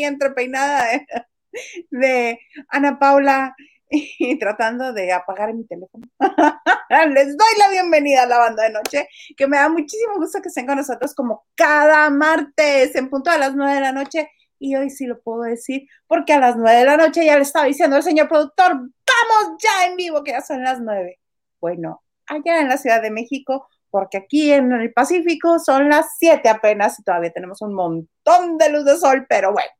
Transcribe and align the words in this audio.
aquí 0.00 0.04
entre 0.04 0.30
peinada 0.30 0.86
de, 1.90 2.38
Ana 2.68 2.98
Paula 2.98 3.54
y 3.88 4.38
tratando 4.38 4.92
de 4.92 5.12
apagar 5.12 5.52
mi 5.52 5.66
teléfono. 5.66 6.06
Les 7.14 7.36
doy 7.36 7.58
la 7.58 7.70
bienvenida 7.70 8.22
a 8.22 8.26
la 8.26 8.38
banda 8.38 8.64
de 8.64 8.70
noche, 8.70 9.08
que 9.36 9.46
me 9.46 9.56
da 9.56 9.68
muchísimo 9.68 10.14
gusto 10.16 10.40
que 10.40 10.48
estén 10.48 10.66
con 10.66 10.76
nosotros 10.76 11.14
como 11.14 11.44
cada 11.54 12.08
martes 12.10 12.94
en 12.94 13.10
punto 13.10 13.30
a 13.30 13.38
las 13.38 13.54
nueve 13.54 13.74
de 13.74 13.80
la 13.80 13.92
noche. 13.92 14.30
Y 14.62 14.76
hoy 14.76 14.90
sí 14.90 15.06
lo 15.06 15.20
puedo 15.22 15.42
decir, 15.42 15.88
porque 16.06 16.34
a 16.34 16.38
las 16.38 16.54
nueve 16.56 16.80
de 16.80 16.84
la 16.84 16.96
noche 16.98 17.24
ya 17.24 17.36
le 17.36 17.42
estaba 17.42 17.64
diciendo 17.64 17.96
el 17.96 18.02
señor 18.02 18.28
productor, 18.28 18.74
vamos 18.74 19.58
ya 19.58 19.86
en 19.86 19.96
vivo, 19.96 20.22
que 20.22 20.32
ya 20.32 20.42
son 20.42 20.62
las 20.62 20.80
nueve. 20.80 21.18
Bueno, 21.60 22.02
allá 22.26 22.60
en 22.60 22.68
la 22.68 22.76
Ciudad 22.76 23.00
de 23.00 23.10
México, 23.10 23.66
porque 23.90 24.18
aquí 24.18 24.52
en 24.52 24.70
el 24.72 24.92
Pacífico 24.92 25.58
son 25.58 25.88
las 25.88 26.16
siete 26.18 26.48
apenas 26.48 26.98
y 26.98 27.02
todavía 27.02 27.32
tenemos 27.32 27.62
un 27.62 27.74
montón 27.74 28.58
de 28.58 28.70
luz 28.70 28.84
de 28.84 28.96
sol, 28.96 29.26
pero 29.28 29.52
bueno, 29.52 29.70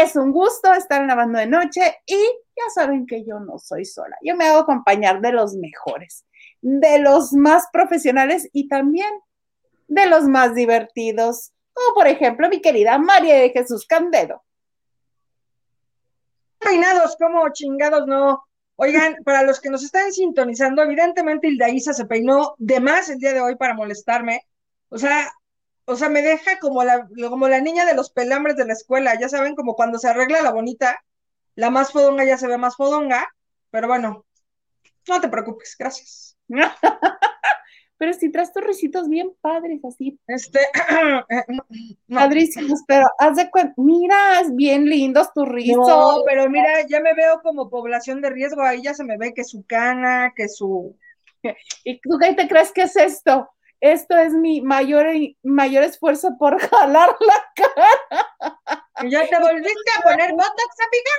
es 0.00 0.16
un 0.16 0.32
gusto 0.32 0.72
estar 0.74 1.00
en 1.00 1.08
la 1.08 1.14
banda 1.14 1.40
de 1.40 1.46
noche 1.46 1.96
y 2.06 2.16
ya 2.16 2.70
saben 2.74 3.06
que 3.06 3.24
yo 3.24 3.40
no 3.40 3.58
soy 3.58 3.84
sola. 3.84 4.16
Yo 4.22 4.36
me 4.36 4.46
hago 4.46 4.60
acompañar 4.60 5.20
de 5.20 5.32
los 5.32 5.54
mejores, 5.54 6.24
de 6.60 6.98
los 6.98 7.32
más 7.32 7.66
profesionales 7.72 8.48
y 8.52 8.68
también 8.68 9.10
de 9.88 10.06
los 10.06 10.24
más 10.24 10.54
divertidos, 10.54 11.52
como 11.72 11.94
por 11.94 12.06
ejemplo 12.06 12.48
mi 12.48 12.60
querida 12.60 12.98
María 12.98 13.36
de 13.36 13.50
Jesús 13.50 13.86
Candedo. 13.86 14.42
Peinados, 16.58 17.16
como 17.16 17.48
chingados, 17.52 18.06
no. 18.06 18.42
Oigan, 18.76 19.16
para 19.24 19.42
los 19.42 19.60
que 19.60 19.70
nos 19.70 19.82
están 19.82 20.12
sintonizando, 20.12 20.82
evidentemente 20.82 21.48
Hilda 21.48 21.70
Isa 21.70 21.92
se 21.92 22.06
peinó 22.06 22.54
de 22.58 22.80
más 22.80 23.08
el 23.08 23.18
día 23.18 23.32
de 23.32 23.40
hoy 23.40 23.56
para 23.56 23.74
molestarme. 23.74 24.42
O 24.88 24.98
sea, 24.98 25.32
o 25.86 25.96
sea, 25.96 26.08
me 26.08 26.20
deja 26.20 26.58
como 26.58 26.82
la, 26.82 27.08
como 27.28 27.48
la 27.48 27.60
niña 27.60 27.84
de 27.86 27.94
los 27.94 28.10
pelambres 28.10 28.56
de 28.56 28.66
la 28.66 28.72
escuela, 28.72 29.18
ya 29.18 29.28
saben, 29.28 29.54
como 29.54 29.76
cuando 29.76 29.98
se 29.98 30.08
arregla 30.08 30.42
la 30.42 30.52
bonita, 30.52 31.00
la 31.54 31.70
más 31.70 31.92
fodonga 31.92 32.24
ya 32.24 32.36
se 32.36 32.48
ve 32.48 32.58
más 32.58 32.76
fodonga, 32.76 33.32
pero 33.70 33.86
bueno, 33.86 34.26
no 35.08 35.20
te 35.20 35.28
preocupes, 35.28 35.76
gracias. 35.78 36.36
pero 37.98 38.12
si 38.14 38.32
traes 38.32 38.52
tus 38.52 38.64
risitos 38.64 39.08
bien 39.08 39.32
padres, 39.40 39.80
así. 39.84 40.18
Este, 40.26 40.58
padrísimos, 42.08 42.82
pero 42.86 43.06
haz 43.18 43.36
de 43.36 43.48
cuenta, 43.48 43.74
mira, 43.76 44.40
es 44.40 44.54
bien 44.56 44.86
lindos 44.86 45.32
tus 45.32 45.48
rizos. 45.48 45.86
No, 45.86 46.22
pero 46.26 46.50
mira, 46.50 46.84
ya 46.88 47.00
me 47.00 47.14
veo 47.14 47.40
como 47.42 47.70
población 47.70 48.20
de 48.20 48.30
riesgo, 48.30 48.62
ahí 48.62 48.82
ya 48.82 48.92
se 48.92 49.04
me 49.04 49.16
ve 49.18 49.32
que 49.32 49.44
su 49.44 49.64
cana, 49.66 50.32
que 50.34 50.48
su... 50.48 50.96
¿Y 51.84 52.00
tú 52.00 52.18
qué 52.20 52.34
te 52.34 52.48
crees 52.48 52.72
que 52.72 52.82
es 52.82 52.96
esto? 52.96 53.48
Esto 53.80 54.16
es 54.16 54.32
mi 54.32 54.60
mayor, 54.60 55.06
mayor 55.42 55.84
esfuerzo 55.84 56.36
por 56.38 56.58
jalar 56.70 57.16
la 57.20 57.44
cara. 57.54 58.58
¿Ya 59.08 59.26
te 59.26 59.38
volviste 59.38 59.90
a 59.98 60.02
poner 60.02 60.32
botox, 60.32 60.76
amiga? 60.86 61.10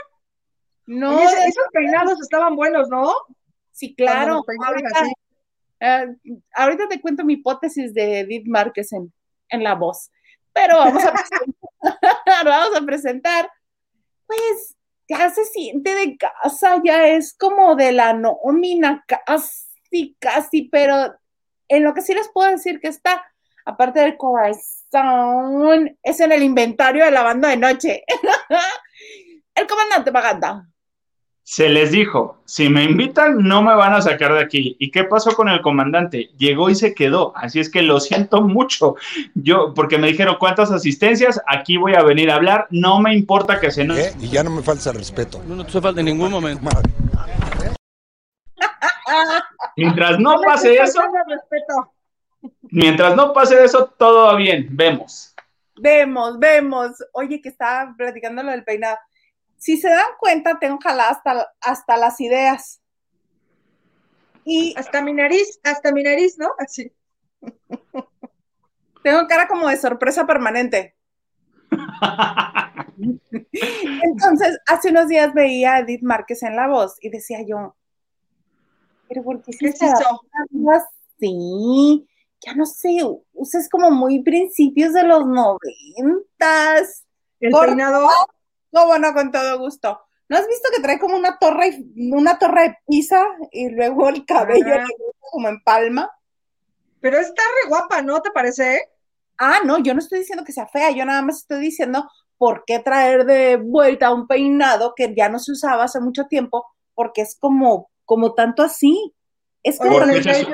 No. 0.87 1.19
esos 1.19 1.65
peinados 1.73 2.19
estaban 2.21 2.55
buenos, 2.55 2.89
¿no? 2.89 3.13
Sí, 3.71 3.93
claro. 3.95 4.43
Eh, 5.79 6.05
ahorita, 6.55 6.87
te 6.87 6.99
cuento 6.99 7.23
mi 7.23 7.33
hipótesis 7.33 7.93
de 7.93 8.21
Edith 8.21 8.47
Márquez 8.47 8.91
en, 8.93 9.63
la 9.63 9.75
voz. 9.75 10.09
Pero 10.53 10.77
vamos 10.77 11.03
a 11.03 11.11
presentar, 11.13 12.45
vamos 12.45 12.75
a 12.75 12.85
presentar, 12.85 13.51
pues 14.25 14.75
ya 15.07 15.29
se 15.29 15.45
siente 15.45 15.93
de 15.93 16.17
casa, 16.17 16.81
ya 16.83 17.07
es 17.07 17.35
como 17.37 17.75
de 17.75 17.91
la 17.91 18.13
nómina, 18.13 19.05
casi, 19.07 20.17
casi, 20.19 20.63
pero 20.63 21.13
en 21.67 21.83
lo 21.83 21.93
que 21.93 22.01
sí 22.01 22.13
les 22.13 22.29
puedo 22.29 22.49
decir 22.49 22.79
que 22.79 22.87
está, 22.87 23.23
aparte 23.65 23.99
del 23.99 24.17
corazón, 24.17 25.97
es 26.03 26.19
en 26.19 26.31
el 26.31 26.43
inventario 26.43 27.05
de 27.05 27.11
la 27.11 27.23
banda 27.23 27.49
de 27.49 27.57
noche. 27.57 28.03
el 29.55 29.67
comandante 29.67 30.11
Maganda. 30.11 30.67
Se 31.49 31.69
les 31.69 31.91
dijo, 31.91 32.41
si 32.43 32.67
me 32.67 32.83
invitan, 32.83 33.37
no 33.37 33.61
me 33.61 33.73
van 33.73 33.93
a 33.93 34.01
sacar 34.01 34.33
de 34.33 34.41
aquí. 34.41 34.75
¿Y 34.79 34.91
qué 34.91 35.05
pasó 35.05 35.33
con 35.33 35.47
el 35.47 35.61
comandante? 35.61 36.31
Llegó 36.37 36.69
y 36.69 36.75
se 36.75 36.93
quedó. 36.93 37.31
Así 37.37 37.61
es 37.61 37.69
que 37.69 37.81
lo 37.83 38.01
siento 38.01 38.41
mucho. 38.41 38.95
Yo, 39.33 39.73
porque 39.73 39.97
me 39.97 40.07
dijeron 40.07 40.35
cuántas 40.41 40.71
asistencias, 40.71 41.41
aquí 41.47 41.77
voy 41.77 41.93
a 41.95 42.03
venir 42.03 42.31
a 42.31 42.35
hablar. 42.35 42.67
No 42.69 42.99
me 42.99 43.13
importa 43.13 43.61
que 43.61 43.71
se 43.71 43.85
no. 43.85 43.95
Y 44.19 44.27
ya 44.27 44.43
no 44.43 44.49
me 44.49 44.61
falta 44.61 44.91
respeto. 44.91 45.41
No, 45.47 45.55
no 45.55 45.65
te 45.65 45.79
falta 45.79 46.01
en 46.01 46.07
ningún 46.07 46.31
momento. 46.31 46.69
Mientras 49.77 50.19
no 50.19 50.41
pase 50.41 50.75
eso, 50.75 50.99
mientras 52.63 53.15
no 53.15 53.31
pase 53.31 53.63
eso, 53.63 53.93
todo 53.97 54.25
va 54.25 54.35
bien, 54.35 54.67
vemos. 54.71 55.35
Vemos, 55.75 56.39
vemos. 56.39 56.91
Oye, 57.13 57.39
que 57.39 57.49
estaba 57.49 57.93
platicando 57.95 58.41
lo 58.41 58.49
del 58.51 58.63
peinado. 58.63 58.97
Si 59.57 59.77
se 59.77 59.89
dan 59.89 60.15
cuenta, 60.19 60.57
tengo 60.59 60.79
jalada 60.81 61.11
hasta, 61.11 61.47
hasta 61.61 61.95
las 61.97 62.19
ideas. 62.19 62.81
Y 64.43 64.73
hasta 64.77 65.03
mi 65.03 65.13
nariz, 65.13 65.59
hasta 65.63 65.91
mi 65.91 66.01
nariz, 66.01 66.39
¿no? 66.39 66.49
Así. 66.57 66.91
Tengo 69.03 69.27
cara 69.27 69.47
como 69.47 69.67
de 69.69 69.77
sorpresa 69.77 70.25
permanente. 70.25 70.95
Entonces, 74.01 74.59
hace 74.65 74.89
unos 74.89 75.07
días 75.07 75.33
veía 75.35 75.75
a 75.75 75.79
Edith 75.79 76.01
Márquez 76.01 76.41
en 76.43 76.55
La 76.55 76.67
Voz 76.67 76.97
y 76.99 77.09
decía 77.09 77.39
yo, 77.47 77.76
pero 79.07 79.23
porque 79.23 79.51
¿Qué 79.57 79.67
eso? 79.67 79.85
así? 80.71 82.07
Ya 82.45 82.53
no 82.53 82.65
sé, 82.65 82.97
es 83.41 83.69
como 83.69 83.91
muy 83.91 84.21
principios 84.21 84.93
de 84.93 85.03
los 85.03 85.25
noventas. 85.25 87.05
¿El 87.39 87.51
peinado? 87.51 88.07
No, 88.71 88.99
no, 88.99 89.13
con 89.13 89.31
todo 89.31 89.59
gusto. 89.59 89.99
¿No 90.29 90.37
has 90.37 90.47
visto 90.47 90.69
que 90.75 90.81
trae 90.81 90.99
como 90.99 91.15
una 91.15 91.39
torre, 91.39 91.83
una 92.11 92.37
torre 92.37 92.61
de 92.61 92.77
pizza 92.85 93.25
y 93.51 93.69
luego 93.69 94.09
el 94.09 94.25
cabello 94.25 94.75
como 95.31 95.47
en 95.47 95.61
palma? 95.63 96.11
Pero 96.99 97.17
está 97.17 97.41
re 97.41 97.69
guapa, 97.69 98.01
¿no 98.01 98.21
te 98.21 98.31
parece? 98.31 98.81
Ah, 99.37 99.59
no, 99.63 99.79
yo 99.79 99.93
no 99.93 99.99
estoy 99.99 100.19
diciendo 100.19 100.43
que 100.43 100.51
sea 100.51 100.67
fea, 100.67 100.91
yo 100.91 101.05
nada 101.05 101.21
más 101.21 101.37
estoy 101.37 101.59
diciendo 101.59 102.09
por 102.37 102.63
qué 102.65 102.79
traer 102.79 103.25
de 103.25 103.57
vuelta 103.57 104.13
un 104.13 104.27
peinado 104.27 104.93
que 104.95 105.13
ya 105.15 105.29
no 105.29 105.39
se 105.39 105.53
usaba 105.53 105.85
hace 105.85 105.99
mucho 105.99 106.25
tiempo, 106.25 106.65
porque 106.93 107.21
es 107.21 107.37
como 107.39 107.89
como 108.07 108.33
tanto 108.33 108.63
así. 108.63 109.13
Es 109.61 109.77
como... 109.77 109.97
Oye, 109.97 110.47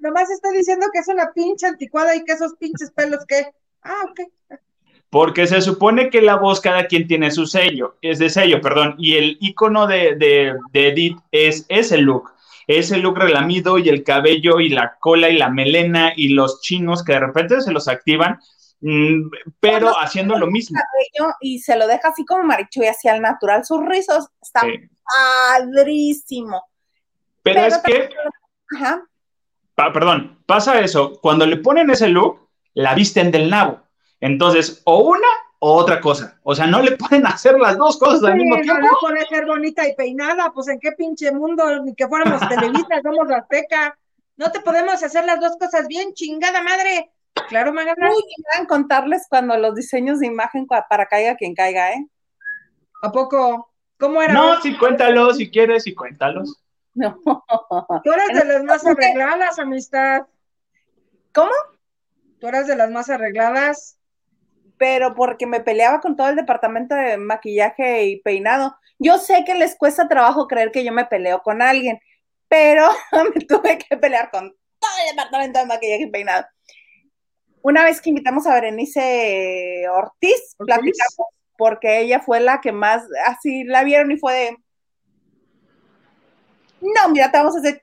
nomás, 0.00 0.30
está 0.30 0.50
diciendo 0.50 0.86
que 0.92 0.98
es 0.98 1.08
una 1.08 1.32
pinche 1.32 1.66
anticuada 1.66 2.14
y 2.14 2.24
que 2.24 2.32
esos 2.32 2.54
pinches 2.56 2.90
pelos 2.90 3.24
que... 3.26 3.46
Ah, 3.82 4.04
ok. 4.10 4.20
Porque 5.08 5.46
se 5.46 5.60
supone 5.60 6.10
que 6.10 6.20
la 6.20 6.36
voz, 6.36 6.60
cada 6.60 6.86
quien 6.86 7.06
tiene 7.06 7.30
su 7.30 7.46
sello, 7.46 7.96
es 8.02 8.18
de 8.18 8.28
sello, 8.28 8.60
perdón, 8.60 8.94
y 8.98 9.16
el 9.16 9.38
icono 9.40 9.86
de, 9.86 10.14
de, 10.16 10.54
de 10.72 10.88
Edith 10.88 11.18
es 11.32 11.64
ese 11.68 11.98
look, 11.98 12.30
ese 12.68 12.96
look 12.98 13.18
relamido 13.18 13.78
y 13.78 13.88
el 13.88 14.04
cabello 14.04 14.60
y 14.60 14.68
la 14.68 14.96
cola 15.00 15.28
y 15.28 15.36
la 15.36 15.48
melena 15.48 16.12
y 16.14 16.28
los 16.28 16.60
chinos 16.60 17.02
que 17.02 17.14
de 17.14 17.20
repente 17.20 17.60
se 17.60 17.72
los 17.72 17.88
activan, 17.88 18.38
mm, 18.82 19.30
pero 19.58 19.98
haciendo 19.98 20.38
lo 20.38 20.46
mismo. 20.46 20.78
Y 21.40 21.58
se 21.58 21.76
lo 21.76 21.88
deja 21.88 22.08
así 22.08 22.24
como 22.24 22.44
marichu 22.44 22.82
y 22.82 22.86
hacia 22.86 23.14
el 23.14 23.22
natural, 23.22 23.64
sus 23.64 23.84
rizos, 23.84 24.28
está 24.40 24.62
padrísimo. 25.58 26.69
Pero, 27.42 27.60
es 27.60 27.78
que. 27.78 28.10
Ajá. 28.76 29.04
perdón, 29.74 30.42
pasa 30.46 30.80
eso. 30.80 31.18
Cuando 31.20 31.46
le 31.46 31.56
ponen 31.56 31.90
ese 31.90 32.08
look, 32.08 32.48
la 32.74 32.94
visten 32.94 33.30
del 33.30 33.50
nabo. 33.50 33.80
Entonces, 34.20 34.82
o 34.84 34.98
una 34.98 35.28
o 35.60 35.74
otra 35.74 36.00
cosa. 36.00 36.38
O 36.42 36.54
sea, 36.54 36.66
no 36.66 36.82
le 36.82 36.96
pueden 36.96 37.26
hacer 37.26 37.58
las 37.58 37.76
dos 37.78 37.98
cosas 37.98 38.24
al 38.24 38.36
mismo 38.36 38.56
tiempo. 38.56 38.82
No 38.82 38.98
puede 39.00 39.26
ser 39.26 39.46
bonita 39.46 39.86
y 39.86 39.94
peinada, 39.94 40.50
pues 40.52 40.68
en 40.68 40.80
qué 40.80 40.92
pinche 40.92 41.30
mundo, 41.32 41.82
ni 41.82 41.94
que 41.94 42.08
fuéramos 42.08 42.40
televisas, 42.48 43.02
somos 43.02 43.28
la 43.28 43.46
peca. 43.46 43.96
No 44.36 44.50
te 44.50 44.60
podemos 44.60 45.02
hacer 45.02 45.24
las 45.24 45.38
dos 45.38 45.56
cosas 45.58 45.86
bien, 45.86 46.14
chingada 46.14 46.62
madre. 46.62 47.12
Claro, 47.48 47.72
Magana. 47.72 48.10
Uy, 48.10 48.22
van 48.56 48.66
contarles 48.66 49.26
cuando 49.28 49.56
los 49.56 49.74
diseños 49.74 50.20
de 50.20 50.26
imagen 50.26 50.66
para 50.66 51.06
caiga 51.06 51.36
quien 51.36 51.54
caiga, 51.54 51.92
¿eh? 51.92 52.06
¿A 53.02 53.12
poco? 53.12 53.70
¿Cómo 53.98 54.22
era? 54.22 54.32
No, 54.32 54.60
sí, 54.60 54.76
cuéntalos, 54.76 55.36
si 55.36 55.50
quieres, 55.50 55.86
y 55.86 55.94
cuéntalos. 55.94 56.56
No. 57.00 57.18
Tú 58.04 58.12
eres 58.12 58.38
de 58.38 58.44
las 58.44 58.62
más 58.62 58.86
arregladas, 58.86 59.58
amistad. 59.58 60.26
¿Cómo? 61.32 61.50
Tú 62.38 62.46
eras 62.46 62.66
de 62.66 62.76
las 62.76 62.90
más 62.90 63.08
arregladas. 63.08 63.98
Pero 64.76 65.14
porque 65.14 65.46
me 65.46 65.60
peleaba 65.60 66.00
con 66.00 66.16
todo 66.16 66.28
el 66.28 66.36
departamento 66.36 66.94
de 66.94 67.16
maquillaje 67.16 68.04
y 68.04 68.20
peinado. 68.20 68.76
Yo 68.98 69.18
sé 69.18 69.44
que 69.46 69.54
les 69.54 69.76
cuesta 69.76 70.08
trabajo 70.08 70.46
creer 70.46 70.72
que 70.72 70.84
yo 70.84 70.92
me 70.92 71.06
peleo 71.06 71.42
con 71.42 71.62
alguien, 71.62 71.98
pero 72.48 72.88
me 73.34 73.40
tuve 73.42 73.78
que 73.78 73.96
pelear 73.96 74.30
con 74.30 74.50
todo 74.78 74.90
el 75.02 75.16
departamento 75.16 75.58
de 75.58 75.66
maquillaje 75.66 76.02
y 76.02 76.10
peinado. 76.10 76.46
Una 77.62 77.84
vez 77.84 78.00
que 78.00 78.10
invitamos 78.10 78.46
a 78.46 78.54
Berenice 78.54 79.86
Ortiz, 79.90 80.54
¿Ortiz? 80.58 80.66
platicamos 80.66 81.28
porque 81.58 82.00
ella 82.00 82.20
fue 82.20 82.40
la 82.40 82.62
que 82.62 82.72
más, 82.72 83.04
así 83.26 83.64
la 83.64 83.84
vieron 83.84 84.10
y 84.10 84.16
fue 84.16 84.34
de, 84.34 84.56
no, 86.80 87.08
mira, 87.10 87.30
te 87.30 87.38
vamos 87.38 87.56
a 87.56 87.58
hacer. 87.58 87.80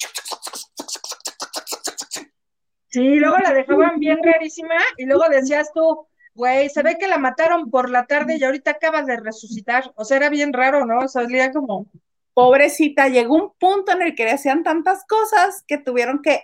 Sí, 2.90 3.16
luego 3.16 3.38
la 3.38 3.54
dejaban 3.54 4.00
bien 4.00 4.20
rarísima 4.24 4.76
y 4.98 5.06
luego 5.06 5.26
decías 5.30 5.72
tú, 5.74 6.08
Güey, 6.38 6.70
se 6.70 6.84
ve 6.84 7.00
que 7.00 7.08
la 7.08 7.18
mataron 7.18 7.72
por 7.72 7.90
la 7.90 8.06
tarde 8.06 8.38
y 8.38 8.44
ahorita 8.44 8.70
acaba 8.70 9.02
de 9.02 9.18
resucitar. 9.18 9.92
O 9.96 10.06
sea, 10.06 10.18
era 10.18 10.30
bien 10.30 10.54
raro, 10.54 10.86
¿no? 10.86 11.08
Salía 11.08 11.52
como. 11.52 11.88
Pobrecita, 12.36 13.08
llegó 13.08 13.34
un 13.34 13.54
punto 13.58 13.92
en 13.92 14.04
el 14.04 14.14
que 14.14 14.26
le 14.26 14.34
hacían 14.34 14.62
tantas 14.62 15.04
cosas 15.08 15.64
que 15.68 15.80
tuvieron 15.80 16.22
que, 16.22 16.44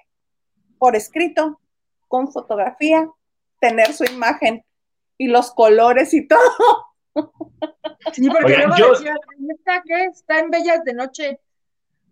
por 0.79 0.95
escrito, 0.95 1.61
con 2.07 2.31
fotografía, 2.31 3.07
tener 3.59 3.94
su 3.94 4.03
imagen 4.06 4.65
y 5.19 5.27
los 5.27 5.51
colores 5.51 6.15
y 6.15 6.27
todo. 6.27 6.39
Sí, 8.11 8.27
porque 8.27 8.57
luego 8.57 8.75
yo... 8.75 8.91
decía, 8.94 9.13
¿está 9.49 9.83
qué? 9.85 10.06
Está 10.06 10.39
en 10.39 10.49
Bellas 10.49 10.83
de 10.83 10.94
Noche. 10.95 11.39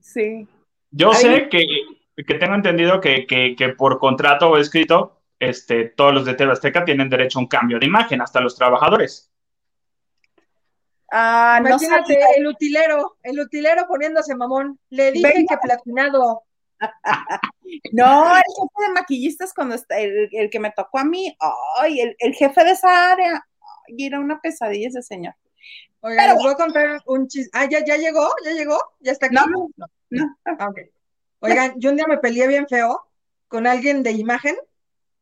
Sí. 0.01 0.47
Yo 0.91 1.13
sé 1.13 1.47
que, 1.49 1.65
que, 2.15 2.33
tengo 2.35 2.55
entendido 2.55 2.99
que, 2.99 3.25
que, 3.25 3.55
que 3.55 3.69
por 3.69 3.97
contrato 3.99 4.49
o 4.49 4.57
escrito 4.57 5.21
este, 5.41 5.85
todos 5.85 6.13
los 6.13 6.25
de 6.25 6.35
TV 6.35 6.51
Azteca 6.51 6.85
tienen 6.85 7.09
derecho 7.09 7.39
a 7.39 7.41
un 7.41 7.47
cambio 7.47 7.79
de 7.79 7.87
imagen, 7.87 8.21
hasta 8.21 8.39
los 8.39 8.55
trabajadores. 8.55 9.31
Ah, 11.11 11.57
Imagínate 11.59 12.17
el 12.37 12.45
utilero, 12.45 13.17
el 13.23 13.39
utilero 13.39 13.87
poniéndose 13.87 14.35
mamón. 14.35 14.79
Le 14.91 15.11
dije 15.11 15.45
que 15.49 15.57
platinado. 15.57 16.43
no, 17.91 18.35
el 18.35 18.43
jefe 18.43 18.87
de 18.87 18.93
maquillistas 18.93 19.53
cuando 19.53 19.75
está, 19.75 19.99
el, 19.99 20.49
que 20.51 20.59
me 20.59 20.71
tocó 20.71 20.99
a 20.99 21.05
mí, 21.05 21.35
ay, 21.79 22.15
el, 22.17 22.33
jefe 22.33 22.63
de 22.63 22.71
esa 22.71 23.11
área, 23.11 23.43
ay, 23.87 24.05
era 24.05 24.19
una 24.19 24.39
pesadilla 24.39 24.89
ese 24.89 25.01
señor. 25.01 25.33
Oiga, 26.01 26.33
les 26.33 26.35
voy 26.35 26.51
a 26.51 26.55
contar 26.55 27.01
un 27.05 27.27
chiste. 27.27 27.49
Ah, 27.53 27.65
¿ya, 27.69 27.85
ya 27.85 27.95
llegó, 27.97 28.27
ya 28.43 28.51
llegó, 28.51 28.79
ya 28.99 29.11
está 29.11 29.27
aquí. 29.27 29.35
No, 29.35 29.45
no, 29.45 29.87
no. 30.09 30.37
Ah, 30.45 30.69
Oigan, 31.39 31.73
yo 31.77 31.89
un 31.89 31.95
día 31.95 32.05
me 32.07 32.17
peleé 32.17 32.47
bien 32.47 32.67
feo 32.67 33.01
con 33.47 33.65
alguien 33.65 34.03
de 34.03 34.11
imagen 34.11 34.55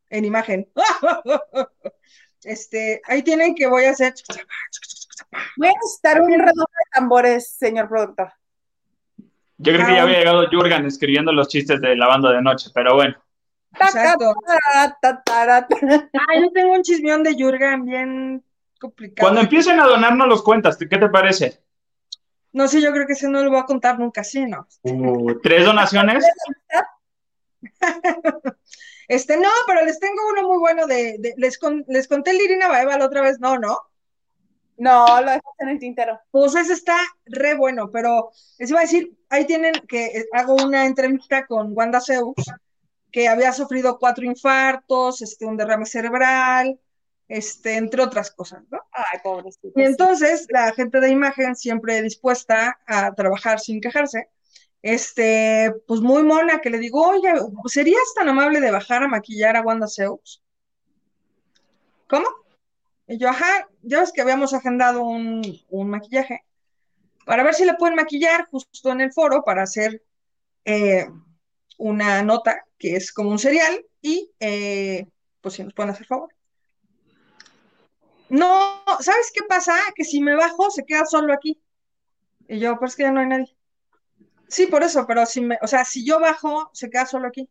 en 0.09 0.25
imagen. 0.25 0.69
Este, 2.41 3.01
ahí 3.05 3.21
tienen 3.21 3.53
que 3.53 3.67
voy 3.67 3.83
a 3.83 3.89
hacer. 3.89 4.13
Voy 5.57 5.67
a 5.67 5.73
estar 5.93 6.21
un 6.21 6.31
redoble 6.31 6.53
de 6.55 6.91
tambores, 6.93 7.49
señor 7.49 7.89
productor. 7.89 8.31
Yo 9.57 9.73
creo 9.73 9.85
que 9.85 9.93
ya 9.93 10.03
había 10.03 10.19
llegado 10.19 10.47
Jurgen 10.49 10.85
escribiendo 10.85 11.33
los 11.33 11.49
chistes 11.49 11.81
de 11.81 11.97
la 11.97 12.07
banda 12.07 12.31
de 12.31 12.41
noche, 12.41 12.69
pero 12.73 12.95
bueno. 12.95 13.21
Exacto. 13.73 14.33
Ah, 14.47 14.97
yo 16.41 16.51
tengo 16.53 16.71
un 16.71 16.81
chismeón 16.81 17.23
de 17.23 17.33
Jurgen 17.33 17.83
bien 17.83 18.43
complicado. 18.79 19.27
Cuando 19.27 19.41
empiecen 19.41 19.79
a 19.79 19.85
donarnos 19.85 20.27
los 20.27 20.41
cuentas, 20.41 20.77
¿qué 20.77 20.87
te 20.87 21.09
parece? 21.09 21.61
No 22.51 22.67
sé, 22.67 22.81
yo 22.81 22.91
creo 22.91 23.05
que 23.05 23.13
ese 23.13 23.29
no 23.29 23.43
lo 23.43 23.51
voy 23.51 23.59
a 23.59 23.65
contar 23.65 23.99
nunca, 23.99 24.23
sí, 24.23 24.45
¿no? 24.45 24.67
Uh, 24.83 25.39
¿Tres 25.41 25.65
donaciones? 25.65 26.25
Este, 29.09 29.37
no, 29.37 29.49
pero 29.65 29.83
les 29.83 29.99
tengo 29.99 30.21
uno 30.31 30.47
muy 30.47 30.59
bueno 30.59 30.85
de, 30.85 31.33
les, 31.35 31.59
les 31.87 32.07
conté 32.07 32.29
el 32.29 32.41
Irina 32.41 32.67
Baeva 32.67 32.95
la 32.95 33.07
otra 33.07 33.23
vez, 33.23 33.39
no, 33.39 33.57
¿no? 33.57 33.79
No, 34.77 35.07
lo 35.19 35.31
dejaste 35.31 35.63
en 35.63 35.69
el 35.69 35.79
tintero. 35.79 36.21
Pues 36.29 36.53
ese 36.53 36.73
está 36.73 36.95
re 37.25 37.55
bueno, 37.55 37.89
pero 37.91 38.29
les 38.59 38.69
iba 38.69 38.79
a 38.79 38.83
decir, 38.83 39.17
ahí 39.29 39.45
tienen 39.45 39.73
que 39.87 40.05
eh, 40.05 40.25
hago 40.31 40.53
una 40.63 40.85
entrevista 40.85 41.47
con 41.47 41.75
Wanda 41.75 41.99
Zeus, 41.99 42.35
que 43.11 43.27
había 43.27 43.51
sufrido 43.51 43.97
cuatro 43.97 44.23
infartos, 44.23 45.23
este, 45.23 45.45
un 45.45 45.57
derrame 45.57 45.87
cerebral, 45.87 46.79
este, 47.29 47.75
entre 47.75 48.01
otras 48.01 48.31
cosas, 48.31 48.63
¿no? 48.69 48.79
Ay, 48.91 49.19
pobrecito. 49.23 49.79
Y 49.79 49.83
entonces 49.83 50.47
la 50.49 50.73
gente 50.73 50.99
de 50.99 51.09
imagen 51.09 51.55
siempre 51.55 52.01
dispuesta 52.01 52.79
a 52.87 53.13
trabajar 53.13 53.59
sin 53.59 53.79
quejarse, 53.79 54.29
este, 54.81 55.73
pues 55.87 56.01
muy 56.01 56.23
mona, 56.23 56.59
que 56.59 56.71
le 56.71 56.79
digo, 56.79 57.07
oye, 57.07 57.31
¿serías 57.65 58.13
tan 58.15 58.27
amable 58.29 58.59
de 58.59 58.71
bajar 58.71 59.03
a 59.03 59.07
maquillar 59.07 59.55
a 59.55 59.61
Wanda 59.61 59.87
Zeus? 59.87 60.43
¿Cómo? 62.07 62.27
Y 63.07 63.19
yo, 63.19 63.29
ajá, 63.29 63.69
ya 63.83 63.99
ves 63.99 64.11
que 64.11 64.21
habíamos 64.21 64.53
agendado 64.53 65.03
un, 65.03 65.43
maquillaje 65.71 66.43
para 67.25 67.43
ver 67.43 67.53
si 67.53 67.65
le 67.65 67.75
pueden 67.75 67.95
maquillar 67.95 68.47
justo 68.49 68.91
en 68.91 69.01
el 69.01 69.13
foro 69.13 69.43
para 69.43 69.63
hacer 69.63 70.01
eh, 70.65 71.07
una 71.77 72.23
nota 72.23 72.65
que 72.79 72.95
es 72.95 73.11
como 73.11 73.29
un 73.29 73.39
serial 73.39 73.85
y 74.01 74.31
eh, 74.39 75.05
pues 75.41 75.55
si 75.55 75.63
nos 75.63 75.73
pueden 75.73 75.91
hacer 75.91 76.07
favor. 76.07 76.33
No, 78.29 78.83
¿sabes 78.99 79.31
qué 79.33 79.41
pasa? 79.47 79.75
Que 79.95 80.03
si 80.03 80.21
me 80.21 80.35
bajo 80.35 80.69
se 80.69 80.85
queda 80.85 81.05
solo 81.05 81.33
aquí. 81.33 81.61
Y 82.47 82.59
yo, 82.59 82.77
pues 82.79 82.95
que 82.95 83.03
ya 83.03 83.11
no 83.11 83.19
hay 83.21 83.27
nadie. 83.27 83.55
Sí, 84.47 84.67
por 84.67 84.83
eso, 84.83 85.05
pero 85.05 85.25
si 85.25 85.41
me, 85.41 85.57
o 85.61 85.67
sea, 85.67 85.85
si 85.85 86.05
yo 86.05 86.19
bajo, 86.19 86.69
se 86.73 86.89
queda 86.89 87.05
solo 87.05 87.27
aquí. 87.27 87.49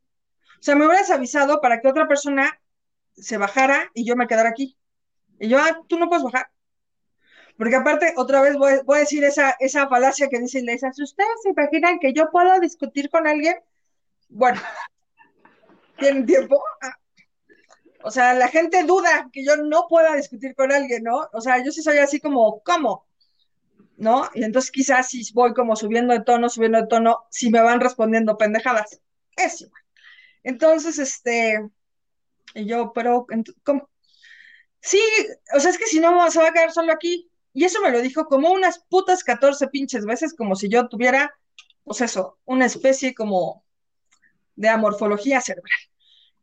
O 0.59 0.63
sea, 0.63 0.75
me 0.75 0.87
hubieras 0.87 1.11
avisado 1.11 1.61
para 1.61 1.81
que 1.81 1.89
otra 1.89 2.09
persona 2.09 2.61
se 3.15 3.39
bajara 3.39 3.91
y 3.95 4.05
yo 4.05 4.17
me 4.17 4.27
quedara 4.27 4.49
aquí. 4.49 4.77
Y 5.39 5.49
yo, 5.49 5.59
ah, 5.59 5.83
tú 5.89 5.99
no 5.99 6.09
puedes 6.09 6.25
bajar. 6.25 6.51
Porque 7.57 7.77
aparte, 7.77 8.15
otra 8.17 8.41
vez 8.41 8.57
voy, 8.57 8.97
a 8.97 9.01
decir 9.01 9.25
esa, 9.25 9.57
esa 9.61 9.89
falacia 9.89 10.29
que 10.29 10.39
dice 10.39 10.63
Leisa, 10.63 10.93
si 10.93 11.03
ustedes 11.03 11.43
se 11.43 11.51
imaginan 11.51 11.99
que 11.99 12.13
yo 12.13 12.31
puedo 12.31 12.59
discutir 12.61 13.11
con 13.11 13.27
alguien, 13.27 13.57
bueno, 14.29 14.61
¿tienen 15.99 16.27
tiempo? 16.27 16.63
Ah. 16.83 16.98
O 18.03 18.11
sea, 18.11 18.35
la 18.35 18.49
gente 18.49 18.85
duda 18.85 19.29
que 19.33 19.45
yo 19.45 19.57
no 19.57 19.87
pueda 19.89 20.15
discutir 20.15 20.55
con 20.55 20.73
alguien, 20.73 21.03
¿no? 21.03 21.29
O 21.33 21.41
sea, 21.41 21.63
yo 21.65 21.73
sí 21.73 21.83
soy 21.83 21.99
así 21.99 22.21
como, 22.21 22.63
¿cómo? 22.63 23.09
¿no? 23.99 24.31
Y 24.35 24.45
entonces 24.45 24.71
quizás 24.71 25.09
si 25.09 25.31
voy 25.33 25.53
como 25.53 25.77
subiendo 25.77 26.15
de 26.15 26.21
tono, 26.21 26.49
subiendo 26.49 26.81
de 26.81 26.87
tono, 26.87 27.27
si 27.31 27.51
me 27.51 27.61
van 27.61 27.81
respondiendo 27.81 28.39
pendejadas. 28.39 29.01
Es 29.37 29.61
igual. 29.61 29.83
Entonces, 30.45 30.99
este, 30.99 31.69
y 32.55 32.67
yo, 32.67 32.93
pero, 32.95 33.27
¿cómo? 33.65 33.91
Sí, 34.81 35.01
o 35.55 35.61
sea, 35.61 35.71
es 35.71 35.79
que 35.79 35.87
si 35.87 36.01
no, 36.01 36.31
se 36.31 36.41
va 36.41 36.49
a 36.49 36.53
quedar 36.53 36.73
solo 36.73 36.93
aquí. 36.93 37.31
Y 37.53 37.65
eso 37.65 37.83
me 37.83 37.91
lo 37.91 38.01
dijo 38.01 38.27
como 38.27 38.53
unas 38.53 38.79
putas 38.89 39.25
14 39.25 39.67
pinches 39.69 40.07
veces, 40.07 40.35
como 40.35 40.55
si 40.55 40.69
yo 40.69 40.89
tuviera, 40.89 41.35
pues 41.85 42.01
eso, 42.01 42.39
una 42.45 42.67
especie 42.67 43.15
como 43.15 43.65
de 44.55 44.69
amorfología 44.69 45.41
cerebral. 45.41 45.79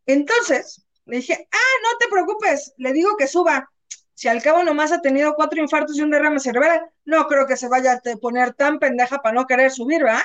Entonces, 0.06 0.85
le 1.06 1.18
dije, 1.18 1.48
ah, 1.52 1.76
no 1.84 1.98
te 2.00 2.08
preocupes, 2.08 2.74
le 2.78 2.92
digo 2.94 3.16
que 3.16 3.28
suba. 3.28 3.70
Si 4.14 4.28
al 4.28 4.42
cabo 4.42 4.64
nomás 4.64 4.92
ha 4.92 5.02
tenido 5.02 5.36
cuatro 5.36 5.62
infartos 5.62 5.98
y 5.98 6.02
un 6.02 6.10
derrame 6.10 6.40
cerebral, 6.40 6.90
no 7.04 7.28
creo 7.28 7.46
que 7.46 7.58
se 7.58 7.68
vaya 7.68 7.94
a 7.94 8.18
poner 8.18 8.54
tan 8.54 8.80
pendeja 8.80 9.22
para 9.22 9.36
no 9.36 9.46
querer 9.46 9.72
subir, 9.72 10.04
¿verdad? 10.04 10.24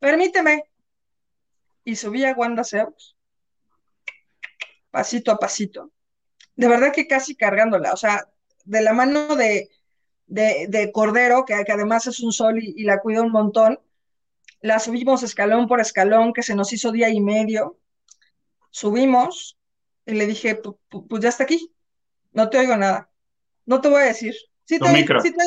Permíteme. 0.00 0.64
Y 1.84 1.96
subí 1.96 2.24
a 2.24 2.32
Wanda 2.32 2.64
Zeus. 2.64 3.16
Pasito 4.90 5.30
a 5.30 5.38
pasito. 5.38 5.92
De 6.56 6.68
verdad 6.68 6.92
que 6.92 7.06
casi 7.06 7.36
cargándola. 7.36 7.92
O 7.92 7.96
sea, 7.96 8.28
de 8.64 8.82
la 8.82 8.92
mano 8.92 9.36
de, 9.36 9.70
de, 10.26 10.90
Cordero, 10.92 11.44
que, 11.44 11.54
además 11.54 12.06
es 12.08 12.20
un 12.20 12.32
sol 12.32 12.62
y, 12.62 12.74
y 12.76 12.84
la 12.84 13.00
cuida 13.00 13.22
un 13.22 13.32
montón. 13.32 13.80
La 14.60 14.78
subimos 14.78 15.22
escalón 15.22 15.68
por 15.68 15.80
escalón, 15.80 16.32
que 16.32 16.42
se 16.42 16.56
nos 16.56 16.72
hizo 16.72 16.92
día 16.92 17.08
y 17.08 17.20
medio. 17.20 17.78
Subimos 18.70 19.59
y 20.10 20.14
le 20.14 20.26
dije, 20.26 20.56
pues 20.56 21.22
ya 21.22 21.28
está 21.28 21.44
aquí 21.44 21.72
no 22.32 22.48
te 22.48 22.58
oigo 22.58 22.76
nada. 22.76 23.10
No 23.66 23.80
te 23.80 23.88
voy 23.88 24.02
a 24.02 24.06
decir. 24.06 24.34
Sí 24.64 24.78
te, 24.78 24.88
oí, 24.88 25.04
sí 25.22 25.32
te, 25.32 25.44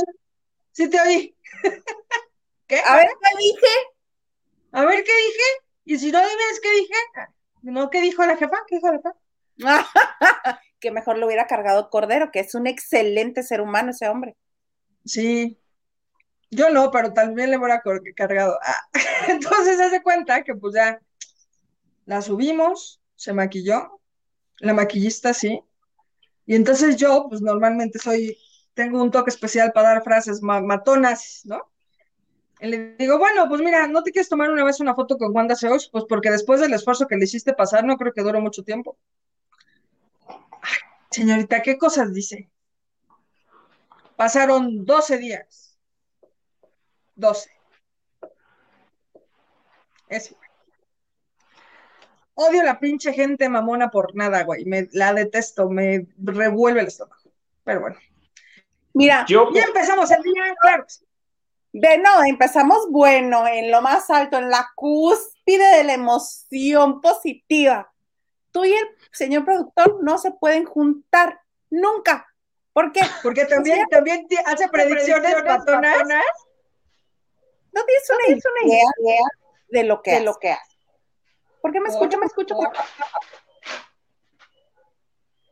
sí 0.72 0.89
te 0.89 1.00
oí. 1.00 1.36
¿Qué? 2.67 2.79
A 2.86 2.96
ver, 2.96 3.08
¿qué 3.08 3.38
dije? 3.38 3.74
A 4.72 4.86
ver, 4.86 5.03
¿qué 5.03 5.12
dije? 5.12 5.43
Y 5.86 6.00
si 6.00 6.12
no 6.12 6.20
dime, 6.20 6.32
¿qué 6.62 6.72
dije? 6.72 6.93
¿No 7.62 7.89
qué 7.89 8.01
dijo 8.01 8.25
la 8.25 8.36
jefa? 8.36 8.58
¿Qué 8.67 8.75
dijo 8.75 8.91
la 8.91 8.98
jefa? 8.98 9.13
que 10.79 10.91
mejor 10.91 11.17
lo 11.17 11.27
hubiera 11.27 11.48
cargado 11.48 11.89
Cordero, 11.89 12.32
que 12.32 12.41
es 12.41 12.55
un 12.55 12.67
excelente 12.67 13.43
ser 13.43 13.62
humano 13.62 13.91
ese 13.91 14.10
hombre. 14.10 14.36
Sí. 15.05 15.60
Yo 16.51 16.70
no, 16.70 16.91
pero 16.91 17.13
también 17.13 17.50
le 17.50 17.58
hubiera 17.58 17.82
cargado. 18.15 18.60
Ah, 18.62 18.82
entonces 19.29 19.79
hace 19.79 20.03
cuenta 20.03 20.43
que 20.43 20.53
pues 20.53 20.75
ya 20.75 21.00
la 22.05 22.22
subimos, 22.22 23.01
se 23.15 23.32
maquilló, 23.32 24.01
la 24.60 24.74
maquillista 24.74 25.34
sí, 25.34 25.62
y 26.46 26.56
entonces 26.56 26.98
yo, 26.98 27.28
pues 27.30 27.42
normalmente 27.42 28.00
soy, 28.00 28.38
tengo 28.74 29.02
un 29.02 29.12
toque 29.12 29.30
especial 29.30 29.72
para 29.72 29.90
dar 29.90 30.04
frases 30.04 30.42
matonas, 30.42 31.42
¿no? 31.46 31.72
Y 32.60 32.68
le 32.68 32.96
digo, 32.96 33.18
bueno, 33.18 33.48
pues 33.50 33.62
mira, 33.62 33.88
¿no 33.88 34.04
te 34.04 34.12
quieres 34.12 34.30
tomar 34.30 34.50
una 34.52 34.64
vez 34.64 34.80
una 34.80 34.96
foto 34.96 35.18
con 35.18 35.36
Wanda 35.36 35.56
Seosh? 35.56 35.90
Pues 35.92 36.06
porque 36.08 36.32
después 36.32 36.62
del 36.62 36.74
esfuerzo 36.74 37.08
que 37.08 37.18
le 37.18 37.26
hiciste 37.26 37.54
pasar, 37.54 37.84
no 37.84 37.98
creo 37.98 38.14
que 38.14 38.22
dure 38.22 38.40
mucho 38.40 38.64
tiempo. 38.64 38.98
Ay, 40.28 40.78
señorita, 41.12 41.62
¿qué 41.62 41.78
cosas 41.78 42.14
dice? 42.14 42.50
Pasaron 44.16 44.86
12 44.86 45.18
días. 45.18 45.78
12. 47.16 47.50
Eso. 50.08 50.36
Odio 52.36 52.63
la 52.63 52.80
pinche 52.80 53.13
gente 53.13 53.48
mamona 53.50 53.92
por 53.92 54.16
nada, 54.16 54.44
güey. 54.44 54.66
Me, 54.66 54.90
la 54.92 55.13
detesto, 55.13 55.70
me 55.70 56.08
revuelve 56.18 56.82
el 56.82 56.88
estómago. 56.88 57.22
Pero 57.63 57.82
bueno. 57.82 57.98
Mira, 58.94 59.25
ya 59.28 59.40
empezamos 59.66 60.12
el 60.12 60.22
día, 60.22 60.56
claro. 60.62 60.86
De 61.72 61.98
no, 61.98 62.24
empezamos 62.24 62.90
bueno, 62.92 63.48
en 63.48 63.72
lo 63.72 63.82
más 63.82 64.10
alto, 64.12 64.38
en 64.38 64.50
la 64.50 64.70
cúspide 64.75 65.78
de 65.78 65.84
la 65.84 65.94
emoción 65.94 67.02
positiva. 67.02 67.92
Tú 68.52 68.63
y 68.66 68.74
el 68.74 68.88
señor 69.12 69.44
productor 69.44 70.04
no 70.04 70.20
se 70.20 70.30
pueden 70.32 70.66
juntar 70.66 71.40
Nunca. 71.74 72.28
¿Por 72.72 72.92
qué? 72.92 73.02
Porque 73.24 73.46
también, 73.46 73.84
también 73.90 74.28
hace 74.46 74.68
predicciones 74.70 75.34
patonas. 75.44 76.04
No 77.72 77.84
tienes 77.84 78.10
una, 78.12 78.68
idea, 78.68 79.25
de 79.70 79.84
lo 79.84 80.04
que, 80.04 80.12
de 80.12 80.20
lo 80.22 80.36
que 80.36 80.52
hace. 80.52 80.73
¿Por 81.63 81.72
qué 81.72 81.79
me 81.79 81.88
escucho? 81.88 82.17
Me 82.17 82.25
escucho. 82.25 82.55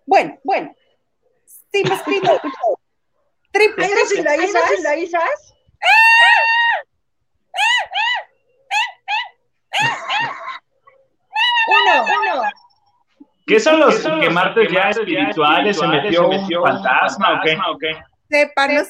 Bueno, 0.05 0.37
bueno. 0.43 0.75
Sí, 1.45 1.83
me 1.87 1.95
escucho. 1.95 2.37
Triple. 3.53 3.85
¿Hay 3.85 4.21
la 4.21 4.35
Isas? 4.35 4.79
¿La 4.83 4.97
Isas? 4.97 5.55
Uno, 11.67 12.03
uno. 12.03 12.43
¿Qué 13.47 13.59
son 13.61 13.79
los 13.79 13.95
que 14.03 14.29
martes 14.29 14.69
ya 14.69 14.89
espirituales? 14.89 15.77
¿Se 15.77 15.87
metió 15.87 16.27
un 16.27 16.61
fantasma 16.61 17.39
o 17.39 17.41
qué? 17.41 17.57
¿O 17.69 17.77
qué? 17.77 18.03
Sépanos, 18.29 18.89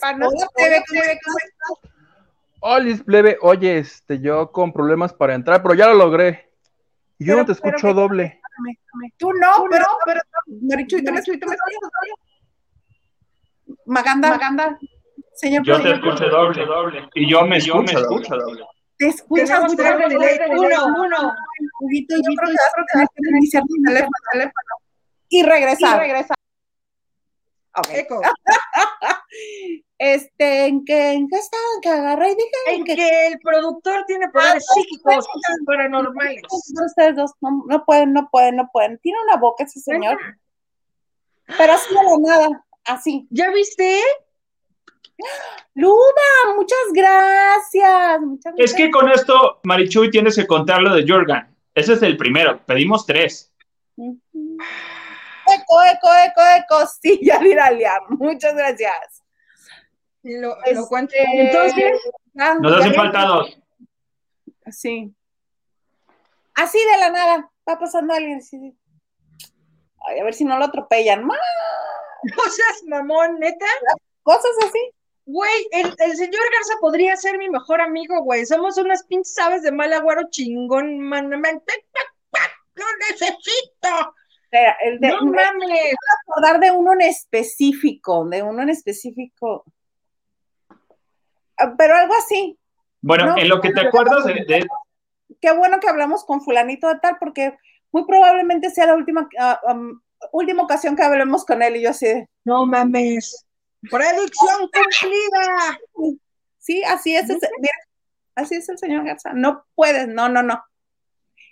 Hola, 2.61 3.03
plebe. 3.05 3.37
Oye, 3.41 3.77
este, 3.77 4.19
yo 4.19 4.51
con 4.51 4.73
problemas 4.73 5.13
para 5.13 5.35
entrar, 5.35 5.61
pero 5.61 5.75
ya 5.75 5.85
lo 5.85 5.93
logré. 5.93 6.50
Yo 7.25 7.37
no 7.37 7.45
te 7.45 7.51
escucho 7.51 7.93
doble. 7.93 8.41
Tú 9.17 9.31
no, 9.33 9.65
pero, 9.69 9.85
pero, 10.05 10.21
Marichu, 10.61 10.97
¿y 10.97 11.03
tú 11.03 11.11
me 11.13 11.19
escuchas? 11.19 11.49
Maganda, 13.85 14.29
Maganda. 14.29 14.79
Señor 15.33 15.63
yo 15.63 15.81
te 15.81 15.93
escucho 15.93 16.27
doble, 16.27 16.65
doble. 16.65 17.09
Y 17.15 17.29
yo 17.29 17.45
me 17.45 17.57
escucho, 17.57 17.99
doble. 17.99 18.65
Te 18.97 19.07
escuchas 19.07 19.75
doble. 19.75 20.15
Uno, 20.49 20.85
uno. 20.97 21.33
Yo 21.91 22.17
creo 22.17 22.35
que 22.35 22.53
vas 22.53 22.73
a 22.77 22.85
tener 22.91 23.07
que 23.15 23.29
iniciar 23.37 23.63
tu 23.63 23.81
teléfono 23.83 24.51
y 25.29 25.43
regresar. 25.43 25.97
Y 25.97 25.99
regresar. 25.99 26.37
Okay. 27.73 28.05
este, 29.97 30.65
¿en 30.65 30.83
qué, 30.83 31.13
en 31.13 31.29
qué 31.29 31.37
estaba? 31.37 31.63
¿En 31.75 31.81
qué 31.81 31.89
agarré 31.89 32.31
y 32.31 32.35
dije? 32.35 32.49
En 32.67 32.83
que, 32.83 33.27
el 33.27 33.39
productor 33.39 34.03
tiene 34.05 34.27
poderes 34.29 34.65
ah, 34.69 34.73
psíquicos 34.73 35.25
paranormales. 35.65 36.41
Ustedes 36.49 37.15
dos 37.15 37.31
no, 37.39 37.63
no, 37.67 37.85
pueden, 37.85 38.11
no 38.13 38.29
pueden, 38.29 38.57
no 38.57 38.69
pueden. 38.73 38.99
Tiene 38.99 39.19
una 39.23 39.37
boca 39.37 39.63
ese 39.63 39.79
señor. 39.79 40.17
Pero 41.57 41.73
así 41.73 41.93
de 41.93 42.03
la 42.03 42.17
nada, 42.17 42.65
así. 42.85 43.27
¿Ya 43.29 43.51
viste? 43.51 44.01
Luda, 45.75 46.55
muchas 46.55 46.79
gracias. 46.93 48.21
Muchas 48.21 48.53
es 48.57 48.73
que 48.73 48.89
con 48.89 49.09
esto, 49.09 49.59
Marichuy, 49.63 50.09
tienes 50.09 50.35
que 50.35 50.47
contar 50.47 50.81
lo 50.81 50.93
de 50.93 51.05
Jorgan. 51.07 51.55
Ese 51.73 51.93
es 51.93 52.01
el 52.01 52.17
primero. 52.17 52.59
Pedimos 52.65 53.05
tres. 53.05 53.53
Eco, 55.55 55.81
eco, 55.83 56.09
eco, 56.25 56.41
eco. 56.57 56.87
Sí, 57.01 57.19
ya 57.23 57.39
Muchas 58.09 58.55
gracias. 58.55 59.23
lo, 60.23 60.57
este, 60.63 61.17
Entonces, 61.33 62.01
ah, 62.37 62.55
nos 62.59 62.79
hacen 62.79 62.93
falta 62.93 63.25
dos. 63.25 63.57
Sí. 64.71 65.13
Así 66.55 66.77
de 66.79 66.97
la 66.97 67.09
nada. 67.09 67.51
Va 67.67 67.79
pasando 67.79 68.13
alguien 68.13 68.39
así. 68.39 68.75
Ay, 70.07 70.19
a 70.19 70.23
ver 70.23 70.33
si 70.33 70.43
no 70.43 70.57
lo 70.57 70.65
atropellan. 70.65 71.25
¡Más! 71.25 71.37
Cosas, 72.35 72.83
mamón, 72.87 73.39
neta. 73.39 73.65
Cosas 74.23 74.51
así. 74.65 74.91
Güey, 75.25 75.67
el, 75.71 75.95
el, 75.97 76.17
señor 76.17 76.41
Garza 76.53 76.73
podría 76.81 77.15
ser 77.15 77.37
mi 77.37 77.49
mejor 77.49 77.79
amigo, 77.79 78.21
güey. 78.23 78.45
Somos 78.45 78.77
unas 78.77 79.03
pinches 79.03 79.37
aves 79.37 79.61
de 79.61 79.71
mal 79.71 79.93
agüero 79.93 80.29
chingón, 80.29 80.99
man. 80.99 81.29
¡Lo 81.29 82.85
necesito! 83.09 84.15
El 84.51 84.99
de, 84.99 85.09
no 85.09 85.25
mames. 85.25 85.95
acordar 86.27 86.59
de 86.59 86.71
uno 86.71 86.93
en 86.93 87.01
específico, 87.01 88.25
de 88.25 88.43
uno 88.43 88.61
en 88.61 88.69
específico. 88.69 89.65
Ah, 91.57 91.73
pero 91.77 91.95
algo 91.95 92.13
así. 92.15 92.57
Bueno, 93.01 93.35
en 93.37 93.49
lo 93.49 93.61
que 93.61 93.71
te 93.71 93.81
acuerdas 93.81 94.25
de, 94.25 94.67
Qué 95.39 95.51
bueno 95.53 95.79
que 95.79 95.89
hablamos 95.89 96.25
con 96.25 96.41
fulanito 96.41 96.87
de 96.87 96.99
tal, 96.99 97.17
porque 97.19 97.57
muy 97.91 98.05
probablemente 98.05 98.69
sea 98.69 98.87
la 98.87 98.95
última, 98.95 99.27
uh, 99.39 99.97
última 100.31 100.63
ocasión 100.63 100.95
que 100.95 101.03
hablemos 101.03 101.45
con 101.45 101.63
él 101.63 101.77
y 101.77 101.83
yo 101.83 101.89
así 101.89 102.05
de... 102.05 102.29
No 102.43 102.65
mames. 102.65 103.45
Predicción 103.89 104.69
cumplida. 104.71 105.79
Sí, 106.59 106.83
así 106.83 107.15
es. 107.15 107.25
así 108.35 108.55
es 108.55 108.69
el 108.69 108.77
señor 108.77 109.03
Garza. 109.03 109.33
No 109.33 109.65
puedes, 109.73 110.07
no, 110.07 110.29
no, 110.29 110.43
no. 110.43 110.63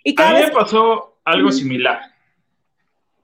Y 0.04 0.20
a 0.20 0.32
mí 0.32 0.40
me 0.40 0.50
pasó 0.52 1.18
algo 1.24 1.50
similar. 1.50 2.00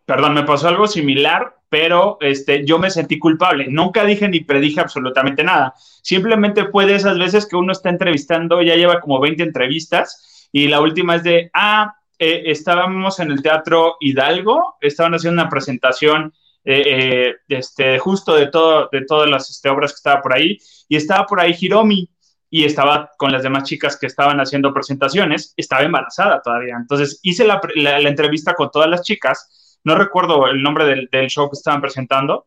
Perdón, 0.07 0.35
me 0.35 0.45
pasó 0.45 0.69
algo 0.69 0.87
similar, 0.87 1.57
pero 1.69 2.17
este, 2.21 2.65
yo 2.65 2.79
me 2.79 2.91
sentí 2.91 3.19
culpable. 3.19 3.67
Nunca 3.69 4.05
dije 4.05 4.29
ni 4.29 4.41
predije 4.41 4.81
absolutamente 4.81 5.45
nada. 5.45 5.75
Simplemente 6.03 6.67
fue 6.67 6.87
de 6.87 6.95
esas 6.95 7.19
veces 7.19 7.47
que 7.47 7.57
uno 7.57 7.73
está 7.73 7.91
entrevistando, 7.91 8.63
ya 8.63 8.77
lleva 8.77 9.01
como 9.01 9.21
20 9.21 9.43
entrevistas, 9.43 10.49
y 10.53 10.69
la 10.69 10.81
última 10.81 11.17
es 11.17 11.25
de, 11.25 11.51
ah, 11.53 11.95
eh, 12.19 12.45
estábamos 12.47 13.21
en 13.21 13.31
el 13.31 13.43
Teatro 13.43 13.97
Hidalgo, 14.01 14.77
estaban 14.81 15.15
haciendo 15.15 15.43
una 15.43 15.51
presentación 15.51 16.33
eh, 16.65 16.83
eh, 16.87 17.35
este, 17.49 17.99
justo 17.99 18.35
de, 18.35 18.47
todo, 18.47 18.89
de 18.91 19.05
todas 19.05 19.29
las 19.29 19.51
este, 19.51 19.69
obras 19.69 19.93
que 19.93 19.97
estaba 19.97 20.23
por 20.23 20.35
ahí, 20.35 20.59
y 20.89 20.97
estaba 20.97 21.27
por 21.27 21.41
ahí 21.41 21.55
Hiromi, 21.61 22.09
y 22.49 22.65
estaba 22.65 23.11
con 23.19 23.33
las 23.33 23.43
demás 23.43 23.65
chicas 23.65 23.99
que 23.99 24.07
estaban 24.07 24.41
haciendo 24.41 24.73
presentaciones, 24.73 25.53
estaba 25.57 25.83
embarazada 25.83 26.41
todavía. 26.43 26.77
Entonces 26.81 27.21
hice 27.23 27.45
la, 27.47 27.61
entrevista 28.01 28.55
con 28.55 28.71
todas 28.71 28.89
las 28.89 29.03
chicas, 29.03 29.66
no 29.87 29.95
recuerdo 29.95 30.49
el 30.49 30.63
nombre 30.63 30.85
del, 30.85 31.29
show 31.29 31.49
que 31.49 31.55
estaban 31.55 31.81
presentando, 31.81 32.47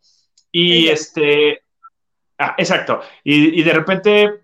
y 0.51 0.87
este, 0.87 1.61
ah, 2.37 2.55
exacto, 2.57 3.01
y, 3.23 3.59
y, 3.59 3.63
de 3.63 3.73
repente 3.73 4.41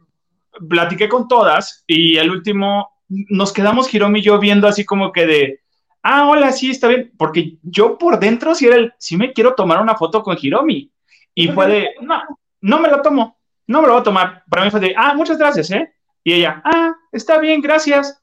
platiqué 0.70 1.10
con 1.10 1.28
todas, 1.28 1.84
y 1.86 2.18
al 2.18 2.32
último 2.32 2.90
nos 3.08 3.54
quedamos 3.54 3.94
Hiromi 3.94 4.20
y 4.20 4.24
yo 4.24 4.40
viendo 4.40 4.68
así 4.68 4.86
como 4.86 5.12
que 5.12 5.26
de, 5.26 5.60
ah, 6.04 6.28
hola, 6.28 6.52
sí, 6.52 6.72
está 6.72 6.88
bien, 6.88 7.12
porque 7.18 7.58
yo 7.64 7.98
por 7.98 8.20
dentro 8.20 8.56
sí 8.56 8.68
era 8.68 8.78
el, 8.78 8.94
sí 8.98 9.18
me 9.18 9.34
quiero 9.34 9.56
tomar 9.56 9.82
una 9.82 9.96
foto 9.96 10.24
con 10.24 10.38
Hiromi. 10.40 10.92
Y 11.34 11.50
fue 11.50 11.68
de, 11.68 11.90
no, 12.02 12.22
no 12.62 12.80
me 12.80 12.88
lo 12.88 13.02
tomo, 13.02 13.38
no 13.68 13.82
me 13.82 13.88
lo 13.88 13.94
voy 13.94 14.02
a 14.02 14.06
tomar. 14.06 14.44
Para 14.50 14.64
mí 14.64 14.72
fue 14.72 14.80
de, 14.80 14.94
ah, 14.98 15.14
muchas 15.16 15.38
gracias, 15.38 15.70
¿eh? 15.72 15.94
Y 16.24 16.34
ella, 16.34 16.62
ah, 16.64 16.94
está 17.12 17.40
bien, 17.40 17.62
gracias. 17.62 18.22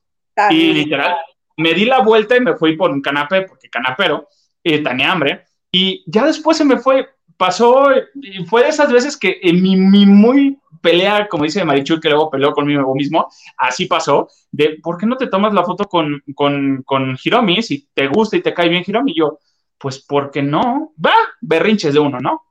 y 0.50 0.72
literal, 0.72 1.16
me 1.58 1.74
di 1.74 1.84
la 1.84 2.00
vuelta 2.00 2.36
y 2.36 2.40
me 2.40 2.56
fui 2.56 2.76
por 2.76 2.90
un 2.90 3.02
canapé, 3.02 3.42
porque 3.42 3.68
canapero, 3.68 4.28
y 4.62 4.82
tenía 4.82 5.12
hambre. 5.12 5.44
Y 5.70 6.04
ya 6.06 6.26
después 6.26 6.56
se 6.56 6.64
me 6.64 6.78
fue, 6.78 7.08
pasó, 7.36 7.88
y 8.14 8.44
fue 8.44 8.62
de 8.62 8.68
esas 8.68 8.92
veces 8.92 9.16
que 9.16 9.40
en 9.42 9.62
mi, 9.62 9.76
mi 9.76 10.06
muy 10.06 10.58
pelea, 10.82 11.28
como 11.28 11.44
dice 11.44 11.64
Marichu, 11.64 12.00
que 12.00 12.10
luego 12.10 12.30
peleó 12.30 12.52
conmigo 12.52 12.94
mismo, 12.94 13.28
así 13.56 13.86
pasó, 13.86 14.28
de 14.50 14.78
¿por 14.82 14.98
qué 14.98 15.06
no 15.06 15.16
te 15.16 15.28
tomas 15.28 15.54
la 15.54 15.64
foto 15.64 15.84
con, 15.84 16.22
con, 16.34 16.82
con 16.82 17.16
Hiromi 17.22 17.62
si 17.62 17.88
te 17.94 18.08
gusta 18.08 18.36
y 18.36 18.42
te 18.42 18.52
cae 18.52 18.68
bien 18.68 18.84
Hiromi? 18.86 19.12
Y 19.12 19.18
yo, 19.18 19.38
pues 19.78 20.00
porque 20.00 20.42
no, 20.42 20.92
va, 21.04 21.14
berrinches 21.40 21.94
de 21.94 22.00
uno, 22.00 22.20
¿no? 22.20 22.42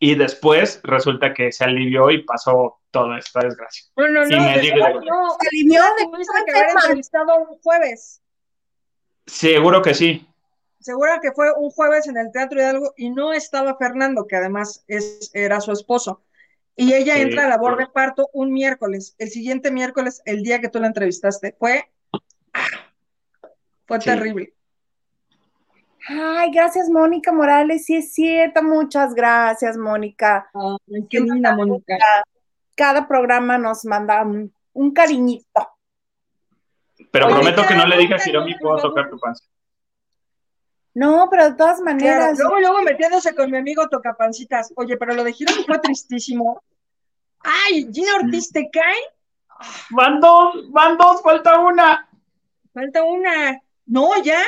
Y 0.00 0.14
después 0.14 0.80
resulta 0.84 1.34
que 1.34 1.50
se 1.52 1.64
alivió 1.64 2.10
y 2.10 2.22
pasó 2.22 2.80
toda 2.90 3.18
esta 3.18 3.40
desgracia. 3.40 3.84
No, 3.96 4.08
no, 4.08 4.24
no, 4.24 4.24
no, 4.24 4.28
se 4.28 4.36
alivió 4.36 4.84
de 5.82 6.06
que 6.46 6.58
haber 6.58 6.70
entrevistado 6.70 7.36
un 7.38 7.58
jueves. 7.58 8.22
Seguro 9.26 9.82
que 9.82 9.94
sí. 9.94 10.26
Seguro 10.88 11.20
que 11.20 11.32
fue 11.32 11.52
un 11.54 11.68
jueves 11.68 12.08
en 12.08 12.16
el 12.16 12.32
Teatro 12.32 12.58
de 12.58 12.64
algo 12.64 12.94
y 12.96 13.10
no 13.10 13.34
estaba 13.34 13.76
Fernando, 13.76 14.26
que 14.26 14.36
además 14.36 14.86
es, 14.88 15.30
era 15.34 15.60
su 15.60 15.70
esposo. 15.70 16.22
Y 16.76 16.94
ella 16.94 17.18
entra 17.18 17.44
a 17.44 17.48
labor 17.48 17.76
de 17.76 17.88
parto 17.88 18.30
un 18.32 18.54
miércoles. 18.54 19.14
El 19.18 19.28
siguiente 19.28 19.70
miércoles, 19.70 20.22
el 20.24 20.42
día 20.42 20.62
que 20.62 20.70
tú 20.70 20.80
la 20.80 20.86
entrevistaste, 20.86 21.54
fue. 21.58 21.90
Fue 23.86 23.98
terrible. 23.98 24.54
Ay, 26.08 26.52
gracias, 26.54 26.88
Mónica 26.88 27.32
Morales. 27.32 27.84
Sí, 27.84 27.96
es 27.96 28.14
cierto. 28.14 28.62
Muchas 28.62 29.12
gracias, 29.12 29.76
Mónica. 29.76 30.50
qué 31.10 31.20
linda, 31.20 31.54
Mónica. 31.54 31.98
Cada 32.74 33.06
programa 33.06 33.58
nos 33.58 33.84
manda 33.84 34.24
un, 34.24 34.94
cariñito. 34.94 35.68
Pero 37.10 37.28
prometo 37.28 37.66
que 37.66 37.74
no 37.74 37.86
le 37.86 37.98
digas 37.98 38.22
si 38.22 38.32
no 38.32 38.42
me 38.42 38.56
puedo 38.58 38.78
tocar 38.78 39.10
tu 39.10 39.18
panza. 39.18 39.44
No, 40.98 41.28
pero 41.30 41.50
de 41.50 41.54
todas 41.54 41.80
maneras. 41.80 42.36
luego, 42.36 42.58
luego 42.58 42.82
metiéndose 42.82 43.32
con 43.32 43.48
mi 43.52 43.56
amigo 43.56 43.88
Tocapancitas. 43.88 44.72
Oye, 44.74 44.96
pero 44.96 45.14
lo 45.14 45.22
de 45.22 45.32
Girón 45.32 45.64
fue 45.64 45.78
tristísimo. 45.82 46.60
¡Ay! 47.38 47.88
¿Gina 47.92 48.16
Ortiz 48.16 48.50
te 48.50 48.68
cae? 48.68 48.96
Van 49.90 50.18
dos, 50.18 50.72
van 50.72 50.98
dos, 50.98 51.22
falta 51.22 51.60
una. 51.60 52.08
Falta 52.74 53.04
una. 53.04 53.62
No, 53.86 54.20
ya. 54.24 54.42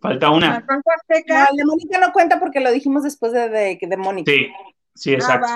Falta 0.00 0.30
una. 0.30 0.66
No, 0.68 0.76
de 1.08 1.64
Mónica 1.64 2.00
no 2.00 2.12
cuenta 2.12 2.40
porque 2.40 2.58
lo 2.58 2.72
dijimos 2.72 3.04
después 3.04 3.30
de, 3.32 3.78
de, 3.80 3.96
Mónica. 3.96 4.32
Sí, 4.32 4.48
sí, 4.96 5.12
ah, 5.12 5.14
exacto. 5.14 5.48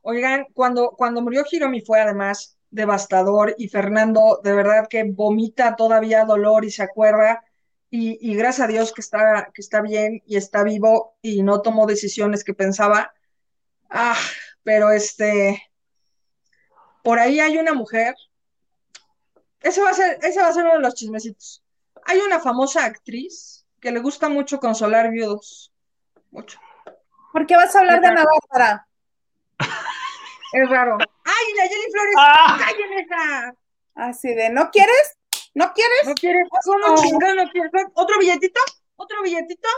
Oigan, 0.00 0.46
cuando, 0.54 0.92
cuando 0.92 1.20
murió 1.20 1.44
Hiromi 1.50 1.82
fue 1.82 2.00
además 2.00 2.56
devastador 2.70 3.54
y 3.58 3.68
Fernando 3.68 4.40
de 4.42 4.54
verdad 4.54 4.86
que 4.88 5.04
vomita 5.04 5.76
todavía 5.76 6.24
dolor 6.24 6.64
y 6.64 6.70
se 6.70 6.82
acuerda 6.82 7.44
y, 7.90 8.18
y 8.20 8.34
gracias 8.34 8.64
a 8.64 8.70
Dios 8.70 8.92
que 8.92 9.00
está, 9.00 9.50
que 9.54 9.60
está 9.60 9.80
bien 9.80 10.22
y 10.26 10.36
está 10.36 10.62
vivo 10.62 11.16
y 11.22 11.42
no 11.42 11.62
tomó 11.62 11.86
decisiones 11.86 12.44
que 12.44 12.54
pensaba. 12.54 13.12
Ah, 13.88 14.18
pero 14.62 14.90
este, 14.90 15.62
por 17.02 17.18
ahí 17.18 17.40
hay 17.40 17.56
una 17.58 17.74
mujer. 17.74 18.14
Ese 19.60 19.82
va 19.82 19.90
a 19.90 19.94
ser, 19.94 20.18
ese 20.22 20.40
va 20.40 20.48
a 20.48 20.52
ser 20.52 20.64
uno 20.64 20.74
de 20.74 20.80
los 20.80 20.94
chismecitos. 20.94 21.64
Hay 22.04 22.18
una 22.18 22.40
famosa 22.40 22.84
actriz 22.84 23.66
que 23.80 23.92
le 23.92 24.00
gusta 24.00 24.28
mucho 24.28 24.60
consolar 24.60 25.10
viudos. 25.10 25.72
Mucho. 26.30 26.60
¿Por 27.32 27.46
qué 27.46 27.56
vas 27.56 27.74
a 27.74 27.80
hablar 27.80 28.00
de 28.00 28.08
Ana 28.08 28.24
Bárbara? 28.24 28.88
Es 30.52 30.68
raro. 30.70 30.96
¡Ay, 31.24 31.54
Nayeli 31.56 31.92
Flores! 31.92 32.14
Ah. 32.18 32.58
¡Cállenme 32.58 33.00
esa! 33.02 33.54
Así 33.94 34.34
de, 34.34 34.50
¿no 34.50 34.70
quieres? 34.70 35.17
¿No 35.58 35.72
quieres? 35.72 36.06
¿No 36.06 36.14
quieres? 36.14 36.48
¿Cómo 36.64 36.78
No. 36.78 37.02
chingón 37.02 37.36
no 37.36 37.50
quieres? 37.50 37.72
¿Otro 37.94 38.16
billetito? 38.20 38.60
¿Otro 38.94 39.22
billetito? 39.24 39.68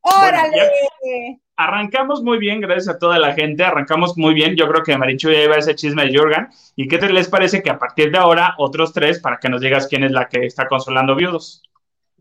¡Órale! 0.00 1.40
Arrancamos 1.54 2.24
muy 2.24 2.38
bien, 2.38 2.60
gracias 2.60 2.88
a 2.88 2.98
toda 2.98 3.20
la 3.20 3.34
gente. 3.34 3.62
Arrancamos 3.62 4.18
muy 4.18 4.34
bien. 4.34 4.56
Yo 4.56 4.66
creo 4.66 4.82
que 4.82 4.98
Marichu 4.98 5.30
ya 5.30 5.44
iba 5.44 5.54
a 5.54 5.58
ese 5.58 5.76
chisme 5.76 6.06
de 6.06 6.18
Jorgan. 6.18 6.50
¿Y 6.74 6.88
qué 6.88 6.98
te 6.98 7.08
les 7.12 7.28
parece 7.28 7.62
que 7.62 7.70
a 7.70 7.78
partir 7.78 8.10
de 8.10 8.18
ahora 8.18 8.56
otros 8.58 8.92
tres 8.92 9.20
para 9.20 9.38
que 9.38 9.48
nos 9.48 9.60
digas 9.60 9.86
quién 9.86 10.02
es 10.02 10.10
la 10.10 10.28
que 10.28 10.44
está 10.44 10.66
consolando 10.66 11.14
viudos? 11.14 11.62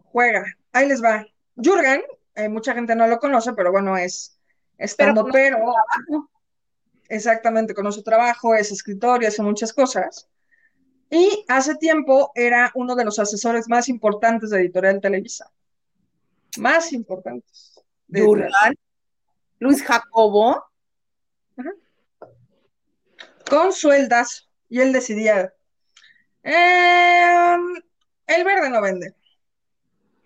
Juega. 0.04 0.46
Ahí 0.72 0.88
les 0.88 1.04
va. 1.04 1.26
Jurgen, 1.56 2.04
eh, 2.36 2.50
mucha 2.50 2.76
gente 2.76 2.96
no 2.96 3.08
lo 3.08 3.18
conoce, 3.18 3.54
pero 3.54 3.72
bueno, 3.72 3.98
es 3.98 4.40
estando 4.78 5.26
pero, 5.26 5.58
exactamente, 7.10 7.74
conoce 7.74 7.98
su 7.98 8.04
trabajo, 8.04 8.54
es 8.54 8.72
escritor 8.72 9.24
y 9.24 9.26
hace 9.26 9.42
muchas 9.42 9.74
cosas. 9.74 10.30
Y 11.10 11.46
hace 11.48 11.76
tiempo 11.76 12.32
era 12.36 12.72
uno 12.76 12.96
de 12.96 13.06
los 13.06 13.18
asesores 13.20 13.70
más 13.70 13.88
importantes 13.88 14.50
de 14.50 14.60
Editorial 14.60 15.00
Televisa. 15.02 15.52
Más 16.58 16.92
importantes. 16.94 17.74
de 18.10 18.22
Luis 19.60 19.84
Jacobo. 19.84 20.64
con 23.50 23.72
sueldas 23.72 24.50
y 24.70 24.82
él 24.82 24.92
decidía, 24.92 25.54
"Em, 26.44 27.76
el 28.28 28.44
verde 28.44 28.70
no 28.70 28.82
vende. 28.82 29.16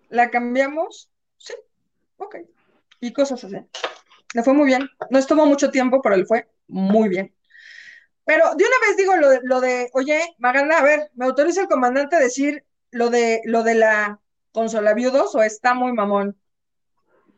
¿La 0.09 0.29
cambiamos? 0.29 1.09
Sí, 1.37 1.53
ok. 2.17 2.37
Y 2.99 3.13
cosas 3.13 3.43
así. 3.43 3.57
Le 4.33 4.43
fue 4.43 4.53
muy 4.53 4.65
bien. 4.65 4.89
No 5.09 5.19
estuvo 5.19 5.45
mucho 5.45 5.71
tiempo, 5.71 6.01
pero 6.01 6.17
le 6.17 6.25
fue 6.25 6.49
muy 6.67 7.09
bien. 7.09 7.33
Pero 8.31 8.55
de 8.55 8.63
una 8.63 8.87
vez 8.87 8.95
digo 8.95 9.15
lo 9.17 9.29
de, 9.29 9.39
lo 9.43 9.59
de 9.59 9.89
oye, 9.91 10.21
Maganda, 10.37 10.77
a 10.77 10.83
ver, 10.83 11.11
¿me 11.15 11.25
autoriza 11.25 11.63
el 11.63 11.67
comandante 11.67 12.15
a 12.15 12.19
decir 12.19 12.63
lo 12.89 13.09
de, 13.09 13.41
lo 13.43 13.61
de 13.61 13.75
la 13.75 14.21
consola 14.53 14.93
viudos 14.93 15.35
o 15.35 15.43
está 15.43 15.73
muy 15.73 15.91
mamón? 15.91 16.37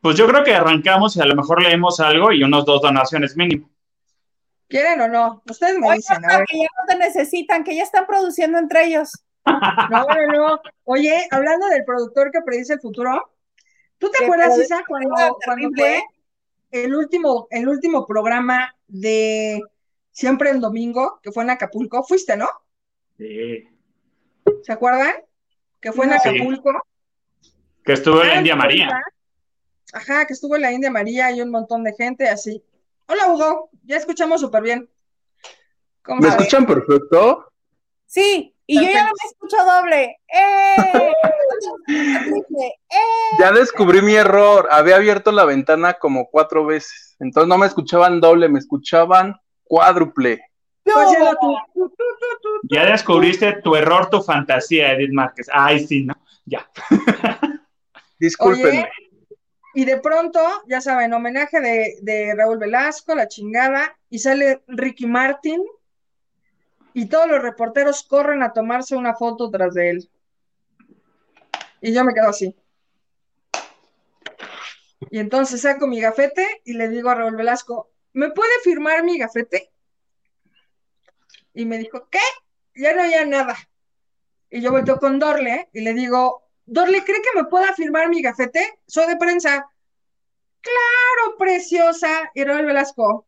Pues 0.01 0.15
yo 0.17 0.27
creo 0.27 0.43
que 0.43 0.53
arrancamos 0.53 1.15
y 1.15 1.21
a 1.21 1.25
lo 1.25 1.33
mejor 1.35 1.63
leemos 1.63 1.99
algo 1.99 2.31
y 2.31 2.43
unos 2.43 2.63
dos 2.65 2.79
donaciones 2.83 3.35
mínimo. 3.35 3.71
¿Quieren 4.67 5.01
o 5.01 5.07
no? 5.07 5.41
Ustedes 5.49 5.79
me 5.79 5.87
Oye, 5.87 5.95
dicen, 5.95 6.23
a 6.25 6.37
ver. 6.37 6.45
que 6.47 6.59
ya 6.59 6.67
no 6.77 6.85
te 6.87 6.95
necesitan, 6.95 7.63
que 7.63 7.75
ya 7.75 7.81
están 7.81 8.05
produciendo 8.05 8.59
entre 8.59 8.85
ellos. 8.85 9.13
No, 9.89 10.05
no, 10.05 10.27
no. 10.27 10.61
Oye, 10.83 11.27
hablando 11.31 11.69
del 11.69 11.85
productor 11.85 12.29
que 12.29 12.41
predice 12.41 12.73
el 12.73 12.81
futuro, 12.81 13.31
¿tú 13.97 14.11
te 14.11 14.23
acuerdas, 14.23 14.59
Isa, 14.59 14.83
cuando, 14.87 15.39
cuando 15.43 15.69
fue 15.75 16.03
el 16.69 16.93
último, 16.93 17.47
el 17.49 17.67
último 17.67 18.05
programa 18.05 18.75
de 18.87 19.59
Siempre 20.13 20.51
en 20.51 20.61
Domingo, 20.61 21.19
que 21.21 21.31
fue 21.31 21.43
en 21.43 21.49
Acapulco? 21.49 22.03
Fuiste, 22.03 22.37
¿no? 22.37 22.47
Sí. 23.17 23.67
¿Se 24.61 24.71
acuerdan? 24.71 25.11
Que 25.81 25.91
fue 25.91 26.05
en. 26.05 26.19
Sí. 26.19 26.29
Acapulco. 26.29 26.71
Que 27.83 27.93
estuvo 27.93 28.21
en 28.21 28.27
la 28.27 28.33
Ah, 28.35 28.37
India 28.37 28.55
María. 28.55 29.01
Ajá, 29.91 30.25
que 30.25 30.33
estuvo 30.33 30.55
en 30.55 30.61
la 30.61 30.71
India 30.71 30.91
María 30.91 31.31
y 31.31 31.41
un 31.41 31.49
montón 31.49 31.83
de 31.83 31.93
gente 31.93 32.29
así. 32.29 32.63
Hola, 33.07 33.27
Hugo, 33.27 33.69
ya 33.83 33.97
escuchamos 33.97 34.39
súper 34.39 34.63
bien. 34.63 34.89
¿Cómo 36.03 36.21
¿Me 36.21 36.29
escuchan 36.29 36.65
perfecto? 36.65 37.51
Sí, 38.05 38.55
y 38.67 38.75
yo 38.75 38.89
ya 38.89 39.03
no 39.03 39.11
me 39.11 39.29
escucho 39.29 39.57
doble. 39.65 40.19
¡Eh! 40.27 40.75
¡Eh! 40.77 41.13
Ya 43.39 43.51
descubrí 43.51 44.01
mi 44.01 44.13
error. 44.13 44.67
Había 44.69 44.97
abierto 44.97 45.31
la 45.31 45.45
ventana 45.45 45.95
como 45.95 46.29
cuatro 46.29 46.65
veces. 46.65 47.15
Entonces 47.19 47.47
no 47.47 47.57
me 47.57 47.65
escuchaban 47.65 48.21
doble, 48.21 48.47
me 48.47 48.59
escuchaban 48.59 49.35
cuádruple. 49.63 50.41
Tu- 50.83 51.93
Ya 52.69 52.85
descubriste 52.85 53.61
tu 53.61 53.75
error, 53.75 54.09
tu 54.09 54.21
fantasía, 54.21 54.91
Edith 54.93 55.13
Márquez. 55.13 55.47
Ay, 55.51 55.85
sí, 55.85 56.03
no. 56.03 56.13
Ya. 56.45 56.69
Discúlpenme. 58.19 58.79
Oye, 58.79 58.89
y 59.75 59.85
de 59.85 59.99
pronto, 59.99 60.39
ya 60.67 60.81
saben, 60.81 61.13
homenaje 61.13 61.59
de, 61.59 61.95
de 62.01 62.35
Raúl 62.35 62.59
Velasco, 62.59 63.15
la 63.15 63.27
chingada, 63.27 63.97
y 64.09 64.19
sale 64.19 64.61
Ricky 64.67 65.07
Martin, 65.07 65.63
y 66.93 67.07
todos 67.07 67.27
los 67.27 67.41
reporteros 67.41 68.03
corren 68.03 68.43
a 68.43 68.53
tomarse 68.53 68.95
una 68.95 69.15
foto 69.15 69.49
tras 69.49 69.73
de 69.73 69.89
él. 69.89 70.09
Y 71.81 71.91
yo 71.91 72.03
me 72.03 72.13
quedo 72.13 72.29
así. 72.29 72.55
Y 75.09 75.19
entonces 75.19 75.61
saco 75.61 75.87
mi 75.87 75.99
gafete 75.99 76.45
y 76.65 76.73
le 76.73 76.87
digo 76.89 77.09
a 77.09 77.15
Raúl 77.15 77.35
Velasco, 77.35 77.89
¿me 78.13 78.31
puede 78.31 78.51
firmar 78.63 79.03
mi 79.03 79.17
gafete? 79.17 79.71
Y 81.53 81.65
me 81.65 81.77
dijo, 81.77 82.07
¿qué? 82.09 82.19
Ya 82.75 82.95
no 82.95 83.03
había 83.03 83.25
nada. 83.25 83.57
Y 84.49 84.61
yo 84.61 84.71
volteo 84.71 84.97
con 84.97 85.19
Dorle 85.19 85.69
y 85.73 85.81
le 85.81 85.93
digo, 85.93 86.43
Dorle, 86.65 87.03
¿cree 87.03 87.21
que 87.21 87.39
me 87.39 87.45
pueda 87.45 87.73
firmar 87.73 88.09
mi 88.09 88.21
gafete? 88.21 88.79
Soy 88.87 89.07
de 89.07 89.17
prensa. 89.17 89.67
Claro, 90.61 91.37
preciosa. 91.37 92.31
Y 92.33 92.43
Raúl 92.43 92.65
Velasco. 92.65 93.27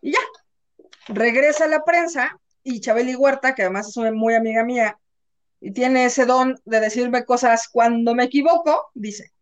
Y 0.00 0.12
ya. 0.12 0.20
Regresa 1.08 1.64
a 1.64 1.68
la 1.68 1.84
prensa 1.84 2.38
y 2.62 2.80
Chabeli 2.80 3.16
Huerta, 3.16 3.54
que 3.54 3.62
además 3.62 3.88
es 3.88 3.96
una 3.96 4.12
muy 4.12 4.34
amiga 4.34 4.64
mía 4.64 4.98
y 5.62 5.70
tiene 5.72 6.06
ese 6.06 6.26
don 6.26 6.60
de 6.64 6.80
decirme 6.80 7.24
cosas 7.24 7.68
cuando 7.68 8.16
me 8.16 8.24
equivoco, 8.24 8.90
dice, 8.94 9.32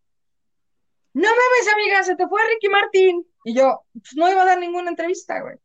no 1.13 1.29
mames, 1.29 1.75
amiga, 1.75 2.03
se 2.05 2.17
te 2.17 2.29
fue 2.29 2.41
Ricky 2.49 2.69
Martín. 2.69 3.27
Y 3.45 3.55
yo, 3.55 3.83
pues 3.93 4.15
no 4.17 4.31
iba 4.31 4.43
a 4.43 4.47
dar 4.47 4.59
ninguna 4.59 4.91
entrevista, 4.91 5.41
güey. 5.41 5.57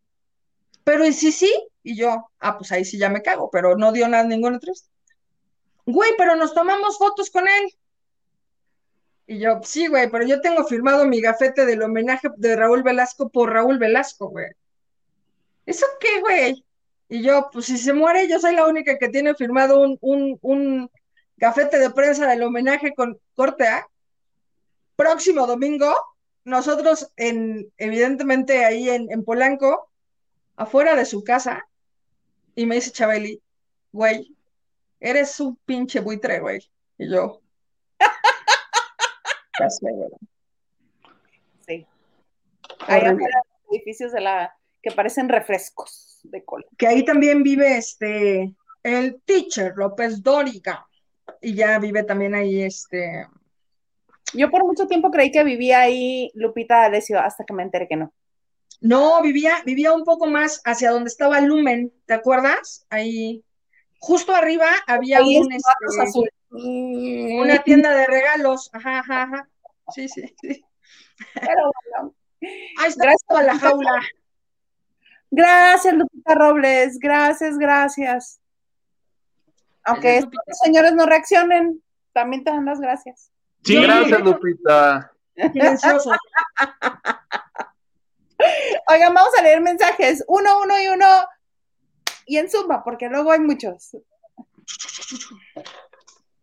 Pero 0.84 1.05
¿y 1.05 1.13
sí, 1.13 1.31
sí? 1.31 1.51
Y 1.84 1.97
yo, 1.97 2.29
ah, 2.39 2.58
pues 2.58 2.71
ahí 2.71 2.86
sí 2.86 2.97
ya 2.97 3.10
me 3.10 3.21
cago, 3.21 3.49
pero 3.51 3.75
no 3.75 3.91
dio 3.91 4.08
nada, 4.08 4.23
ninguna 4.23 4.55
entrevista. 4.55 4.89
Güey, 5.86 6.12
pero 6.17 6.36
nos 6.36 6.53
tomamos 6.53 6.97
fotos 6.97 7.29
con 7.29 7.47
él. 7.47 7.73
Y 9.27 9.39
yo, 9.39 9.60
sí, 9.63 9.88
güey, 9.88 10.10
pero 10.10 10.25
yo 10.25 10.41
tengo 10.41 10.63
firmado 10.65 11.05
mi 11.05 11.21
gafete 11.21 11.65
del 11.65 11.81
homenaje 11.81 12.29
de 12.38 12.55
Raúl 12.55 12.84
Velasco 12.84 13.29
por 13.29 13.51
Raúl 13.51 13.79
Velasco, 13.79 14.29
güey. 14.29 14.47
¿Eso 15.65 15.86
qué, 15.99 16.21
güey? 16.21 16.65
Y 17.10 17.23
yo, 17.23 17.49
pues 17.51 17.65
si 17.65 17.77
se 17.77 17.93
muere, 17.93 18.27
yo 18.27 18.39
soy 18.39 18.55
la 18.55 18.67
única 18.67 18.97
que 18.97 19.10
tiene 19.10 19.36
firmado 19.36 19.79
un, 19.81 19.97
un, 20.01 20.38
un 20.41 20.91
gafete 21.38 21.79
de 21.79 21.89
prensa 21.89 22.27
del 22.27 22.43
homenaje 22.43 22.93
con 22.95 23.19
corte 23.36 23.67
A. 23.67 23.88
Próximo 24.95 25.45
domingo, 25.47 25.93
nosotros 26.43 27.12
en, 27.17 27.71
evidentemente 27.77 28.65
ahí 28.65 28.89
en, 28.89 29.12
en 29.12 29.23
Polanco, 29.23 29.89
afuera 30.55 30.95
de 30.95 31.05
su 31.05 31.23
casa, 31.23 31.67
y 32.55 32.65
me 32.65 32.75
dice 32.75 32.91
Chabeli, 32.91 33.41
güey, 33.91 34.36
eres 34.99 35.39
un 35.39 35.58
pinche 35.65 35.99
buitre, 35.99 36.39
güey. 36.39 36.60
Y 36.97 37.10
yo, 37.10 37.41
ya 39.60 39.69
sé, 39.69 39.91
güey. 39.91 40.10
Sí. 41.67 41.88
Ahí 42.88 43.01
afuera 43.01 43.41
los 43.45 43.75
edificios 43.75 44.12
de 44.12 44.21
la 44.21 44.55
que 44.81 44.91
parecen 44.91 45.29
refrescos 45.29 46.19
de 46.23 46.43
cola. 46.45 46.65
que 46.77 46.88
ahí 46.88 47.03
también 47.03 47.43
vive 47.43 47.77
este 47.77 48.53
el 48.84 49.19
teacher 49.25 49.73
López 49.75 50.21
Dóriga 50.21 50.88
y 51.41 51.55
ya 51.55 51.79
vive 51.79 52.03
también 52.03 52.36
ahí 52.36 52.62
este 52.62 53.27
Yo 54.33 54.49
por 54.49 54.65
mucho 54.65 54.88
tiempo 54.88 55.11
creí 55.11 55.31
que 55.31 55.43
vivía 55.43 55.81
ahí 55.81 56.31
Lupita 56.33 56.81
D'Alessio 56.81 57.19
hasta 57.19 57.45
que 57.45 57.53
me 57.53 57.63
enteré 57.63 57.88
que 57.88 57.95
no. 57.95 58.13
no 58.81 59.21
vivía 59.21 59.61
vivía 59.65 59.93
un 59.93 60.03
poco 60.03 60.27
más 60.27 60.61
hacia 60.65 60.91
donde 60.91 61.09
estaba 61.09 61.39
Lumen 61.41 61.93
¿te 62.05 62.13
acuerdas? 62.13 62.85
ahí 62.89 63.43
justo 63.99 64.33
arriba 64.33 64.67
había 64.88 65.19
Ahí 65.19 65.38
un, 65.38 65.51
es 65.53 65.63
este, 66.03 66.31
una 67.39 67.63
tienda 67.63 67.91
de 67.95 68.07
regalos 68.07 68.69
ajá 68.73 68.99
ajá 68.99 69.23
ajá 69.23 69.49
sí 69.93 70.07
sí 70.09 70.23
sí 70.41 70.65
Pero 71.33 71.71
bueno. 71.91 72.15
ahí 72.79 72.89
está 72.89 73.03
Gracias. 73.03 73.27
toda 73.27 73.43
la 73.43 73.57
jaula 73.59 74.01
Gracias, 75.31 75.93
Lupita 75.93 76.33
Robles. 76.35 76.97
Gracias, 76.99 77.57
gracias. 77.57 78.39
Aunque 79.83 80.19
estos 80.19 80.31
señores 80.63 80.93
no 80.93 81.05
reaccionen, 81.05 81.83
también 82.13 82.43
te 82.45 82.51
dan 82.51 82.63
las 82.63 82.79
gracias. 82.79 83.31
Sí, 83.65 83.82
Gracias, 83.82 84.21
Lupita. 84.21 85.12
silencioso 85.36 86.12
Oigan, 88.88 89.13
vamos 89.13 89.32
a 89.38 89.41
leer 89.41 89.60
mensajes. 89.62 90.23
Uno, 90.28 90.62
uno 90.62 90.80
y 90.80 90.88
uno. 90.88 91.06
Y 92.28 92.38
en 92.38 92.49
Zumba, 92.49 92.84
porque 92.84 93.10
luego 93.10 93.32
hay 93.32 93.39
muchos. 93.39 93.97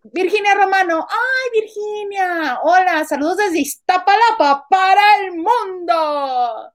Virginia 0.04 0.54
Romano, 0.54 1.06
¡ay, 1.08 1.60
Virginia! 1.60 2.58
Hola, 2.64 3.04
saludos 3.04 3.36
desde 3.36 3.60
Iztapalapa 3.60 4.66
para 4.68 5.02
el 5.18 5.32
mundo. 5.36 6.72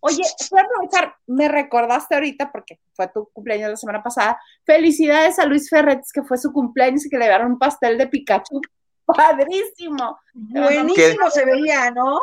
Oye, 0.00 0.22
voy 0.50 0.60
a 0.60 0.62
aprovechar, 0.62 1.16
me 1.26 1.48
recordaste 1.48 2.14
ahorita 2.14 2.50
porque 2.50 2.80
fue 2.94 3.08
tu 3.08 3.28
cumpleaños 3.32 3.70
la 3.70 3.76
semana 3.76 4.02
pasada. 4.02 4.40
Felicidades 4.64 5.38
a 5.38 5.44
Luis 5.44 5.68
Ferretes, 5.68 6.12
que 6.12 6.22
fue 6.22 6.38
su 6.38 6.50
cumpleaños 6.50 7.04
y 7.04 7.10
que 7.10 7.18
le 7.18 7.26
dieron 7.26 7.52
un 7.52 7.58
pastel 7.58 7.98
de 7.98 8.06
Pikachu. 8.06 8.62
Padrísimo. 9.06 10.18
Buenísimo 10.34 11.30
se 11.30 11.44
veía, 11.44 11.90
¿no? 11.90 12.20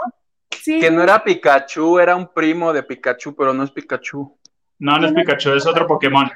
Sí. 0.62 0.80
Que 0.80 0.92
no 0.92 1.02
era 1.02 1.24
Pikachu, 1.24 2.00
era 2.00 2.16
un 2.16 2.32
primo 2.32 2.72
de 2.72 2.84
Pikachu, 2.84 3.36
pero 3.36 3.54
no 3.54 3.64
es 3.64 3.72
Pikachu. 3.72 4.38
No, 4.80 4.98
no 4.98 5.08
es 5.08 5.14
Pikachu, 5.14 5.54
es 5.54 5.66
otro 5.66 5.88
Pokémon. 5.88 6.30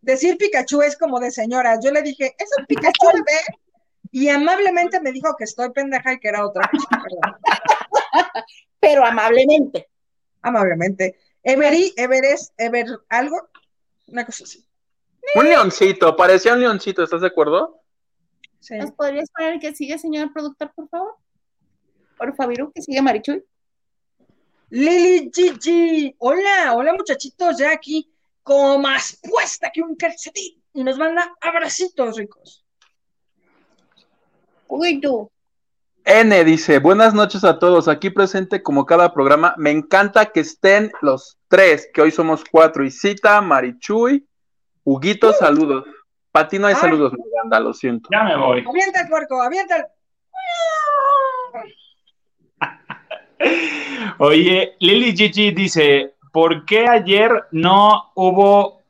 Decir 0.00 0.36
Pikachu 0.36 0.82
es 0.82 0.96
como 0.96 1.18
de 1.18 1.30
señora. 1.30 1.78
Yo 1.82 1.90
le 1.90 2.02
dije, 2.02 2.34
¿es 2.38 2.50
un 2.58 2.66
Pikachu 2.66 3.06
bebé? 3.12 3.58
Y 4.12 4.28
amablemente 4.28 5.00
me 5.00 5.12
dijo 5.12 5.34
que 5.36 5.44
estoy 5.44 5.70
pendeja 5.70 6.12
y 6.12 6.18
que 6.18 6.28
era 6.28 6.46
otra. 6.46 6.70
Pero 8.80 9.04
amablemente. 9.04 9.88
Amablemente. 10.42 11.18
Every, 11.42 11.94
Everest, 11.96 12.52
Ever, 12.58 12.86
algo, 13.08 13.48
una 14.08 14.26
cosa 14.26 14.44
así. 14.44 14.64
Un 15.34 15.44
leoncito, 15.44 16.16
parecía 16.16 16.54
un 16.54 16.60
leoncito, 16.60 17.02
¿estás 17.02 17.20
de 17.20 17.28
acuerdo? 17.28 17.79
Sí. 18.60 18.76
¿Nos 18.76 18.92
podrías 18.92 19.30
poner 19.30 19.54
el 19.54 19.60
que 19.60 19.74
sigue, 19.74 19.98
señor 19.98 20.32
productor, 20.32 20.72
por 20.74 20.88
favor? 20.88 21.16
Por 22.16 22.36
favor, 22.36 22.72
que 22.72 22.82
sigue 22.82 23.02
Marichuy. 23.02 23.44
Lili 24.68 25.30
Gigi, 25.34 26.14
hola, 26.18 26.74
hola 26.74 26.92
muchachitos, 26.92 27.58
ya 27.58 27.72
aquí, 27.72 28.12
como 28.42 28.78
más 28.78 29.18
puesta 29.22 29.70
que 29.72 29.82
un 29.82 29.96
calcetín. 29.96 30.62
Y 30.72 30.84
nos 30.84 30.96
manda 30.96 31.34
abracitos 31.40 32.16
ricos. 32.16 32.64
Uy, 34.68 35.00
tú. 35.00 35.28
N 36.04 36.44
dice, 36.44 36.78
buenas 36.78 37.12
noches 37.14 37.42
a 37.44 37.58
todos, 37.58 37.88
aquí 37.88 38.10
presente 38.10 38.62
como 38.62 38.86
cada 38.86 39.12
programa. 39.12 39.54
Me 39.58 39.70
encanta 39.70 40.26
que 40.26 40.40
estén 40.40 40.92
los 41.02 41.38
tres, 41.48 41.88
que 41.92 42.02
hoy 42.02 42.10
somos 42.10 42.44
cuatro. 42.48 42.84
Y 42.84 42.90
cita, 42.90 43.40
Marichuy, 43.40 44.26
Huguito, 44.84 45.32
saludos. 45.32 45.84
Para 46.32 46.48
ti 46.48 46.58
no 46.58 46.66
hay 46.66 46.74
Ay. 46.74 46.80
saludos, 46.80 47.12
Miranda, 47.12 47.60
lo 47.60 47.72
siento. 47.74 48.08
Ya 48.12 48.22
me 48.22 48.36
voy. 48.36 48.64
Avienta 48.66 49.00
el 49.00 49.08
puerco, 49.08 49.42
avienta 49.42 49.76
el... 49.76 49.84
Oye, 54.18 54.76
Lily 54.80 55.16
Gigi 55.16 55.50
dice, 55.50 56.14
¿por 56.32 56.64
qué 56.66 56.86
ayer 56.86 57.46
no 57.50 58.12
hubo, 58.14 58.82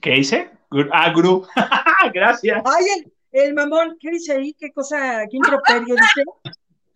¿qué 0.00 0.10
dice? 0.12 0.50
Ah, 0.92 1.10
Gru. 1.10 1.46
Gracias. 2.14 2.62
Ay, 2.64 2.84
el, 2.96 3.12
el 3.32 3.54
mamón, 3.54 3.96
¿qué 4.00 4.10
dice 4.10 4.32
ahí? 4.32 4.54
¿Qué 4.54 4.72
cosa, 4.72 5.24
qué 5.30 5.36
improperio 5.36 5.94
dice? 5.94 6.24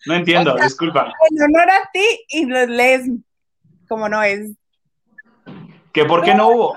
No 0.06 0.14
entiendo, 0.14 0.56
disculpa. 0.56 1.12
En 1.30 1.42
honor 1.42 1.70
a 1.70 1.90
ti 1.92 2.24
y 2.28 2.46
los 2.46 2.68
lees 2.68 3.10
como 3.88 4.08
no 4.08 4.22
es. 4.22 4.56
¿Que 5.92 6.04
por 6.04 6.22
qué 6.22 6.34
no 6.34 6.48
hubo? 6.48 6.76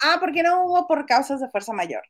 Ah, 0.00 0.16
porque 0.20 0.42
no 0.42 0.64
hubo 0.64 0.86
por 0.86 1.04
causas 1.06 1.40
de 1.40 1.48
fuerza 1.50 1.72
mayor. 1.72 2.02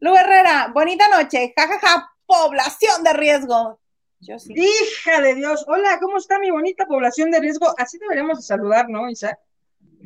Lu 0.00 0.14
Herrera, 0.14 0.70
bonita 0.74 1.08
noche, 1.08 1.54
jajaja, 1.56 2.12
población 2.26 3.02
de 3.02 3.12
riesgo. 3.12 3.80
Yo 4.20 4.38
sí. 4.38 4.54
Hija 4.56 5.20
de 5.20 5.34
Dios, 5.34 5.64
hola, 5.68 5.98
¿cómo 6.00 6.18
está 6.18 6.38
mi 6.38 6.50
bonita 6.50 6.86
población 6.86 7.30
de 7.30 7.40
riesgo? 7.40 7.74
Así 7.78 7.98
deberíamos 7.98 8.38
de 8.38 8.44
saludar, 8.44 8.88
¿no, 8.88 9.08
Isaac? 9.08 9.38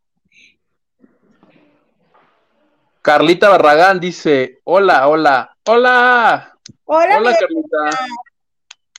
Carlita 3.02 3.50
Barragán 3.50 4.00
dice, 4.00 4.60
hola, 4.66 5.08
hola, 5.08 5.58
hola. 5.66 6.54
Hola, 6.86 7.18
Hola, 7.18 7.38
Carlita. 7.38 7.90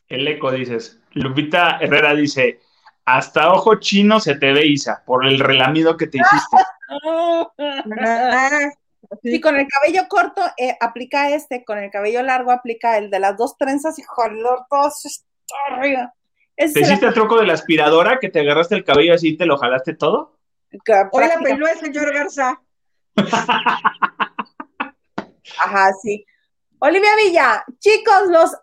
El 0.08 0.26
eco 0.26 0.50
dices. 0.50 0.98
Lupita 1.12 1.78
Herrera 1.80 2.14
dice, 2.14 2.60
hasta 3.04 3.52
ojo 3.52 3.76
chino 3.76 4.20
se 4.20 4.36
te 4.36 4.52
ve, 4.52 4.66
Isa, 4.66 5.02
por 5.04 5.26
el 5.26 5.38
relamido 5.38 5.96
que 5.96 6.06
te 6.06 6.18
hiciste. 6.18 6.56
Ah, 9.10 9.16
Sí, 9.22 9.40
con 9.40 9.56
el 9.56 9.66
cabello 9.66 10.06
corto 10.08 10.42
eh, 10.56 10.76
aplica 10.80 11.30
este, 11.30 11.64
con 11.64 11.78
el 11.78 11.90
cabello 11.90 12.22
largo 12.22 12.50
aplica 12.50 12.98
el 12.98 13.10
de 13.10 13.20
las 13.20 13.36
dos 13.36 13.56
trenzas 13.56 13.98
y 13.98 14.02
joder, 14.02 14.32
todo 14.68 14.90
se 14.90 15.08
está 15.08 15.26
arriba. 15.70 16.14
Ese 16.56 16.74
¿Te 16.74 16.80
hiciste 16.80 17.06
el 17.06 17.14
truco 17.14 17.38
de 17.38 17.46
la 17.46 17.54
aspiradora 17.54 18.18
que 18.18 18.28
te 18.28 18.40
agarraste 18.40 18.74
el 18.74 18.84
cabello 18.84 19.14
así 19.14 19.28
y 19.28 19.36
te 19.36 19.46
lo 19.46 19.56
jalaste 19.56 19.94
todo? 19.94 20.38
que 20.84 20.92
Hola, 21.12 21.32
el 21.44 21.78
señor 21.78 22.12
Garza. 22.12 22.60
Ajá, 25.60 25.90
sí. 26.02 26.24
Olivia 26.80 27.16
Villa, 27.16 27.64
chicos, 27.78 28.28
los 28.28 28.54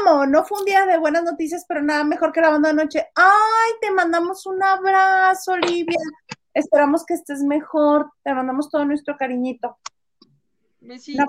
amo. 0.00 0.26
No 0.26 0.44
fue 0.44 0.58
un 0.58 0.64
día 0.64 0.84
de 0.86 0.98
buenas 0.98 1.24
noticias, 1.24 1.64
pero 1.68 1.82
nada 1.82 2.04
mejor 2.04 2.32
que 2.32 2.40
la 2.40 2.50
banda 2.50 2.70
de 2.70 2.74
noche. 2.74 3.06
Ay, 3.14 3.72
te 3.80 3.90
mandamos 3.90 4.44
un 4.46 4.62
abrazo, 4.62 5.52
Olivia. 5.52 5.98
Esperamos 6.54 7.04
que 7.06 7.14
estés 7.14 7.42
mejor. 7.42 8.12
Te 8.22 8.34
mandamos 8.34 8.68
todo 8.68 8.84
nuestro 8.84 9.16
cariñito. 9.16 9.78
Besito. 10.80 11.24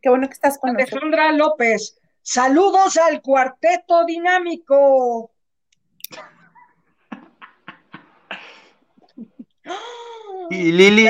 Qué 0.00 0.08
bueno 0.08 0.26
que 0.28 0.34
estás 0.34 0.58
con 0.58 0.72
nosotros. 0.72 1.02
Alejandra 1.02 1.32
López, 1.32 2.00
saludos 2.22 2.96
al 2.96 3.20
cuarteto 3.22 4.04
dinámico. 4.04 5.32
Y 10.50 10.72
Lili. 10.72 11.08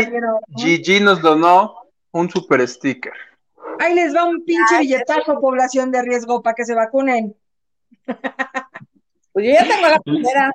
Gigi 0.56 1.00
nos 1.00 1.22
donó 1.22 1.86
un 2.10 2.28
super 2.28 2.66
sticker. 2.68 3.14
Ahí 3.78 3.94
les 3.94 4.14
va 4.14 4.24
un 4.24 4.44
pinche 4.44 4.80
billetazo, 4.80 5.40
población 5.40 5.90
de 5.90 6.02
riesgo, 6.02 6.42
para 6.42 6.54
que 6.54 6.64
se 6.66 6.74
vacunen. 6.74 7.34
Pues 9.32 9.46
yo 9.46 9.52
ya 9.52 9.66
tengo 9.66 9.88
la 9.88 10.00
primera. 10.00 10.52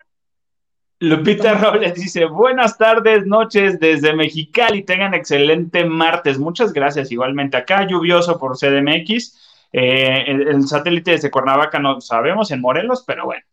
Lupita 0.99 1.53
Robles 1.55 1.93
dice, 1.95 2.25
buenas 2.25 2.77
tardes, 2.77 3.25
noches 3.25 3.79
desde 3.79 4.13
Mexicali, 4.13 4.83
tengan 4.83 5.13
excelente 5.13 5.83
martes. 5.85 6.39
Muchas 6.39 6.71
gracias 6.71 7.11
igualmente. 7.11 7.57
Acá 7.57 7.85
lluvioso 7.85 8.39
por 8.39 8.57
CDMX. 8.57 9.67
Eh, 9.73 10.23
el, 10.27 10.47
el 10.47 10.67
satélite 10.67 11.11
desde 11.11 11.29
Cuernavaca 11.29 11.79
no 11.79 11.99
sabemos, 11.99 12.49
en 12.51 12.61
Morelos, 12.61 13.03
pero 13.05 13.25
bueno. 13.25 13.43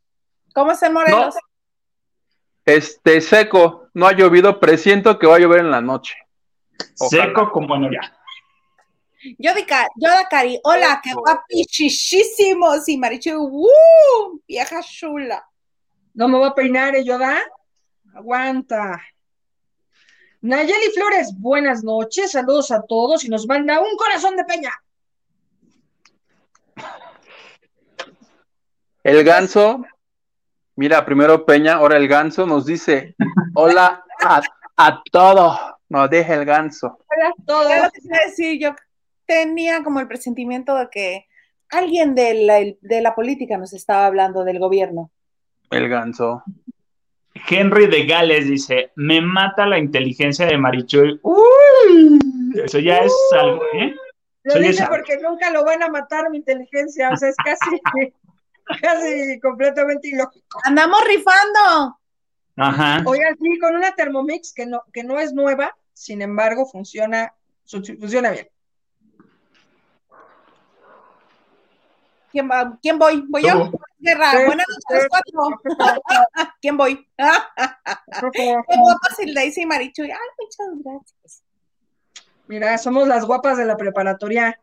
¿Cómo 0.54 0.74
se 0.76 0.88
Morelos? 0.88 1.34
Este 2.64 3.20
seco, 3.20 3.88
no 3.92 4.06
ha 4.06 4.12
llovido, 4.12 4.60
presiento 4.60 5.18
que 5.18 5.26
va 5.26 5.36
a 5.36 5.38
llover 5.40 5.60
en 5.60 5.70
la 5.72 5.80
noche. 5.80 6.14
Ojalá. 7.00 7.24
Seco 7.24 7.50
como 7.50 7.66
bueno 7.66 7.90
ya. 7.90 8.16
Yo 9.38 9.52
de 9.54 9.66
Ca- 9.66 9.88
yo 9.96 10.10
de 10.10 10.24
Cari. 10.30 10.60
Hola, 10.62 11.00
qué 11.02 11.12
guapichichísimos. 11.12 12.88
Y 12.88 12.98
Marichu, 12.98 13.32
¡uh! 13.36 14.40
Vieja 14.46 14.80
chula. 14.82 15.44
No 16.14 16.28
me 16.28 16.38
voy 16.38 16.48
a 16.48 16.54
peinar, 16.54 16.94
¿eh, 16.94 17.04
Yoda? 17.04 17.38
Aguanta. 18.14 19.00
Nayeli 20.42 20.90
Flores, 20.94 21.32
buenas 21.38 21.82
noches, 21.84 22.32
saludos 22.32 22.70
a 22.70 22.82
todos 22.82 23.24
y 23.24 23.28
nos 23.28 23.46
manda 23.46 23.80
un 23.80 23.96
corazón 23.96 24.36
de 24.36 24.44
peña. 24.44 24.72
El 29.02 29.24
ganso, 29.24 29.84
mira, 30.76 31.04
primero 31.04 31.46
Peña, 31.46 31.74
ahora 31.74 31.96
el 31.96 32.08
ganso 32.08 32.44
nos 32.44 32.66
dice, 32.66 33.14
hola 33.54 34.04
a, 34.20 34.42
a 34.76 35.02
todos, 35.10 35.58
nos 35.88 36.10
deja 36.10 36.34
el 36.34 36.44
ganso. 36.44 36.98
Hola 37.08 37.28
a 37.28 37.44
todos. 37.46 37.92
Decir, 38.26 38.60
yo 38.60 38.74
tenía 39.26 39.82
como 39.82 40.00
el 40.00 40.08
presentimiento 40.08 40.74
de 40.74 40.88
que 40.90 41.26
alguien 41.70 42.14
de 42.14 42.34
la, 42.34 42.58
de 42.80 43.00
la 43.00 43.14
política 43.14 43.56
nos 43.56 43.72
estaba 43.72 44.06
hablando 44.06 44.44
del 44.44 44.58
gobierno. 44.58 45.10
El 45.72 45.88
ganso. 45.88 46.42
Henry 47.48 47.86
de 47.86 48.06
Gales 48.06 48.46
dice, 48.46 48.92
me 48.96 49.20
mata 49.20 49.66
la 49.66 49.78
inteligencia 49.78 50.46
de 50.46 50.58
Marichuy. 50.58 51.18
Uy, 51.22 52.18
eso 52.62 52.78
ya 52.78 52.98
es 52.98 53.12
algo, 53.32 53.62
¿eh? 53.74 53.94
Lo 54.44 54.52
Soy 54.54 54.62
dice 54.62 54.82
esa. 54.82 54.88
porque 54.88 55.18
nunca 55.18 55.50
lo 55.50 55.64
van 55.64 55.82
a 55.82 55.88
matar 55.88 56.28
mi 56.30 56.38
inteligencia, 56.38 57.10
o 57.10 57.16
sea, 57.16 57.30
es 57.30 57.36
casi, 57.36 57.80
casi 58.82 59.40
completamente 59.40 60.08
ilógico. 60.08 60.58
¡Andamos 60.64 61.00
rifando! 61.06 61.98
Ajá. 62.56 63.02
Oigan, 63.06 63.36
sí, 63.38 63.58
con 63.58 63.74
una 63.74 63.94
Thermomix 63.94 64.52
que 64.52 64.66
no, 64.66 64.82
que 64.92 65.04
no 65.04 65.18
es 65.18 65.32
nueva, 65.32 65.74
sin 65.94 66.22
embargo, 66.22 66.66
funciona, 66.66 67.32
funciona 67.64 68.30
bien. 68.30 68.48
¿Quién, 72.30 72.50
va? 72.50 72.78
¿Quién 72.80 72.98
voy? 72.98 73.24
¿Voy 73.28 73.42
Tú. 73.42 73.48
yo? 73.48 73.70
Guerra, 74.02 74.30
Sí, 74.32 74.36
buenas 74.46 74.66
noches, 74.68 75.02
sí. 75.02 75.08
cuatro. 75.08 75.62
¿Quién 76.60 76.76
voy? 76.76 77.08
Qué 78.32 78.54
guapa 78.76 79.14
Sildaisy 79.16 79.62
y 79.62 79.66
Marichuy. 79.66 80.10
Ay, 80.10 80.18
muchas 80.38 80.84
gracias. 80.84 81.44
Mira, 82.48 82.76
somos 82.78 83.06
las 83.08 83.24
guapas 83.24 83.56
de 83.56 83.64
la 83.64 83.76
preparatoria. 83.76 84.58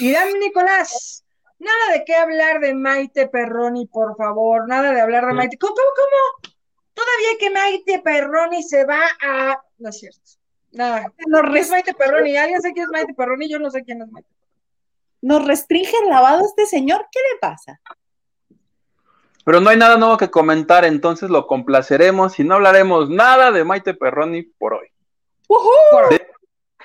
Irán 0.00 0.28
Nicolás, 0.40 1.24
nada 1.58 1.92
de 1.92 2.04
qué 2.04 2.14
hablar 2.14 2.60
de 2.60 2.74
Maite 2.74 3.28
Perroni, 3.28 3.86
por 3.86 4.16
favor, 4.16 4.68
nada 4.68 4.92
de 4.92 5.00
hablar 5.00 5.26
de 5.26 5.32
Maite. 5.34 5.56
¿Cómo, 5.58 5.74
cómo, 5.74 5.86
cómo? 5.96 6.54
Todavía 6.94 7.38
que 7.38 7.50
Maite 7.50 7.98
Perroni 8.00 8.62
se 8.62 8.84
va 8.84 9.00
a... 9.22 9.62
No 9.78 9.88
es 9.88 9.98
cierto. 9.98 10.20
Nada. 10.72 11.12
Nos 11.26 11.42
¿Quién 11.42 11.56
es 11.56 11.70
Maite 11.70 11.94
Perroni? 11.94 12.36
¿Alguien 12.36 12.60
sabe 12.60 12.74
quién 12.74 12.84
es 12.86 12.90
Maite 12.92 13.14
Perroni? 13.14 13.48
Yo 13.48 13.58
no 13.58 13.70
sé 13.70 13.82
quién 13.84 14.02
es 14.02 14.08
Maite. 14.10 14.28
nos 15.22 15.44
restringe 15.46 15.96
el 16.02 16.10
lavado 16.10 16.42
a 16.44 16.46
este 16.46 16.66
señor. 16.66 17.06
¿Qué 17.10 17.20
le 17.20 17.38
pasa? 17.40 17.80
Pero 19.50 19.60
no 19.60 19.70
hay 19.70 19.76
nada 19.76 19.96
nuevo 19.96 20.16
que 20.16 20.30
comentar, 20.30 20.84
entonces 20.84 21.28
lo 21.28 21.48
complaceremos 21.48 22.38
y 22.38 22.44
no 22.44 22.54
hablaremos 22.54 23.10
nada 23.10 23.50
de 23.50 23.64
Maite 23.64 23.94
Perroni 23.94 24.44
por 24.44 24.74
hoy. 24.74 24.86
De- 26.08 26.24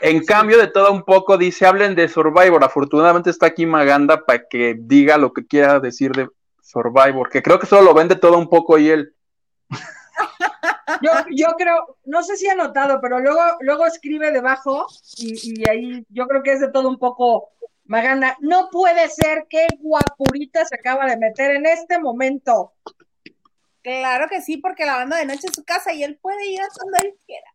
en 0.02 0.26
cambio, 0.26 0.58
de 0.58 0.66
todo 0.66 0.92
un 0.92 1.04
poco, 1.04 1.38
dice, 1.38 1.68
hablen 1.68 1.94
de 1.94 2.08
Survivor. 2.08 2.64
Afortunadamente 2.64 3.30
está 3.30 3.46
aquí 3.46 3.68
Maganda 3.68 4.26
para 4.26 4.48
que 4.48 4.76
diga 4.80 5.20
lo 5.20 5.32
que 5.32 5.46
quiera 5.46 5.80
decir 5.80 6.12
de 6.14 6.28
Survivor, 6.64 7.30
que 7.30 7.44
creo 7.44 7.60
que 7.60 7.68
solo 7.68 7.84
lo 7.84 7.94
vende 7.94 8.16
todo 8.16 8.36
un 8.40 8.50
poco 8.50 8.80
y 8.80 8.90
él. 8.90 9.14
Yo, 11.04 11.12
yo 11.36 11.48
creo, 11.60 11.98
no 12.06 12.24
sé 12.24 12.36
si 12.36 12.48
ha 12.48 12.56
notado, 12.56 13.00
pero 13.00 13.20
luego, 13.20 13.42
luego 13.60 13.86
escribe 13.86 14.32
debajo 14.32 14.88
y, 15.18 15.62
y 15.62 15.70
ahí 15.70 16.06
yo 16.10 16.26
creo 16.28 16.42
que 16.42 16.54
es 16.54 16.62
de 16.62 16.72
todo 16.72 16.90
un 16.90 16.98
poco 16.98 17.50
Maganda. 17.86 18.36
No 18.40 18.70
puede 18.72 19.10
ser 19.10 19.46
que 19.50 19.68
guapurita 19.80 20.66
se 20.66 20.76
acaba 20.76 21.06
de 21.06 21.18
meter 21.18 21.56
en 21.56 21.66
este 21.66 22.00
momento. 22.00 22.74
Claro 23.82 24.28
que 24.28 24.42
sí, 24.42 24.58
porque 24.58 24.86
la 24.86 24.98
banda 24.98 25.18
de 25.18 25.26
noche 25.26 25.48
es 25.48 25.56
su 25.56 25.64
casa 25.64 25.94
y 25.94 26.04
él 26.04 26.18
puede 26.18 26.48
ir 26.48 26.62
a 26.62 26.68
donde 26.82 27.00
él 27.08 27.16
quiera. 27.26 27.54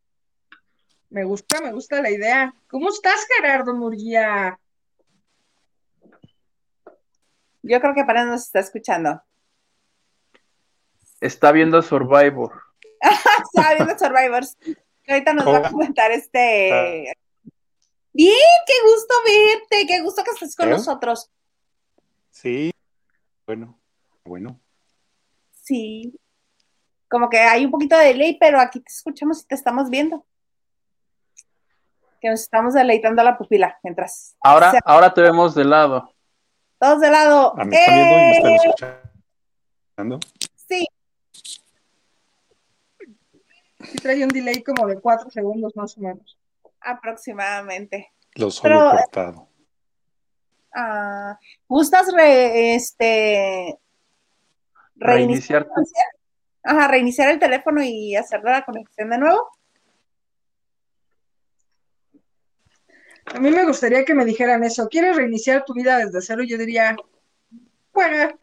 Me 1.08 1.24
gusta, 1.24 1.60
me 1.60 1.72
gusta 1.72 2.00
la 2.00 2.10
idea. 2.10 2.54
¿Cómo 2.68 2.90
estás, 2.90 3.26
Gerardo 3.36 3.74
Murguía? 3.74 4.60
Yo 7.62 7.80
creo 7.80 7.94
que 7.94 8.04
para 8.04 8.24
nos 8.24 8.42
está 8.42 8.60
escuchando. 8.60 9.20
Está 11.20 11.50
viendo 11.52 11.82
Survivor. 11.82 12.62
Está 13.54 13.74
viendo 13.74 13.98
Survivors. 13.98 14.56
Ahorita 15.08 15.34
nos 15.34 15.46
va 15.46 15.58
a 15.58 15.70
comentar 15.70 16.12
este. 16.12 17.12
Bien, 18.12 18.34
qué 18.66 18.72
gusto 18.84 19.14
verte, 19.24 19.86
qué 19.86 20.00
gusto 20.02 20.22
que 20.24 20.30
estés 20.32 20.56
con 20.56 20.68
¿Eh? 20.68 20.72
nosotros. 20.72 21.30
Sí, 22.30 22.70
bueno, 23.46 23.78
bueno. 24.24 24.58
Sí. 25.52 26.14
Como 27.08 27.28
que 27.28 27.38
hay 27.38 27.64
un 27.64 27.70
poquito 27.70 27.96
de 27.96 28.06
delay, 28.06 28.36
pero 28.38 28.60
aquí 28.60 28.80
te 28.80 28.90
escuchamos 28.92 29.42
y 29.42 29.46
te 29.46 29.54
estamos 29.54 29.90
viendo. 29.90 30.24
Que 32.20 32.28
nos 32.30 32.40
estamos 32.40 32.74
deleitando 32.74 33.22
la 33.22 33.38
pupila 33.38 33.78
mientras. 33.82 34.36
Ahora, 34.42 34.72
se- 34.72 34.78
ahora 34.84 35.12
te 35.14 35.20
vemos 35.22 35.54
de 35.54 35.64
lado. 35.64 36.12
Todos 36.78 37.00
de 37.00 37.10
lado. 37.10 37.54
Ah, 37.58 37.64
me 37.64 37.76
están 37.76 37.94
viendo 37.94 38.12
y 38.14 38.16
me 38.16 38.32
están 38.36 38.52
¡Eh! 38.52 39.00
escuchando. 39.96 40.20
Sí, 40.68 40.86
Sí 43.82 43.96
trae 43.98 44.22
un 44.22 44.28
delay 44.28 44.62
como 44.62 44.86
de 44.86 45.00
cuatro 45.00 45.30
segundos 45.30 45.74
más 45.74 45.96
o 45.96 46.00
menos. 46.00 46.36
Aproximadamente. 46.80 48.12
Lo 48.34 48.50
solo 48.50 48.74
Pero- 48.78 48.90
cortado. 48.90 49.48
Ah, 50.72 51.38
¿Gustas 51.68 52.12
re- 52.14 52.74
este, 52.76 53.78
reiniciar? 54.96 55.66
Reiniciar. 55.66 56.06
Ajá, 56.62 56.88
reiniciar 56.88 57.30
el 57.30 57.38
teléfono 57.40 57.82
y 57.82 58.14
hacer 58.14 58.42
la 58.44 58.64
conexión 58.64 59.10
de 59.10 59.18
nuevo. 59.18 59.48
A 63.34 63.38
mí 63.38 63.50
me 63.50 63.64
gustaría 63.64 64.04
que 64.04 64.14
me 64.14 64.24
dijeran 64.24 64.64
eso. 64.64 64.88
¿Quieres 64.88 65.16
reiniciar 65.16 65.64
tu 65.64 65.72
vida 65.74 65.98
desde 65.98 66.20
cero? 66.20 66.42
Yo 66.42 66.58
diría, 66.58 66.96
bueno, 67.92 68.38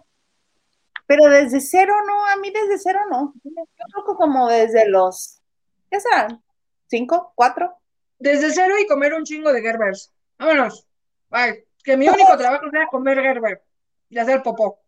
Pero 1.05 1.29
desde 1.29 1.61
cero 1.61 1.93
no, 2.05 2.25
a 2.25 2.35
mí 2.37 2.51
desde 2.51 2.77
cero 2.77 2.99
no. 3.09 3.33
Yo 3.43 3.51
creo 3.53 4.05
que 4.05 4.13
como 4.17 4.49
desde 4.49 4.89
los, 4.89 5.41
¿qué 5.89 5.99
serán? 6.01 6.43
¿Cinco? 6.87 7.31
¿Cuatro? 7.35 7.77
Desde 8.19 8.51
cero 8.51 8.75
y 8.81 8.87
comer 8.87 9.13
un 9.13 9.23
chingo 9.23 9.51
de 9.53 9.61
Gerbers. 9.61 10.13
Vámonos. 10.37 10.85
Bye. 11.29 11.65
Que 11.83 11.95
mi 11.97 12.07
único 12.09 12.37
trabajo 12.37 12.69
sea 12.71 12.87
comer 12.87 13.21
Gerber 13.21 13.61
y 14.09 14.17
hacer 14.17 14.41
popó. 14.43 14.79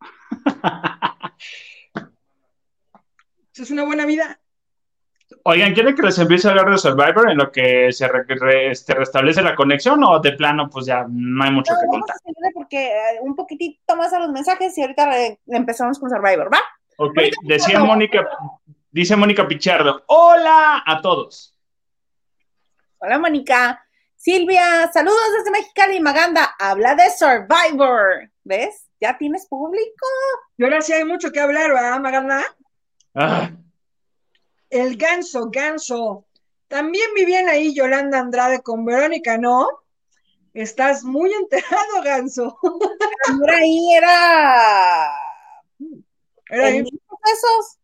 Esa 3.52 3.62
es 3.62 3.70
una 3.70 3.84
buena 3.84 4.06
vida. 4.06 4.38
Oigan, 5.44 5.74
¿quieren 5.74 5.94
que 5.94 6.02
les 6.02 6.18
empiece 6.18 6.46
a 6.48 6.50
hablar 6.50 6.70
de 6.70 6.78
Survivor 6.78 7.30
en 7.30 7.38
lo 7.38 7.50
que 7.52 7.92
se 7.92 8.06
re- 8.08 8.24
re- 8.26 8.70
este, 8.70 8.94
restablece 8.94 9.42
la 9.42 9.54
conexión 9.54 10.02
o 10.04 10.18
de 10.20 10.32
plano, 10.32 10.68
pues 10.70 10.86
ya 10.86 11.06
no 11.08 11.44
hay 11.44 11.50
mucho 11.50 11.72
No, 11.72 11.80
que 11.80 11.86
vamos 11.86 12.00
contar? 12.00 12.16
a 12.16 12.18
seguirle 12.18 12.50
porque 12.54 12.86
eh, 12.88 13.18
un 13.20 13.34
poquitito 13.36 13.96
más 13.96 14.12
a 14.12 14.18
los 14.20 14.30
mensajes 14.30 14.76
y 14.78 14.82
ahorita 14.82 15.06
re- 15.06 15.40
empezamos 15.48 15.98
con 15.98 16.08
Survivor, 16.10 16.50
¿va? 16.52 16.60
Ok, 16.96 17.14
decía 17.42 17.78
Mónica, 17.80 18.26
dice 18.90 19.16
Mónica 19.16 19.46
Pichardo, 19.46 20.02
hola 20.06 20.82
a 20.84 21.00
todos. 21.00 21.54
Hola, 23.00 23.18
Mónica. 23.18 23.84
Silvia, 24.16 24.90
saludos 24.92 25.20
desde 25.36 25.52
Mexicali, 25.52 26.00
Maganda. 26.00 26.56
Habla 26.58 26.96
de 26.96 27.08
Survivor. 27.10 28.28
¿Ves? 28.42 28.88
Ya 29.00 29.16
tienes 29.16 29.46
público. 29.46 30.06
Y 30.56 30.64
ahora 30.64 30.80
sí 30.80 30.92
hay 30.92 31.04
mucho 31.04 31.30
que 31.30 31.38
hablar, 31.38 31.72
¿verdad, 31.72 32.00
Maganda? 32.00 32.44
Ah, 33.14 33.50
El 34.68 34.96
ganso, 34.96 35.48
ganso. 35.50 36.26
También 36.66 37.06
vivían 37.14 37.48
ahí 37.48 37.72
Yolanda 37.72 38.18
Andrade 38.18 38.62
con 38.62 38.84
Verónica, 38.84 39.38
¿no? 39.38 39.68
Estás 40.52 41.04
muy 41.04 41.32
enterado, 41.32 42.02
ganso. 42.02 42.58
Ahí 43.48 43.94
era. 43.94 45.12
Era 46.50 46.66
ahí. 46.66 46.82
pesos. 46.82 47.77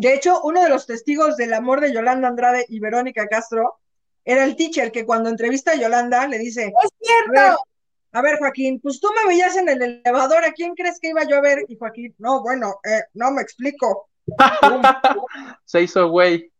De 0.00 0.14
hecho, 0.14 0.40
uno 0.42 0.62
de 0.62 0.68
los 0.68 0.86
testigos 0.86 1.36
del 1.36 1.52
amor 1.54 1.80
de 1.80 1.92
Yolanda 1.92 2.28
Andrade 2.28 2.64
y 2.68 2.80
Verónica 2.80 3.26
Castro 3.26 3.78
era 4.24 4.44
el 4.44 4.56
teacher 4.56 4.92
que 4.92 5.04
cuando 5.06 5.28
entrevista 5.28 5.72
a 5.72 5.76
Yolanda 5.76 6.26
le 6.26 6.38
dice, 6.38 6.66
Es 6.66 6.74
a 6.74 6.80
ver, 6.80 6.90
cierto. 7.34 7.64
a 8.12 8.22
ver, 8.22 8.38
Joaquín, 8.38 8.80
pues 8.80 9.00
tú 9.00 9.08
me 9.16 9.28
veías 9.28 9.56
en 9.56 9.68
el 9.68 9.82
elevador, 9.82 10.44
¿a 10.44 10.52
quién 10.52 10.74
crees 10.74 10.98
que 11.00 11.08
iba 11.08 11.24
yo 11.24 11.36
a 11.36 11.40
ver? 11.40 11.64
Y 11.68 11.76
Joaquín, 11.76 12.14
no, 12.18 12.42
bueno, 12.42 12.76
eh, 12.84 13.02
no 13.14 13.30
me 13.30 13.42
explico. 13.42 14.08
Se 15.64 15.82
hizo 15.82 16.08
güey. 16.08 16.52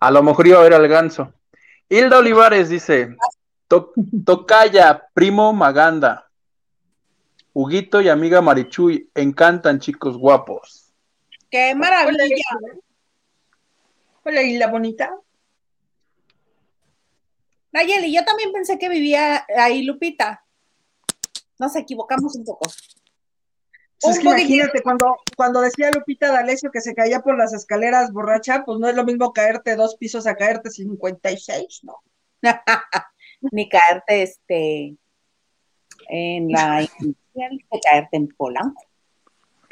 A 0.00 0.10
lo 0.10 0.22
mejor 0.22 0.46
iba 0.46 0.58
a 0.58 0.62
ver 0.62 0.74
al 0.74 0.88
ganso. 0.88 1.32
Hilda 1.88 2.18
Olivares 2.18 2.68
dice: 2.68 3.16
"To- 3.68 3.92
Tocaya, 4.24 5.06
primo 5.14 5.52
Maganda. 5.52 6.28
Huguito 7.52 8.00
y 8.02 8.08
amiga 8.08 8.42
Marichuy, 8.42 9.08
encantan 9.14 9.78
chicos 9.80 10.18
guapos. 10.18 10.85
Qué 11.50 11.72
Hola, 11.72 11.76
maravilla. 11.76 12.24
Isla. 12.24 12.80
Hola, 14.24 14.42
Isla 14.42 14.66
bonita. 14.68 15.16
Nayeli, 17.72 18.14
yo 18.14 18.24
también 18.24 18.52
pensé 18.52 18.78
que 18.78 18.88
vivía 18.88 19.46
ahí 19.56 19.82
Lupita. 19.82 20.44
Nos 21.58 21.76
equivocamos 21.76 22.34
un 22.36 22.44
poco. 22.44 22.70
Pues 24.00 24.16
es 24.16 24.22
que 24.22 24.28
imagínate, 24.28 24.82
cuando, 24.82 25.16
cuando 25.36 25.60
decía 25.60 25.90
Lupita 25.90 26.30
D'Alessio 26.30 26.70
que 26.70 26.80
se 26.80 26.94
caía 26.94 27.20
por 27.20 27.36
las 27.36 27.52
escaleras 27.54 28.12
borracha, 28.12 28.62
pues 28.64 28.78
no 28.78 28.88
es 28.88 28.94
lo 28.94 29.04
mismo 29.04 29.32
caerte 29.32 29.76
dos 29.76 29.96
pisos 29.96 30.26
a 30.26 30.36
caerte 30.36 30.70
56, 30.70 31.80
¿no? 31.84 32.02
Ni 33.52 33.68
caerte 33.68 34.22
este 34.22 34.96
en 36.08 36.48
la 36.50 36.86
que 37.34 37.80
caerte 37.82 38.16
en 38.16 38.28
Polanco. 38.28 38.82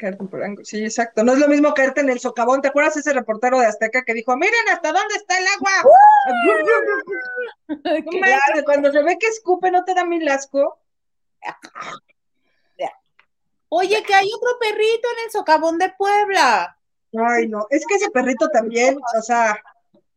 Caerte 0.05 0.21
en 0.23 0.29
Polanco, 0.29 0.63
sí, 0.63 0.83
exacto. 0.83 1.23
No 1.23 1.33
es 1.33 1.39
lo 1.39 1.47
mismo 1.47 1.73
caerte 1.73 2.01
en 2.01 2.09
el 2.09 2.19
socavón. 2.19 2.61
¿Te 2.61 2.67
acuerdas 2.67 2.95
ese 2.95 3.11
reportero 3.11 3.59
de 3.59 3.65
Azteca 3.65 4.03
que 4.05 4.13
dijo, 4.13 4.37
miren 4.37 4.53
hasta 4.71 4.91
dónde 4.91 5.15
está 5.15 5.35
el 5.39 5.45
agua? 5.47 5.71
No 7.67 8.11
Claro. 8.11 8.41
manches, 8.45 8.63
cuando 8.65 8.91
se 8.91 9.01
ve 9.01 9.17
que 9.19 9.27
escupe, 9.27 9.71
¿no 9.71 9.83
te 9.83 9.95
da 9.95 10.05
mil 10.05 10.27
asco? 10.29 10.77
Oye, 13.69 14.03
que 14.03 14.13
hay 14.13 14.27
otro 14.31 14.49
perrito 14.59 15.07
en 15.17 15.25
el 15.25 15.31
socavón 15.31 15.79
de 15.79 15.91
Puebla. 15.97 16.77
Ay, 17.17 17.47
no, 17.47 17.65
es 17.71 17.83
que 17.87 17.95
ese 17.95 18.11
perrito 18.11 18.47
también, 18.49 18.97
o 19.17 19.21
sea, 19.23 19.57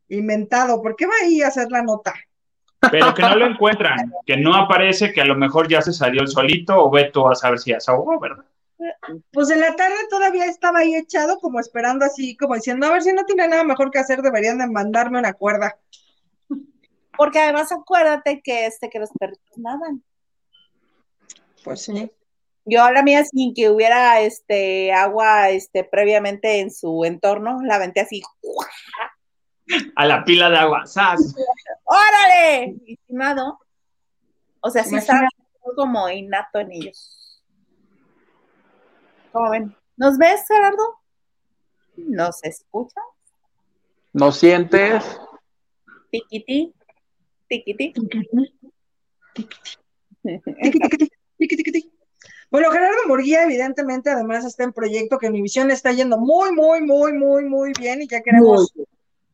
inventado, 0.08 0.82
¿por 0.82 0.96
qué 0.96 1.06
va 1.06 1.14
ahí 1.22 1.40
a 1.40 1.48
hacer 1.48 1.68
la 1.70 1.82
nota? 1.82 2.14
pero 2.90 3.12
que 3.14 3.22
no 3.22 3.36
lo 3.36 3.46
encuentran, 3.46 4.12
que 4.26 4.36
no 4.36 4.54
aparece, 4.54 5.12
que 5.12 5.22
a 5.22 5.24
lo 5.24 5.34
mejor 5.34 5.66
ya 5.66 5.80
se 5.80 5.92
salió 5.92 6.20
el 6.20 6.28
solito 6.28 6.76
o 6.76 6.90
ve 6.90 7.10
tú 7.10 7.26
a 7.26 7.34
saber 7.34 7.58
si 7.58 7.70
ya 7.70 7.80
se 7.80 7.90
ahogó, 7.90 8.20
¿verdad? 8.20 8.44
Pues 9.32 9.50
en 9.50 9.60
la 9.60 9.74
tarde 9.74 9.96
todavía 10.08 10.44
estaba 10.46 10.80
ahí 10.80 10.94
echado, 10.94 11.40
como 11.40 11.58
esperando 11.58 12.04
así, 12.04 12.36
como 12.36 12.54
diciendo, 12.54 12.86
a 12.86 12.92
ver 12.92 13.02
si 13.02 13.12
no 13.12 13.24
tiene 13.24 13.48
nada 13.48 13.64
mejor 13.64 13.90
que 13.90 13.98
hacer, 13.98 14.22
deberían 14.22 14.58
de 14.58 14.68
mandarme 14.68 15.18
una 15.18 15.32
cuerda. 15.32 15.76
Porque 17.16 17.40
además 17.40 17.72
acuérdate 17.72 18.40
que 18.42 18.66
este 18.66 18.88
que 18.88 19.00
los 19.00 19.10
perritos 19.18 19.58
nadan. 19.58 20.04
Pues 21.64 21.82
sí. 21.82 22.10
Yo 22.64 22.84
a 22.84 22.92
la 22.92 23.02
mía 23.02 23.24
sin 23.24 23.54
que 23.54 23.70
hubiera 23.70 24.20
este 24.20 24.92
agua 24.92 25.50
este 25.50 25.84
previamente 25.84 26.60
en 26.60 26.70
su 26.70 27.04
entorno, 27.04 27.60
la 27.62 27.76
aventé 27.76 28.00
así. 28.00 28.22
A 29.96 30.06
la 30.06 30.24
pila 30.24 30.48
de 30.50 30.58
agua, 30.58 30.86
¡zas! 30.86 31.34
¡Órale! 31.84 32.76
Nadó. 33.08 33.58
O 34.60 34.70
sea, 34.70 34.84
sí 34.84 34.96
está 34.96 35.28
como 35.74 36.08
innato 36.08 36.60
en 36.60 36.72
ellos. 36.72 37.27
¿Cómo 39.32 39.50
ven? 39.50 39.76
¿Nos 39.96 40.16
ves, 40.18 40.46
Gerardo? 40.46 41.00
¿Nos 41.96 42.42
escucha? 42.44 43.00
¿No 44.12 44.32
sientes? 44.32 45.04
Tiquiti. 46.10 46.74
Tiquiti. 47.48 47.92
Tiqui, 47.92 48.08
tiqui, 50.32 50.70
tiqui, 50.70 51.08
tiqui, 51.38 51.56
tiqui, 51.56 51.72
tiqui. 51.72 51.92
Bueno, 52.50 52.70
Gerardo 52.70 52.96
Murguía, 53.06 53.42
evidentemente, 53.42 54.10
además 54.10 54.44
está 54.44 54.64
en 54.64 54.72
proyecto 54.72 55.18
que 55.18 55.28
Univisión 55.28 55.70
está 55.70 55.92
yendo 55.92 56.18
muy, 56.18 56.52
muy, 56.52 56.80
muy, 56.80 57.12
muy, 57.12 57.44
muy 57.44 57.72
bien 57.78 58.02
y 58.02 58.08
ya 58.08 58.22
queremos 58.22 58.72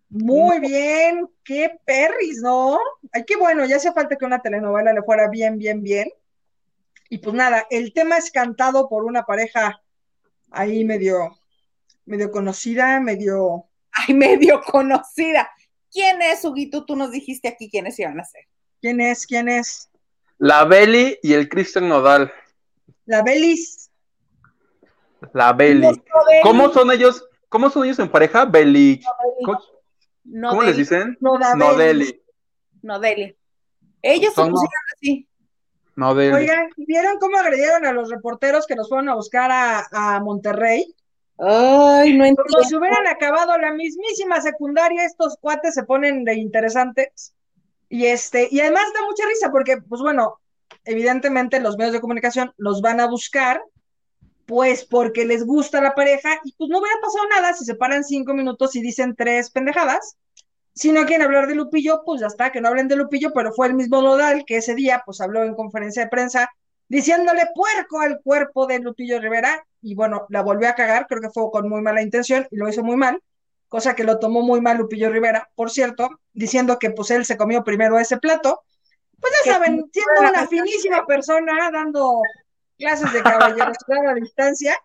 muy 0.09 0.59
bien. 0.59 1.29
Qué 1.45 1.79
perris, 1.85 2.41
¿no? 2.43 2.79
Ay, 3.13 3.25
qué 3.25 3.37
bueno, 3.37 3.65
ya 3.67 3.77
hace 3.77 3.93
falta 3.93 4.17
que 4.17 4.25
una 4.25 4.43
telenovela 4.43 4.93
le 4.93 5.03
fuera 5.03 5.29
bien, 5.29 5.59
bien, 5.59 5.83
bien. 5.83 6.09
Y 7.09 7.19
pues 7.19 7.35
nada, 7.35 7.67
el 7.71 7.93
tema 7.93 8.17
es 8.17 8.33
cantado 8.33 8.89
por 8.89 9.05
una 9.05 9.25
pareja 9.25 9.81
ahí 10.55 10.85
medio, 10.85 11.39
medio 12.07 12.31
conocida, 12.31 13.01
medio. 13.01 13.65
Ay, 13.93 14.15
medio 14.15 14.61
conocida. 14.63 15.49
¿Quién 15.93 16.21
es, 16.23 16.45
Huguito? 16.45 16.85
Tú 16.85 16.97
nos 16.97 17.11
dijiste 17.13 17.49
aquí 17.49 17.71
quiénes 17.71 17.99
iban 17.99 18.19
a 18.19 18.25
ser. 18.25 18.43
¿Quién 18.81 19.01
es? 19.01 19.27
¿Quién 19.27 19.49
es? 19.49 19.89
La 20.39 20.65
Beli 20.65 21.19
y 21.23 21.33
el 21.35 21.49
Cristian 21.49 21.89
Nodal. 21.89 22.33
La 23.07 23.23
Belis. 23.23 23.91
La 25.33 25.53
Beli. 25.53 26.03
¿Cómo 26.43 26.73
son 26.73 26.91
ellos? 26.91 27.25
¿Cómo 27.49 27.71
son 27.71 27.85
ellos 27.85 27.99
en 28.01 28.11
pareja? 28.11 28.45
Beli. 28.45 29.01
¿Cómo, 29.45 29.61
No 30.25 30.49
cómo 30.51 30.63
les 30.63 30.77
dicen? 30.77 31.17
Nodeli. 31.21 32.21
No 32.83 32.99
Deli. 32.99 33.37
Ellos 34.03 34.31
se 34.31 34.35
Son- 34.35 34.51
pusieron 34.51 34.83
así. 34.97 35.29
Oigan, 36.33 36.71
¿vieron 36.77 37.19
cómo 37.19 37.39
agredieron 37.39 37.87
a 37.87 37.93
los 37.93 38.11
reporteros 38.11 38.67
que 38.67 38.75
nos 38.77 38.89
fueron 38.89 39.09
a 39.09 39.15
buscar 39.15 39.51
a, 39.51 39.87
a 39.93 40.21
Monterrey? 40.21 40.95
Ay, 41.39 42.13
no 42.17 42.25
Como 42.25 42.29
entiendo. 42.43 42.65
si 42.65 42.77
hubieran 42.77 43.07
acabado 43.07 43.57
la 43.59 43.73
mismísima 43.73 44.41
secundaria, 44.41 45.05
estos 45.05 45.37
cuates 45.41 45.75
se 45.75 45.85
ponen 45.85 46.25
de 46.25 46.35
interesantes. 46.35 47.35
Y 47.89 48.07
este, 48.07 48.49
y 48.51 48.61
además 48.61 48.85
da 48.95 49.07
mucha 49.07 49.27
risa 49.29 49.51
porque, 49.51 49.79
pues 49.79 50.01
bueno, 50.01 50.41
evidentemente 50.85 51.61
los 51.61 51.77
medios 51.77 51.93
de 51.93 52.01
comunicación 52.01 52.53
los 52.57 52.81
van 52.81 53.01
a 53.01 53.07
buscar, 53.09 53.63
pues 54.47 54.85
porque 54.85 55.25
les 55.25 55.45
gusta 55.47 55.81
la 55.81 55.95
pareja, 55.95 56.41
y 56.45 56.53
pues 56.53 56.69
no 56.71 56.81
hubiera 56.81 57.01
pasado 57.01 57.25
nada 57.29 57.55
si 57.55 57.65
se 57.65 57.75
paran 57.77 58.05
cinco 58.05 58.35
minutos 58.35 58.77
y 58.77 58.83
dicen 58.83 59.15
tres 59.17 59.51
pendejadas. 59.51 60.17
Si 60.75 60.91
no 60.91 61.07
quieren 61.07 61.23
hablar 61.23 61.47
de 61.47 61.55
Lupillo, 61.55 62.03
pues 62.05 62.21
ya 62.21 62.27
está, 62.27 62.51
que 62.51 62.61
no 62.61 62.69
hablen 62.69 62.89
de 62.89 62.97
Lupillo, 62.97 63.33
pero 63.33 63.53
fue 63.53 63.69
el 63.69 63.75
mismo 63.75 64.03
Nodal 64.03 64.45
que 64.45 64.57
ese 64.57 64.75
día, 64.75 65.03
pues 65.07 65.21
habló 65.21 65.45
en 65.45 65.55
conferencia 65.55 66.03
de 66.03 66.09
prensa 66.09 66.51
diciéndole 66.89 67.43
puerco 67.55 68.01
al 68.01 68.21
cuerpo 68.21 68.67
de 68.67 68.81
Lupillo 68.81 69.21
Rivera, 69.21 69.65
y 69.81 69.95
bueno, 69.95 70.27
la 70.29 70.43
volvió 70.43 70.69
a 70.69 70.75
cagar, 70.75 71.07
creo 71.07 71.21
que 71.21 71.31
fue 71.31 71.51
con 71.51 71.69
muy 71.69 71.81
mala 71.81 72.03
intención 72.03 72.47
y 72.51 72.57
lo 72.57 72.69
hizo 72.69 72.83
muy 72.83 72.97
mal, 72.97 73.23
cosa 73.69 73.95
que 73.95 74.05
lo 74.05 74.19
tomó 74.19 74.43
muy 74.43 74.61
mal 74.61 74.79
Lupillo 74.79 75.11
Rivera, 75.11 75.49
por 75.55 75.71
cierto, 75.71 76.09
diciendo 76.33 76.79
que 76.79 76.91
pues 76.91 77.11
él 77.11 77.25
se 77.25 77.37
comió 77.37 77.65
primero 77.65 77.99
ese 77.99 78.19
plato. 78.19 78.65
Pues 79.21 79.33
ya 79.45 79.55
saben, 79.55 79.85
siendo 79.93 80.31
una 80.31 80.47
finísima 80.47 81.07
persona, 81.07 81.71
dando 81.73 82.21
clases 82.79 83.13
de 83.13 83.23
caballerosidad 83.23 84.09
a 84.09 84.15
distancia, 84.15 84.77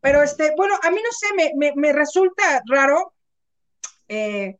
pero 0.00 0.22
este, 0.22 0.52
bueno, 0.56 0.74
a 0.82 0.90
mí 0.90 0.98
no 1.02 1.12
sé, 1.12 1.34
me, 1.34 1.52
me, 1.56 1.72
me 1.76 1.92
resulta 1.92 2.62
raro 2.66 3.14
eh, 4.08 4.58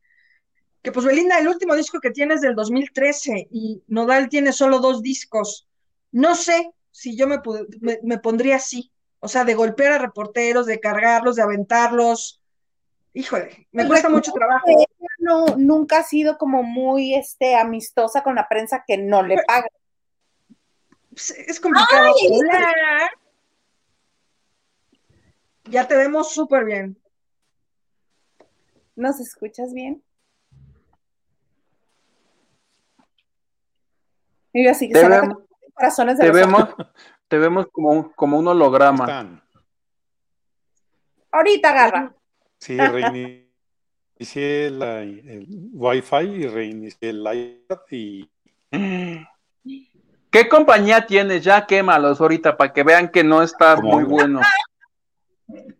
que 0.89 0.93
pues 0.93 1.05
Belinda, 1.05 1.39
el 1.39 1.49
último 1.49 1.75
disco 1.75 2.01
que 2.01 2.13
tiene 2.13 2.33
es 2.33 2.41
del 2.41 2.55
2013 2.55 3.49
y 3.51 3.83
Nodal 3.89 4.31
tiene 4.31 4.55
solo 4.55 4.79
dos 4.79 5.03
discos. 5.03 5.69
No 6.13 6.35
sé 6.35 6.73
si 6.91 7.15
yo 7.15 7.27
me, 7.27 7.43
me, 7.83 7.99
me 8.03 8.17
pondría 8.17 8.57
así, 8.57 8.91
o 9.21 9.29
sea, 9.29 9.45
de 9.45 9.53
golpear 9.53 9.93
a 9.93 9.99
reporteros, 9.99 10.65
de 10.65 10.81
cargarlos, 10.81 11.37
de 11.37 11.43
aventarlos. 11.43 12.41
Híjole, 13.13 13.69
me 13.71 13.87
cuesta 13.87 14.09
mucho 14.09 14.33
trabajo. 14.33 14.65
Ella 14.67 14.87
no, 15.19 15.57
nunca 15.59 15.99
ha 15.99 16.05
sido 16.05 16.39
como 16.39 16.63
muy 16.63 17.15
este, 17.15 17.55
amistosa 17.55 18.23
con 18.23 18.35
la 18.35 18.49
prensa 18.49 18.83
que 18.87 18.97
no 18.97 19.23
le 19.23 19.43
paga. 19.47 19.69
Pues, 21.11 21.33
Es 21.33 21.61
complicado. 21.61 22.15
Ay, 22.19 22.29
Hola. 22.31 23.11
Ya 25.65 25.87
te 25.87 25.95
vemos 25.99 26.33
súper 26.33 26.65
bien. 26.65 26.97
¿Nos 28.97 29.21
escuchas 29.21 29.75
bien? 29.75 30.03
Y 34.59 34.65
yo 34.65 34.73
así 34.73 34.89
que 34.89 34.95
Te 34.95 35.09
vemos, 35.09 35.39
corazones 35.73 36.19
de 36.19 36.25
te 36.25 36.29
los 36.31 36.37
vemos, 36.37 36.63
ojos. 36.65 36.87
te 37.29 37.39
vemos 37.39 37.67
como, 37.71 37.91
un- 37.93 38.13
como 38.15 38.39
un 38.41 38.49
holograma. 38.49 39.05
están? 39.05 39.41
Ahorita 41.31 41.71
agarra. 41.71 42.13
Sí, 42.59 42.77
reinicié 42.77 43.47
el 44.67 45.47
Wi-Fi 45.75 46.17
y 46.25 46.49
reinicié 46.49 47.11
el 47.11 47.21
iPad 47.21 47.79
y 47.93 48.29
¿Qué 50.33 50.49
compañía 50.49 51.07
tienes? 51.07 51.45
Ya 51.45 51.65
quémalos 51.67 52.21
ahorita 52.21 52.57
para 52.57 52.73
que 52.73 52.83
vean 52.83 53.13
que 53.13 53.23
no 53.23 53.41
está 53.45 53.77
¿Cómo? 53.77 53.93
muy 53.93 54.03
bueno. 54.03 54.41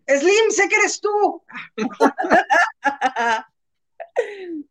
Slim, 0.07 0.51
sé 0.51 0.69
que 0.69 0.75
eres 0.77 1.01
tú. 1.01 1.43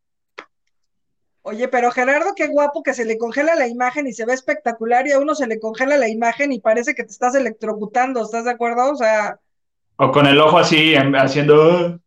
Oye, 1.49 1.67
pero 1.67 1.91
Gerardo, 1.91 2.35
qué 2.37 2.47
guapo 2.47 2.83
que 2.83 2.93
se 2.93 3.07
le 3.07 3.17
congela 3.17 3.55
la 3.55 3.67
imagen 3.67 4.07
y 4.07 4.13
se 4.13 4.27
ve 4.27 4.35
espectacular 4.35 5.07
y 5.07 5.13
a 5.13 5.19
uno 5.19 5.35
se 5.35 5.47
le 5.47 5.59
congela 5.59 5.97
la 5.97 6.07
imagen 6.07 6.53
y 6.53 6.61
parece 6.61 6.95
que 6.95 7.05
te 7.05 7.11
estás 7.11 7.35
electrocutando, 7.35 8.23
¿estás 8.23 8.45
de 8.45 8.51
acuerdo? 8.51 8.93
O 8.93 8.97
sea, 8.97 9.41
O 9.97 10.13
con 10.13 10.27
el 10.27 10.39
ojo 10.39 10.59
así, 10.59 10.95
haciendo. 10.95 11.99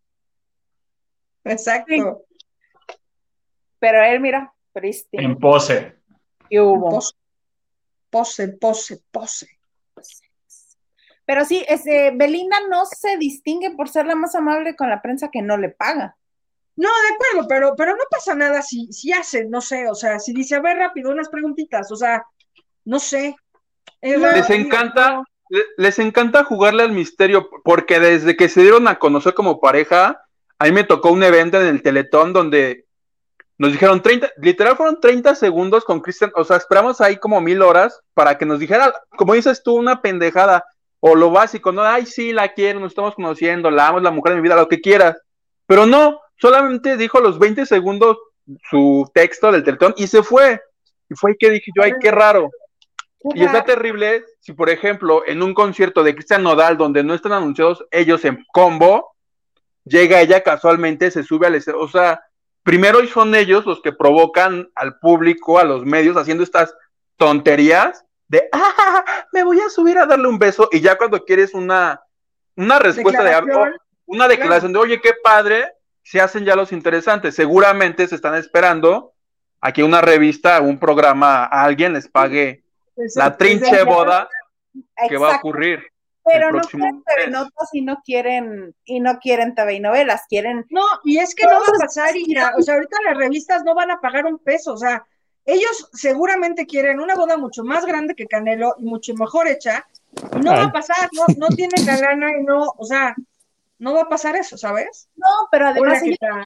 exacto. 1.44 2.24
Pero 3.80 4.04
él, 4.04 4.20
mira, 4.20 4.54
prístino. 4.74 5.24
En 5.24 5.40
pose. 5.40 5.96
¿Qué 6.48 6.62
hubo? 6.62 6.92
Pose, 6.92 7.14
pose, 8.12 8.48
pose, 9.12 9.48
pose. 9.92 10.28
Pero 11.26 11.46
sí, 11.46 11.66
este, 11.68 12.12
Belinda 12.12 12.58
no 12.70 12.86
se 12.86 13.18
distingue 13.18 13.72
por 13.72 13.90
ser 13.90 14.06
la 14.06 14.14
más 14.14 14.36
amable 14.36 14.76
con 14.76 14.88
la 14.88 15.02
prensa 15.02 15.32
que 15.32 15.42
no 15.42 15.58
le 15.58 15.70
paga. 15.70 16.16
No, 16.76 16.90
de 16.90 17.14
acuerdo, 17.14 17.48
pero, 17.48 17.74
pero 17.76 17.92
no 17.92 18.04
pasa 18.10 18.34
nada 18.34 18.62
si, 18.62 18.92
si 18.92 19.12
hace, 19.12 19.46
no 19.46 19.62
sé, 19.62 19.90
o 19.90 19.96
sea, 19.96 20.20
si 20.20 20.34
dice, 20.34 20.56
a 20.56 20.62
ver 20.62 20.78
rápido, 20.78 21.12
unas 21.12 21.30
preguntitas, 21.30 21.92
o 21.92 21.96
sea, 21.96 22.24
no 22.86 22.98
sé. 23.00 23.36
Les 24.02 24.50
encanta, 24.50 25.24
le- 25.50 25.66
les 25.78 26.00
encanta 26.00 26.44
jugarle 26.44 26.84
al 26.84 26.92
misterio, 26.92 27.50
porque 27.64 28.00
desde 28.00 28.36
que 28.36 28.50
se 28.50 28.62
dieron 28.62 28.88
a 28.88 28.98
conocer 29.00 29.34
como 29.34 29.60
pareja, 29.60 30.24
a 30.58 30.66
mí 30.66 30.72
me 30.72 30.84
tocó 30.84 31.12
un 31.12 31.24
evento 31.24 31.60
en 31.62 31.68
el 31.68 31.84
Teletón 31.84 32.34
donde 32.34 32.86
nos 33.58 33.72
dijeron 33.74 34.02
30, 34.02 34.32
literal 34.38 34.76
fueron 34.76 35.00
30 35.00 35.36
segundos 35.36 35.84
con 35.86 36.00
Cristian, 36.00 36.32
o 36.36 36.44
sea, 36.44 36.58
esperamos 36.58 37.00
ahí 37.00 37.18
como 37.18 37.42
mil 37.42 37.62
horas 37.62 38.00
para 38.16 38.38
que 38.38 38.46
nos 38.46 38.60
dijera, 38.60 38.92
como 39.16 39.36
dices 39.36 39.62
tú, 39.62 39.76
una 39.76 40.02
pendejada, 40.02 40.66
o 41.00 41.16
lo 41.16 41.30
básico, 41.30 41.72
no, 41.72 41.84
ay, 41.84 42.08
sí, 42.08 42.34
la 42.34 42.54
quiero, 42.54 42.80
nos 42.80 42.92
estamos 42.94 43.14
conociendo, 43.14 43.70
la 43.70 43.88
amo, 43.90 43.98
es 44.00 44.04
la 44.04 44.10
mujer 44.12 44.32
de 44.32 44.38
mi 44.38 44.44
vida, 44.44 44.56
lo 44.56 44.68
que 44.68 44.82
quieras, 44.82 45.18
pero 45.68 45.86
no, 45.86 46.21
solamente 46.42 46.98
dijo 46.98 47.20
los 47.20 47.38
20 47.38 47.66
segundos 47.66 48.18
su 48.70 49.10
texto 49.14 49.52
del 49.52 49.64
Teletón 49.64 49.94
y 49.96 50.08
se 50.08 50.24
fue, 50.24 50.60
y 51.10 51.16
fue 51.16 51.38
que 51.38 51.52
dije 51.52 51.72
yo, 51.76 51.84
ay, 51.84 51.94
qué 52.02 52.12
raro. 52.12 52.50
Y 53.36 53.44
está 53.44 53.64
terrible 53.64 54.26
si, 54.40 54.54
por 54.54 54.70
ejemplo, 54.70 55.24
en 55.28 55.44
un 55.44 55.54
concierto 55.54 56.04
de 56.04 56.16
Cristian 56.16 56.42
Nodal, 56.42 56.76
donde 56.76 57.04
no 57.04 57.14
están 57.14 57.34
anunciados 57.34 57.86
ellos 57.92 58.26
en 58.26 58.44
combo, 58.52 59.16
llega 59.86 60.22
ella 60.22 60.42
casualmente, 60.42 61.12
se 61.12 61.24
sube 61.24 61.46
al 61.46 61.54
escenario. 61.54 61.86
O 61.86 61.88
sea, 61.88 62.24
primero 62.64 63.06
son 63.06 63.36
ellos 63.36 63.66
los 63.68 63.80
que 63.82 63.92
provocan 63.92 64.72
al 64.74 64.98
público, 64.98 65.60
a 65.60 65.64
los 65.64 65.86
medios, 65.86 66.18
haciendo 66.18 66.44
estas 66.44 66.74
tonterías 67.16 68.04
de, 68.28 68.48
ah, 68.54 69.06
me 69.34 69.44
voy 69.44 69.60
a 69.60 69.70
subir 69.70 70.00
a 70.00 70.06
darle 70.06 70.28
un 70.28 70.40
beso, 70.40 70.70
y 70.72 70.80
ya 70.80 70.98
cuando 70.98 71.24
quieres 71.24 71.54
una, 71.54 72.02
una 72.56 72.80
respuesta 72.80 73.24
de 73.24 73.34
algo, 73.34 73.66
una 74.06 74.28
declaración 74.28 74.74
de, 74.74 74.80
oye, 74.80 75.02
qué 75.02 75.12
padre, 75.22 75.70
se 76.04 76.22
hacen 76.22 76.46
ya 76.46 76.56
los 76.56 76.72
interesantes. 76.72 77.36
Seguramente 77.36 78.08
se 78.08 78.16
están 78.16 78.36
esperando 78.36 79.14
a 79.60 79.72
que 79.72 79.84
una 79.84 80.02
revista, 80.02 80.60
un 80.62 80.80
programa, 80.80 81.46
a 81.46 81.64
alguien 81.64 81.94
les 81.94 82.08
pague 82.08 82.64
la 83.16 83.38
trinche 83.38 83.84
boda 83.84 84.28
que 85.08 85.18
va 85.18 85.36
a 85.36 85.38
ocurrir. 85.38 85.84
Pero 86.24 86.52
no 86.52 86.62
quieren 86.62 87.04
TV 87.04 87.26
mes. 87.26 87.32
notas 87.32 87.70
y 87.74 87.82
no 87.82 88.02
quieren, 88.06 88.76
y 88.86 89.00
no 89.00 89.18
quieren 89.20 89.56
TV 89.56 89.74
y 89.74 89.80
novelas, 89.80 90.22
quieren 90.30 90.66
No, 90.70 90.84
y 91.04 91.18
es 91.18 91.34
que 91.34 91.46
no 91.46 91.54
va 91.54 91.66
a 91.66 91.80
pasar, 91.80 92.16
y 92.16 92.32
ya, 92.32 92.54
o 92.58 92.62
sea, 92.62 92.76
ahorita 92.76 92.96
las 93.06 93.18
revistas 93.18 93.64
no 93.64 93.74
van 93.74 93.90
a 93.90 94.00
pagar 94.00 94.26
un 94.28 94.38
peso, 94.38 94.74
o 94.74 94.78
sea, 94.78 95.04
ellos 95.46 95.90
seguramente 95.94 96.68
quieren 96.68 97.00
una 97.00 97.16
boda 97.16 97.38
mucho 97.38 97.64
más 97.64 97.88
grande 97.88 98.14
que 98.14 98.28
Canelo 98.28 98.76
y 98.78 98.84
mucho 98.84 99.16
mejor 99.16 99.48
hecha, 99.48 99.88
y 100.36 100.40
no 100.42 100.52
va 100.52 100.62
Ay. 100.62 100.68
a 100.68 100.72
pasar, 100.72 101.10
no, 101.14 101.26
no 101.38 101.48
tienen 101.56 101.88
la 101.88 101.98
lana 101.98 102.38
y 102.40 102.44
no, 102.44 102.72
o 102.78 102.86
sea, 102.86 103.16
no 103.82 103.96
va 103.96 104.02
a 104.04 104.10
pasar 104.10 104.36
eso, 104.36 104.58
¿sabes? 104.58 105.10
No, 105.16 105.26
pero 105.52 105.68
además 105.70 106.02
buscan 106.04 106.46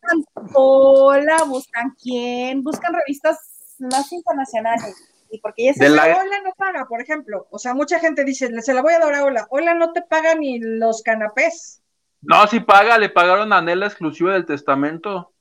hola, 0.53 1.43
buscan 1.45 1.93
quién, 2.01 2.63
buscan 2.63 2.93
revistas 2.93 3.75
más 3.79 4.09
internacionales. 4.13 4.95
Y 5.29 5.39
porque 5.41 5.67
De 5.67 5.73
se 5.73 5.89
la- 5.89 6.03
Hola 6.03 6.41
no 6.45 6.53
paga, 6.55 6.85
por 6.85 7.01
ejemplo, 7.01 7.45
o 7.51 7.59
sea, 7.59 7.73
mucha 7.73 7.99
gente 7.99 8.23
dice, 8.23 8.49
se 8.61 8.73
la 8.73 8.81
voy 8.81 8.93
a 8.93 8.99
dar 8.99 9.13
a 9.13 9.23
Hola, 9.25 9.47
Hola 9.49 9.73
no 9.73 9.91
te 9.91 10.01
paga 10.01 10.35
ni 10.35 10.59
los 10.59 11.01
canapés, 11.03 11.81
No, 12.21 12.47
si 12.47 12.61
paga, 12.61 12.97
le 12.97 13.09
pagaron 13.09 13.51
a 13.51 13.61
Nela 13.61 13.87
exclusiva 13.87 14.31
del 14.33 14.45
testamento. 14.45 15.33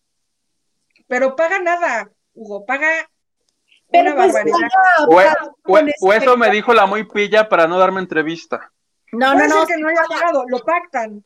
pero 1.06 1.36
paga 1.36 1.60
nada, 1.60 2.10
Hugo, 2.34 2.66
paga 2.66 2.88
Pero 3.92 4.06
Una 4.12 4.16
pues, 4.16 4.32
barbaridad. 4.32 4.58
ya, 4.58 5.04
O, 5.06 5.72
o 5.74 5.78
este- 5.78 6.24
eso 6.24 6.36
me 6.36 6.50
dijo 6.50 6.74
la 6.74 6.86
muy 6.86 7.04
pilla 7.04 7.48
para 7.48 7.68
no 7.68 7.78
darme 7.78 8.00
entrevista. 8.00 8.72
No, 9.12 9.32
no, 9.34 9.38
ser 9.40 9.48
no, 9.48 9.66
que 9.66 9.76
no 9.76 9.88
haya 9.88 10.02
pagado, 10.08 10.44
lo 10.48 10.58
pactan. 10.58 11.24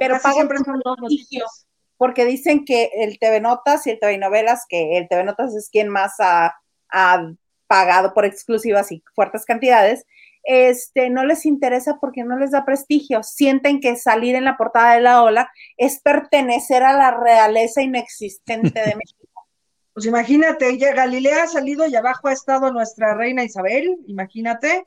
Pero 0.00 0.18
Casi 0.18 0.32
siempre 0.32 0.58
son 0.64 0.80
noticias. 0.82 1.66
porque 1.98 2.24
dicen 2.24 2.64
que 2.64 2.90
el 2.94 3.18
TV 3.18 3.38
Notas 3.42 3.86
y 3.86 3.90
el 3.90 4.00
TV 4.00 4.16
Novelas, 4.16 4.64
que 4.66 4.96
el 4.96 5.06
TV 5.08 5.24
Notas 5.24 5.54
es 5.54 5.68
quien 5.68 5.90
más 5.90 6.14
ha, 6.20 6.56
ha 6.90 7.32
pagado 7.66 8.14
por 8.14 8.24
exclusivas 8.24 8.90
y 8.92 9.04
fuertes 9.14 9.44
cantidades, 9.44 10.06
este, 10.42 11.10
no 11.10 11.26
les 11.26 11.44
interesa 11.44 11.98
porque 12.00 12.24
no 12.24 12.38
les 12.38 12.52
da 12.52 12.64
prestigio. 12.64 13.22
Sienten 13.22 13.78
que 13.78 13.94
salir 13.96 14.36
en 14.36 14.46
la 14.46 14.56
portada 14.56 14.94
de 14.94 15.02
la 15.02 15.22
ola 15.22 15.50
es 15.76 16.00
pertenecer 16.00 16.82
a 16.82 16.94
la 16.94 17.10
realeza 17.10 17.82
inexistente 17.82 18.80
de 18.80 18.96
México. 18.96 19.46
Pues 19.92 20.06
imagínate, 20.06 20.78
ya 20.78 20.94
Galilea 20.94 21.42
ha 21.42 21.46
salido 21.46 21.86
y 21.86 21.94
abajo 21.94 22.28
ha 22.28 22.32
estado 22.32 22.72
nuestra 22.72 23.14
reina 23.14 23.44
Isabel, 23.44 23.98
imagínate. 24.06 24.86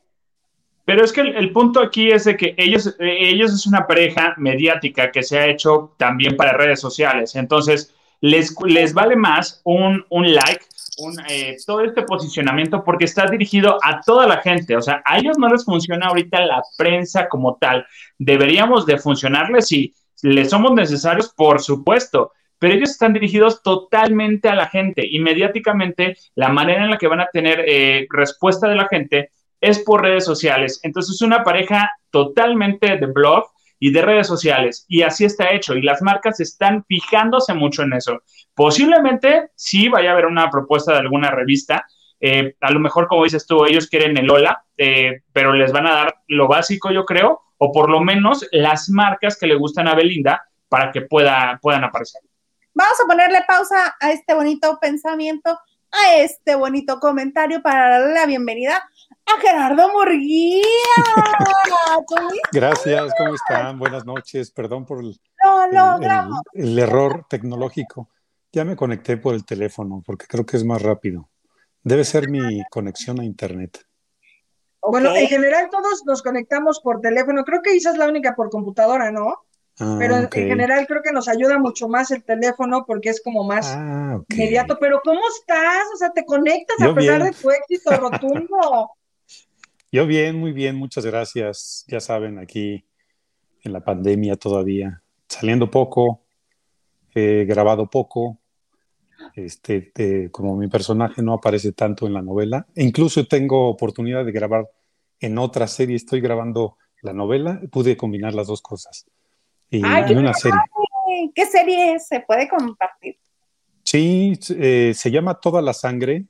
Pero 0.85 1.03
es 1.03 1.13
que 1.13 1.21
el, 1.21 1.51
punto 1.53 1.81
aquí 1.81 2.11
es 2.11 2.25
de 2.25 2.35
que 2.35 2.55
ellos, 2.57 2.87
eh, 2.99 3.17
ellos 3.29 3.53
es 3.53 3.65
una 3.65 3.87
pareja 3.87 4.33
mediática 4.37 5.11
que 5.11 5.23
se 5.23 5.39
ha 5.39 5.47
hecho 5.47 5.93
también 5.97 6.35
para 6.35 6.57
redes 6.57 6.81
sociales. 6.81 7.35
Entonces, 7.35 7.95
les, 8.19 8.55
les 8.65 8.93
vale 8.93 9.15
más 9.15 9.61
un, 9.63 10.05
un 10.09 10.33
like, 10.33 10.65
un, 10.97 11.15
eh, 11.29 11.55
todo 11.65 11.81
este 11.81 12.03
posicionamiento, 12.03 12.83
porque 12.83 13.05
está 13.05 13.27
dirigido 13.27 13.79
a 13.81 14.01
toda 14.01 14.27
la 14.27 14.37
gente. 14.37 14.75
O 14.75 14.81
sea, 14.81 15.01
a 15.05 15.17
ellos 15.17 15.37
no 15.37 15.47
les 15.47 15.63
funciona 15.63 16.07
ahorita 16.07 16.45
la 16.45 16.61
prensa 16.77 17.29
como 17.29 17.55
tal. 17.55 17.85
Deberíamos 18.17 18.85
de 18.85 18.97
funcionarles 18.97 19.67
si 19.67 19.93
les 20.21 20.49
somos 20.49 20.73
necesarios, 20.73 21.33
por 21.33 21.61
supuesto. 21.61 22.33
Pero 22.59 22.75
ellos 22.75 22.91
están 22.91 23.13
dirigidos 23.13 23.61
totalmente 23.61 24.47
a 24.47 24.55
la 24.55 24.67
gente 24.67 25.05
y 25.05 25.19
mediáticamente 25.19 26.17
la 26.35 26.49
manera 26.49 26.83
en 26.83 26.91
la 26.91 26.97
que 26.97 27.07
van 27.07 27.19
a 27.19 27.27
tener 27.27 27.63
eh, 27.67 28.07
respuesta 28.09 28.69
de 28.69 28.75
la 28.75 28.87
gente 28.87 29.31
es 29.63 29.79
por 29.79 30.01
redes 30.01 30.25
sociales. 30.25 30.81
Entonces, 30.83 31.15
es 31.15 31.21
una 31.21 31.43
pareja 31.43 31.89
totalmente 32.11 32.97
de 32.97 33.05
blog 33.05 33.45
y 33.79 33.91
de 33.91 34.01
redes 34.01 34.27
sociales. 34.27 34.85
Y 34.89 35.03
así 35.03 35.23
está 35.23 35.53
hecho. 35.53 35.75
Y 35.75 35.81
las 35.81 36.01
marcas 36.01 36.41
están 36.41 36.83
fijándose 36.85 37.53
mucho 37.53 37.83
en 37.83 37.93
eso. 37.93 38.21
Posiblemente 38.53 39.51
sí 39.55 39.87
vaya 39.87 40.09
a 40.09 40.13
haber 40.13 40.25
una 40.25 40.49
propuesta 40.49 40.91
de 40.91 40.99
alguna 40.99 41.31
revista. 41.31 41.87
Eh, 42.19 42.55
a 42.59 42.71
lo 42.71 42.81
mejor, 42.81 43.07
como 43.07 43.23
dices 43.23 43.47
tú, 43.47 43.65
ellos 43.65 43.87
quieren 43.87 44.17
el 44.17 44.29
hola, 44.29 44.65
eh, 44.77 45.21
pero 45.31 45.53
les 45.53 45.71
van 45.71 45.87
a 45.87 45.93
dar 45.93 46.15
lo 46.27 46.49
básico, 46.49 46.91
yo 46.91 47.05
creo, 47.05 47.41
o 47.57 47.71
por 47.71 47.89
lo 47.89 48.01
menos 48.01 48.45
las 48.51 48.89
marcas 48.89 49.39
que 49.39 49.47
le 49.47 49.55
gustan 49.55 49.87
a 49.87 49.95
Belinda 49.95 50.45
para 50.67 50.91
que 50.91 51.01
pueda, 51.01 51.57
puedan 51.61 51.85
aparecer. 51.85 52.21
Vamos 52.73 52.99
a 53.01 53.07
ponerle 53.07 53.39
pausa 53.47 53.95
a 53.99 54.11
este 54.11 54.33
bonito 54.33 54.77
pensamiento, 54.81 55.57
a 55.91 56.15
este 56.17 56.55
bonito 56.55 56.99
comentario 56.99 57.61
para 57.61 57.99
darle 57.99 58.13
la 58.13 58.25
bienvenida 58.25 58.83
a 59.25 59.39
Gerardo 59.41 59.89
Murguía. 59.91 60.63
¿Cómo 62.07 62.29
Gracias, 62.51 63.13
¿cómo 63.17 63.35
están? 63.35 63.79
Buenas 63.79 64.05
noches. 64.05 64.51
Perdón 64.51 64.85
por 64.85 64.99
el, 64.99 65.19
lo 65.43 65.63
el- 65.65 65.71
logramos? 65.75 66.41
el- 66.53 66.69
el 66.69 66.79
error 66.79 67.25
tecnológico. 67.29 68.09
Ya 68.51 68.63
me 68.65 68.75
conecté 68.75 69.17
por 69.17 69.33
el 69.33 69.45
teléfono 69.45 70.03
porque 70.05 70.27
creo 70.27 70.45
que 70.45 70.57
es 70.57 70.63
más 70.63 70.81
rápido. 70.81 71.29
Debe 71.81 72.03
ser 72.03 72.29
mi 72.29 72.61
conexión 72.69 73.19
a 73.19 73.25
internet. 73.25 73.79
Bueno, 74.81 75.15
en 75.15 75.27
general 75.27 75.69
todos 75.71 76.03
nos 76.05 76.21
conectamos 76.21 76.81
por 76.81 76.99
teléfono. 76.99 77.43
Creo 77.45 77.61
que 77.61 77.75
Isa 77.75 77.91
es 77.91 77.97
la 77.97 78.07
única 78.07 78.35
por 78.35 78.49
computadora, 78.49 79.11
¿no? 79.11 79.37
Ah, 79.79 79.95
Pero 79.97 80.17
en, 80.17 80.29
general 80.29 80.85
creo 80.87 81.01
que 81.01 81.11
nos 81.11 81.27
ayuda 81.27 81.57
mucho 81.57 81.87
más 81.87 82.11
el 82.11 82.23
teléfono 82.23 82.83
porque 82.85 83.09
es 83.09 83.21
como 83.23 83.43
más 83.43 83.73
Ah, 83.75 84.19
inmediato. 84.29 84.77
Pero 84.79 85.01
¿cómo 85.03 85.21
estás? 85.39 85.87
O 85.93 85.97
sea, 85.97 86.11
te 86.11 86.25
conectas 86.25 86.79
a 86.81 86.93
pesar 86.93 87.21
bien. 87.21 87.31
de 87.31 87.31
tu 87.31 87.49
éxito 87.49 87.91
rotundo. 87.97 88.91
Yo 89.93 90.07
bien, 90.07 90.39
muy 90.39 90.53
bien, 90.53 90.75
muchas 90.75 91.05
gracias. 91.05 91.85
Ya 91.87 91.99
saben, 91.99 92.39
aquí 92.39 92.83
en 93.61 93.73
la 93.73 93.81
pandemia 93.81 94.35
todavía, 94.37 95.03
saliendo 95.27 95.69
poco, 95.69 96.23
he 97.13 97.45
grabado 97.45 97.87
poco. 97.87 98.39
Este, 99.35 99.91
eh, 99.95 100.29
como 100.31 100.57
mi 100.57 100.67
personaje 100.67 101.21
no 101.21 101.33
aparece 101.33 101.73
tanto 101.73 102.07
en 102.07 102.13
la 102.13 102.23
novela, 102.23 102.65
e 102.73 102.83
incluso 102.83 103.27
tengo 103.27 103.69
oportunidad 103.69 104.25
de 104.25 104.31
grabar 104.31 104.67
en 105.19 105.37
otra 105.37 105.67
serie. 105.67 105.95
Estoy 105.95 106.21
grabando 106.21 106.77
la 107.03 107.13
novela, 107.13 107.61
pude 107.71 107.95
combinar 107.95 108.33
las 108.33 108.47
dos 108.47 108.63
cosas. 108.63 109.05
Y, 109.69 109.83
Ay, 109.85 110.05
y 110.05 110.07
qué 110.07 110.13
una 110.15 110.33
serie. 110.33 110.59
¿Qué 111.35 111.45
serie 111.45 111.93
es? 111.93 112.07
se 112.07 112.19
puede 112.21 112.49
compartir? 112.49 113.19
Sí, 113.83 114.39
eh, 114.57 114.93
se 114.95 115.11
llama 115.11 115.39
Toda 115.39 115.61
la 115.61 115.73
Sangre. 115.73 116.25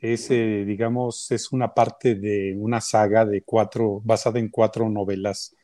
Es, 0.00 0.30
eh, 0.30 0.64
digamos, 0.64 1.30
es 1.32 1.52
una 1.52 1.74
parte 1.74 2.14
de 2.14 2.54
una 2.56 2.80
saga 2.80 3.24
de 3.24 3.42
cuatro, 3.42 4.00
basada 4.04 4.38
en 4.38 4.48
cuatro 4.48 4.88
novelas 4.88 5.56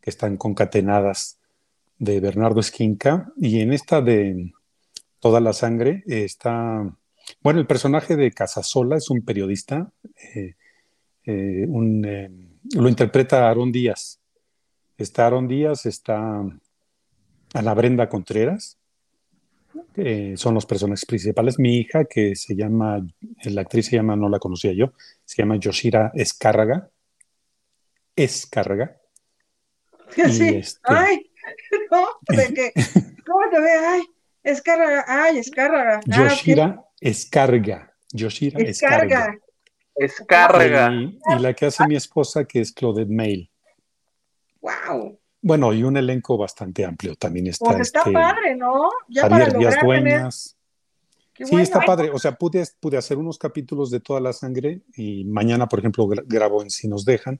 que 0.00 0.10
están 0.10 0.36
concatenadas 0.36 1.38
de 1.98 2.20
Bernardo 2.20 2.60
Esquinca. 2.60 3.30
Y 3.36 3.60
en 3.60 3.72
esta 3.72 4.00
de 4.00 4.52
Toda 5.20 5.40
la 5.40 5.52
Sangre 5.52 6.02
está, 6.06 6.96
bueno, 7.42 7.60
el 7.60 7.66
personaje 7.66 8.16
de 8.16 8.30
Casasola 8.30 8.96
es 8.96 9.10
un 9.10 9.22
periodista, 9.22 9.92
eh, 10.34 10.54
eh, 11.24 11.66
lo 11.68 12.88
interpreta 12.88 13.48
Aarón 13.48 13.72
Díaz. 13.72 14.20
Está 14.96 15.24
Aarón 15.24 15.48
Díaz, 15.48 15.86
está 15.86 16.42
Ana 17.54 17.74
Brenda 17.74 18.08
Contreras, 18.08 18.77
eh, 19.96 20.34
son 20.36 20.54
los 20.54 20.66
personajes 20.66 21.04
principales. 21.06 21.58
Mi 21.58 21.78
hija, 21.78 22.04
que 22.04 22.34
se 22.36 22.54
llama, 22.54 23.04
la 23.44 23.60
actriz 23.60 23.86
se 23.86 23.96
llama, 23.96 24.16
no 24.16 24.28
la 24.28 24.38
conocía 24.38 24.72
yo, 24.72 24.92
se 25.24 25.42
llama 25.42 25.56
Yoshira 25.56 26.12
Escárraga. 26.14 26.88
Escárraga. 28.16 28.96
Sí. 30.30 30.48
este- 30.48 30.80
Ay, 30.84 31.30
no, 31.90 32.06
de 32.34 32.54
que, 32.54 32.72
¿cómo 33.26 33.50
te 33.50 33.60
ve? 33.60 33.70
Ay, 33.86 34.02
escárraga, 34.42 35.04
ay, 35.06 35.38
escárraga. 35.38 36.00
Ah. 36.10 36.16
Yoshira 36.16 36.84
Escarga. 37.00 37.94
Yoshira 38.12 38.58
Escarga. 38.60 39.38
Escarga. 39.94 40.92
Y, 40.94 41.18
y 41.36 41.38
la 41.40 41.52
que 41.52 41.66
hace 41.66 41.86
mi 41.86 41.96
esposa, 41.96 42.44
que 42.44 42.60
es 42.60 42.72
Claudette 42.72 43.10
Mail. 43.10 43.50
Wow. 44.60 45.18
Bueno, 45.40 45.72
y 45.72 45.82
un 45.84 45.96
elenco 45.96 46.36
bastante 46.36 46.84
amplio 46.84 47.14
también 47.14 47.46
está. 47.46 47.64
Pues 47.66 47.80
está 47.80 48.00
este, 48.00 48.12
padre, 48.12 48.56
¿no? 48.56 48.88
Ya 49.08 49.22
Javier 49.22 49.48
para 49.48 49.58
Díaz 49.58 49.74
lograr 49.76 49.96
tener. 49.98 50.12
Dueñas. 50.14 50.56
Sí, 51.36 51.44
bueno. 51.52 51.62
está 51.62 51.80
padre. 51.82 52.10
O 52.10 52.18
sea, 52.18 52.32
pude, 52.34 52.64
pude 52.80 52.96
hacer 52.96 53.16
unos 53.16 53.38
capítulos 53.38 53.90
de 53.92 54.00
toda 54.00 54.20
la 54.20 54.32
sangre 54.32 54.80
y 54.96 55.24
mañana, 55.24 55.68
por 55.68 55.78
ejemplo, 55.78 56.06
gra- 56.06 56.24
grabo 56.26 56.62
en 56.62 56.70
Si 56.70 56.88
nos 56.88 57.04
dejan. 57.04 57.38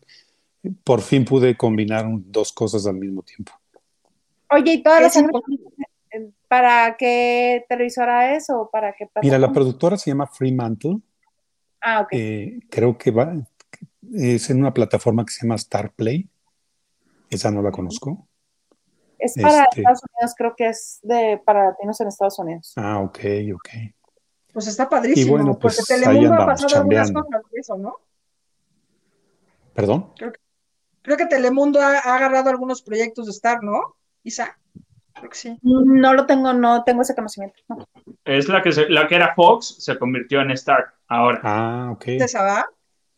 Por 0.85 1.01
fin 1.01 1.25
pude 1.25 1.57
combinar 1.57 2.07
un- 2.07 2.25
dos 2.31 2.53
cosas 2.53 2.87
al 2.87 2.95
mismo 2.95 3.23
tiempo. 3.23 3.53
Oye, 4.51 4.75
¿y 4.75 4.83
todas 4.83 5.03
las 5.03 5.17
Es 5.17 5.23
sangre 5.23 5.41
para 6.47 6.97
qué 6.97 7.65
televisora 7.69 8.35
es 8.37 8.49
o 8.51 8.71
para 8.73 8.93
qué 8.93 9.05
Mira, 9.21 9.37
la 9.39 9.49
plataforma? 9.49 9.53
productora 9.55 9.97
se 9.99 10.11
llama 10.11 10.27
Fremantle. 10.29 10.99
Ah, 11.81 12.01
ok. 12.03 12.09
Eh, 12.13 12.61
creo 12.71 12.97
que 12.97 13.11
va, 13.11 13.35
es 14.15 14.49
en 14.51 14.61
una 14.61 14.73
plataforma 14.73 15.25
que 15.25 15.33
se 15.33 15.43
llama 15.45 15.59
Starplay. 15.59 16.29
Esa 17.31 17.51
no 17.51 17.63
la 17.63 17.71
conozco. 17.71 18.27
es 19.19 19.35
para 19.41 19.65
este- 19.65 19.81
Estados 19.81 20.01
Unidos, 20.15 20.35
creo 20.37 20.55
que 20.57 20.69
es 20.69 21.01
de 21.03 21.41
para 21.45 21.71
latinos 21.71 22.01
en 22.01 22.09
Estados 22.09 22.39
Unidos. 22.39 22.73
Ah, 22.77 23.01
ok, 23.01 23.19
ok. 23.55 23.69
Pues 24.53 24.67
está 24.69 24.89
padrísimo, 24.89 25.27
Y 25.27 25.31
bueno, 25.31 25.59
pues, 25.59 25.77
porque 25.77 25.95
ahí 25.95 26.01
Telemundo 26.03 26.35
ha 26.43 26.47
pasado 26.47 26.77
algunas 26.83 27.13
cosas 27.13 27.43
de 27.53 27.61
eso, 27.61 27.77
¿no? 27.77 27.97
¿Perdón? 29.75 30.13
Creo 31.03 31.17
que 31.17 31.27
Telemundo 31.27 31.81
ha, 31.81 31.99
ha 31.99 32.15
agarrado 32.17 32.51
algunos 32.51 32.83
proyectos 32.83 33.27
de 33.27 33.33
Star, 33.33 33.63
¿no? 33.63 33.97
Isa. 34.25 34.59
Creo 35.15 35.31
que 35.31 35.37
sí. 35.37 35.59
No 35.63 36.13
lo 36.15 36.27
tengo, 36.27 36.53
no 36.53 36.85
tengo 36.85 37.03
ese 37.03 37.15
conocimiento. 37.15 37.57
no. 37.69 37.87
Es 38.25 38.49
la 38.49 38.63
que, 38.63 38.73
se- 38.73 38.89
la 38.89 39.07
que 39.09 39.17
era 39.17 39.35
Fox, 39.35 39.77
se 39.79 39.99
convirtió 39.99 40.41
en 40.41 40.51
Star 40.53 40.95
ahora. 41.09 41.41
Ah, 41.43 41.91
ok. 41.93 42.05
¿Esa 42.09 42.43
va? 42.43 42.67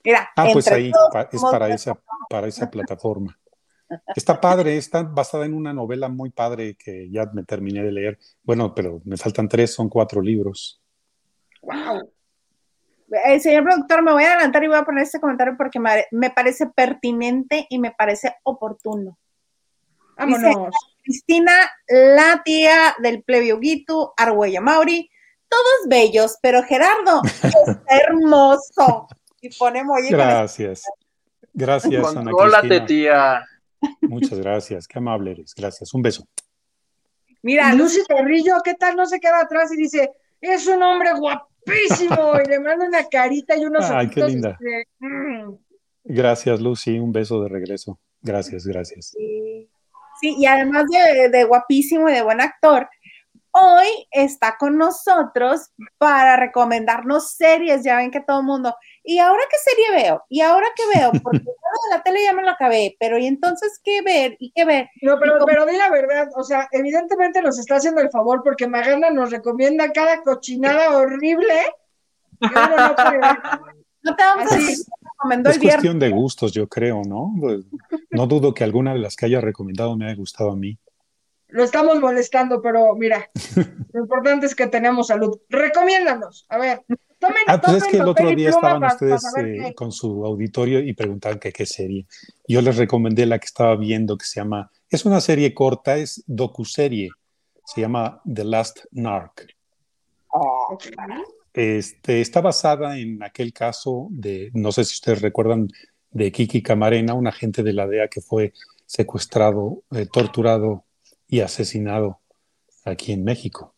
Mira, 0.05 0.31
Ah, 0.37 0.47
pues 0.53 0.67
ahí, 0.69 0.91
pa- 1.13 1.29
es 1.31 1.43
para 1.43 1.69
esa, 1.69 1.99
para 2.29 2.47
esa 2.47 2.71
plataforma. 2.71 3.39
Está 4.15 4.41
padre, 4.41 4.77
está 4.77 5.03
basada 5.03 5.47
en 5.47 5.55
una 5.55 5.73
novela 5.73 6.09
muy 6.09 6.31
padre 6.31 6.77
que 6.77 7.11
ya 7.11 7.27
me 7.33 7.45
terminé 7.45 7.83
de 7.83 7.93
leer. 7.93 8.19
Bueno, 8.43 8.75
pero 8.75 9.01
me 9.05 9.17
faltan 9.17 9.49
tres, 9.49 9.75
son 9.75 9.89
cuatro 9.89 10.21
libros. 10.21 10.81
Wow. 11.63 12.11
Eh, 13.27 13.41
señor 13.41 13.65
productor, 13.65 14.03
me 14.03 14.13
voy 14.13 14.23
a 14.23 14.35
adelantar 14.35 14.63
y 14.63 14.69
voy 14.69 14.77
a 14.77 14.85
poner 14.85 15.03
este 15.03 15.21
comentario 15.21 15.57
porque 15.57 15.81
me, 15.81 16.31
parece 16.31 16.67
pertinente 16.67 17.67
y 17.69 17.79
me 17.79 17.91
parece 17.91 18.37
oportuno. 18.45 19.19
Vámonos. 20.17 20.75
Cristina, 21.03 21.53
la 21.89 22.43
tía 22.45 22.95
del 23.03 23.23
plebio 23.23 23.59
Gitu, 23.59 24.13
Argüello 24.17 24.63
Mauri, 24.63 25.11
todos 25.49 25.89
bellos, 25.89 26.39
pero 26.41 26.63
Gerardo 26.63 27.23
es 27.25 27.53
hermoso. 27.89 29.09
Y 29.41 29.49
pone 29.57 29.83
Gracias. 30.11 30.85
Gracias, 31.53 32.17
Ana 32.17 32.31
Cristina. 32.31 32.87
tía. 32.87 33.47
Muchas 34.03 34.39
gracias. 34.39 34.87
Qué 34.87 34.99
amable 34.99 35.33
eres. 35.33 35.55
Gracias. 35.55 35.93
Un 35.95 36.03
beso. 36.03 36.27
Mira, 37.43 37.73
Lucy 37.75 38.01
Carrillo, 38.07 38.57
¿qué 38.63 38.75
tal? 38.75 38.97
No 38.97 39.07
se 39.07 39.19
queda 39.19 39.41
atrás 39.41 39.73
y 39.73 39.77
dice, 39.77 40.11
es 40.41 40.67
un 40.67 40.83
hombre 40.83 41.11
guapísimo. 41.15 42.33
Y 42.45 42.49
le 42.49 42.61
mando 42.61 42.85
una 42.85 43.05
carita 43.09 43.57
y 43.57 43.65
unos 43.65 43.91
Ay, 43.91 44.09
qué 44.11 44.25
linda. 44.25 44.59
mm. 44.99 45.55
Gracias, 46.05 46.61
Lucy. 46.61 46.99
Un 46.99 47.13
beso 47.13 47.43
de 47.43 47.49
regreso. 47.49 47.99
Gracias, 48.23 48.67
gracias. 48.67 49.15
Sí, 49.17 49.69
Sí, 50.21 50.35
y 50.39 50.45
además 50.45 50.85
de, 50.91 51.31
de 51.31 51.45
guapísimo 51.45 52.11
y 52.11 52.13
de 52.13 52.23
buen 52.23 52.43
actor, 52.43 52.87
hoy 53.53 54.09
está 54.11 54.57
con 54.59 54.79
nosotros 54.79 55.71
para 55.99 56.37
recomendarnos 56.37 57.33
series. 57.33 57.85
Ya 57.85 57.97
ven 57.97 58.11
que 58.11 58.21
todo 58.21 58.41
el 58.41 58.47
mundo, 58.47 58.75
¿y 59.03 59.19
ahora 59.19 59.43
qué 59.51 59.57
serie 59.59 60.03
veo? 60.03 60.25
¿Y 60.29 60.41
ahora 60.41 60.67
qué 60.77 60.99
veo? 60.99 61.13
Porque 61.23 61.45
yo 61.45 61.45
de 61.45 61.97
la 61.97 62.03
tele 62.03 62.23
ya 62.25 62.33
me 62.33 62.43
lo 62.43 62.51
acabé, 62.51 62.97
pero 62.99 63.19
¿y 63.19 63.27
entonces 63.27 63.81
qué 63.83 64.03
ver? 64.03 64.37
¿Y 64.39 64.53
qué 64.53 64.65
ver? 64.65 64.89
No, 65.03 65.19
pero, 65.19 65.45
pero 65.47 65.67
di 65.67 65.77
la 65.77 65.91
verdad, 65.91 66.29
o 66.37 66.43
sea, 66.43 66.69
evidentemente 66.73 67.43
nos 67.43 67.59
está 67.59 67.77
haciendo 67.77 68.01
el 68.01 68.11
favor 68.11 68.43
porque 68.45 68.67
Magana 68.67 69.11
nos 69.11 69.31
recomienda 69.31 69.93
cada 69.93 70.23
cochinada 70.23 70.97
horrible 70.97 71.55
no 74.03 74.17
te 74.17 74.23
vamos 74.23 74.51
a 74.51 74.57
decir 74.57 74.77
que 74.77 74.93
me 75.03 75.11
recomendó 75.11 75.51
Es 75.51 75.59
cuestión 75.59 75.99
de 75.99 76.11
gustos, 76.11 76.53
yo 76.53 76.69
creo, 76.69 77.03
¿no? 77.07 77.35
Pues, 77.39 77.67
No 78.11 78.27
dudo 78.27 78.55
que 78.55 78.65
alguna 78.65 78.95
de 78.95 79.01
las 79.01 79.17
que 79.17 79.27
haya 79.27 79.41
recomendado 79.41 79.97
me 79.97 80.07
haya 80.07 80.17
gustado 80.17 80.53
a 80.53 80.57
mí. 80.57 80.79
Lo 81.53 81.65
estamos 81.65 81.99
molestando, 82.01 82.61
pero 82.63 82.95
mira, 82.95 83.29
lo 83.93 84.01
importante 84.01 84.47
es 84.47 84.55
que 84.55 84.67
tenemos 84.67 85.09
salud. 85.09 85.39
Recomiéndanos, 85.49 86.47
a 86.49 86.59
ver, 86.59 86.83
tomen, 87.19 87.37
Ah, 87.47 87.61
pues 87.61 87.77
es 87.77 87.83
tomen 87.85 87.91
que 87.91 87.97
el 88.03 88.09
otro 88.09 88.31
día 88.31 88.49
estaban 88.51 88.81
pa- 88.81 88.89
pa 88.89 88.95
ustedes 88.95 89.23
saber 89.23 89.47
eh, 89.47 89.75
con 89.75 89.93
su 89.93 90.25
auditorio 90.25 90.81
y 90.81 90.93
preguntaban 90.93 91.39
que 91.39 91.53
qué 91.53 91.67
serie. 91.67 92.07
Yo 92.47 92.63
les 92.63 92.77
recomendé 92.77 93.27
la 93.27 93.39
que 93.39 93.47
estaba 93.47 93.77
viendo 93.77 94.17
que 94.17 94.25
se 94.27 94.41
llama, 94.41 94.71
es 94.89 95.05
una 95.05 95.21
serie 95.21 95.53
corta, 95.55 95.97
es 95.97 96.23
docuserie, 96.27 97.11
se 97.65 97.81
llama 97.81 98.21
The 98.33 98.45
Last 98.45 98.81
Narc. 98.93 99.47
Ok. 100.29 100.85
Este, 101.53 102.21
está 102.21 102.41
basada 102.41 102.97
en 102.99 103.23
aquel 103.25 103.53
caso 103.53 104.07
de, 104.11 104.51
no 104.55 104.71
sé 104.71 104.85
si 104.85 104.95
ustedes 104.95 105.21
recuerdan, 105.21 105.69
de 106.13 106.31
Kiki 106.33 106.63
Camarena, 106.63 107.15
un 107.15 107.27
agente 107.27 107.63
de 107.63 107.73
la 107.73 107.87
DEA 107.87 108.09
que 108.09 108.21
fue 108.21 108.53
secuestrado, 108.87 109.83
eh, 109.93 110.07
torturado 110.13 110.85
y 111.31 111.41
asesinado 111.41 112.19
aquí 112.85 113.13
en 113.13 113.25
México 113.25 113.75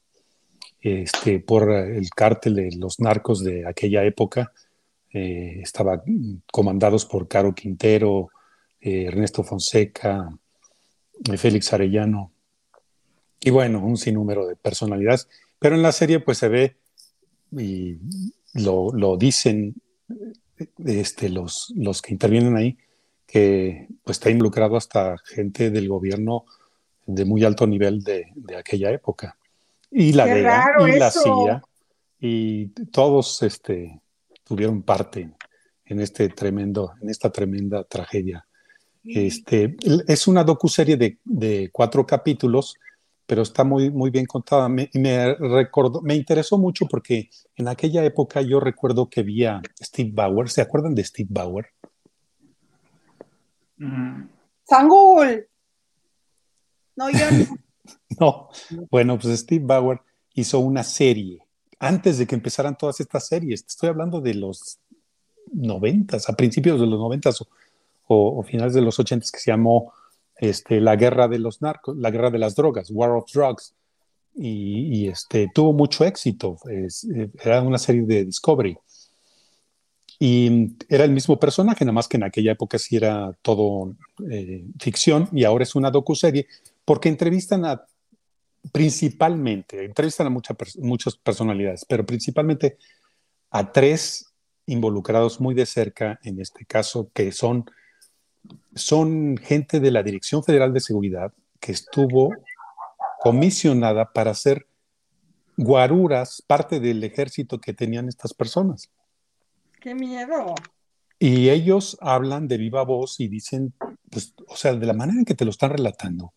este, 0.80 1.38
por 1.38 1.70
eh, 1.70 1.98
el 1.98 2.10
cártel 2.10 2.56
de 2.56 2.70
los 2.76 2.98
narcos 2.98 3.44
de 3.44 3.66
aquella 3.68 4.04
época. 4.04 4.52
Eh, 5.12 5.60
estaba 5.62 6.02
comandados 6.50 7.04
por 7.04 7.28
Caro 7.28 7.54
Quintero, 7.54 8.30
eh, 8.80 9.04
Ernesto 9.04 9.44
Fonseca, 9.44 10.28
eh, 11.30 11.36
Félix 11.36 11.72
Arellano 11.72 12.32
y 13.38 13.50
bueno, 13.50 13.84
un 13.84 13.96
sinnúmero 13.96 14.46
de 14.46 14.56
personalidades. 14.56 15.28
Pero 15.58 15.76
en 15.76 15.82
la 15.82 15.92
serie 15.92 16.20
pues 16.20 16.38
se 16.38 16.48
ve 16.48 16.76
y 17.52 17.98
lo, 18.54 18.90
lo 18.92 19.16
dicen 19.18 19.74
este, 20.84 21.28
los, 21.28 21.72
los 21.76 22.00
que 22.00 22.12
intervienen 22.12 22.56
ahí, 22.56 22.78
que 23.26 23.88
pues 24.04 24.16
está 24.16 24.30
involucrado 24.30 24.76
hasta 24.76 25.16
gente 25.18 25.70
del 25.70 25.88
gobierno 25.88 26.46
de 27.06 27.24
muy 27.24 27.44
alto 27.44 27.66
nivel 27.66 28.02
de, 28.02 28.26
de 28.34 28.56
aquella 28.56 28.90
época. 28.90 29.36
Y 29.90 30.12
la 30.12 30.24
Qué 30.24 30.40
y 30.40 30.98
la. 30.98 31.10
CIA, 31.10 31.62
y 32.18 32.66
todos 32.86 33.42
este, 33.42 34.00
tuvieron 34.44 34.82
parte 34.82 35.30
en, 35.84 36.00
este 36.00 36.28
tremendo, 36.28 36.94
en 37.00 37.10
esta 37.10 37.30
tremenda 37.30 37.84
tragedia. 37.84 38.46
Este, 39.04 39.76
es 40.06 40.28
una 40.28 40.44
docuserie 40.44 40.96
de, 40.96 41.18
de 41.24 41.70
cuatro 41.72 42.06
capítulos, 42.06 42.76
pero 43.26 43.42
está 43.42 43.64
muy, 43.64 43.90
muy 43.90 44.10
bien 44.10 44.26
contada. 44.26 44.68
Me, 44.68 44.88
me, 44.94 45.34
recordó, 45.34 46.00
me 46.00 46.14
interesó 46.14 46.56
mucho 46.56 46.86
porque 46.86 47.28
en 47.56 47.66
aquella 47.66 48.04
época 48.04 48.40
yo 48.40 48.60
recuerdo 48.60 49.10
que 49.10 49.22
vi 49.24 49.44
a 49.44 49.60
Steve 49.80 50.10
Bauer. 50.12 50.48
¿Se 50.48 50.62
acuerdan 50.62 50.94
de 50.94 51.04
Steve 51.04 51.28
Bauer? 51.30 51.66
Mm. 53.78 54.28
Sangul. 54.64 55.48
No, 56.96 57.10
yo 57.10 57.30
no. 57.30 57.46
No. 58.20 58.48
Bueno, 58.90 59.18
pues 59.18 59.40
Steve 59.40 59.64
Bauer 59.64 60.00
hizo 60.34 60.60
una 60.60 60.84
serie 60.84 61.40
antes 61.78 62.18
de 62.18 62.26
que 62.26 62.36
empezaran 62.36 62.78
todas 62.78 63.00
estas 63.00 63.26
series. 63.26 63.64
Estoy 63.66 63.88
hablando 63.88 64.20
de 64.20 64.34
los 64.34 64.78
noventas, 65.52 66.28
a 66.28 66.34
principios 66.34 66.80
de 66.80 66.86
los 66.86 66.98
noventas 67.00 67.44
o, 68.06 68.42
finales 68.44 68.74
de 68.74 68.82
los 68.82 68.98
ochentas, 69.00 69.32
que 69.32 69.40
se 69.40 69.50
llamó 69.50 69.92
este, 70.36 70.80
La 70.80 70.94
Guerra 70.96 71.26
de 71.26 71.38
los 71.38 71.60
Narcos, 71.60 71.96
La 71.96 72.10
Guerra 72.10 72.30
de 72.30 72.38
las 72.38 72.54
Drogas, 72.54 72.90
War 72.90 73.10
of 73.10 73.30
Drugs. 73.32 73.74
Y, 74.34 75.08
este, 75.08 75.50
tuvo 75.52 75.72
mucho 75.72 76.04
éxito. 76.04 76.56
Era 77.42 77.62
una 77.62 77.78
serie 77.78 78.02
de 78.02 78.24
Discovery. 78.26 78.78
Y 80.20 80.76
era 80.88 81.02
el 81.02 81.10
mismo 81.10 81.38
personaje, 81.40 81.84
nada 81.84 81.94
más 81.94 82.06
que 82.06 82.16
en 82.16 82.22
aquella 82.22 82.52
época 82.52 82.78
sí 82.78 82.96
era 82.96 83.36
todo 83.42 83.96
eh, 84.30 84.64
ficción 84.78 85.28
y 85.32 85.42
ahora 85.42 85.64
es 85.64 85.74
una 85.74 85.90
docuserie, 85.90 86.46
porque 86.84 87.08
entrevistan 87.08 87.64
a 87.64 87.84
principalmente, 88.70 89.84
entrevistan 89.84 90.28
a 90.28 90.30
mucha, 90.30 90.56
muchas 90.78 91.16
personalidades, 91.16 91.84
pero 91.84 92.06
principalmente 92.06 92.78
a 93.50 93.72
tres 93.72 94.32
involucrados 94.66 95.40
muy 95.40 95.54
de 95.54 95.66
cerca 95.66 96.20
en 96.22 96.40
este 96.40 96.64
caso, 96.64 97.10
que 97.12 97.32
son, 97.32 97.64
son 98.74 99.36
gente 99.36 99.80
de 99.80 99.90
la 99.90 100.02
Dirección 100.02 100.44
Federal 100.44 100.72
de 100.72 100.80
Seguridad 100.80 101.32
que 101.58 101.72
estuvo 101.72 102.30
comisionada 103.20 104.12
para 104.12 104.32
hacer 104.32 104.66
guaruras, 105.56 106.42
parte 106.46 106.80
del 106.80 107.04
ejército 107.04 107.60
que 107.60 107.74
tenían 107.74 108.08
estas 108.08 108.32
personas. 108.32 108.90
¡Qué 109.80 109.94
miedo! 109.94 110.54
Y 111.18 111.50
ellos 111.50 111.96
hablan 112.00 112.48
de 112.48 112.56
viva 112.56 112.82
voz 112.82 113.20
y 113.20 113.28
dicen, 113.28 113.74
pues, 114.10 114.34
o 114.48 114.56
sea, 114.56 114.74
de 114.74 114.86
la 114.86 114.92
manera 114.92 115.18
en 115.18 115.24
que 115.24 115.34
te 115.34 115.44
lo 115.44 115.50
están 115.50 115.70
relatando, 115.70 116.32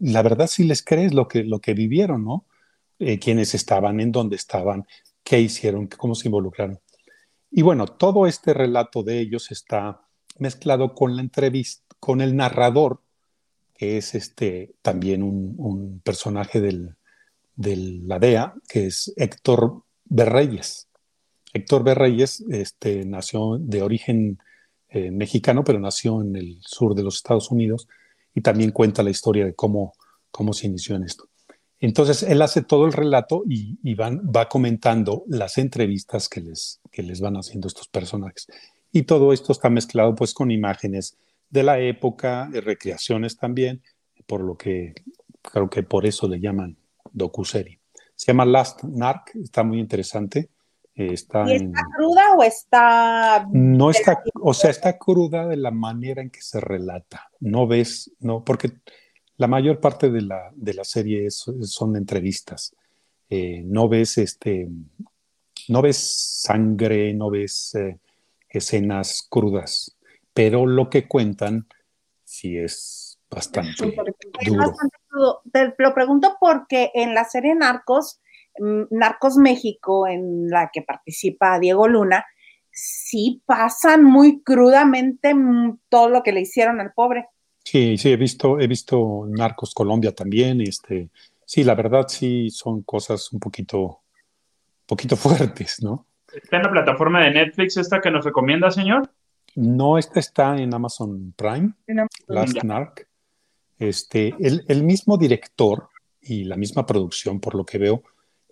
la 0.00 0.22
verdad 0.22 0.46
sí 0.46 0.64
les 0.64 0.82
crees 0.82 1.14
lo 1.14 1.28
que, 1.28 1.44
lo 1.44 1.60
que 1.60 1.74
vivieron, 1.74 2.24
¿no? 2.24 2.46
Eh, 2.98 3.18
quiénes 3.18 3.54
estaban, 3.54 4.00
en 4.00 4.12
dónde 4.12 4.36
estaban, 4.36 4.86
qué 5.24 5.40
hicieron, 5.40 5.86
cómo 5.86 6.14
se 6.14 6.28
involucraron. 6.28 6.78
Y 7.50 7.62
bueno, 7.62 7.86
todo 7.86 8.26
este 8.26 8.54
relato 8.54 9.02
de 9.02 9.20
ellos 9.20 9.50
está 9.50 10.02
mezclado 10.38 10.94
con 10.94 11.16
la 11.16 11.22
entrevista, 11.22 11.84
con 12.00 12.20
el 12.20 12.36
narrador, 12.36 13.02
que 13.74 13.98
es 13.98 14.14
este, 14.14 14.74
también 14.82 15.22
un, 15.22 15.54
un 15.58 16.00
personaje 16.00 16.60
del, 16.60 16.96
de 17.56 17.76
la 17.76 18.18
DEA, 18.18 18.54
que 18.68 18.86
es 18.86 19.12
Héctor 19.16 19.82
Berreyes. 20.04 20.88
Héctor 21.52 21.84
Berreyes 21.84 22.42
este, 22.50 23.04
nació 23.04 23.58
de 23.58 23.82
origen 23.82 24.38
eh, 24.88 25.10
mexicano, 25.10 25.64
pero 25.64 25.78
nació 25.78 26.22
en 26.22 26.36
el 26.36 26.58
sur 26.62 26.94
de 26.94 27.02
los 27.02 27.16
Estados 27.16 27.50
Unidos 27.50 27.88
y 28.34 28.40
también 28.40 28.70
cuenta 28.70 29.02
la 29.02 29.10
historia 29.10 29.44
de 29.44 29.54
cómo, 29.54 29.94
cómo 30.30 30.52
se 30.52 30.66
inició 30.66 30.96
en 30.96 31.04
esto. 31.04 31.28
Entonces, 31.80 32.22
él 32.22 32.40
hace 32.42 32.62
todo 32.62 32.86
el 32.86 32.92
relato 32.92 33.42
y, 33.48 33.78
y 33.82 33.94
van, 33.94 34.20
va 34.24 34.48
comentando 34.48 35.24
las 35.26 35.58
entrevistas 35.58 36.28
que 36.28 36.40
les, 36.40 36.80
que 36.92 37.02
les 37.02 37.20
van 37.20 37.34
haciendo 37.34 37.66
estos 37.66 37.88
personajes. 37.88 38.46
Y 38.92 39.02
todo 39.02 39.32
esto 39.32 39.52
está 39.52 39.68
mezclado 39.68 40.14
pues 40.14 40.32
con 40.32 40.50
imágenes 40.50 41.16
de 41.50 41.62
la 41.62 41.80
época, 41.80 42.48
de 42.52 42.60
recreaciones 42.60 43.36
también, 43.36 43.82
por 44.26 44.42
lo 44.42 44.56
que 44.56 44.94
creo 45.42 45.68
que 45.68 45.82
por 45.82 46.06
eso 46.06 46.28
le 46.28 46.40
llaman 46.40 46.76
docuserie. 47.12 47.80
Se 48.14 48.28
llama 48.28 48.44
Last 48.44 48.84
Narc, 48.84 49.34
está 49.36 49.64
muy 49.64 49.80
interesante. 49.80 50.50
Está, 50.94 51.44
¿Y 51.50 51.54
está 51.54 51.64
en... 51.64 51.72
cruda 51.96 52.34
o 52.36 52.42
está.? 52.42 53.46
No 53.50 53.90
está, 53.90 54.22
o 54.40 54.52
sea, 54.52 54.70
está 54.70 54.98
cruda 54.98 55.46
de 55.46 55.56
la 55.56 55.70
manera 55.70 56.20
en 56.20 56.30
que 56.30 56.42
se 56.42 56.60
relata. 56.60 57.30
No 57.40 57.66
ves, 57.66 58.12
no, 58.20 58.44
porque 58.44 58.72
la 59.36 59.46
mayor 59.48 59.80
parte 59.80 60.10
de 60.10 60.22
la, 60.22 60.50
de 60.54 60.74
la 60.74 60.84
serie 60.84 61.26
es, 61.26 61.44
son 61.62 61.96
entrevistas. 61.96 62.74
Eh, 63.30 63.62
no 63.64 63.88
ves 63.88 64.18
este, 64.18 64.68
no 65.68 65.82
ves 65.82 66.40
sangre, 66.42 67.14
no 67.14 67.30
ves 67.30 67.74
eh, 67.74 67.98
escenas 68.48 69.26
crudas, 69.28 69.96
pero 70.34 70.66
lo 70.66 70.90
que 70.90 71.08
cuentan 71.08 71.66
sí 72.24 72.56
es 72.58 73.18
bastante, 73.30 73.70
es 73.70 74.48
duro. 74.48 74.68
bastante 74.68 74.96
crudo. 75.08 75.42
Te 75.50 75.74
lo 75.78 75.94
pregunto 75.94 76.36
porque 76.38 76.90
en 76.94 77.14
la 77.14 77.24
serie 77.24 77.54
Narcos, 77.54 78.20
Narcos 78.58 79.36
México, 79.36 80.06
en 80.06 80.48
la 80.48 80.70
que 80.72 80.82
participa 80.82 81.58
Diego 81.58 81.88
Luna, 81.88 82.24
sí 82.70 83.42
pasan 83.44 84.04
muy 84.04 84.42
crudamente 84.42 85.34
todo 85.88 86.08
lo 86.08 86.22
que 86.22 86.32
le 86.32 86.40
hicieron 86.40 86.80
al 86.80 86.92
pobre. 86.92 87.26
Sí, 87.64 87.96
sí, 87.96 88.10
he 88.12 88.16
visto, 88.16 88.58
he 88.58 88.66
visto 88.66 89.26
Narcos 89.28 89.74
Colombia 89.74 90.12
también. 90.12 90.60
Este, 90.60 91.10
sí, 91.44 91.64
la 91.64 91.74
verdad 91.74 92.06
sí 92.08 92.50
son 92.50 92.82
cosas 92.82 93.32
un 93.32 93.38
poquito, 93.38 94.00
poquito 94.86 95.16
fuertes, 95.16 95.82
¿no? 95.82 96.06
¿Está 96.32 96.56
en 96.56 96.62
la 96.62 96.70
plataforma 96.70 97.22
de 97.22 97.30
Netflix 97.30 97.76
esta 97.76 98.00
que 98.00 98.10
nos 98.10 98.24
recomienda, 98.24 98.70
señor? 98.70 99.10
No, 99.54 99.98
esta 99.98 100.18
está 100.18 100.56
en 100.56 100.72
Amazon 100.72 101.34
Prime, 101.36 101.74
En 101.86 102.00
Amazon. 102.00 102.26
Last 102.26 102.54
Ya. 102.54 102.62
Narc. 102.64 103.06
Este, 103.78 104.34
el, 104.40 104.64
el 104.68 104.82
mismo 104.82 105.18
director 105.18 105.88
y 106.22 106.44
la 106.44 106.56
misma 106.56 106.86
producción, 106.86 107.40
por 107.40 107.54
lo 107.54 107.66
que 107.66 107.78
veo, 107.78 108.02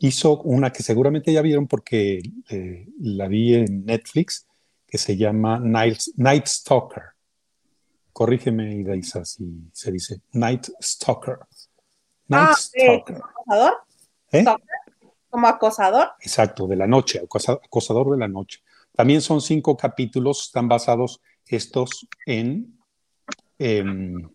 hizo 0.01 0.41
una 0.43 0.73
que 0.73 0.83
seguramente 0.83 1.33
ya 1.33 1.43
vieron 1.43 1.67
porque 1.67 2.21
eh, 2.49 2.89
la 3.01 3.29
vi 3.29 3.55
en 3.55 3.85
Netflix, 3.85 4.47
que 4.87 4.99
se 4.99 5.17
llama 5.17 5.59
Night, 5.61 6.01
Night 6.17 6.47
Stalker. 6.47 7.03
Corrígeme, 8.13 8.75
Idaisa, 8.75 9.25
si 9.25 9.45
se 9.73 9.93
dice 9.93 10.21
Night 10.33 10.67
Stalker. 10.83 11.39
Night 12.29 12.49
Ah, 12.51 12.57
eh, 12.75 12.83
Stalker. 12.83 13.17
¿Acosador? 13.17 13.73
¿Eh? 14.33 14.45
¿Como 15.29 15.47
acosador? 15.47 16.09
Exacto, 16.21 16.67
de 16.67 16.77
la 16.77 16.87
noche, 16.87 17.21
acosa- 17.21 17.61
acosador 17.65 18.11
de 18.11 18.19
la 18.19 18.29
noche. 18.29 18.61
También 18.97 19.21
son 19.21 19.41
cinco 19.41 19.77
capítulos, 19.77 20.47
están 20.47 20.67
basados 20.67 21.21
estos 21.47 22.07
en, 22.27 22.79
em, 23.59 24.29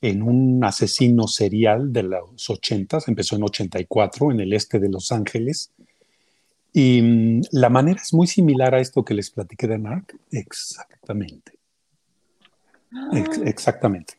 en 0.00 0.22
un 0.22 0.62
asesino 0.64 1.26
serial 1.26 1.92
de 1.92 2.02
los 2.04 2.48
80, 2.50 2.98
empezó 3.06 3.36
en 3.36 3.44
84 3.44 4.32
en 4.32 4.40
el 4.40 4.52
este 4.52 4.78
de 4.78 4.88
Los 4.88 5.12
Ángeles. 5.12 5.72
Y 6.72 7.00
mm, 7.02 7.42
la 7.52 7.68
manera 7.68 8.00
es 8.02 8.12
muy 8.12 8.26
similar 8.26 8.74
a 8.74 8.80
esto 8.80 9.04
que 9.04 9.14
les 9.14 9.30
platiqué 9.30 9.66
de 9.66 9.78
Narc. 9.78 10.16
Exactamente. 10.30 11.52
Ex- 13.12 13.38
exactamente. 13.44 14.14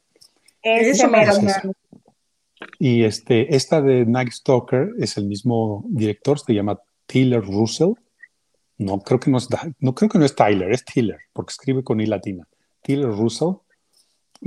Ese 0.61 0.91
Eso 0.91 1.15
es 1.15 1.43
eso. 1.43 1.73
Y 2.79 3.03
este, 3.03 3.55
esta 3.55 3.81
de 3.81 4.05
Night 4.05 4.31
Stalker 4.31 4.93
es 4.97 5.17
el 5.17 5.25
mismo 5.25 5.83
director, 5.87 6.39
se 6.39 6.53
llama 6.53 6.79
Tyler 7.05 7.41
Russell. 7.41 7.93
No 8.77 8.99
creo 8.99 9.19
que 9.19 9.29
no 9.29 9.37
es, 9.37 9.47
no 9.79 9.93
creo 9.93 10.09
que 10.09 10.19
no 10.19 10.25
es 10.25 10.35
Tyler, 10.35 10.71
es 10.71 10.83
Tiller, 10.83 11.19
porque 11.33 11.51
escribe 11.51 11.83
con 11.83 11.99
I 12.01 12.05
latina. 12.07 12.47
Tyler 12.81 13.09
Russell. 13.09 13.53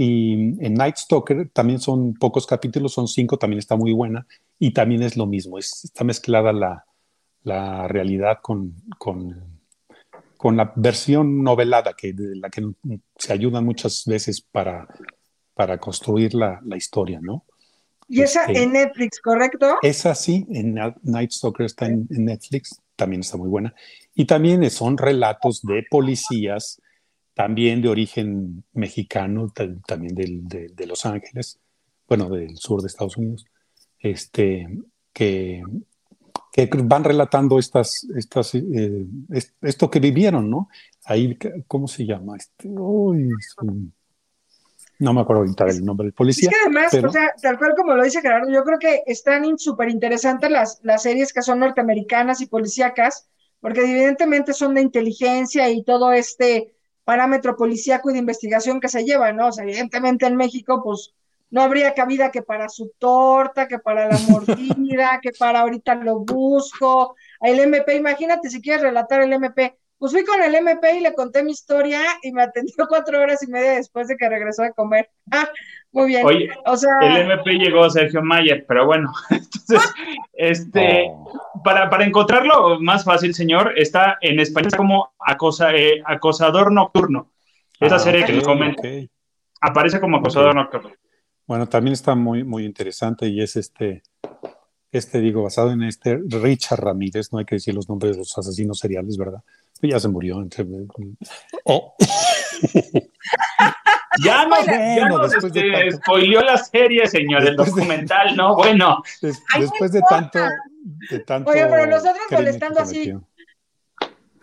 Y 0.01 0.33
en 0.65 0.75
Night 0.75 0.95
Stalker 0.97 1.51
también 1.53 1.81
son 1.81 2.15
pocos 2.15 2.47
capítulos, 2.47 2.93
son 2.93 3.09
cinco, 3.09 3.37
también 3.37 3.59
está 3.59 3.75
muy 3.75 3.93
buena. 3.93 4.29
Y 4.57 4.71
también 4.73 5.03
es 5.03 5.17
lo 5.17 5.27
mismo, 5.27 5.59
es- 5.59 5.83
está 5.85 6.05
mezclada 6.05 6.53
la, 6.53 6.85
la 7.43 7.89
realidad 7.89 8.39
con, 8.41 8.75
con, 8.97 9.59
con 10.37 10.57
la 10.57 10.73
versión 10.77 11.43
novelada, 11.43 11.95
que, 11.95 12.13
de 12.13 12.37
la 12.37 12.49
que 12.49 12.63
se 13.17 13.33
ayudan 13.33 13.65
muchas 13.65 14.05
veces 14.07 14.41
para, 14.41 14.87
para 15.55 15.79
construir 15.79 16.33
la, 16.33 16.61
la 16.65 16.77
historia, 16.77 17.19
¿no? 17.21 17.45
Y 18.09 18.23
esa 18.23 18.45
Este- 18.45 18.63
en 18.63 18.73
Netflix, 18.75 19.21
¿correcto? 19.21 19.79
Esa 19.83 20.15
sí, 20.15 20.47
en 20.51 20.79
Night 21.03 21.33
Stalker 21.33 21.67
está 21.67 21.87
en, 21.87 22.07
en 22.11 22.25
Netflix, 22.27 22.81
también 22.95 23.23
está 23.23 23.37
muy 23.37 23.49
buena. 23.49 23.75
Y 24.15 24.27
también 24.27 24.69
son 24.71 24.97
relatos 24.97 25.61
de 25.63 25.85
policías, 25.91 26.81
también 27.39 27.81
de 27.81 27.89
origen 27.89 28.65
mexicano, 28.73 29.49
ta- 29.55 29.73
también 29.87 30.13
del- 30.13 30.49
de, 30.49 30.67
de 30.75 30.87
Los 30.89 31.07
Ángeles, 31.07 31.61
bueno, 32.09 32.29
del 32.29 32.57
sur 32.57 32.81
de 32.81 32.89
Estados 32.89 33.17
Unidos, 33.17 33.47
este, 34.01 34.67
que, 35.13 35.63
que 36.53 36.69
van 36.83 37.05
relatando 37.05 37.61
estas, 37.61 38.05
estas, 38.17 38.57
eh, 38.57 39.07
es- 39.31 39.55
esto 39.63 39.89
que 39.89 40.01
vivieron, 40.01 40.51
¿no? 40.51 40.69
Ahí, 41.05 41.39
¿cómo 41.69 41.87
se 41.87 42.05
llama? 42.05 42.37
Este, 42.37 42.69
no 42.69 43.15
me 45.15 45.21
acuerdo 45.21 45.43
ahorita 45.43 45.65
del 45.67 45.85
nombre 45.85 46.07
del 46.07 46.11
Es 46.13 46.17
policía. 46.17 46.51
que 46.51 46.57
además, 46.65 46.89
pero- 46.91 47.09
o 47.09 47.13
sea, 47.13 47.33
tal 47.41 47.57
cual 47.57 47.75
como 47.77 47.95
lo 47.95 48.03
dice 48.03 48.21
Gerardo, 48.21 48.51
yo 48.51 48.65
creo 48.65 48.81
que 48.81 49.03
están 49.07 49.57
súper 49.59 49.91
interesantes 49.91 50.51
las, 50.51 50.81
las 50.83 51.05
series 51.05 51.33
que 51.33 51.43
son 51.43 51.61
norteamericanas 51.61 52.41
y 52.41 52.47
policíacas, 52.47 53.29
porque 53.61 53.83
evidentemente 53.83 54.53
son 54.55 54.75
de 54.75 54.83
inteligencia 54.83 55.71
y 55.71 55.85
todo 55.85 56.11
este 56.13 56.75
parámetro 57.09 57.57
policíaco 57.57 58.11
y 58.11 58.13
de 58.13 58.19
investigación 58.19 58.81
que 58.81 58.91
se 58.91 59.03
lleva, 59.03 59.33
¿no? 59.33 59.47
O 59.47 59.53
sea, 59.53 59.65
evidentemente 59.65 60.27
en 60.27 60.37
México, 60.37 60.83
pues 60.85 61.15
no 61.49 61.63
habría 61.63 61.95
cabida 61.95 62.31
que 62.31 62.43
para 62.43 62.69
su 62.69 62.93
torta, 62.99 63.67
que 63.67 63.79
para 63.79 64.09
la 64.09 64.19
mordida, 64.29 65.19
que 65.23 65.31
para 65.33 65.61
ahorita 65.61 65.95
lo 65.95 66.19
busco, 66.19 67.17
el 67.41 67.61
MP, 67.61 67.97
imagínate 67.97 68.51
si 68.51 68.61
quieres 68.61 68.83
relatar 68.83 69.23
el 69.23 69.33
MP. 69.33 69.79
Pues 69.99 70.13
fui 70.13 70.25
con 70.25 70.41
el 70.43 70.55
MP 70.55 70.97
y 70.97 71.01
le 71.01 71.13
conté 71.15 71.43
mi 71.43 71.51
historia 71.51 72.01
y 72.23 72.33
me 72.33 72.43
atendió 72.43 72.75
cuatro 72.89 73.21
horas 73.21 73.43
y 73.43 73.49
media 73.51 73.73
después 73.73 74.09
de 74.09 74.17
que 74.17 74.29
regresó 74.29 74.63
de 74.63 74.73
comer. 74.73 75.11
Ah, 75.31 75.49
muy 75.93 76.07
bien. 76.09 76.25
Oye, 76.25 76.49
O 76.67 76.77
sea, 76.77 76.93
el 77.03 77.31
MP 77.31 77.53
llegó 77.59 77.89
Sergio 77.91 78.23
Mayer, 78.23 78.65
pero 78.67 78.87
bueno, 78.87 79.13
entonces, 79.31 79.95
este, 80.33 81.07
Oh. 81.11 81.63
para, 81.65 81.91
para 81.91 82.05
encontrarlo 82.05 82.81
más 82.81 83.05
fácil, 83.05 83.35
señor, 83.35 83.73
está 83.77 84.17
en 84.21 84.39
español 84.41 84.73
como 84.77 85.13
acosa, 85.19 85.75
eh, 85.75 86.03
acosador 86.07 86.73
nocturno. 86.73 87.31
Esa 87.81 87.97
Ah, 87.97 87.99
serie 87.99 88.25
que 88.25 88.33
les 88.33 88.45
comento. 88.45 88.83
Aparece 89.61 90.01
como 90.01 90.17
acosador 90.19 90.55
nocturno. 90.55 90.91
Bueno, 91.47 91.67
también 91.67 91.93
está 91.95 92.15
muy, 92.15 92.45
muy 92.45 92.65
interesante 92.65 93.27
y 93.27 93.41
es 93.43 93.57
este, 93.57 94.03
este, 94.93 95.21
digo, 95.21 95.43
basado 95.43 95.71
en 95.73 95.83
este 95.83 96.19
Richard 96.29 96.81
Ramírez, 96.81 97.33
no 97.33 97.39
hay 97.39 97.45
que 97.45 97.57
decir 97.57 97.75
los 97.75 97.89
nombres 97.89 98.13
de 98.13 98.19
los 98.19 98.37
asesinos 98.39 98.79
seriales, 98.79 99.17
¿verdad? 99.17 99.43
Ya 99.83 100.01
se 100.01 100.09
murió. 100.09 100.41
entre- 100.41 100.67
Oh, 101.65 101.95
Ya 104.25 104.47
nos, 104.47 104.67
ya 104.67 104.77
Bueno, 105.01 105.19
nos 105.19 105.31
después 105.31 105.53
de 105.53 105.71
tanto- 105.71 105.97
spoileó 105.99 106.41
la 106.43 106.57
serie, 106.59 107.07
señor, 107.07 107.47
el 107.47 107.57
de- 107.57 107.65
documental, 107.65 108.35
¿no? 108.37 108.57
Bueno, 108.57 109.01
des- 109.23 109.41
no 109.55 109.61
después 109.61 109.93
de 109.93 110.03
tanto, 110.09 110.41
de 111.11 111.21
tanto. 111.21 111.51
Oye, 111.51 111.67
pero 111.69 111.87
nosotros 111.87 112.17
molestando 112.33 112.81
así. 112.81 113.15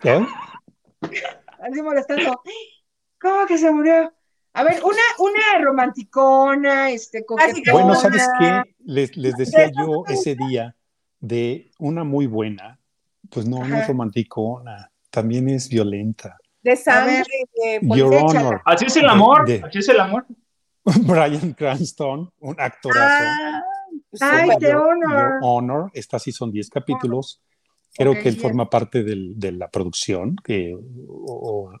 ¿Eh? 0.04 0.26
así 1.60 1.82
molestando. 1.82 2.40
¿Cómo 3.20 3.46
que 3.46 3.58
se 3.58 3.70
murió? 3.70 4.12
A 4.56 4.64
ver, 4.64 4.82
una, 4.82 5.02
una 5.18 5.64
romanticona, 5.64 6.90
este, 6.90 7.24
coquetona. 7.26 7.72
Bueno, 7.72 7.94
¿sabes 7.94 8.26
qué? 8.38 8.62
Les, 8.84 9.16
les 9.16 9.36
decía 9.36 9.70
yo 9.78 10.04
ese 10.08 10.34
día 10.34 10.74
de 11.20 11.70
una 11.78 12.04
muy 12.04 12.26
buena, 12.26 12.78
pues 13.30 13.46
no, 13.46 13.58
no 13.58 13.66
es 13.66 13.72
Ajá. 13.82 13.86
romanticona, 13.88 14.90
también 15.10 15.48
es 15.48 15.68
violenta. 15.68 16.38
De 16.62 16.74
sangre, 16.74 17.22
de 17.54 17.80
Your. 17.82 18.14
Honor, 18.14 18.62
así 18.64 18.86
es 18.86 18.96
el 18.96 19.08
amor, 19.08 19.46
De- 19.46 19.62
así 19.62 19.78
es 19.78 19.88
el 19.88 20.00
amor. 20.00 20.26
Brian 21.02 21.52
Cranston, 21.52 22.30
un 22.40 22.56
actorazo. 22.58 23.24
Ah, 23.24 23.62
Ay, 24.20 24.48
Your- 24.60 24.76
honor. 24.76 25.10
Your 25.12 25.38
Honor, 25.42 25.90
esta 25.92 26.18
sí 26.18 26.32
son 26.32 26.50
10 26.50 26.70
capítulos. 26.70 27.42
Creo 27.94 28.12
que 28.12 28.28
él 28.28 28.34
bien. 28.36 28.40
forma 28.40 28.68
parte 28.70 29.02
del- 29.04 29.38
de 29.38 29.52
la 29.52 29.68
producción, 29.70 30.36
que, 30.44 30.74
o, 31.08 31.72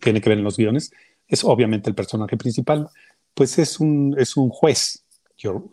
tiene 0.00 0.20
que 0.20 0.28
ver 0.28 0.38
en 0.38 0.44
los 0.44 0.56
guiones. 0.56 0.90
Es 1.30 1.44
obviamente 1.44 1.88
el 1.88 1.94
personaje 1.94 2.36
principal, 2.36 2.88
pues 3.34 3.58
es 3.58 3.78
un, 3.80 4.14
es 4.18 4.36
un 4.36 4.50
juez, 4.50 5.04
Your- 5.38 5.68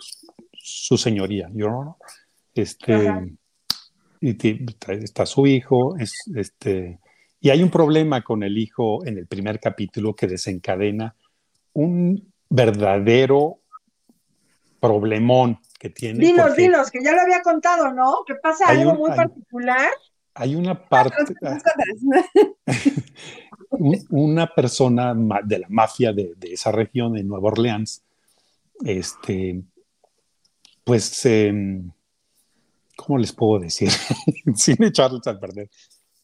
su 0.53 0.97
señoría, 0.97 1.49
Your 1.53 1.72
Honor. 1.72 1.95
Este, 2.53 3.08
Ajá. 3.08 3.26
y 4.22 4.38
está 5.03 5.26
su 5.26 5.45
hijo, 5.47 5.97
es, 5.97 6.14
este, 6.36 6.99
y 7.39 7.49
hay 7.49 7.62
un 7.64 7.70
problema 7.70 8.24
con 8.24 8.43
el 8.43 8.58
hijo 8.58 9.05
en 9.05 9.18
el 9.18 9.28
primer 9.28 9.60
capítulo 9.60 10.16
que 10.16 10.28
desencadena 10.28 11.16
un 11.74 12.32
verdadero 12.49 13.60
problemón 14.80 15.60
que 15.80 15.89
tiene. 15.89 16.20
Dinos, 16.20 16.55
dinos, 16.55 16.91
que 16.91 17.03
ya 17.03 17.12
lo 17.14 17.22
había 17.22 17.41
contado, 17.41 17.91
¿no? 17.93 18.24
Que 18.26 18.36
pasa 18.36 18.66
algo 18.68 18.91
un- 18.93 18.97
muy 18.97 19.12
hay- 19.12 19.18
particular. 19.18 19.89
Hay 20.39 20.53
una 20.55 20.88
parte, 20.88 21.16
un- 23.70 24.05
una 24.09 24.47
persona 24.53 25.13
de 25.43 25.59
la 25.59 25.68
mafia 25.70 26.13
de, 26.13 26.34
de 26.38 26.53
esa 26.53 26.72
región, 26.72 27.13
de 27.13 27.24
Nueva 27.24 27.49
Orleans, 27.49 28.03
este, 28.86 29.61
pues, 30.84 31.26
em, 31.26 31.91
¿cómo 32.95 33.18
les 33.20 33.32
puedo 33.34 33.59
decir? 33.59 33.89
Sin 34.55 34.82
echarles 34.84 35.26
al 35.28 35.39
perder. 35.39 35.70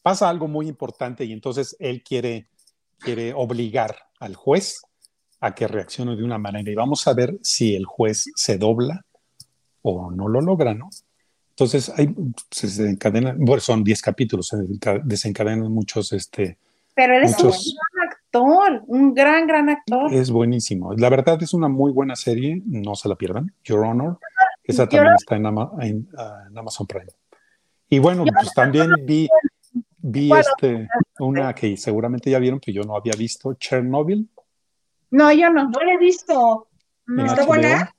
Pasa 0.02 0.28
algo 0.28 0.48
muy 0.48 0.68
importante 0.68 1.24
y 1.24 1.32
entonces 1.32 1.76
él 1.78 2.02
quiere, 2.02 2.48
quiere 2.98 3.32
obligar 3.34 3.96
al 4.20 4.34
juez 4.34 4.82
a 5.40 5.54
que 5.54 5.66
reaccione 5.68 6.16
de 6.16 6.24
una 6.24 6.38
manera 6.38 6.70
y 6.70 6.74
vamos 6.74 7.06
a 7.06 7.12
ver 7.14 7.38
si 7.42 7.74
el 7.74 7.84
juez 7.84 8.26
se 8.34 8.56
dobla 8.58 9.04
o 9.82 10.10
no 10.10 10.28
lo 10.28 10.40
logra, 10.40 10.74
¿no? 10.74 10.88
Entonces, 11.50 11.92
hay, 11.96 12.12
se 12.50 12.66
desencadenan, 12.66 13.38
bueno, 13.38 13.60
son 13.60 13.84
10 13.84 14.02
capítulos, 14.02 14.48
se 14.48 14.56
desenca- 14.56 15.00
desencadenan 15.04 15.70
muchos, 15.70 16.12
este, 16.12 16.58
Pero 16.94 17.14
eres 17.14 17.32
Muchos- 17.42 17.66
un 17.66 17.74
gran 17.74 18.08
actor, 18.10 18.82
un 18.86 19.14
gran, 19.14 19.46
gran 19.46 19.68
actor. 19.68 20.12
es 20.14 20.30
buenísimo. 20.30 20.94
La 20.94 21.08
verdad 21.10 21.42
es 21.42 21.52
una 21.54 21.68
muy 21.68 21.92
buena 21.92 22.14
serie, 22.16 22.62
no 22.66 22.94
se 22.94 23.08
la 23.08 23.16
pierdan, 23.16 23.52
Your 23.64 23.80
Honor, 23.84 24.18
esa 24.62 24.84
Your 24.84 24.88
también 24.90 25.14
está 25.16 25.36
en, 25.36 25.46
Ama- 25.46 25.72
en, 25.80 26.08
ah, 26.16 26.44
en 26.48 26.56
Amazon 26.58 26.86
Prime. 26.86 27.10
Y 27.88 27.98
bueno, 27.98 28.24
pues 28.24 28.52
también 28.54 28.90
vi, 29.04 29.28
vi 29.98 30.28
Bueno, 30.28 30.44
este, 30.48 30.88
una 31.18 31.52
que 31.54 31.76
seguramente 31.76 32.30
ya 32.30 32.38
vieron, 32.38 32.60
que 32.60 32.72
yo 32.72 32.82
no 32.82 32.96
había 32.96 33.14
visto, 33.18 33.54
Chernobyl. 33.54 34.28
No, 35.10 35.32
yo 35.32 35.50
no. 35.50 35.64
No 35.68 35.80
lo 35.80 35.90
he 35.90 35.98
visto. 35.98 36.68
No. 37.06 37.26
¿Está 37.26 37.44
buena? 37.44 37.94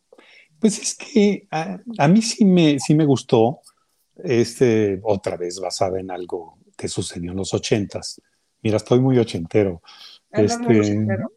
Pues 0.60 0.80
es 0.80 0.96
que 0.96 1.48
a, 1.52 1.80
a 1.98 2.08
mí 2.08 2.22
sí 2.22 2.44
me, 2.46 2.80
sí 2.80 2.96
me 2.96 3.06
gustó, 3.06 3.60
este, 4.24 5.00
otra 5.04 5.38
vez 5.38 5.60
basada 5.60 6.00
en 6.00 6.10
algo 6.12 6.58
que 6.78 6.88
sucedió 6.88 7.32
en 7.32 7.38
los 7.38 7.54
ochentas. 7.54 8.22
Mira, 8.62 8.78
estoy 8.78 9.00
muy 9.00 9.18
ochentero. 9.20 9.82
Andas 10.32 10.60
muy 10.60 10.78
Este, 10.80 10.92
ochentero. 10.94 11.32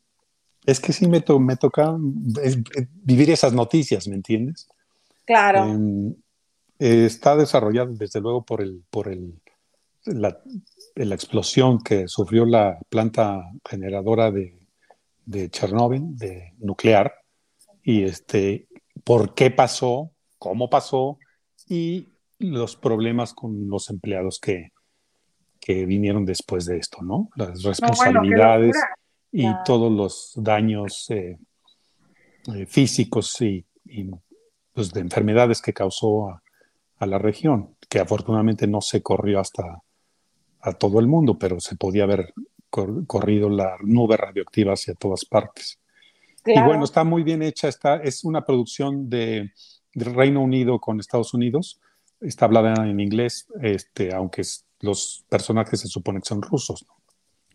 es 0.67 0.81
que 0.81 0.93
sí 0.93 1.07
me, 1.09 1.21
to- 1.21 1.39
me 1.41 1.57
toca 1.57 1.97
es- 2.43 2.59
es 2.75 2.89
vivir 3.03 3.31
esas 3.31 3.53
noticias, 3.53 4.09
¿me 4.09 4.15
entiendes? 4.17 4.69
Claro. 5.25 5.65
Em, 5.65 6.15
eh, 6.79 7.05
está 7.07 7.37
desarrollada 7.37 7.91
desde 7.93 8.21
luego 8.21 8.45
por 8.45 8.61
el, 8.63 8.83
por 8.91 9.09
el, 9.09 9.35
la, 10.05 10.41
la 10.95 11.15
explosión 11.15 11.81
que 11.81 12.09
sufrió 12.09 12.45
la 12.47 12.79
planta 12.89 13.51
generadora 13.69 14.31
de, 14.31 14.59
de 15.27 15.51
Chernóbil, 15.51 16.17
de 16.17 16.55
nuclear, 16.59 17.13
y 17.83 18.05
este, 18.05 18.69
por 19.05 19.35
qué 19.35 19.51
pasó, 19.51 20.13
cómo 20.39 20.71
pasó 20.71 21.19
y 21.69 22.09
los 22.39 22.77
problemas 22.77 23.35
con 23.35 23.69
los 23.69 23.91
empleados 23.91 24.39
que, 24.41 24.71
que 25.69 25.85
vinieron 25.85 26.25
después 26.25 26.65
de 26.65 26.79
esto, 26.79 27.03
¿no? 27.03 27.29
Las 27.37 27.63
responsabilidades 27.63 28.75
y 29.31 29.45
todos 29.67 29.93
los 29.93 30.33
daños 30.35 31.11
eh, 31.11 31.39
eh, 32.55 32.65
físicos 32.65 33.39
y, 33.43 33.67
y 33.85 34.11
pues, 34.73 34.91
de 34.95 35.01
enfermedades 35.01 35.61
que 35.61 35.75
causó 35.75 36.31
a, 36.31 36.43
a, 36.97 37.05
la 37.05 37.19
región, 37.19 37.77
que 37.87 37.99
afortunadamente 37.99 38.67
no 38.67 38.81
se 38.81 39.03
corrió 39.03 39.41
hasta 39.41 39.83
a 40.63 40.73
todo 40.73 41.01
el 41.01 41.07
mundo, 41.07 41.39
pero 41.39 41.61
se 41.61 41.77
podía 41.77 42.05
haber 42.05 42.33
cor 42.71 43.07
corrido 43.07 43.51
la 43.51 43.77
nube 43.83 44.17
radioactiva 44.17 44.73
hacia 44.73 44.95
todas 44.95 45.27
partes. 45.27 45.79
Claro. 46.43 46.61
Y 46.63 46.67
bueno, 46.67 46.85
está 46.85 47.05
muy 47.05 47.25
bien 47.25 47.43
hecha, 47.43 47.69
está, 47.69 47.97
es 47.97 48.25
una 48.25 48.47
producción 48.47 49.11
de, 49.11 49.53
del 49.93 50.15
Reino 50.15 50.41
Unido 50.41 50.81
con 50.81 50.99
Estados 50.99 51.35
Unidos, 51.35 51.79
está 52.23 52.47
hablada 52.47 52.89
en 52.89 53.01
inglés, 53.01 53.47
este, 53.61 54.15
aunque 54.15 54.45
los 54.81 55.25
personajes 55.29 55.81
se 55.81 55.89
supone 55.89 56.21
que 56.21 56.29
son 56.29 56.43
rusos, 56.43 56.85
¿no? 56.87 56.95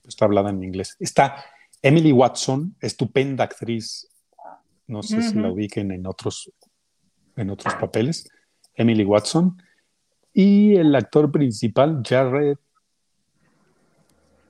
está 0.08 0.26
hablada 0.26 0.50
en 0.50 0.64
inglés. 0.64 0.96
Está 1.00 1.44
Emily 1.82 2.12
Watson, 2.12 2.76
estupenda 2.80 3.46
actriz, 3.46 4.08
no 4.88 5.02
sé 5.02 5.18
uh 5.18 5.20
-huh. 5.20 5.30
si 5.30 5.36
la 5.36 5.52
ubiquen 5.52 5.92
en 5.92 6.06
otros, 6.06 6.52
en 7.36 7.50
otros 7.50 7.74
papeles, 7.76 8.30
Emily 8.76 9.06
Watson, 9.06 9.62
y 10.34 10.76
el 10.76 10.96
actor 10.96 11.32
principal, 11.32 12.02
Jared, 12.04 12.58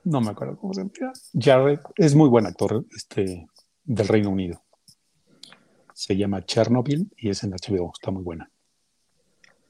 no 0.04 0.20
me 0.20 0.30
acuerdo 0.30 0.56
cómo 0.58 0.74
se 0.74 0.82
llama, 0.82 1.12
Jared, 1.38 1.80
es 1.96 2.14
muy 2.14 2.28
buen 2.28 2.46
actor 2.46 2.84
este, 2.94 3.46
del 3.84 4.08
Reino 4.08 4.30
Unido. 4.30 4.62
Se 5.94 6.16
llama 6.16 6.44
Chernobyl 6.44 7.10
y 7.16 7.30
es 7.30 7.42
en 7.44 7.52
HBO, 7.52 7.92
está 7.94 8.10
muy 8.10 8.22
buena. 8.22 8.50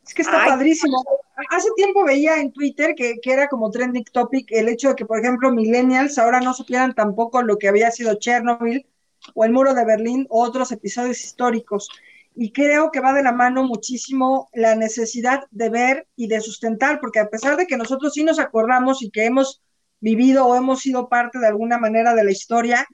Es 0.07 0.15
que 0.15 0.23
está 0.23 0.43
Ay, 0.43 0.51
padrísimo. 0.51 1.05
Hace 1.51 1.69
tiempo 1.77 2.05
veía 2.05 2.41
en 2.41 2.53
Twitter 2.53 2.95
que, 2.95 3.17
que, 3.21 3.33
era 3.33 3.49
como 3.49 3.71
trending 3.71 4.05
topic 4.05 4.47
el 4.51 4.69
hecho 4.69 4.91
de 4.91 4.95
que, 4.95 5.07
por 5.07 5.19
ejemplo, 5.19 5.51
millennials 5.51 6.19
ahora 6.19 6.41
no 6.41 6.55
supieran 6.55 6.95
tampoco 6.95 7.43
lo 7.43 7.59
que 7.59 7.69
había 7.69 7.91
sido 7.91 8.15
Chernobyl 8.15 8.87
o 9.35 9.45
el 9.45 9.53
muro 9.53 9.75
de 9.75 9.85
Berlín 9.85 10.27
o 10.31 10.43
otros 10.45 10.71
episodios 10.71 11.25
históricos. 11.25 11.89
Y 12.37 12.53
creo 12.53 12.91
que 12.91 13.01
va 13.01 13.13
de 13.13 13.23
la 13.23 13.33
mano 13.33 13.65
muchísimo 13.65 14.49
la 14.53 14.75
necesidad 14.75 15.45
de 15.51 15.71
ver 15.71 16.09
y 16.17 16.27
de 16.27 16.41
sustentar, 16.41 17.01
porque 17.01 17.21
a 17.21 17.29
pesar 17.29 17.57
de 17.57 17.67
que 17.67 17.77
nosotros 17.77 18.13
sí 18.13 18.25
nos 18.25 18.39
acordamos 18.39 19.03
y 19.03 19.11
que 19.11 19.25
hemos 19.25 19.63
vivido 20.01 20.47
o 20.47 20.57
hemos 20.57 20.81
sido 20.81 21.09
parte 21.09 21.39
de 21.39 21.47
alguna 21.47 21.79
manera 21.79 22.15
de 22.15 22.25
la 22.25 22.33
historia, 22.33 22.87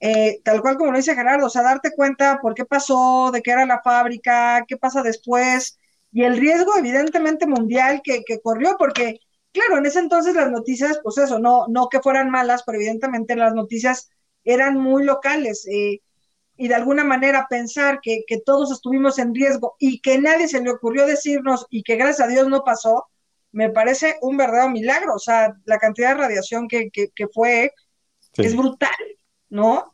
eh, 0.00 0.40
tal 0.44 0.62
cual 0.62 0.76
como 0.76 0.92
lo 0.92 0.98
dice 0.98 1.14
Gerardo, 1.14 1.46
o 1.46 1.50
sea, 1.50 1.62
darte 1.62 1.90
cuenta 1.94 2.38
por 2.40 2.54
qué 2.54 2.64
pasó, 2.64 3.30
de 3.32 3.42
qué 3.42 3.50
era 3.50 3.66
la 3.66 3.82
fábrica, 3.82 4.64
qué 4.66 4.76
pasa 4.76 5.02
después, 5.02 5.78
y 6.14 6.22
el 6.22 6.38
riesgo 6.38 6.78
evidentemente 6.78 7.44
mundial 7.46 8.00
que, 8.02 8.22
que, 8.24 8.40
corrió, 8.40 8.76
porque 8.78 9.18
claro, 9.52 9.78
en 9.78 9.86
ese 9.86 9.98
entonces 9.98 10.36
las 10.36 10.50
noticias, 10.50 11.00
pues 11.02 11.18
eso, 11.18 11.40
no, 11.40 11.66
no 11.68 11.88
que 11.88 12.00
fueran 12.00 12.30
malas, 12.30 12.62
pero 12.64 12.76
evidentemente 12.76 13.34
las 13.34 13.52
noticias 13.52 14.10
eran 14.44 14.78
muy 14.78 15.02
locales, 15.02 15.66
eh, 15.66 16.00
y 16.56 16.68
de 16.68 16.74
alguna 16.76 17.02
manera 17.02 17.48
pensar 17.50 17.98
que, 18.00 18.22
que, 18.28 18.40
todos 18.40 18.70
estuvimos 18.70 19.18
en 19.18 19.34
riesgo 19.34 19.74
y 19.80 20.00
que 20.00 20.18
nadie 20.20 20.46
se 20.46 20.62
le 20.62 20.70
ocurrió 20.70 21.04
decirnos 21.04 21.66
y 21.68 21.82
que 21.82 21.96
gracias 21.96 22.28
a 22.28 22.30
Dios 22.30 22.46
no 22.46 22.62
pasó, 22.62 23.06
me 23.50 23.70
parece 23.70 24.16
un 24.22 24.36
verdadero 24.36 24.70
milagro, 24.70 25.14
o 25.14 25.18
sea, 25.18 25.56
la 25.64 25.78
cantidad 25.78 26.10
de 26.10 26.22
radiación 26.22 26.68
que, 26.68 26.90
que, 26.90 27.08
que 27.12 27.26
fue 27.26 27.72
sí. 28.34 28.42
es 28.42 28.56
brutal, 28.56 28.94
¿no? 29.48 29.93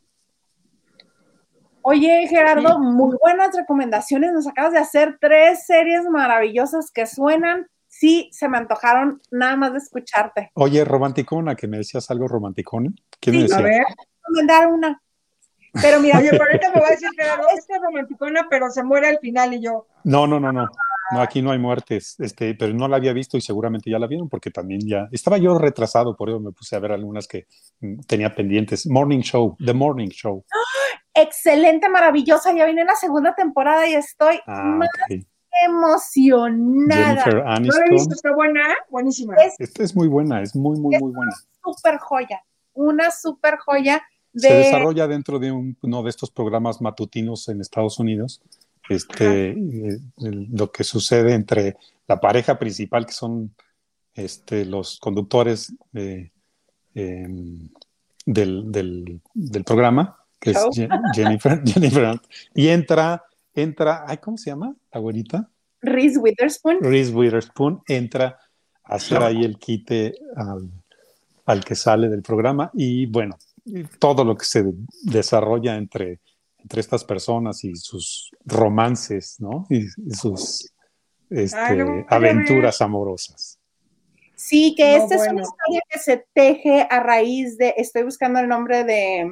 Oye, 1.83 2.27
Gerardo, 2.27 2.69
sí. 2.69 2.77
muy 2.79 3.17
buenas 3.21 3.55
recomendaciones. 3.55 4.31
Nos 4.33 4.47
acabas 4.47 4.73
de 4.73 4.79
hacer 4.79 5.17
tres 5.19 5.65
series 5.65 6.03
maravillosas 6.05 6.91
que 6.91 7.05
suenan. 7.05 7.67
Sí, 7.87 8.29
se 8.31 8.47
me 8.47 8.57
antojaron 8.57 9.21
nada 9.31 9.55
más 9.55 9.73
de 9.73 9.79
escucharte. 9.79 10.51
Oye, 10.53 10.85
romanticona, 10.85 11.55
que 11.55 11.67
me 11.67 11.77
decías 11.77 12.09
algo 12.09 12.27
romanticona. 12.27 12.91
¿Qué 13.19 13.31
sí, 13.31 13.37
me 13.37 13.43
decías? 13.43 13.59
A 13.59 13.63
ver. 13.63 13.83
Mandar 14.29 14.67
una. 14.67 15.01
Pero 15.81 15.99
mira. 15.99 16.17
Oye, 16.19 16.29
pero 16.31 16.43
ahorita 16.43 16.71
me 16.73 16.81
va 16.81 16.87
a 16.87 16.91
decir, 16.91 17.09
Gerardo, 17.17 17.43
esta 17.57 17.75
es 17.75 17.81
romanticona, 17.81 18.47
pero 18.49 18.69
se 18.69 18.83
muere 18.83 19.07
al 19.07 19.19
final 19.19 19.53
y 19.53 19.61
yo. 19.61 19.87
No, 20.03 20.27
no, 20.27 20.39
no, 20.39 20.51
no. 20.51 20.67
No, 21.11 21.21
aquí 21.21 21.41
no 21.41 21.51
hay 21.51 21.59
muertes, 21.59 22.15
este, 22.19 22.55
pero 22.55 22.73
no 22.73 22.87
la 22.87 22.97
había 22.97 23.13
visto 23.13 23.37
y 23.37 23.41
seguramente 23.41 23.89
ya 23.89 23.99
la 23.99 24.07
vieron 24.07 24.29
porque 24.29 24.51
también 24.51 24.81
ya 24.85 25.07
estaba 25.11 25.37
yo 25.37 25.57
retrasado, 25.57 26.15
por 26.15 26.29
eso 26.29 26.39
me 26.39 26.51
puse 26.51 26.75
a 26.75 26.79
ver 26.79 26.91
algunas 26.91 27.27
que 27.27 27.47
mm, 27.81 28.01
tenía 28.07 28.33
pendientes. 28.33 28.87
Morning 28.87 29.21
Show, 29.21 29.57
The 29.63 29.73
Morning 29.73 30.09
Show. 30.09 30.45
Excelente, 31.13 31.89
maravillosa. 31.89 32.53
Ya 32.53 32.65
viene 32.65 32.85
la 32.85 32.95
segunda 32.95 33.35
temporada 33.35 33.87
y 33.87 33.93
estoy 33.93 34.39
ah, 34.47 34.63
más 34.63 34.89
okay. 35.05 35.25
emocionada. 35.67 37.23
Jennifer 37.23 37.43
Aniston. 37.45 37.81
¿No 37.81 37.85
he 37.85 37.89
visto? 37.89 38.13
¿Está 38.13 38.33
buena? 38.33 38.61
Buenísima. 38.89 39.35
Es, 39.35 39.55
Esta 39.59 39.83
es 39.83 39.95
muy 39.95 40.07
buena, 40.07 40.41
es 40.41 40.55
muy, 40.55 40.79
muy, 40.79 40.95
es 40.95 41.01
muy 41.01 41.11
buena. 41.11 41.33
Una 41.63 41.73
super 41.75 41.97
joya, 41.99 42.41
una 42.73 43.11
super 43.11 43.57
joya. 43.57 44.01
De... 44.33 44.47
Se 44.47 44.53
desarrolla 44.53 45.07
dentro 45.07 45.39
de 45.39 45.51
un, 45.51 45.77
uno 45.81 46.03
de 46.03 46.09
estos 46.09 46.31
programas 46.31 46.79
matutinos 46.81 47.49
en 47.49 47.59
Estados 47.59 47.99
Unidos 47.99 48.41
este, 48.89 49.51
eh, 49.51 49.99
lo 50.17 50.71
que 50.71 50.83
sucede 50.83 51.33
entre 51.33 51.77
la 52.07 52.19
pareja 52.19 52.59
principal, 52.59 53.05
que 53.05 53.13
son 53.13 53.55
este, 54.13 54.65
los 54.65 54.99
conductores 54.99 55.73
eh, 55.93 56.31
del, 56.93 58.71
del, 58.71 59.21
del, 59.33 59.63
programa, 59.63 60.17
que 60.39 60.51
es 60.51 60.59
Jennifer, 61.13 61.61
Jennifer, 61.65 62.19
y 62.53 62.67
entra, 62.67 63.23
entra, 63.53 64.05
ay, 64.07 64.17
¿cómo 64.17 64.37
se 64.37 64.49
llama? 64.49 64.75
La 64.91 64.99
güerita. 64.99 65.49
Reese 65.81 66.19
Witherspoon. 66.19 66.79
Reese 66.81 67.13
Witherspoon 67.13 67.81
entra 67.87 68.37
a 68.83 68.95
hacer 68.95 69.23
ahí 69.23 69.43
el 69.43 69.57
quite 69.57 70.15
al, 70.35 70.69
al 71.45 71.63
que 71.63 71.75
sale 71.75 72.09
del 72.09 72.21
programa 72.21 72.69
y 72.73 73.05
bueno, 73.05 73.37
todo 73.99 74.23
lo 74.23 74.35
que 74.35 74.45
se 74.45 74.63
desarrolla 75.03 75.75
entre 75.75 76.19
entre 76.61 76.81
estas 76.81 77.03
personas 77.03 77.63
y 77.63 77.75
sus 77.75 78.31
romances, 78.45 79.37
¿no? 79.39 79.65
Y, 79.69 79.85
y 79.85 80.13
sus 80.13 80.71
este, 81.31 81.57
Ay, 81.57 81.77
no, 81.77 82.05
aventuras 82.09 82.81
amorosas. 82.81 83.57
Sí, 84.35 84.75
que 84.75 84.97
no, 84.97 85.03
esta 85.03 85.17
bueno. 85.17 85.23
es 85.23 85.31
una 85.31 85.41
historia 85.41 85.81
que 85.89 85.99
se 85.99 86.25
teje 86.33 86.87
a 86.89 86.99
raíz 86.99 87.57
de, 87.57 87.73
estoy 87.77 88.03
buscando 88.03 88.39
el 88.39 88.47
nombre 88.47 88.83
de, 88.83 89.31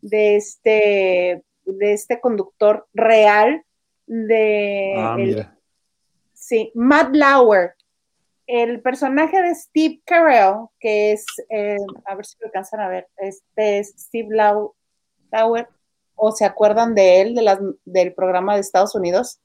de 0.00 0.36
este, 0.36 1.42
de 1.64 1.92
este 1.92 2.20
conductor 2.20 2.86
real 2.94 3.64
de... 4.06 4.94
Ah, 4.96 5.16
el, 5.18 5.26
mira. 5.26 5.58
Sí, 6.32 6.70
Matt 6.74 7.14
Lauer. 7.14 7.74
El 8.46 8.82
personaje 8.82 9.40
de 9.40 9.54
Steve 9.54 10.02
Carell, 10.04 10.66
que 10.78 11.12
es, 11.12 11.24
eh, 11.48 11.78
a 12.04 12.14
ver 12.14 12.26
si 12.26 12.36
lo 12.38 12.46
alcanzan 12.46 12.80
a 12.80 12.88
ver, 12.88 13.08
este 13.16 13.78
es 13.78 13.94
Steve 13.96 14.28
Lauer, 14.30 15.68
o 16.14 16.32
se 16.32 16.44
acuerdan 16.44 16.94
de 16.94 17.20
él, 17.20 17.34
de 17.34 17.42
las, 17.42 17.58
del 17.84 18.14
programa 18.14 18.54
de 18.54 18.60
Estados 18.60 18.94
Unidos, 18.94 19.40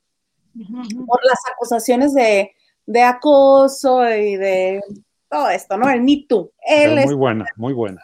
uh 0.56 0.60
-huh. 0.60 1.06
por 1.06 1.20
las 1.26 1.40
acusaciones 1.54 2.14
de, 2.14 2.52
de, 2.86 3.02
acoso 3.02 4.08
y 4.10 4.36
de 4.38 4.82
todo 5.30 5.50
esto, 5.50 5.78
¿no? 5.78 5.90
El 5.90 6.02
Me 6.02 6.26
Too. 6.28 6.52
Él 6.62 6.96
muy 6.96 7.04
es 7.04 7.14
buena, 7.14 7.46
muy 7.56 7.74
buena. 7.74 8.04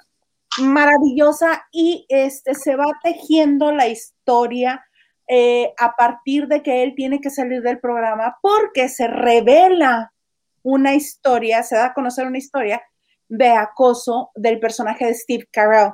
Maravillosa 0.59 1.65
y 1.71 2.05
este, 2.07 2.55
se 2.55 2.75
va 2.75 2.85
tejiendo 3.03 3.71
la 3.71 3.87
historia 3.87 4.85
eh, 5.27 5.73
a 5.77 5.95
partir 5.95 6.47
de 6.47 6.61
que 6.61 6.83
él 6.83 6.93
tiene 6.95 7.19
que 7.19 7.31
salir 7.31 7.61
del 7.61 7.79
programa 7.79 8.37
porque 8.41 8.89
se 8.89 9.07
revela 9.07 10.13
una 10.61 10.93
historia, 10.93 11.63
se 11.63 11.75
da 11.75 11.87
a 11.87 11.93
conocer 11.93 12.27
una 12.27 12.37
historia 12.37 12.81
de 13.27 13.49
acoso 13.49 14.31
del 14.35 14.59
personaje 14.59 15.05
de 15.05 15.15
Steve 15.15 15.47
Carell, 15.51 15.93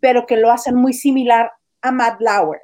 pero 0.00 0.26
que 0.26 0.36
lo 0.36 0.50
hacen 0.50 0.76
muy 0.76 0.92
similar 0.92 1.52
a 1.82 1.92
Matt 1.92 2.20
Lauer. 2.20 2.60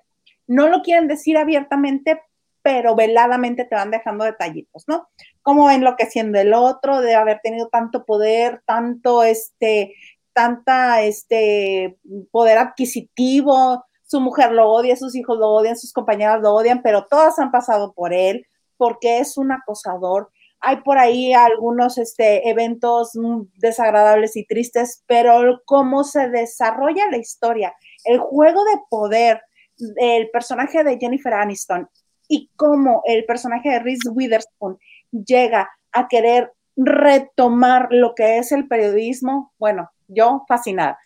No 0.46 0.68
lo 0.68 0.82
quieren 0.82 1.08
decir 1.08 1.36
abiertamente, 1.36 2.22
pero 2.62 2.94
veladamente 2.94 3.64
te 3.64 3.74
van 3.74 3.90
dejando 3.90 4.24
detallitos, 4.24 4.84
¿no? 4.86 5.08
Como 5.42 5.70
enloqueciendo 5.70 6.38
el 6.38 6.52
otro, 6.54 7.00
de 7.00 7.14
haber 7.14 7.40
tenido 7.42 7.68
tanto 7.68 8.04
poder, 8.04 8.62
tanto 8.66 9.22
este, 9.22 9.94
tanta 10.32 11.02
este 11.02 11.96
poder 12.30 12.58
adquisitivo, 12.58 13.84
su 14.02 14.20
mujer 14.20 14.52
lo 14.52 14.70
odia, 14.70 14.96
sus 14.96 15.14
hijos 15.16 15.38
lo 15.38 15.48
odian, 15.48 15.76
sus 15.76 15.92
compañeras 15.92 16.40
lo 16.40 16.54
odian, 16.54 16.82
pero 16.82 17.06
todas 17.06 17.38
han 17.38 17.50
pasado 17.50 17.92
por 17.92 18.12
él 18.12 18.46
porque 18.76 19.18
es 19.18 19.36
un 19.36 19.52
acosador. 19.52 20.30
Hay 20.60 20.82
por 20.82 20.98
ahí 20.98 21.34
algunos 21.34 21.98
este, 21.98 22.48
eventos 22.48 23.12
desagradables 23.56 24.36
y 24.36 24.46
tristes, 24.46 25.02
pero 25.06 25.62
cómo 25.64 26.04
se 26.04 26.28
desarrolla 26.28 27.10
la 27.10 27.18
historia 27.18 27.74
el 28.06 28.18
juego 28.18 28.64
de 28.64 28.80
poder 28.88 29.42
del 29.76 30.30
personaje 30.30 30.82
de 30.84 30.98
Jennifer 30.98 31.34
Aniston 31.34 31.88
y 32.28 32.50
cómo 32.56 33.02
el 33.04 33.24
personaje 33.24 33.70
de 33.70 33.78
Reese 33.80 34.08
Witherspoon 34.08 34.78
llega 35.10 35.70
a 35.92 36.08
querer 36.08 36.52
retomar 36.76 37.88
lo 37.90 38.14
que 38.14 38.38
es 38.38 38.52
el 38.52 38.68
periodismo, 38.68 39.52
bueno, 39.58 39.90
yo 40.08 40.44
fascinada. 40.48 40.98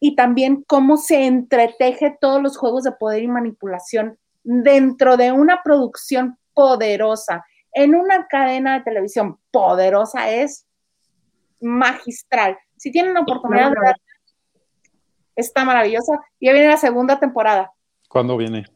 Y 0.00 0.16
también 0.16 0.64
cómo 0.66 0.96
se 0.96 1.24
entreteje 1.24 2.16
todos 2.20 2.42
los 2.42 2.56
juegos 2.56 2.84
de 2.84 2.92
poder 2.92 3.22
y 3.22 3.28
manipulación 3.28 4.18
dentro 4.44 5.16
de 5.16 5.32
una 5.32 5.62
producción 5.62 6.38
poderosa, 6.54 7.44
en 7.72 7.94
una 7.94 8.26
cadena 8.26 8.78
de 8.78 8.84
televisión 8.84 9.38
poderosa, 9.50 10.30
es 10.30 10.66
magistral. 11.60 12.58
Si 12.76 12.90
tienen 12.90 13.14
la 13.14 13.20
oportunidad 13.20 13.70
de 13.70 13.80
verla, 13.80 13.96
está 15.38 15.64
maravillosa. 15.64 16.20
Ya 16.40 16.52
viene 16.52 16.68
la 16.68 16.76
segunda 16.76 17.18
temporada. 17.18 17.72
¿Cuándo 18.08 18.36
viene? 18.36 18.66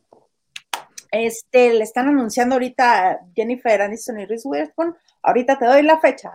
Este, 1.10 1.74
le 1.74 1.84
están 1.84 2.08
anunciando 2.08 2.54
ahorita 2.54 3.20
Jennifer 3.34 3.82
Aniston 3.82 4.20
y 4.20 4.26
Reese 4.26 4.48
Witherspoon. 4.48 4.96
Ahorita 5.22 5.58
te 5.58 5.66
doy 5.66 5.82
la 5.82 6.00
fecha. 6.00 6.32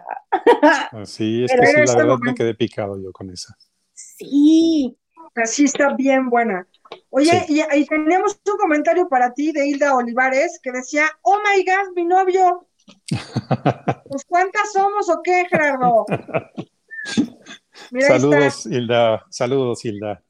Sí, 1.06 1.44
es 1.44 1.52
Pero 1.52 1.62
que 1.62 1.68
sí, 1.68 1.76
la 1.78 1.84
ese 1.84 1.98
verdad 1.98 2.18
me 2.22 2.36
quedé 2.36 2.54
picado 2.54 3.02
yo 3.02 3.12
con 3.12 3.30
esa. 3.32 3.56
Sí. 3.94 4.96
Así 5.36 5.66
está 5.66 5.94
bien 5.94 6.30
buena. 6.30 6.68
Oye, 7.10 7.46
y, 7.48 7.62
y 7.62 7.86
tenemos 7.86 8.40
un 8.46 8.58
comentario 8.58 9.08
para 9.08 9.34
ti 9.34 9.52
de 9.52 9.68
Hilda 9.68 9.96
Olivares 9.96 10.60
que 10.62 10.72
decía, 10.72 11.06
oh 11.22 11.38
my 11.38 11.64
God, 11.64 11.96
mi 11.96 12.06
novio. 12.06 12.68
Pues 14.10 14.24
¿cuántas 14.26 14.72
somos 14.72 15.10
o 15.10 15.22
qué, 15.22 15.46
Gerardo? 15.50 16.06
Mira, 17.92 18.08
ahí 18.08 18.16
está. 18.16 18.20
Saludos, 18.20 18.66
Hilda. 18.66 19.26
Saludos, 19.30 19.86
Hilda. 19.86 20.24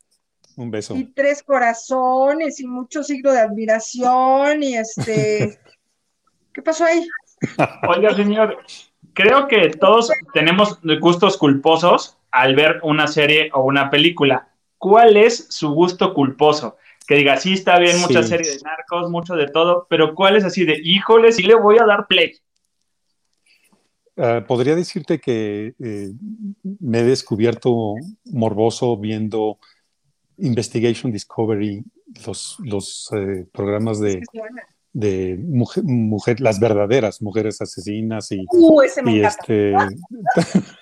Un 0.55 0.71
beso. 0.71 0.95
Y 0.95 1.05
tres 1.13 1.43
corazones 1.43 2.59
y 2.59 2.67
mucho 2.67 3.03
signo 3.03 3.31
de 3.31 3.39
admiración 3.41 4.63
y 4.63 4.75
este... 4.75 5.59
¿Qué 6.53 6.61
pasó 6.63 6.85
ahí? 6.85 7.07
Oiga, 7.87 8.15
señor, 8.15 8.57
creo 9.13 9.47
que 9.47 9.69
todos 9.69 10.11
tenemos 10.33 10.79
gustos 10.99 11.37
culposos 11.37 12.17
al 12.31 12.55
ver 12.55 12.79
una 12.81 13.05
serie 13.07 13.51
o 13.53 13.63
una 13.63 13.91
película. 13.91 14.49
¿Cuál 14.79 15.17
es 15.17 15.45
su 15.49 15.69
gusto 15.71 16.15
culposo? 16.15 16.77
Que 17.07 17.15
diga, 17.15 17.37
sí, 17.37 17.53
está 17.53 17.77
bien, 17.77 17.99
mucha 18.01 18.23
Sí. 18.23 18.29
serie 18.29 18.51
de 18.51 18.59
narcos, 18.63 19.09
mucho 19.11 19.35
de 19.35 19.47
todo, 19.47 19.85
pero 19.89 20.15
¿cuál 20.15 20.35
es 20.35 20.43
así 20.43 20.65
de, 20.65 20.79
híjole, 20.83 21.31
sí 21.31 21.43
le 21.43 21.55
voy 21.55 21.77
a 21.77 21.85
dar 21.85 22.07
play? 22.07 22.33
Ah, 24.18 24.43
podría 24.47 24.76
decirte 24.76 25.20
que 25.20 25.76
eh, 25.80 26.11
me 26.80 26.99
he 26.99 27.03
descubierto 27.03 27.93
morboso 28.26 28.97
viendo 28.97 29.59
Investigation 30.38 31.11
Discovery, 31.11 31.84
los, 32.26 32.57
los 32.63 33.09
eh, 33.15 33.45
programas 33.53 33.99
de, 33.99 34.22
de 34.93 35.38
mujer, 35.39 35.84
mujer- 35.84 36.39
las 36.41 36.59
verdaderas 36.59 37.22
mujeres 37.22 37.61
asesinas 37.61 38.32
y, 38.32 38.45
Uh, 38.51 38.82
ese 38.82 39.03
me 39.03 39.18
y 39.18 39.22
este 39.24 39.74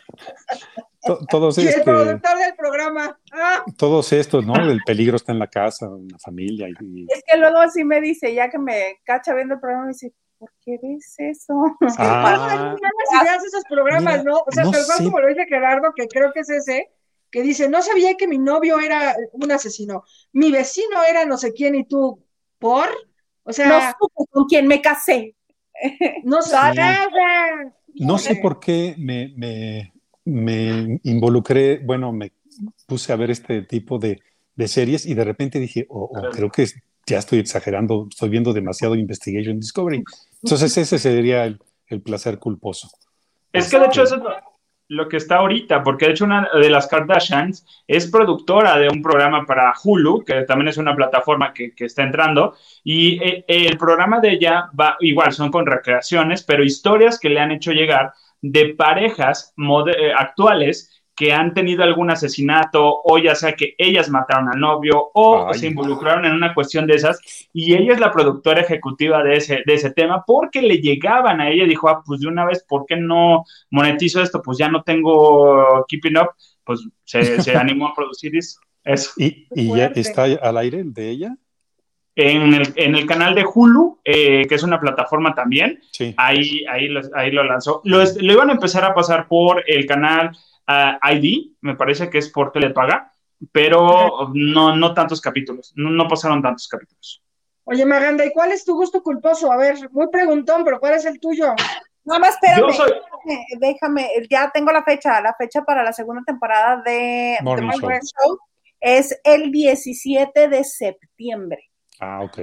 to- 1.06 1.20
todos 1.30 1.58
Y 1.58 1.62
el 1.62 1.68
este, 1.68 1.82
productor 1.84 2.38
del 2.38 2.56
programa. 2.56 3.20
Ah, 3.32 3.64
todos 3.78 4.12
estos, 4.14 4.46
¿no? 4.46 4.56
El 4.56 4.82
peligro 4.86 5.16
está 5.18 5.32
en 5.32 5.40
la 5.40 5.48
casa, 5.48 5.86
en 5.88 6.08
la 6.08 6.20
familia 6.20 6.68
y, 6.70 6.74
y- 7.02 7.06
Es 7.10 7.24
que 7.30 7.38
luego 7.38 7.58
sí 7.74 7.84
me 7.84 8.02
dice, 8.02 8.34
ya 8.34 8.50
que 8.50 8.58
me 8.60 8.98
cacha 9.04 9.34
viendo 9.34 9.56
el 9.56 9.60
programa, 9.60 9.86
me 9.88 9.92
dice, 9.94 10.14
¿por 10.46 10.54
qué 10.62 10.80
ves 10.82 11.16
eso? 11.18 11.54
Ah, 11.98 12.76
si 13.10 13.20
veas 13.20 13.44
esos 13.46 13.66
programas, 13.66 14.22
Mira, 14.22 14.24
¿no? 14.24 14.38
O 14.40 14.52
sea, 14.52 14.64
no 14.64 14.72
tal 14.72 14.86
cual 14.86 14.98
sé. 14.98 15.04
como 15.04 15.20
lo 15.20 15.28
dice 15.28 15.46
Gerardo, 15.48 15.94
que 15.96 16.08
creo 16.08 16.32
que 16.34 16.42
es 16.42 16.50
ese, 16.50 16.90
que 17.32 17.42
dice, 17.42 17.70
no 17.70 17.82
sabía 17.82 18.16
que 18.16 18.28
mi 18.28 18.38
novio 18.38 18.80
era 18.80 19.16
un 19.34 19.52
asesino, 19.52 20.04
mi 20.34 20.52
vecino 20.52 21.04
era 21.04 21.26
no 21.26 21.38
sé 21.38 21.54
quién 21.54 21.76
y 21.76 21.86
tú, 21.86 22.24
¿por? 22.60 22.88
O 23.44 23.54
No 23.54 23.54
sea, 23.54 23.96
supe 24.00 24.26
con 24.32 24.46
quién 24.46 24.68
me 24.68 24.82
casé. 24.82 25.36
no, 26.24 26.42
Sí. 26.42 26.52
sabía. 26.52 27.08
No 27.96 28.18
sé 28.18 28.36
por 28.36 28.60
qué 28.60 28.96
me, 28.98 29.34
me- 29.38 29.94
me 30.26 31.00
involucré, 31.04 31.80
bueno, 31.80 32.12
me 32.12 32.32
puse 32.88 33.14
a 33.14 33.16
ver 33.16 33.32
este 33.32 33.62
tipo 33.64 34.00
de, 34.00 34.22
de 34.56 34.68
series 34.68 35.06
y 35.06 35.14
de 35.14 35.24
repente 35.24 35.60
dije, 35.60 35.86
oh, 35.90 36.10
oh, 36.14 36.30
creo 36.32 36.52
que 36.52 36.68
ya 37.06 37.20
estoy 37.20 37.40
exagerando, 37.40 38.08
estoy 38.10 38.30
viendo 38.30 38.54
demasiado 38.54 38.96
Investigation 38.96 39.60
Discovery. 39.60 40.04
Entonces 40.44 40.78
ese 40.78 40.98
sería 40.98 41.46
el, 41.46 41.60
el 41.88 42.02
placer 42.02 42.40
culposo. 42.40 42.90
Es 43.54 43.70
que 43.70 43.80
de 43.80 43.86
hecho 43.86 44.04
eso 44.04 44.16
es 44.16 44.22
lo, 44.88 45.08
que 45.08 45.18
está 45.18 45.38
ahorita, 45.38 45.82
porque 45.84 46.06
de 46.06 46.12
hecho 46.12 46.26
una 46.26 46.50
de 46.54 46.70
las 46.70 46.88
Kardashians 46.88 47.66
es 47.88 48.08
productora 48.12 48.78
de 48.78 48.90
un 48.90 49.02
programa 49.02 49.46
para 49.46 49.74
Hulu, 49.84 50.24
que 50.26 50.42
también 50.44 50.68
es 50.68 50.78
una 50.78 50.96
plataforma 50.96 51.54
que, 51.54 51.74
que 51.74 51.86
está 51.86 52.04
entrando, 52.04 52.56
y 52.84 53.20
eh, 53.24 53.46
el 53.48 53.78
programa 53.78 54.20
de 54.20 54.34
ella 54.34 54.70
va, 54.80 54.98
igual 55.00 55.32
son 55.32 55.52
con 55.52 55.66
recreaciones, 55.66 56.44
pero 56.44 56.64
historias 56.64 57.20
que 57.20 57.30
le 57.30 57.40
han 57.40 57.52
hecho 57.52 57.72
llegar 57.72 58.14
de 58.42 58.76
parejas 58.76 59.54
mode- 59.58 59.96
eh, 59.98 60.14
actuales 60.16 60.95
que 61.16 61.32
han 61.34 61.54
tenido 61.54 61.84
algún 61.84 62.12
asesinato 62.12 63.02
o 63.04 63.18
ya 63.18 63.36
sea 63.36 63.54
que 63.54 63.74
ellas 63.78 64.10
mataron 64.10 64.50
al 64.50 64.60
novio 64.60 65.12
o 65.14 65.48
Ay. 65.48 65.60
se 65.60 65.68
involucraron 65.68 66.26
en 66.26 66.34
una 66.34 66.54
cuestión 66.54 66.86
de 66.88 66.96
esas 66.96 67.20
y 67.54 67.74
ella 67.74 67.94
es 67.94 68.00
la 68.00 68.12
productora 68.12 68.62
ejecutiva 68.62 69.24
de 69.24 69.38
ese, 69.38 69.64
de 69.66 69.74
ese 69.74 69.92
tema 69.92 70.24
porque 70.28 70.62
le 70.62 70.80
llegaban 70.80 71.40
a 71.40 71.50
ella 71.50 71.64
y 71.64 71.70
dijo, 71.70 71.88
ah, 71.88 72.04
pues 72.06 72.20
de 72.20 72.28
una 72.28 72.46
vez, 72.46 72.66
¿por 72.68 72.86
qué 72.86 72.98
no 72.98 73.46
monetizo 73.72 74.22
esto? 74.22 74.42
Pues 74.42 74.58
ya 74.58 74.68
no 74.70 74.84
tengo 74.84 75.86
Keeping 75.88 76.18
Up, 76.18 76.32
pues 76.64 76.82
se, 77.06 77.42
se 77.42 77.56
animó 77.56 77.88
a 77.88 77.94
producir 77.96 78.36
eso. 78.36 78.60
eso. 78.84 79.12
¿Y, 79.18 79.48
y 79.56 79.74
ya 79.76 79.86
está 79.96 80.24
al 80.26 80.58
aire 80.58 80.80
el 80.82 80.94
de 80.94 81.10
ella? 81.10 81.38
En 82.18 82.54
el, 82.54 82.74
en 82.78 82.96
el 82.96 83.06
canal 83.06 83.36
de 83.36 83.44
Hulu, 83.46 84.00
eh, 84.06 84.46
que 84.48 84.56
es 84.56 84.64
una 84.64 84.80
plataforma 84.80 85.36
también, 85.36 85.82
Sí. 85.92 86.14
ahí, 86.16 86.64
ahí, 86.70 86.88
lo, 86.88 87.02
ahí 87.14 87.30
lo 87.30 87.44
lanzó. 87.44 87.82
Lo, 87.84 87.98
lo 88.00 88.34
iban 88.34 88.50
a 88.50 88.54
empezar 88.54 88.86
a 88.86 88.94
pasar 88.94 89.28
por 89.28 89.64
el 89.68 89.86
canal 89.86 90.32
ah, 90.68 91.00
ID, 91.12 91.52
me 91.62 91.76
parece 91.76 92.10
que 92.10 92.18
es 92.18 92.30
por 92.30 92.52
Telepaga, 92.52 93.12
pero 93.52 94.32
no, 94.34 94.76
no 94.76 94.94
tantos 94.94 95.22
capítulos, 95.22 95.74
no, 95.76 95.90
no 95.90 96.08
pasaron 96.08 96.42
tantos 96.42 96.68
capítulos. 96.68 97.22
Oye, 97.66 97.86
Maganda, 97.86 98.26
¿y 98.26 98.32
cuál 98.32 98.52
es 98.52 98.64
tu 98.64 98.76
gusto 98.76 99.02
culposo? 99.02 99.52
A 99.52 99.58
ver, 99.58 99.90
muy 99.92 100.08
preguntón, 100.10 100.64
pero 100.64 100.80
¿cuál 100.80 100.94
es 100.94 101.06
el 101.06 101.20
tuyo? 101.20 101.54
Nada 102.04 102.20
más 102.20 102.36
espérame, 102.36 102.60
Yo 102.60 102.72
soy, 102.72 102.92
déjame, 103.26 103.46
déjame, 103.60 104.10
ya 104.30 104.52
tengo 104.52 104.72
la 104.72 104.84
fecha, 104.84 105.20
la 105.22 105.34
fecha 105.34 105.64
para 105.64 105.84
la 105.84 105.92
segunda 105.92 106.22
temporada 106.24 106.82
de 106.86 107.38
Morning 107.42 107.70
The 107.70 107.78
Show. 107.78 107.90
Show 107.90 108.40
es 108.80 109.20
el 109.24 109.52
17 109.52 110.48
de 110.48 110.64
septiembre. 110.64 111.72
Ah, 112.00 112.22
ok. 112.22 112.38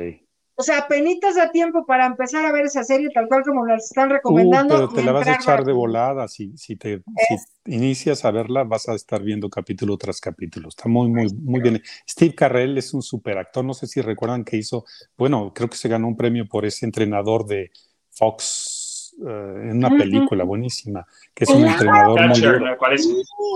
O 0.54 0.62
sea, 0.62 0.86
penitas 0.86 1.34
da 1.34 1.50
tiempo 1.50 1.86
para 1.86 2.04
empezar 2.04 2.44
a 2.44 2.52
ver 2.52 2.66
esa 2.66 2.84
serie 2.84 3.08
tal 3.14 3.26
cual 3.26 3.42
como 3.42 3.64
la 3.64 3.76
están 3.76 4.10
Uh, 4.10 4.14
recomendando. 4.14 4.74
pero 4.74 4.88
te 4.90 5.02
la 5.02 5.12
vas 5.12 5.26
a 5.26 5.34
echar 5.34 5.64
de 5.64 5.72
volada. 5.72 6.28
Si, 6.28 6.56
si 6.58 6.76
te 6.76 6.98
si 6.98 7.34
Es- 7.34 7.46
inicias 7.64 8.24
a 8.26 8.30
verla, 8.30 8.62
vas 8.64 8.86
a 8.88 8.94
estar 8.94 9.22
viendo 9.22 9.48
capítulo 9.48 9.96
tras 9.96 10.20
capítulo. 10.20 10.68
Está 10.68 10.88
muy, 10.90 11.08
muy, 11.08 11.32
muy 11.34 11.60
bien. 11.60 11.82
Steve 12.08 12.34
Carrell 12.34 12.76
es 12.76 12.92
un 12.92 13.00
super 13.02 13.38
actor. 13.38 13.64
No 13.64 13.72
sé 13.72 13.86
si 13.86 14.02
recuerdan 14.02 14.44
que 14.44 14.58
hizo, 14.58 14.84
bueno, 15.16 15.52
creo 15.54 15.70
que 15.70 15.76
se 15.76 15.88
ganó 15.88 16.06
un 16.06 16.16
premio 16.16 16.46
por 16.46 16.66
ese 16.66 16.84
entrenador 16.84 17.46
de 17.46 17.70
Fox 18.10 19.14
eh, 19.26 19.68
en 19.70 19.78
una 19.78 19.90
película 19.90 20.44
buenísima, 20.44 21.06
que 21.34 21.44
es 21.44 21.50
un 21.50 21.64
entrenador 21.66 22.18
muy 22.20 22.28
Catcher, 22.28 22.52
duro. 22.58 22.64
me 22.72 22.76
parece. 22.76 23.08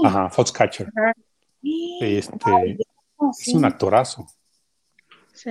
Ajá, 0.05 0.30
Foxcatcher. 0.30 0.90
Este, 2.01 2.34
Ay, 2.44 2.78
no, 3.20 3.30
es 3.30 3.36
sí. 3.38 3.57
un 3.57 3.64
actorazo. 3.64 4.26
Sí. 5.32 5.51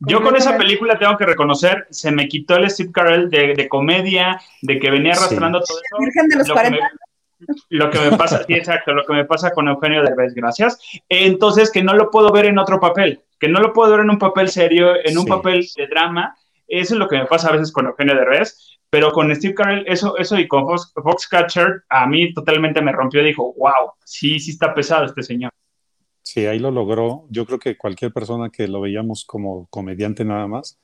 Yo 0.00 0.22
con 0.22 0.34
esa 0.36 0.56
película 0.56 0.98
tengo 0.98 1.16
que 1.18 1.26
reconocer, 1.26 1.86
se 1.90 2.10
me 2.10 2.26
quitó 2.26 2.56
el 2.56 2.70
Steve 2.70 2.90
Carell 2.92 3.28
de, 3.28 3.54
de 3.54 3.68
comedia, 3.68 4.40
de 4.62 4.78
que 4.78 4.90
venía 4.90 5.14
Sí. 5.14 5.20
arrastrando 5.24 5.60
todo 5.60 5.78
eso. 5.78 5.96
Virgen 5.98 6.28
de 6.28 6.36
los 6.36 6.48
Lo 6.48 6.54
que, 6.54 6.60
40. 6.60 6.78
me, 7.38 7.46
lo 7.78 7.90
que 7.90 7.98
me 7.98 8.16
pasa, 8.16 8.42
sí, 8.46 8.54
exacto, 8.54 8.92
lo 8.92 9.04
que 9.04 9.12
me 9.12 9.24
pasa 9.26 9.50
con 9.52 9.68
Eugenio 9.68 10.02
Derbez, 10.02 10.34
gracias. 10.34 10.78
Entonces, 11.08 11.70
que 11.70 11.82
no 11.82 11.94
lo 11.94 12.10
puedo 12.10 12.32
ver 12.32 12.46
en 12.46 12.58
otro 12.58 12.80
papel, 12.80 13.20
que 13.38 13.48
no 13.48 13.60
lo 13.60 13.72
puedo 13.72 13.90
ver 13.92 14.00
en 14.00 14.10
un 14.10 14.18
papel 14.18 14.48
serio, 14.48 14.94
en 15.04 15.18
un 15.18 15.24
Sí. 15.24 15.30
papel 15.30 15.66
de 15.76 15.86
drama. 15.86 16.34
Eso 16.66 16.94
es 16.94 16.98
lo 16.98 17.08
que 17.08 17.18
me 17.18 17.26
pasa 17.26 17.48
a 17.48 17.52
veces 17.52 17.70
con 17.72 17.86
Eugenio 17.86 18.14
Derbez, 18.14 18.78
pero 18.88 19.12
con 19.12 19.34
Steve 19.34 19.54
Carell, 19.54 19.84
eso, 19.86 20.16
eso 20.16 20.38
y 20.38 20.48
con 20.48 20.64
Fox, 20.66 20.92
Foxcatcher, 20.94 21.82
a 21.88 22.06
mí 22.06 22.32
totalmente 22.32 22.80
me 22.80 22.92
rompió. 22.92 23.22
Dijo, 23.22 23.52
wow, 23.58 23.92
sí, 24.04 24.38
sí 24.40 24.52
está 24.52 24.72
pesado 24.72 25.04
este 25.04 25.22
señor. 25.22 25.50
Sí, 26.32 26.46
ahí 26.46 26.60
lo 26.60 26.70
logró. 26.70 27.26
Yo 27.28 27.44
creo 27.44 27.58
que 27.58 27.76
cualquier 27.76 28.12
persona 28.12 28.50
que 28.50 28.68
lo 28.68 28.80
veíamos 28.80 29.24
como 29.24 29.66
comediante 29.66 30.24
nada 30.24 30.46
más, 30.46 30.78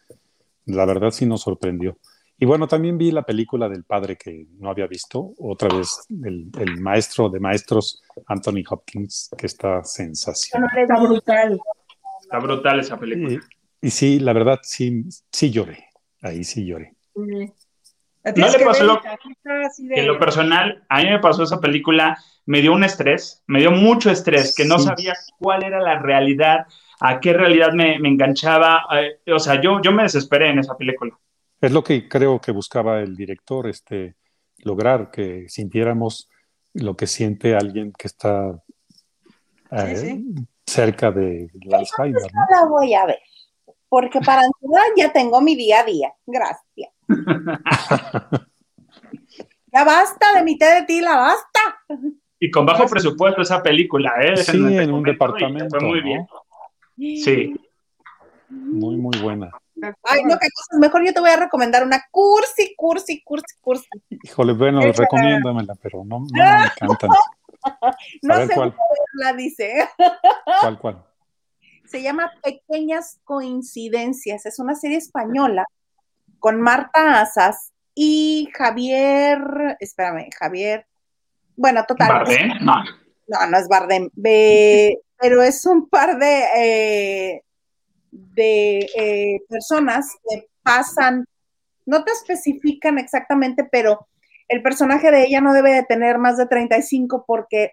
la 0.64 0.84
verdad 0.84 1.12
sí 1.12 1.24
nos 1.24 1.42
sorprendió. 1.42 1.99
Y 2.36 2.47
bueno, 2.47 2.66
también 2.66 2.99
vi 2.99 3.12
la 3.12 3.22
película 3.22 3.68
del 3.68 3.84
padre 3.84 4.16
que 4.16 4.49
no 4.59 4.70
había 4.70 4.88
visto, 4.88 5.34
otra 5.38 5.68
vez 5.68 6.05
el, 6.11 6.51
el 6.59 6.80
maestro 6.80 7.28
de 7.28 7.38
maestros, 7.38 8.03
Anthony 8.26 8.64
Hopkins, 8.68 9.30
que 9.38 9.47
está 9.47 9.84
sensacional. 9.84 10.68
Está 10.76 11.01
brutal. 11.01 11.61
Está 12.22 12.38
brutal 12.40 12.80
esa 12.80 12.99
película. 12.99 13.40
Y, 13.80 13.86
y 13.86 13.90
sí, 13.90 14.18
la 14.18 14.32
verdad 14.32 14.59
sí, 14.64 15.05
sí 15.30 15.53
lloré, 15.53 15.84
ahí 16.22 16.42
sí 16.42 16.66
lloré. 16.66 16.97
¿No 18.35 18.49
le 18.49 18.64
pasó 18.64 18.85
lo- 18.85 18.95
de- 18.97 19.95
que 19.95 20.01
en 20.01 20.07
lo 20.07 20.18
personal, 20.18 20.85
a 20.89 21.03
mí 21.03 21.11
me 21.11 21.18
pasó 21.20 21.45
esa 21.45 21.61
película, 21.61 22.18
me 22.47 22.61
dio 22.61 22.72
un 22.72 22.83
estrés, 22.85 23.43
me 23.47 23.61
dio 23.61 23.70
mucho 23.70 24.11
estrés, 24.11 24.55
que 24.55 24.64
no 24.64 24.79
Sí. 24.79 24.85
sabía 24.87 25.14
cuál 25.39 25.62
era 25.62 25.81
la 25.81 25.99
realidad, 26.01 26.66
a 27.01 27.20
qué 27.20 27.33
realidad 27.33 27.72
me, 27.72 27.99
me 27.99 28.09
enganchaba. 28.09 28.83
eh, 29.01 29.20
o 29.33 29.39
sea, 29.39 29.61
yo, 29.61 29.81
yo 29.83 29.93
me 29.93 30.03
desesperé 30.05 30.51
en 30.51 30.59
esa 30.61 30.77
película. 30.77 31.16
Es 31.61 31.72
lo 31.72 31.83
que 31.85 32.09
creo 32.09 32.41
que 32.41 32.53
buscaba 32.53 33.01
el 33.01 33.16
director, 33.16 33.68
este, 33.68 34.16
lograr 34.59 35.11
que 35.11 35.49
sintiéramos 35.49 36.29
lo 36.74 36.97
que 36.97 37.07
siente 37.07 37.55
alguien 37.55 37.93
que 37.97 38.07
está 38.09 38.61
eh, 39.70 39.97
sí. 39.97 40.24
cerca 40.66 41.11
del 41.11 41.51
Alzheimer. 41.72 42.22
¿no? 42.33 42.41
No 42.41 42.47
la 42.61 42.66
voy 42.66 42.95
a 42.95 43.07
ver, 43.07 43.18
porque 43.89 44.20
para 44.20 44.43
ansiedad 44.47 44.83
ya 44.97 45.12
tengo 45.12 45.41
mi 45.41 45.55
día 45.57 45.81
a 45.81 45.85
día. 45.85 46.12
Gracias. 46.27 46.91
Ya 49.72 49.84
basta 49.84 50.32
de 50.34 50.42
mi 50.42 50.57
té 50.57 50.64
de 50.66 50.82
tila, 50.84 51.16
basta. 51.16 51.61
Y 52.40 52.50
con 52.50 52.64
bajo 52.64 52.86
presupuesto 52.86 53.42
esa 53.42 53.62
película, 53.62 54.14
¿eh? 54.22 54.36
Sí, 54.38 54.57
en 54.57 54.90
un 54.90 55.02
departamento, 55.02 55.78
Fue 55.78 55.86
muy 55.86 55.98
¿no? 56.00 56.04
bien. 56.04 56.26
Sí. 57.22 57.54
Muy, 58.48 58.96
muy 58.96 59.18
buena. 59.18 59.50
Ay, 60.02 60.22
no, 60.24 60.38
qué 60.38 60.48
cosas. 60.54 60.78
Mejor 60.80 61.04
yo 61.04 61.12
te 61.12 61.20
voy 61.20 61.28
a 61.28 61.36
recomendar 61.36 61.84
una 61.84 62.02
cursi, 62.11 62.74
cursi, 62.74 63.22
cursi, 63.22 63.54
cursi. 63.61 63.86
Híjole, 64.09 64.54
bueno, 64.54 64.80
recomiéndamela, 64.80 65.74
pero 65.82 66.04
no, 66.04 66.20
no 66.20 66.26
me 66.32 66.64
encantan. 66.80 67.11
No 68.22 68.46
sé 68.46 68.54
¿cuál? 68.54 68.74
la 69.14 69.32
dice. 69.32 69.88
¿Cuál, 70.61 70.78
cuál? 70.78 71.04
Se 71.84 72.00
llama 72.00 72.30
Pequeñas 72.40 73.18
Coincidencias. 73.24 74.46
Es 74.46 74.61
una 74.61 74.76
serie 74.76 74.98
española 74.98 75.66
con 76.39 76.61
Marta 76.61 77.20
Asas 77.20 77.72
y 77.95 78.49
Javier. 78.55 79.76
Espérame, 79.80 80.30
Javier. 80.39 80.87
Bueno, 81.57 81.84
total. 81.87 82.09
¿Bardem? 82.09 82.51
No. 82.61 82.84
No, 83.28 83.47
no 83.49 83.59
es 83.59 83.68
Bardem. 83.68 84.11
Pero 85.18 85.43
es 85.43 85.64
un 85.66 85.89
par 85.89 86.18
de, 86.18 86.45
eh, 86.57 87.43
de 88.11 88.78
eh, 88.97 89.41
personas 89.49 90.14
que 90.28 90.49
pasan, 90.62 91.24
no 91.87 92.05
te 92.05 92.12
especifican 92.12 92.99
exactamente, 92.99 93.64
pero 93.64 94.07
el 94.49 94.62
personaje 94.62 95.11
de 95.11 95.24
ella 95.24 95.41
no 95.41 95.53
debe 95.53 95.72
de 95.72 95.84
tener 95.84 96.18
más 96.18 96.37
de 96.37 96.47
35 96.47 97.24
porque 97.26 97.72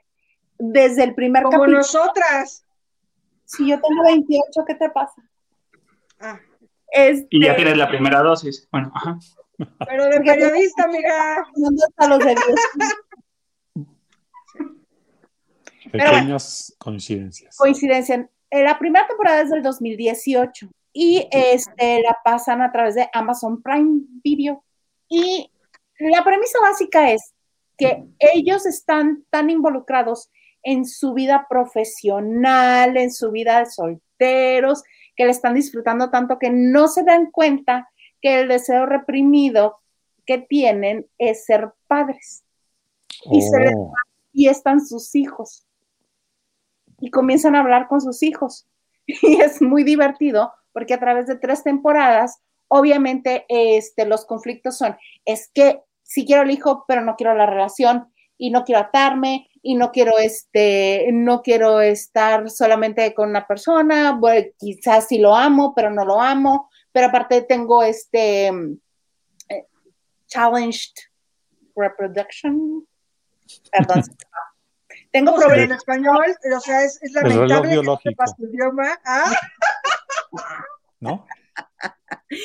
desde 0.58 1.04
el 1.04 1.16
primer 1.16 1.44
Como 1.44 1.58
capítulo, 1.58 1.78
nosotras. 1.80 2.66
si 3.46 3.68
yo 3.68 3.82
tengo 3.82 4.04
28, 4.04 4.66
¿qué 4.66 4.76
te 4.76 4.90
pasa? 4.90 5.22
Ah, 6.20 6.40
Este, 6.94 7.28
Y 7.32 7.44
ya 7.44 7.56
tienes 7.56 7.76
la 7.78 7.90
primera 7.90 8.22
dosis. 8.22 8.68
Bueno, 8.72 8.92
ajá. 8.94 9.18
pero 9.88 10.06
de 10.06 10.22
periodista, 10.22 10.88
mira. 10.88 11.44
¿dónde 11.56 11.82
están 11.90 12.10
los 12.10 12.20
bueno. 12.24 12.42
Pequeñas 15.92 16.76
coincidencias. 16.78 17.58
coincidencia. 17.58 18.30
Eh, 18.50 18.64
La 18.64 18.78
primera 18.80 19.08
temporada 19.08 19.42
es 19.42 19.50
del 19.50 19.64
2018 19.64 20.68
y 20.94 21.28
este, 21.32 22.02
la 22.02 22.18
pasan 22.24 22.62
a 22.62 22.72
través 22.72 22.96
de 22.96 23.10
Amazon 23.14 23.62
Prime 23.62 24.02
Video. 24.24 24.64
Y 25.10 25.52
la 26.00 26.24
premisa 26.24 26.60
básica 26.62 27.12
es 27.12 27.34
que 27.78 28.04
ellos 28.20 28.66
están 28.66 29.24
tan 29.30 29.50
involucrados 29.50 30.30
en 30.64 30.86
su 30.86 31.14
vida 31.14 31.48
profesional, 31.50 32.96
en 32.98 33.12
su 33.12 33.32
vida 33.32 33.60
de 33.60 33.66
solteros, 33.66 34.84
que 35.16 35.26
le 35.26 35.32
están 35.32 35.54
disfrutando 35.56 36.10
tanto 36.10 36.40
que 36.40 36.50
no 36.50 36.88
se 36.88 37.04
dan 37.04 37.32
cuenta 37.32 37.90
que 38.22 38.42
el 38.42 38.48
deseo 38.48 38.86
reprimido 38.86 39.80
que 40.26 40.38
tienen 40.38 41.08
es 41.18 41.46
ser 41.46 41.72
padres. 41.88 42.44
y 43.32 43.42
se 43.42 43.60
les- 43.60 43.74
Oh, 43.76 43.94
Y 44.34 44.48
están 44.50 44.84
sus 44.86 45.14
hijos. 45.16 45.66
Y 47.00 47.10
comienzan 47.12 47.56
a 47.56 47.60
hablar 47.60 47.88
con 47.88 48.02
sus 48.02 48.24
hijos. 48.24 48.68
Y 49.08 49.42
es 49.42 49.62
muy 49.62 49.84
divertido 49.84 50.54
porque 50.72 50.94
a 50.94 51.00
través 51.00 51.28
de 51.28 51.36
tres 51.38 51.64
temporadas, 51.64 52.42
obviamente, 52.68 53.46
este, 53.50 54.06
los 54.06 54.26
conflictos 54.26 54.78
son, 54.78 54.98
es 55.26 55.52
que 55.54 55.82
sí 56.02 56.26
quiero 56.26 56.44
el 56.44 56.52
hijo, 56.52 56.86
pero 56.88 57.02
no 57.02 57.16
quiero 57.16 57.34
la 57.36 57.46
relación 57.46 58.13
y 58.38 58.50
no 58.50 58.64
quiero 58.64 58.82
atarme 58.82 59.50
y 59.62 59.76
no 59.76 59.92
quiero 59.92 60.18
este, 60.18 61.08
no 61.12 61.42
quiero 61.42 61.80
estar 61.82 62.50
solamente 62.50 63.14
con 63.14 63.30
una 63.30 63.48
persona, 63.48 64.12
bueno, 64.12 64.48
quizás 64.58 65.08
sí 65.08 65.20
lo 65.20 65.36
amo, 65.36 65.74
pero 65.76 65.90
no 65.90 66.04
lo 66.06 66.22
amo, 66.22 66.70
pero 66.92 67.08
aparte 67.08 67.44
tengo 67.44 67.82
este 67.84 68.48
eh, 68.48 69.68
challenged 70.28 70.94
reproduction, 71.76 72.86
perdón, 73.72 74.04
tengo 75.12 75.36
problemas 75.36 75.66
en 75.66 75.72
español, 75.72 76.26
o 76.56 76.60
sea, 76.60 76.84
es, 76.84 77.02
es 77.02 77.12
lamentable 77.14 77.70
que 77.70 77.76
no 77.76 77.82
biológico. 77.82 78.10
sepas 78.10 78.36
tu 78.36 78.46
idioma. 78.46 79.00
¿Ah? 79.06 79.32
¿no? 81.00 81.28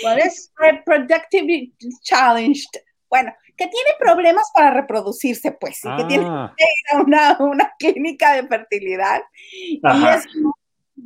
¿Cuál 0.02 0.18
es? 0.18 0.52
reproductive 0.56 1.72
challenged. 2.02 2.82
Bueno, 3.08 3.32
que 3.58 3.66
tiene 3.66 3.90
problemas 3.98 4.50
para 4.54 4.70
reproducirse, 4.72 5.50
pues, 5.52 5.84
y 5.84 5.96
que 5.96 6.04
tiene 6.04 6.24
Ah, 6.26 6.54
que 6.56 6.64
ir 6.64 6.96
a 6.96 7.02
una, 7.02 7.36
una 7.40 7.72
clínica 7.78 8.32
de 8.34 8.46
fertilidad. 8.46 9.20
Y 9.50 9.80
es, 9.84 10.26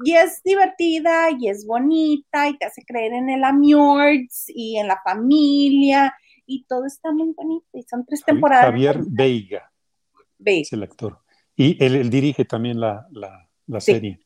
y 0.04 0.14
es 0.14 0.42
divertida 0.44 1.28
y 1.38 1.48
es 1.48 1.66
bonita 1.66 2.48
y 2.48 2.56
te 2.58 2.66
hace 2.66 2.82
creer 2.84 3.14
en 3.14 3.30
el 3.30 3.42
amorts 3.42 4.44
y 4.48 4.76
en 4.78 4.86
la 4.88 5.00
familia 5.02 6.14
y 6.46 6.64
todo 6.64 6.86
está 6.86 7.10
muy 7.12 7.32
bonito. 7.34 7.66
Y 7.72 7.82
son 7.84 8.04
tres 8.04 8.22
temporadas. 8.24 8.66
Javier 8.66 8.98
Veiga 9.06 9.70
Ve. 10.38 10.60
es 10.60 10.72
el 10.72 10.82
actor. 10.82 11.18
Y 11.56 11.82
él, 11.84 11.96
él 11.96 12.10
dirige 12.10 12.44
también 12.44 12.78
la, 12.80 13.06
la, 13.12 13.48
la 13.66 13.80
Sí. 13.80 13.92
serie. 13.92 14.20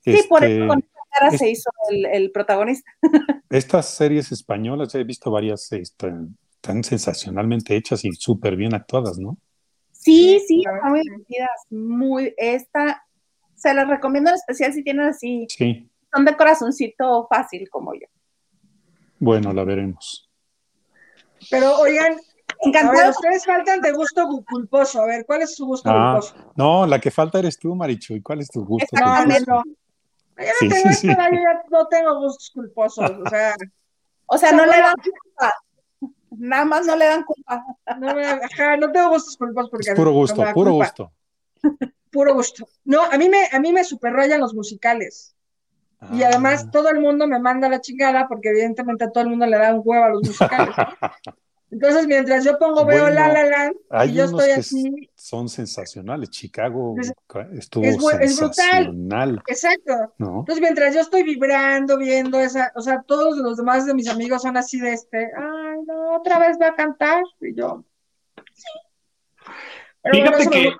Sí, 0.00 0.16
por 0.28 0.42
Este, 0.42 0.58
eso 0.58 0.68
con 0.68 0.78
esta 0.78 1.00
cara 1.18 1.30
se 1.36 1.50
hizo 1.50 1.70
el, 1.90 2.06
el 2.06 2.30
protagonista. 2.32 2.90
Estas 3.50 3.88
series 3.90 4.30
españolas, 4.32 4.94
he 4.94 5.04
visto 5.04 5.30
varias 5.30 5.70
están, 6.68 6.76
tan 6.76 6.84
sensacionalmente 6.84 7.76
hechas 7.76 8.04
y 8.04 8.12
súper 8.12 8.56
bien 8.56 8.74
actuadas, 8.74 9.18
¿no? 9.18 9.36
Sí, 9.92 10.40
sí, 10.46 10.62
están 10.64 10.90
muy 10.90 11.00
divertidas. 11.02 11.50
Muy, 11.70 12.34
esta, 12.36 13.02
se 13.54 13.74
las 13.74 13.88
recomiendo 13.88 14.30
en 14.30 14.36
especial 14.36 14.72
si 14.72 14.84
tienen 14.84 15.06
así, 15.08 15.46
Sí, 15.48 15.88
son 16.14 16.24
de 16.24 16.36
corazoncito 16.36 17.26
fácil 17.28 17.68
como 17.70 17.94
yo. 17.94 18.06
bueno, 19.18 19.52
la 19.52 19.64
veremos. 19.64 20.30
Pero 21.50 21.76
oigan, 21.78 22.12
a 22.12 22.14
ver, 22.14 22.18
Encantado. 22.62 23.10
ustedes 23.10 23.44
faltan 23.44 23.80
de 23.80 23.92
gusto 23.92 24.22
gu- 24.26 24.44
culposo. 24.44 25.02
A 25.02 25.06
ver, 25.06 25.24
¿cuál 25.26 25.42
es 25.42 25.54
su 25.56 25.66
gusto 25.66 25.90
Ah, 25.90 26.12
culposo? 26.12 26.52
No, 26.56 26.86
la 26.86 27.00
que 27.00 27.10
falta 27.10 27.38
eres 27.38 27.58
tú, 27.58 27.74
Marichu. 27.74 28.14
¿Y 28.14 28.22
cuál 28.22 28.40
es 28.40 28.48
tu 28.48 28.64
gusto? 28.64 28.86
No, 28.94 29.24
no, 29.24 29.34
no. 29.46 29.62
Yo 29.64 30.44
no 30.44 30.44
Sí, 30.60 30.68
tengo 30.68 30.74
sí, 30.74 30.88
esta 30.88 31.00
sí. 31.00 31.06
edad, 31.08 31.28
yo 31.32 31.38
ya 31.38 31.62
no 31.70 31.86
tengo 31.88 32.18
gustos 32.20 32.50
culposos. 32.54 33.10
O 33.18 33.26
sea, 33.26 33.54
O 34.26 34.38
sea, 34.38 34.50
O 34.50 34.50
sea, 34.50 34.52
no 34.52 34.66
le 34.66 34.78
dan 34.78 34.94
culpa. 35.02 35.52
Nada 36.36 36.64
más 36.64 36.86
no 36.86 36.96
le 36.96 37.04
dan 37.06 37.24
culpa. 37.24 37.64
no, 37.98 38.14
me, 38.14 38.24
ajá, 38.26 38.76
no 38.76 38.90
tengo 38.92 39.10
gustos 39.10 39.36
culposos 39.36 39.70
porque 39.70 39.90
Es 39.90 39.94
puro 39.96 40.12
gusto, 40.12 40.36
puro 40.54 40.70
culpa. 40.72 40.84
gusto. 40.86 41.12
Puro 42.10 42.32
gusto. 42.34 42.66
No, 42.84 43.02
a 43.02 43.18
mí 43.18 43.28
me, 43.28 43.46
a 43.52 43.60
mí 43.60 43.70
me 43.70 43.84
superrayan 43.84 44.40
los 44.40 44.54
musicales. 44.54 45.34
Y 46.12 46.22
Ah. 46.22 46.28
además 46.28 46.70
todo 46.70 46.88
el 46.88 47.00
mundo 47.00 47.26
me 47.26 47.38
manda 47.38 47.68
la 47.68 47.80
chingada 47.82 48.26
porque 48.28 48.48
evidentemente 48.48 49.04
a 49.04 49.10
todo 49.10 49.24
el 49.24 49.30
mundo 49.30 49.44
le 49.46 49.58
da 49.58 49.74
un 49.74 49.82
huevo 49.84 50.04
a 50.04 50.08
los 50.08 50.22
musicales. 50.22 50.74
Entonces, 51.70 52.06
mientras 52.06 52.44
yo 52.44 52.58
pongo 52.58 52.86
veo 52.86 53.02
Bueno, 53.02 53.14
La 53.14 53.28
La 53.30 53.44
Land 53.44 53.74
Hay 53.90 54.08
y 54.08 54.14
yo 54.14 54.24
unos 54.28 54.40
estoy 54.40 54.54
que 54.54 54.60
así, 54.60 55.10
son 55.14 55.50
sensacionales. 55.50 56.30
Chicago 56.30 56.94
Es- 56.98 57.12
estuvo 57.58 57.84
es 57.84 57.96
es 57.96 57.98
brutal. 57.98 58.24
sensacional, 58.24 59.42
exacto. 59.46 60.14
¿no? 60.16 60.38
Entonces, 60.38 60.62
mientras 60.62 60.94
yo 60.94 61.02
estoy 61.02 61.24
vibrando, 61.24 61.98
viendo 61.98 62.40
esa, 62.40 62.72
o 62.74 62.80
sea, 62.80 63.02
todos 63.02 63.36
los 63.36 63.58
demás 63.58 63.84
de 63.84 63.92
mis 63.92 64.08
amigos 64.08 64.40
son 64.40 64.56
así 64.56 64.80
de 64.80 64.94
este, 64.94 65.30
ay, 65.78 65.84
no, 65.86 66.16
otra 66.16 66.38
vez 66.38 66.58
va 66.60 66.68
a 66.68 66.74
cantar, 66.74 67.22
y 67.40 67.54
yo, 67.54 67.84
sí. 68.52 68.68
Pero 70.02 70.14
Fíjate 70.14 70.48
que, 70.50 70.76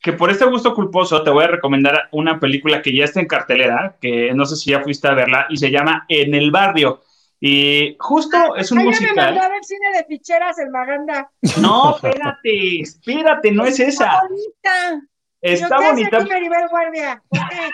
que 0.00 0.12
por 0.12 0.30
este 0.30 0.44
gusto 0.44 0.74
culposo 0.74 1.22
te 1.22 1.30
voy 1.30 1.44
a 1.44 1.48
recomendar 1.48 2.08
una 2.12 2.38
película 2.40 2.80
que 2.82 2.94
ya 2.94 3.04
está 3.04 3.20
en 3.20 3.26
cartelera, 3.26 3.96
que 4.00 4.32
no 4.34 4.44
sé 4.46 4.56
si 4.56 4.70
ya 4.70 4.80
fuiste 4.80 5.08
a 5.08 5.14
verla, 5.14 5.46
y 5.50 5.56
se 5.56 5.70
llama 5.70 6.04
En 6.08 6.34
el 6.34 6.50
Barrio. 6.50 7.02
Y 7.42 7.96
justo 7.98 8.54
es 8.54 8.70
un 8.70 8.80
Ay, 8.80 8.92
ya 8.92 9.00
me 9.00 9.06
mandó 9.14 9.22
musical. 9.32 9.38
a 9.38 9.48
ver 9.48 9.64
cine 9.64 9.90
de 9.96 10.04
ficheras 10.04 10.58
el 10.58 10.70
Maganda. 10.70 11.30
No, 11.60 11.94
espérate, 11.96 12.80
espérate, 12.82 13.50
no 13.50 13.64
es 13.64 13.80
esa. 13.80 14.20
Bonita. 14.22 15.02
Está 15.40 15.68
¿qué 15.68 15.74
hace 15.74 15.86
bonita. 15.86 16.18
aquí 16.18 16.48
Guardia? 16.70 17.22
¿Por 17.28 17.48
qué? 17.48 17.70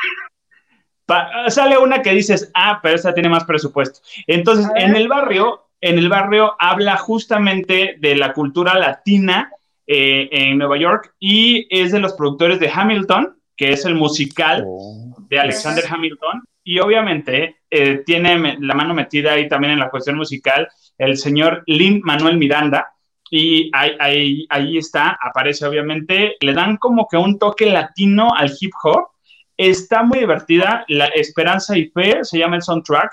Pa- 1.05 1.51
sale 1.51 1.79
una 1.79 2.01
que 2.01 2.11
dices, 2.11 2.51
ah, 2.55 2.79
pero 2.83 2.95
esta 2.95 3.13
tiene 3.13 3.29
más 3.29 3.45
presupuesto. 3.45 4.01
Entonces, 4.29 4.69
en 4.77 4.95
el 4.97 5.09
barrio, 5.09 5.66
en 5.87 5.99
el 5.99 6.09
barrio 6.09 6.57
habla 6.59 6.97
justamente 6.97 7.97
de 8.01 8.17
la 8.17 8.33
cultura 8.33 8.77
latina 8.77 9.51
eh, 9.87 10.29
en 10.33 10.59
Nueva 10.59 10.77
York 10.77 11.15
y 11.21 11.67
es 11.71 11.93
de 11.93 12.01
los 12.01 12.15
productores 12.15 12.59
de 12.59 12.69
Hamilton, 12.69 13.37
que 13.57 13.73
es 13.73 13.85
el 13.85 13.95
musical 13.95 14.65
Oh, 14.67 15.15
de 15.29 15.39
Alexander 15.39 15.85
Hamilton. 15.89 16.43
Y 16.65 16.81
obviamente 16.81 17.59
eh, 17.71 18.03
tiene 18.05 18.57
la 18.59 18.75
mano 18.75 18.95
metida 18.95 19.35
ahí 19.35 19.49
también 19.49 19.75
en 19.75 19.79
la 19.79 19.91
cuestión 19.91 20.17
musical 20.17 20.69
el 20.99 21.17
señor 21.17 21.63
Lin 21.67 22.01
Manuel 22.03 22.37
Miranda. 22.37 22.93
Y 23.31 23.71
ahí, 23.73 23.93
ahí, 24.01 24.47
ahí 24.51 24.79
está, 24.79 25.17
aparece 25.23 25.67
obviamente, 25.67 26.35
le 26.41 26.53
dan 26.53 26.79
como 26.79 27.07
que 27.09 27.17
un 27.17 27.39
toque 27.39 27.67
latino 27.67 28.35
al 28.35 28.53
hip 28.61 28.73
hop. 28.83 29.11
Está 29.57 30.03
muy 30.03 30.19
divertida, 30.19 30.85
La 30.89 31.07
Esperanza 31.07 31.79
y 31.79 31.87
Fe 31.87 32.25
se 32.25 32.39
llama 32.39 32.57
el 32.57 32.63
soundtrack, 32.63 33.13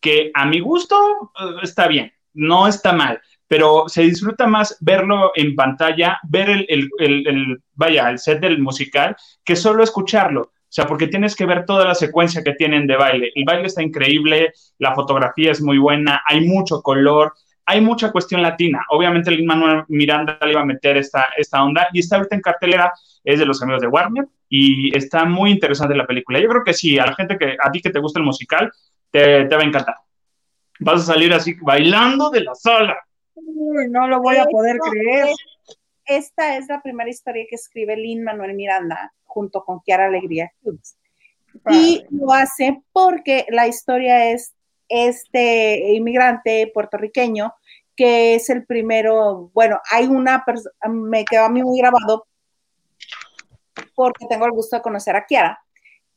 que 0.00 0.30
a 0.34 0.46
mi 0.46 0.60
gusto 0.60 1.32
eh, 1.38 1.56
está 1.62 1.88
bien. 1.88 2.12
no 2.32 2.68
está 2.68 2.92
mal, 2.92 3.20
pero 3.48 3.88
se 3.88 4.02
disfruta 4.02 4.46
más 4.46 4.76
verlo 4.80 5.32
en 5.34 5.56
pantalla, 5.56 6.20
ver 6.28 6.50
el, 6.50 6.66
el, 6.68 6.90
el, 6.98 7.26
el, 7.26 7.62
vaya, 7.74 8.08
el 8.10 8.18
set 8.18 8.40
del 8.40 8.60
musical, 8.60 9.16
que 9.44 9.56
solo 9.56 9.82
escucharlo. 9.82 10.42
O 10.42 10.72
sea, 10.72 10.86
porque 10.86 11.08
tienes 11.08 11.34
que 11.34 11.46
ver 11.46 11.66
toda 11.66 11.84
la 11.84 11.96
secuencia 11.96 12.44
que 12.44 12.52
tienen 12.52 12.86
de 12.86 12.96
baile. 12.96 13.32
El 13.34 13.44
baile 13.44 13.66
está 13.66 13.82
increíble, 13.82 14.52
la 14.78 14.94
fotografía 14.94 15.50
es 15.50 15.60
muy 15.60 15.78
buena, 15.78 16.22
hay 16.24 16.46
mucho 16.46 16.80
color, 16.80 17.34
hay 17.66 17.80
mucha 17.80 18.12
cuestión 18.12 18.40
latina. 18.40 18.84
Obviamente, 18.90 19.32
Lin 19.32 19.46
Manuel 19.46 19.84
Miranda 19.88 20.38
le 20.42 20.52
iba 20.52 20.60
a 20.60 20.64
meter 20.64 20.96
esta, 20.96 21.26
esta 21.36 21.64
onda 21.64 21.88
y 21.92 21.98
está 21.98 22.16
ahorita 22.16 22.36
en 22.36 22.42
cartelera, 22.42 22.92
es 23.24 23.40
de 23.40 23.46
los 23.46 23.60
amigos 23.62 23.82
de 23.82 23.88
Warner 23.88 24.26
y 24.48 24.96
está 24.96 25.24
muy 25.24 25.50
interesante 25.50 25.96
la 25.96 26.06
película. 26.06 26.38
Yo 26.38 26.48
creo 26.48 26.64
que 26.64 26.72
sí, 26.72 27.00
a 27.00 27.06
la 27.06 27.16
gente 27.16 27.36
que 27.36 27.56
a 27.60 27.70
ti 27.72 27.80
que 27.80 27.90
te 27.90 27.98
gusta 27.98 28.20
el 28.20 28.26
musical, 28.26 28.72
te, 29.10 29.44
te 29.46 29.56
va 29.56 29.62
a 29.62 29.64
encantar. 29.64 29.94
Vas 30.80 31.02
a 31.02 31.12
salir 31.12 31.32
así 31.32 31.54
bailando 31.60 32.30
de 32.30 32.40
la 32.42 32.54
sala. 32.54 32.96
Uy, 33.34 33.88
no 33.90 34.06
lo 34.08 34.20
voy 34.20 34.36
a 34.36 34.44
poder 34.46 34.76
Esto 34.76 34.90
creer. 34.90 35.26
es- 35.28 35.78
Esta 36.06 36.56
es 36.56 36.66
la 36.68 36.82
primera 36.82 37.08
historia 37.08 37.44
que 37.48 37.54
escribe 37.54 37.96
Lin 37.96 38.24
Manuel 38.24 38.54
Miranda 38.54 39.12
junto 39.24 39.64
con 39.64 39.80
Kiara 39.80 40.06
Alegría 40.06 40.50
Hughes. 40.62 40.96
Y 41.70 42.04
lo 42.10 42.32
hace 42.32 42.82
porque 42.92 43.46
la 43.50 43.66
historia 43.68 44.30
es 44.32 44.54
este 44.88 45.92
inmigrante 45.92 46.70
puertorriqueño 46.74 47.52
que 47.96 48.34
es 48.34 48.48
el 48.50 48.64
primero, 48.64 49.50
bueno, 49.52 49.78
hay 49.90 50.06
una 50.06 50.44
persona, 50.44 50.72
me 50.88 51.24
quedó 51.24 51.44
a 51.44 51.48
mí 51.50 51.62
muy 51.62 51.78
grabado 51.78 52.26
porque 53.94 54.26
tengo 54.28 54.46
el 54.46 54.52
gusto 54.52 54.76
de 54.76 54.82
conocer 54.82 55.14
a 55.16 55.26
Kiara 55.26 55.60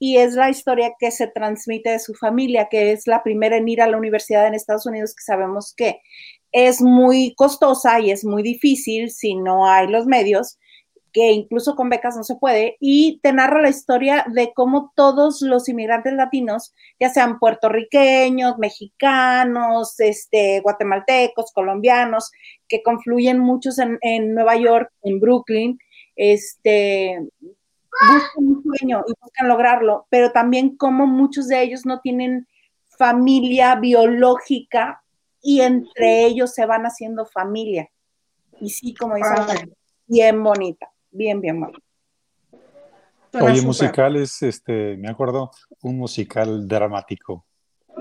y 0.05 0.17
es 0.17 0.33
la 0.33 0.49
historia 0.49 0.95
que 0.99 1.11
se 1.11 1.27
transmite 1.27 1.91
de 1.91 1.99
su 1.99 2.13
familia, 2.13 2.67
que 2.69 2.91
es 2.91 3.07
la 3.07 3.23
primera 3.23 3.55
en 3.55 3.69
ir 3.69 3.81
a 3.81 3.87
la 3.87 3.95
universidad 3.95 4.45
en 4.45 4.53
Estados 4.53 4.85
Unidos, 4.85 5.15
que 5.15 5.23
sabemos 5.23 5.73
que 5.73 6.01
es 6.51 6.81
muy 6.81 7.33
costosa 7.35 8.01
y 8.01 8.11
es 8.11 8.25
muy 8.25 8.43
difícil 8.43 9.11
si 9.11 9.35
no 9.35 9.65
hay 9.65 9.87
los 9.87 10.05
medios, 10.05 10.59
que 11.13 11.31
incluso 11.31 11.77
con 11.77 11.87
becas 11.87 12.17
no 12.17 12.25
se 12.25 12.35
puede, 12.35 12.75
y 12.81 13.21
te 13.23 13.31
narra 13.31 13.61
la 13.61 13.69
historia 13.69 14.25
de 14.29 14.51
cómo 14.53 14.91
todos 14.93 15.41
los 15.41 15.69
inmigrantes 15.69 16.11
latinos, 16.11 16.73
ya 16.99 17.07
sean 17.07 17.39
puertorriqueños, 17.39 18.57
mexicanos, 18.57 19.97
este, 20.01 20.59
guatemaltecos, 20.59 21.53
colombianos, 21.53 22.29
que 22.67 22.83
confluyen 22.83 23.39
muchos 23.39 23.79
en, 23.79 23.99
en 24.01 24.33
Nueva 24.33 24.57
York, 24.57 24.91
en 25.01 25.21
Brooklyn, 25.21 25.79
este, 26.17 27.21
buscan 28.01 28.47
un 28.47 28.63
sueño 28.63 29.03
y 29.07 29.13
buscan 29.19 29.47
lograrlo, 29.47 30.07
pero 30.09 30.31
también 30.31 30.77
como 30.77 31.07
muchos 31.07 31.47
de 31.47 31.61
ellos 31.61 31.85
no 31.85 31.99
tienen 32.01 32.47
familia 32.97 33.75
biológica 33.75 35.03
y 35.41 35.61
entre 35.61 36.25
ellos 36.25 36.53
se 36.53 36.65
van 36.65 36.83
haciendo 36.83 37.25
familia. 37.25 37.89
Y 38.59 38.69
sí, 38.69 38.93
como 38.93 39.15
dicen, 39.15 39.73
bien 40.07 40.43
bonita, 40.43 40.89
bien, 41.11 41.41
bien 41.41 41.59
bonita. 41.59 41.79
Suena 43.31 43.47
Oye, 43.47 43.55
súper. 43.55 43.67
musicales, 43.67 44.41
este, 44.43 44.95
me 44.97 45.09
acuerdo, 45.09 45.51
un 45.81 45.97
musical 45.97 46.67
dramático, 46.67 47.45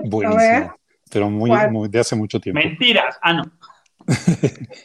buenísimo, 0.05 0.75
pero 1.11 1.29
muy, 1.29 1.89
de 1.89 1.99
hace 1.99 2.15
mucho 2.15 2.39
tiempo. 2.39 2.61
Mentiras. 2.61 3.17
Ah, 3.21 3.33
no. 3.33 3.43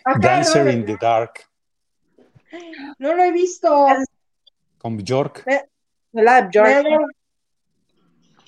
Ajá, 0.04 0.18
Dancer 0.18 0.68
in 0.68 0.86
the 0.86 0.96
Dark, 0.96 1.32
no 2.98 3.14
lo 3.14 3.22
he 3.22 3.32
visto. 3.32 3.86
Con 4.78 4.96
Bjork. 4.96 5.44
La 6.12 6.42
de 6.42 6.60
dado- 6.60 6.88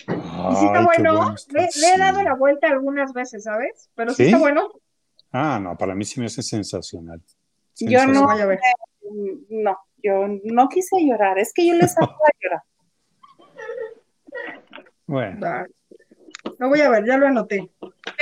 y 0.08 0.56
sí 0.56 0.64
está 0.66 0.84
bueno. 0.84 1.34
está, 1.34 1.52
Le, 1.52 1.68
le 1.80 1.94
he 1.94 1.98
dado 1.98 2.22
la 2.22 2.34
vuelta 2.34 2.68
algunas 2.68 3.12
veces, 3.12 3.44
¿sabes? 3.44 3.90
Pero 3.94 4.10
sí, 4.10 4.16
¿Sí? 4.16 4.24
está 4.24 4.38
bueno. 4.38 4.70
Ah, 5.32 5.60
no, 5.60 5.76
para 5.76 5.94
mí 5.94 6.04
sí 6.04 6.18
me 6.20 6.26
hace 6.26 6.42
sensacional. 6.42 7.20
Yo 7.76 8.06
no. 8.06 8.28
A 8.30 8.46
ver. 8.46 8.58
no, 9.50 9.78
yo 10.02 10.26
no 10.44 10.68
quise 10.68 10.96
llorar, 11.04 11.38
es 11.38 11.52
que 11.52 11.66
yo 11.66 11.74
les 11.74 11.96
hago 11.98 12.16
llorar. 12.42 12.62
Bueno. 15.06 15.66
Lo 16.58 16.68
voy 16.68 16.80
a 16.80 16.88
ver, 16.88 17.04
ya 17.06 17.16
lo 17.18 17.26
anoté. 17.26 17.70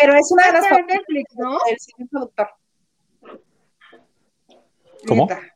Pero 0.01 0.15
es 0.15 0.31
una 0.33 0.47
de 0.47 0.53
las 0.53 0.65
Netflix, 0.87 1.37
¿no? 1.37 1.59
del 1.67 1.79
señor 1.79 2.09
productor. 2.11 2.49
¿Cómo? 5.07 5.27
Neta. 5.27 5.48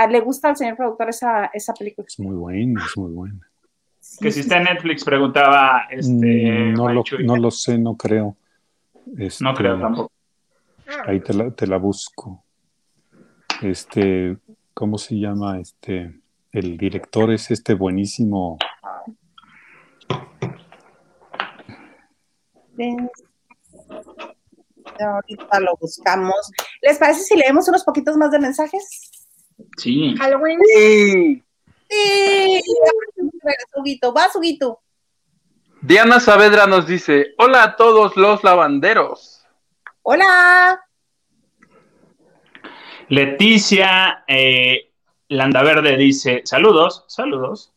Ah, 0.00 0.06
le 0.06 0.20
gusta 0.20 0.50
al 0.50 0.56
señor 0.56 0.76
productor 0.76 1.08
esa, 1.08 1.46
esa 1.46 1.74
película. 1.74 2.06
es 2.06 2.20
muy 2.20 2.36
bueno, 2.36 2.80
es 2.86 2.96
muy 2.96 3.10
bueno. 3.10 3.40
Que 4.20 4.30
si 4.30 4.40
está 4.40 4.58
en 4.58 4.64
Netflix, 4.64 5.02
preguntaba 5.04 5.88
este. 5.90 6.12
Mm, 6.12 6.74
no, 6.74 6.82
lo, 6.82 6.94
Marichuy. 6.94 7.26
no 7.26 7.36
lo 7.36 7.50
sé, 7.50 7.78
no 7.78 7.96
creo. 7.96 8.36
Este, 9.18 9.42
No 9.42 9.54
creo 9.54 9.76
tampoco. 9.80 10.12
Ah, 10.86 11.02
Ahí 11.06 11.18
te 11.18 11.34
la, 11.34 11.50
te 11.50 11.66
la 11.66 11.78
busco. 11.78 12.44
Este, 13.60 14.36
¿cómo 14.72 14.98
se 14.98 15.18
llama? 15.18 15.58
Este, 15.58 16.14
el 16.52 16.78
director 16.78 17.32
es 17.32 17.50
este 17.50 17.74
buenísimo. 17.74 18.56
Ahorita 25.00 25.58
lo 25.58 25.76
buscamos. 25.80 26.52
¿Les 26.82 26.98
parece 26.98 27.24
si 27.24 27.36
leemos 27.36 27.68
unos 27.68 27.82
poquitos 27.82 28.16
más 28.16 28.30
de 28.30 28.38
mensajes? 28.38 29.17
Sí. 29.76 30.14
Halloween. 30.16 30.58
Sí. 30.74 31.44
Sí, 31.88 32.62
Huguito, 33.74 34.12
vas, 34.12 34.34
Huguito. 34.36 34.80
Diana 35.80 36.20
Saavedra 36.20 36.66
nos 36.66 36.86
dice: 36.86 37.34
Hola 37.38 37.62
a 37.62 37.76
todos 37.76 38.16
los 38.16 38.44
lavanderos. 38.44 39.44
Hola. 40.02 40.80
Leticia 43.08 44.24
eh, 44.26 44.92
Landaverde 45.28 45.96
dice: 45.96 46.42
Saludos, 46.44 47.04
saludos. 47.08 47.72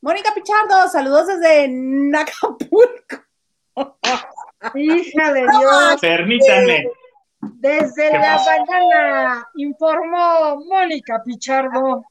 Mónica 0.00 0.34
Pichardo, 0.34 0.88
saludos 0.90 1.26
desde 1.28 1.68
Nacapulco. 1.68 3.24
Hija 4.74 5.32
de 5.32 5.40
Dios. 5.40 6.00
Permítanme. 6.00 6.88
Desde 7.40 8.10
¿Qué 8.10 8.18
la 8.18 8.36
más? 8.36 8.46
mañana 8.46 9.48
informó 9.54 10.64
Mónica 10.66 11.22
Pichardo. 11.24 12.04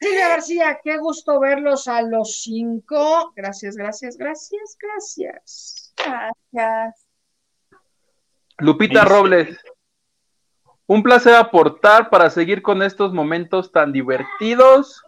Silvia 0.00 0.28
García, 0.28 0.80
qué 0.82 0.98
gusto 0.98 1.38
verlos 1.38 1.86
a 1.86 2.02
los 2.02 2.42
cinco. 2.42 3.32
Gracias, 3.36 3.76
gracias, 3.76 4.16
gracias, 4.16 4.76
gracias. 4.80 5.94
Gracias. 5.96 7.06
Lupita 8.58 9.04
Robles. 9.04 9.56
Un 10.86 11.02
placer 11.02 11.34
aportar 11.34 12.10
para 12.10 12.30
seguir 12.30 12.62
con 12.62 12.82
estos 12.82 13.12
momentos 13.12 13.70
tan 13.70 13.92
divertidos 13.92 15.02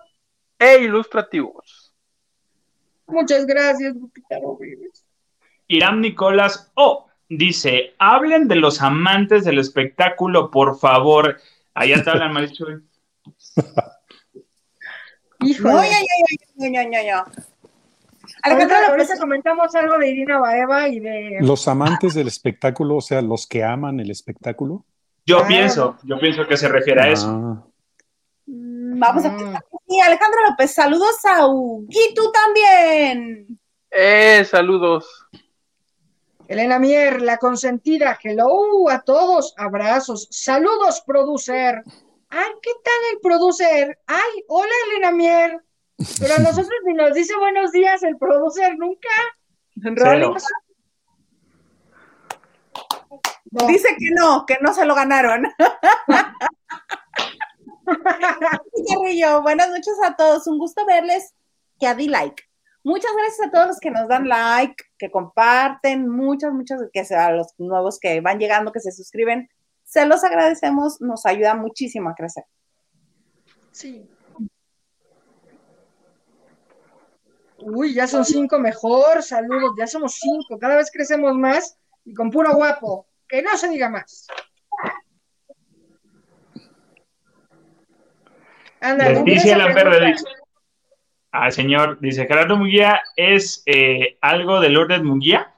e 0.59 0.79
ilustrativos. 0.79 1.93
Muchas 3.07 3.45
gracias, 3.45 3.95
Lupita 3.95 4.39
Robles. 4.41 5.04
Irán 5.69 6.01
Nicolás 6.01 6.71
O 6.75 7.07
dice: 7.29 7.95
Hablen 7.99 8.49
de 8.49 8.57
los 8.57 8.81
amantes 8.83 9.45
del 9.45 9.59
espectáculo, 9.59 10.51
por 10.51 10.79
favor. 10.79 11.39
Allá 11.75 12.03
te 12.03 12.11
hablan, 12.11 12.33
Marichuy. 12.33 12.83
Híjole. 15.41 15.75
No, 15.75 15.83
ya, 15.83 15.91
ya, 15.91 16.37
ya, 16.57 16.69
ya, 16.71 16.91
ya, 16.91 17.03
ya. 17.03 17.25
Ahorita, 18.43 18.87
ahorita 18.89 19.19
comentamos 19.19 19.75
algo 19.75 19.99
de 19.99 20.11
Irina 20.11 20.39
Baeva 20.39 20.89
y 20.89 21.01
de. 21.01 21.39
Los 21.41 21.67
amantes 21.69 22.15
del 22.15 22.29
espectáculo, 22.29 22.97
o 22.97 23.01
sea, 23.01 23.21
los 23.23 23.47
que 23.47 23.65
aman 23.65 24.01
el 24.01 24.11
espectáculo. 24.11 24.85
Yo 25.27 25.39
Ah. 25.41 25.47
pienso, 25.47 25.97
yo 26.03 26.19
pienso 26.19 26.47
que 26.47 26.57
se 26.57 26.69
refiere 26.69 27.01
a 27.01 27.09
eso. 27.09 27.29
Ah, 27.29 27.65
mm, 28.47 28.99
vamos 28.99 29.25
a 29.25 29.31
Mm. 29.31 29.57
Sí, 29.87 30.01
Alejandra 30.01 30.41
López, 30.51 30.73
saludos 30.73 31.17
a 31.25 31.47
Huguito 31.47 32.31
también. 32.33 33.59
Eh, 33.91 34.45
saludos. 34.51 35.07
Elena 36.47 36.79
Mier, 36.79 37.23
la 37.23 37.39
consentida. 37.39 38.19
Hello 38.23 38.91
a 38.91 39.01
todos. 39.01 39.55
Abrazos. 39.57 40.29
Saludos, 40.31 41.03
producer. 41.07 41.83
Ay, 42.29 42.51
¿qué 42.61 42.71
tal 42.83 42.95
el 43.13 43.21
producer? 43.21 43.99
Ay, 44.07 44.45
hola, 44.49 44.73
Elena 44.89 45.11
Mier. 45.11 45.65
Pero 46.19 46.35
a 46.35 46.39
nosotros 46.39 46.69
ni 46.85 46.95
nos 46.95 47.15
dice 47.15 47.37
buenos 47.39 47.73
días 47.73 48.03
el 48.03 48.17
producer 48.19 48.77
nunca. 48.77 49.09
Cero. 49.83 50.35
No. 53.51 53.67
Dice 53.69 53.89
que 53.99 54.11
no, 54.11 54.45
que 54.47 54.59
no 54.61 54.75
se 54.75 54.85
lo 54.85 54.95
ganaron. 54.95 55.45
Carrillo, 57.85 59.43
buenas 59.43 59.71
noches 59.71 59.95
a 60.05 60.17
todos. 60.17 60.47
Un 60.47 60.59
gusto 60.59 60.85
verles. 60.85 61.35
Que 61.79 61.87
a 61.87 61.95
di 61.95 62.09
like. 62.09 62.43
Muchas 62.83 63.13
gracias 63.17 63.49
a 63.49 63.51
todos 63.51 63.67
los 63.69 63.81
que 63.81 63.91
nos 63.91 64.09
dan 64.09 64.29
like, 64.29 64.85
que 65.05 65.11
comparten, 65.11 66.09
muchas, 66.09 66.51
muchas, 66.55 66.81
que 66.91 67.05
sea 67.05 67.27
a 67.27 67.33
los 67.33 67.49
nuevos 67.59 68.01
que 68.01 68.23
van 68.23 68.39
llegando, 68.39 68.73
que 68.73 68.81
se 68.81 68.91
suscriben. 68.91 69.51
Se 69.83 70.07
los 70.07 70.25
agradecemos, 70.25 70.99
nos 71.03 71.27
ayuda 71.27 71.55
muchísimo 71.55 72.09
a 72.09 72.15
crecer. 72.15 72.45
Sí. 73.71 74.09
Uy, 77.59 77.93
ya 77.93 78.07
son 78.07 78.25
cinco 78.25 78.59
mejor, 78.59 79.23
saludos, 79.23 79.73
ya 79.77 79.87
somos 79.87 80.15
cinco, 80.15 80.59
cada 80.59 80.77
vez 80.77 80.91
crecemos 80.91 81.35
más 81.35 81.77
y 82.05 82.15
con 82.15 82.31
puro 82.31 82.55
guapo, 82.55 83.07
que 83.29 83.43
no 83.43 83.57
se 83.59 83.69
diga 83.69 83.91
más. 83.91 84.27
Ándale, 88.81 89.17
Leticia 89.17 89.57
dice, 89.57 90.25
ah, 91.35 91.51
señor, 91.51 91.99
dice, 92.01 92.27
Gerardo 92.27 92.57
Munguía 92.57 93.01
es 93.17 93.63
eh, 93.67 94.17
algo 94.21 94.61
de 94.61 94.69
Lourdes 94.71 95.03
Munguía. 95.03 95.53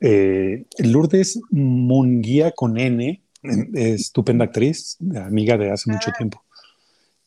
Eh, 0.00 0.64
Lourdes 0.78 1.40
Munguía 1.50 2.52
con 2.52 2.78
N, 2.78 3.22
eh, 3.42 3.66
estupenda 3.74 4.44
actriz, 4.44 4.96
amiga 5.16 5.58
de 5.58 5.70
hace 5.70 5.90
mucho 5.90 6.12
tiempo. 6.16 6.44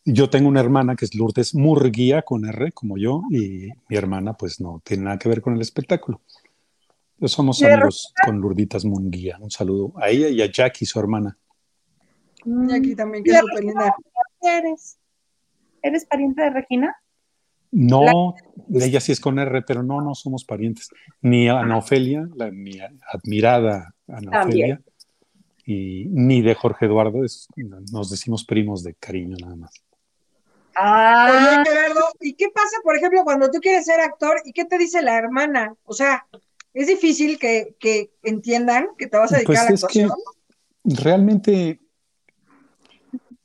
Yo 0.05 0.29
tengo 0.29 0.47
una 0.47 0.61
hermana 0.61 0.95
que 0.95 1.05
es 1.05 1.15
Lourdes 1.15 1.55
Murguía 1.55 2.21
con 2.21 2.45
R, 2.45 2.71
como 2.71 2.97
yo, 2.97 3.23
y 3.29 3.69
mi 3.89 3.97
hermana, 3.97 4.33
pues 4.33 4.61
no 4.61 4.81
tiene 4.83 5.03
nada 5.03 5.17
que 5.17 5.27
ver 5.27 5.41
con 5.41 5.55
el 5.55 5.61
espectáculo. 5.61 6.21
Pues 7.19 7.31
somos 7.31 7.59
¿De 7.59 7.71
amigos 7.71 8.13
con 8.25 8.39
Lourditas 8.39 8.85
Munguía. 8.85 9.37
Un 9.41 9.51
saludo 9.51 9.93
a 9.97 10.09
ella 10.09 10.29
y 10.29 10.41
a 10.41 10.51
Jackie, 10.51 10.85
su 10.85 10.99
hermana. 10.99 11.37
Y 12.45 12.71
aquí 12.71 12.95
también, 12.95 13.23
que 13.23 13.31
es 13.31 13.39
súper 13.39 13.63
linda. 13.63 13.95
¿Eres? 14.41 14.97
¿Eres 15.81 16.05
pariente 16.05 16.43
de 16.43 16.49
Regina? 16.51 16.95
No, 17.75 18.35
ella 18.73 19.01
sí 19.01 19.11
es 19.11 19.19
con 19.19 19.37
R, 19.37 19.61
pero 19.63 19.83
no, 19.83 19.99
no 20.01 20.15
somos 20.15 20.45
parientes. 20.45 20.89
Ni 21.21 21.49
Ana 21.49 21.77
Ofelia, 21.77 22.27
la, 22.35 22.49
mi 22.49 22.79
admirada 23.11 23.93
Ana 24.07 24.31
También. 24.31 24.79
Ofelia, 24.79 24.81
y 25.65 26.05
ni 26.09 26.41
de 26.41 26.55
Jorge 26.55 26.85
Eduardo, 26.85 27.23
es- 27.25 27.47
nos 27.91 28.09
decimos 28.09 28.45
primos 28.45 28.83
de 28.83 28.93
cariño 28.95 29.35
nada 29.41 29.55
más. 29.55 29.71
Ah, 30.75 31.27
Oye, 31.31 31.69
Gerardo, 31.69 32.01
¿y 32.19 32.33
qué 32.33 32.47
pasa, 32.53 32.77
por 32.83 32.95
ejemplo, 32.97 33.23
cuando 33.23 33.49
tú 33.49 33.59
quieres 33.59 33.85
ser 33.85 33.99
actor 34.01 34.37
y 34.45 34.51
qué 34.51 34.65
te 34.65 34.77
dice 34.77 35.01
la 35.01 35.17
hermana? 35.17 35.73
O 35.85 35.93
sea, 35.93 36.27
es 36.73 36.87
difícil 36.87 37.39
que, 37.39 37.75
que 37.79 38.11
entiendan 38.23 38.87
que 38.97 39.07
te 39.07 39.17
vas 39.17 39.31
a 39.33 39.37
dedicar 39.37 39.55
Pues 39.57 39.61
a 39.61 39.63
la 39.65 39.69
es 39.71 39.85
que 39.85 40.01
actuación. 40.01 40.19
realmente 40.83 41.79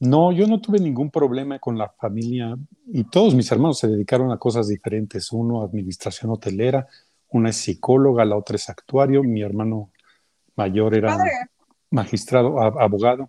no, 0.01 0.32
yo 0.32 0.47
no 0.47 0.60
tuve 0.60 0.78
ningún 0.81 1.10
problema 1.10 1.59
con 1.59 1.77
la 1.78 1.89
familia 1.90 2.56
y 2.86 3.05
todos 3.05 3.35
mis 3.35 3.51
hermanos 3.52 3.78
se 3.78 3.89
dedicaron 3.89 4.32
a 4.32 4.39
cosas 4.39 4.68
diferentes. 4.68 5.31
Uno 5.31 5.62
administración 5.62 6.31
hotelera, 6.32 6.89
una 7.28 7.51
es 7.51 7.56
psicóloga, 7.56 8.24
la 8.24 8.36
otra 8.36 8.56
es 8.56 8.68
actuario, 8.68 9.22
mi 9.22 9.43
hermano 9.43 9.90
mayor 10.56 10.94
era 10.94 11.09
Padre, 11.09 11.31
magistrado, 11.90 12.60
abogado, 12.60 13.28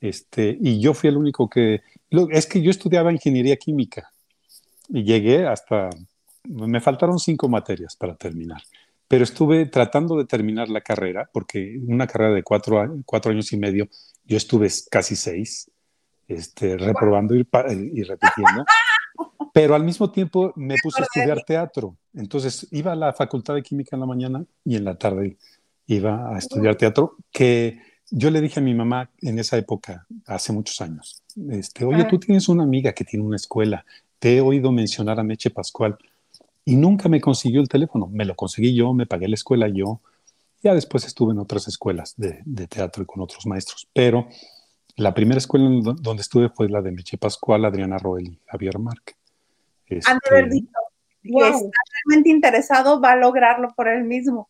este, 0.00 0.56
y 0.60 0.80
yo 0.80 0.94
fui 0.94 1.08
el 1.08 1.16
único 1.16 1.48
que, 1.48 1.80
lo- 2.10 2.28
es 2.30 2.46
que 2.46 2.60
yo 2.60 2.70
estudiaba 2.70 3.12
ingeniería 3.12 3.56
química 3.56 4.10
y 4.88 5.04
llegué 5.04 5.46
hasta, 5.46 5.90
me 6.44 6.80
faltaron 6.80 7.18
cinco 7.18 7.48
materias 7.48 7.96
para 7.96 8.16
terminar, 8.16 8.62
pero 9.08 9.24
estuve 9.24 9.66
tratando 9.66 10.16
de 10.16 10.24
terminar 10.24 10.68
la 10.68 10.80
carrera, 10.80 11.28
porque 11.32 11.78
una 11.86 12.06
carrera 12.06 12.34
de 12.34 12.42
cuatro 12.42 12.80
años 13.30 13.52
y 13.52 13.56
medio, 13.56 13.88
yo 14.24 14.36
estuve 14.36 14.68
casi 14.90 15.16
seis, 15.16 15.70
este, 16.30 16.76
reprobando 16.76 17.34
y, 17.34 17.44
pa- 17.44 17.66
y 17.72 18.02
repitiendo, 18.02 18.64
pero 19.52 19.74
al 19.74 19.84
mismo 19.84 20.10
tiempo 20.10 20.52
me 20.56 20.76
puse 20.82 21.02
a 21.02 21.04
estudiar 21.04 21.42
teatro, 21.44 21.96
entonces 22.14 22.66
iba 22.70 22.92
a 22.92 22.96
la 22.96 23.12
facultad 23.12 23.54
de 23.54 23.62
química 23.62 23.96
en 23.96 24.00
la 24.00 24.06
mañana 24.06 24.44
y 24.64 24.76
en 24.76 24.84
la 24.84 24.94
tarde 24.96 25.36
iba 25.86 26.34
a 26.34 26.38
estudiar 26.38 26.76
teatro, 26.76 27.16
que 27.32 27.80
yo 28.10 28.30
le 28.30 28.40
dije 28.40 28.60
a 28.60 28.62
mi 28.62 28.74
mamá 28.74 29.10
en 29.22 29.38
esa 29.38 29.56
época, 29.56 30.06
hace 30.26 30.52
muchos 30.52 30.80
años, 30.80 31.22
este, 31.50 31.84
oye, 31.84 32.04
tú 32.08 32.18
tienes 32.18 32.48
una 32.48 32.62
amiga 32.64 32.92
que 32.92 33.04
tiene 33.04 33.24
una 33.24 33.36
escuela, 33.36 33.84
te 34.18 34.36
he 34.36 34.40
oído 34.40 34.70
mencionar 34.72 35.18
a 35.18 35.22
Meche 35.24 35.50
Pascual 35.50 35.96
y 36.64 36.76
nunca 36.76 37.08
me 37.08 37.20
consiguió 37.20 37.60
el 37.60 37.68
teléfono, 37.68 38.06
me 38.06 38.24
lo 38.24 38.34
conseguí 38.36 38.74
yo, 38.74 38.92
me 38.92 39.06
pagué 39.06 39.26
la 39.28 39.34
escuela 39.34 39.66
yo, 39.68 40.00
ya 40.62 40.74
después 40.74 41.04
estuve 41.06 41.32
en 41.32 41.38
otras 41.38 41.66
escuelas 41.68 42.14
de, 42.16 42.40
de 42.44 42.66
teatro 42.66 43.02
y 43.02 43.06
con 43.06 43.22
otros 43.22 43.46
maestros, 43.46 43.88
pero 43.92 44.28
la 45.00 45.14
primera 45.14 45.38
escuela 45.38 45.94
donde 46.00 46.22
estuve 46.22 46.48
fue 46.50 46.68
la 46.68 46.82
de 46.82 46.92
Meche 46.92 47.16
Pascual, 47.18 47.64
Adriana 47.64 47.98
Roel 47.98 48.28
y 48.28 48.40
Javier 48.46 48.78
Marc. 48.78 49.16
han 49.88 49.96
de 49.96 49.96
Este, 49.98 50.14
haber 50.30 50.50
dicho 50.50 50.72
que 51.22 51.30
Wow. 51.32 51.42
está 51.44 51.78
realmente 52.06 52.30
interesado, 52.30 53.00
va 53.00 53.12
a 53.12 53.16
lograrlo 53.16 53.68
por 53.76 53.88
él 53.88 54.04
mismo. 54.04 54.48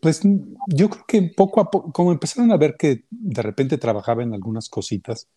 Pues 0.00 0.20
yo 0.68 0.90
creo 0.90 1.04
que 1.06 1.22
poco 1.36 1.60
a 1.60 1.70
poco, 1.70 1.92
como 1.92 2.12
empezaron 2.12 2.50
a 2.50 2.56
ver 2.56 2.76
que 2.78 3.04
de 3.10 3.42
repente 3.42 3.78
trabajaba 3.78 4.22
en 4.22 4.34
algunas 4.34 4.68
cositas, 4.68 5.28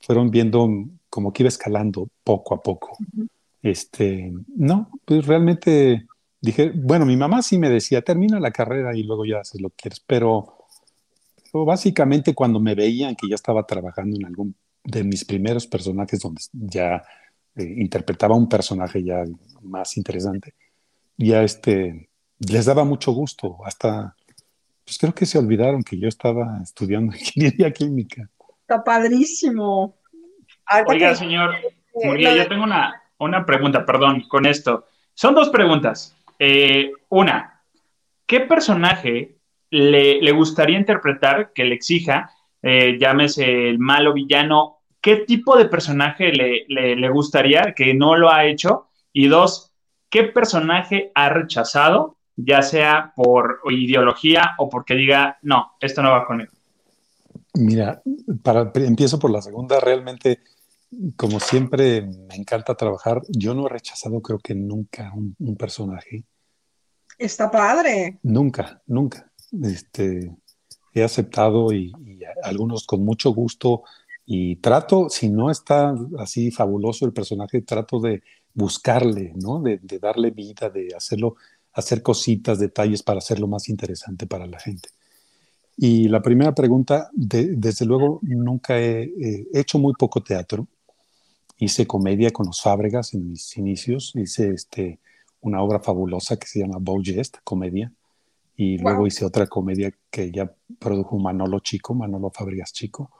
fueron 0.00 0.30
viendo 0.30 0.68
como 1.08 1.32
que 1.32 1.42
iba 1.42 1.48
escalando 1.48 2.08
poco 2.24 2.54
a 2.54 2.62
poco. 2.62 2.96
Este, 3.62 4.32
no, 4.54 4.90
pues 5.04 5.26
realmente 5.26 6.06
dije, 6.40 6.72
bueno, 6.74 7.06
mi 7.06 7.16
mamá 7.16 7.42
sí 7.42 7.58
me 7.58 7.70
decía, 7.70 8.02
termina 8.02 8.38
la 8.38 8.50
carrera 8.52 8.94
y 8.94 9.02
luego 9.02 9.24
ya 9.24 9.40
haces 9.40 9.60
lo 9.60 9.70
que 9.70 9.76
quieres, 9.76 10.00
pero, 10.06 10.55
pero 11.52 11.64
básicamente 11.64 12.34
cuando 12.34 12.60
me 12.60 12.74
veían 12.74 13.14
que 13.16 13.28
ya 13.28 13.34
estaba 13.34 13.66
trabajando 13.66 14.16
en 14.16 14.26
algún 14.26 14.54
de 14.84 15.02
mis 15.02 15.24
primeros 15.24 15.66
personajes 15.66 16.20
donde 16.20 16.42
ya 16.52 17.02
eh, 17.56 17.74
interpretaba 17.78 18.36
un 18.36 18.48
personaje 18.48 19.02
ya 19.02 19.24
más 19.62 19.96
interesante, 19.96 20.54
ya 21.16 21.42
este, 21.42 22.08
les 22.38 22.66
daba 22.66 22.84
mucho 22.84 23.12
gusto, 23.12 23.58
hasta, 23.64 24.14
pues 24.84 24.98
creo 24.98 25.14
que 25.14 25.26
se 25.26 25.38
olvidaron 25.38 25.82
que 25.82 25.98
yo 25.98 26.06
estaba 26.08 26.60
estudiando 26.62 27.16
ingeniería 27.18 27.72
química. 27.72 28.28
Está 28.60 28.82
padrísimo. 28.84 29.96
Ahorita 30.66 30.92
Oiga, 30.92 31.08
que- 31.10 31.16
señor 31.16 31.54
Murguía, 31.94 32.36
yo 32.36 32.46
tengo 32.48 32.64
una, 32.64 33.02
una 33.18 33.46
pregunta, 33.46 33.84
perdón, 33.86 34.24
con 34.28 34.46
esto. 34.46 34.86
Son 35.14 35.34
dos 35.34 35.48
preguntas. 35.48 36.14
Eh, 36.38 36.92
una, 37.08 37.62
¿qué 38.26 38.40
personaje 38.40 39.35
le, 39.70 40.20
le 40.22 40.32
gustaría 40.32 40.78
interpretar 40.78 41.52
que 41.54 41.64
le 41.64 41.74
exija, 41.74 42.30
eh, 42.62 42.96
llámese 43.00 43.68
el 43.68 43.78
malo 43.78 44.12
villano, 44.12 44.78
qué 45.00 45.16
tipo 45.16 45.56
de 45.56 45.66
personaje 45.66 46.32
le, 46.32 46.64
le- 46.68 46.96
le 46.96 47.08
gustaría 47.10 47.72
que 47.74 47.94
no 47.94 48.16
lo 48.16 48.30
ha 48.32 48.46
hecho? 48.46 48.88
Y 49.12 49.28
dos, 49.28 49.72
¿qué 50.10 50.24
personaje 50.24 51.10
ha 51.14 51.28
rechazado, 51.28 52.16
ya 52.36 52.62
sea 52.62 53.12
por 53.16 53.60
ideología 53.70 54.54
o 54.58 54.68
porque 54.68 54.94
diga, 54.94 55.38
no, 55.42 55.72
esto 55.80 56.02
no 56.02 56.10
va 56.10 56.26
conmigo? 56.26 56.52
Mira, 57.54 58.02
para, 58.42 58.70
empiezo 58.74 59.18
por 59.18 59.30
la 59.30 59.40
segunda, 59.40 59.80
realmente, 59.80 60.40
como 61.16 61.40
siempre 61.40 62.02
me 62.02 62.34
encanta 62.36 62.74
trabajar, 62.74 63.22
yo 63.28 63.54
no 63.54 63.66
he 63.66 63.70
rechazado 63.70 64.20
creo 64.20 64.38
que 64.38 64.54
nunca 64.54 65.12
un, 65.14 65.34
un 65.38 65.56
personaje, 65.56 66.24
Está 67.18 67.50
padre. 67.50 68.18
nunca, 68.22 68.82
nunca. 68.86 69.30
Este, 69.62 70.34
he 70.94 71.02
aceptado 71.02 71.72
y, 71.72 71.92
algunos 72.42 72.86
con 72.86 73.04
mucho 73.04 73.30
gusto 73.32 73.82
y 74.24 74.56
trato, 74.56 75.08
si 75.08 75.28
no 75.28 75.50
está 75.50 75.94
así 76.18 76.50
fabuloso 76.50 77.06
el 77.06 77.12
personaje, 77.12 77.62
trato 77.62 78.00
de 78.00 78.22
buscarle, 78.54 79.32
¿no? 79.36 79.60
De, 79.60 79.78
darle 80.00 80.30
vida, 80.30 80.68
de 80.70 80.88
hacerlo, 80.96 81.36
hacer 81.72 82.02
cositas, 82.02 82.58
detalles 82.58 83.02
para 83.02 83.18
hacerlo 83.18 83.46
más 83.46 83.68
interesante 83.68 84.26
para 84.26 84.46
la 84.46 84.58
gente. 84.58 84.88
Y 85.76 86.08
la 86.08 86.22
primera 86.22 86.54
pregunta, 86.54 87.10
de- 87.12 87.54
desde 87.56 87.84
luego, 87.84 88.18
nunca 88.22 88.80
he, 88.80 89.12
he 89.20 89.60
hecho 89.60 89.78
muy 89.78 89.92
poco 89.92 90.22
teatro. 90.22 90.66
Hice 91.58 91.86
comedia 91.86 92.30
con 92.30 92.46
los 92.46 92.60
Fábregas 92.60 93.14
en 93.14 93.30
mis 93.30 93.56
inicios. 93.56 94.12
Hice 94.14 94.50
este, 94.50 94.98
una 95.40 95.62
obra 95.62 95.80
fabulosa 95.80 96.38
que 96.38 96.46
se 96.46 96.60
llama 96.60 96.78
Bow-Jest, 96.78 97.36
comedia. 97.44 97.92
Y 98.56 98.78
Wow. 98.78 98.84
luego 98.90 99.06
hice 99.06 99.24
otra 99.24 99.46
comedia 99.46 99.92
que 100.10 100.30
ya 100.30 100.50
produjo 100.78 101.18
Manolo 101.18 101.60
Chico, 101.60 101.94
Manolo 101.94 102.30
Fábregas 102.30 102.72
Chico, 102.72 103.10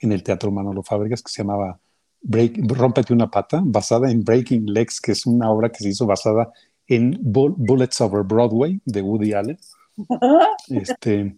en 0.00 0.12
el 0.12 0.22
Teatro 0.22 0.50
Manolo 0.50 0.82
Fábregas, 0.82 1.22
que 1.22 1.30
se 1.32 1.42
llamaba 1.42 1.78
Break, 2.22 2.58
Rómpete 2.68 3.12
una 3.12 3.30
pata, 3.30 3.60
basada 3.64 4.10
en 4.10 4.22
Breaking 4.24 4.66
Legs, 4.66 5.00
que 5.00 5.12
es 5.12 5.26
una 5.26 5.50
obra 5.50 5.70
que 5.70 5.78
se 5.78 5.88
hizo 5.90 6.06
basada 6.06 6.52
en 6.86 7.18
Bull- 7.22 7.54
Bullets 7.56 8.00
Over 8.00 8.22
Broadway 8.24 8.80
de 8.84 9.02
Woody 9.02 9.32
Allen. 9.32 9.58
Este, 10.68 11.36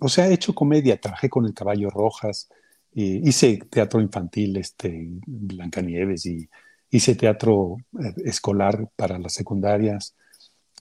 o 0.00 0.08
sea, 0.08 0.28
he 0.28 0.34
hecho 0.34 0.54
comedia, 0.54 1.00
trabajé 1.00 1.28
con 1.28 1.44
el 1.46 1.54
Caballo 1.54 1.90
Rojas, 1.90 2.48
eh, 2.94 3.20
hice 3.24 3.58
teatro 3.70 4.00
infantil, 4.00 4.56
este, 4.56 5.08
Blancanieves, 5.26 6.26
y 6.26 6.48
hice 6.90 7.14
teatro 7.14 7.76
eh, 8.02 8.14
escolar 8.24 8.88
para 8.96 9.18
las 9.18 9.32
secundarias, 9.34 10.16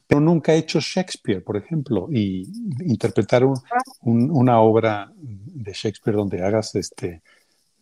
pero 0.07 0.21
nunca 0.21 0.53
he 0.53 0.57
hecho 0.57 0.79
Shakespeare, 0.79 1.43
por 1.43 1.57
ejemplo, 1.57 2.07
y 2.11 2.43
interpretar 2.85 3.43
un- 3.43 3.59
un- 4.01 4.29
una 4.31 4.59
obra 4.61 5.11
de 5.17 5.71
Shakespeare 5.73 6.15
donde 6.17 6.43
hagas 6.43 6.75
este, 6.75 7.21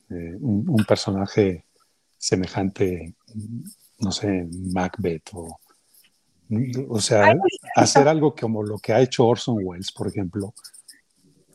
eh, 0.10 0.38
un, 0.40 0.66
un 0.70 0.86
personaje 0.88 1.66
semejante, 2.18 3.16
no 4.00 4.12
sé, 4.12 4.48
Macbeth 4.74 5.30
o... 5.34 5.60
O 6.90 7.02
sea, 7.02 7.34
hacer 7.76 8.08
algo 8.08 8.36
como 8.36 8.62
lo 8.64 8.78
que 8.78 8.94
ha 8.94 9.02
hecho 9.02 9.26
Orson 9.26 9.58
Welles, 9.64 9.92
por 9.92 10.08
ejemplo, 10.08 10.54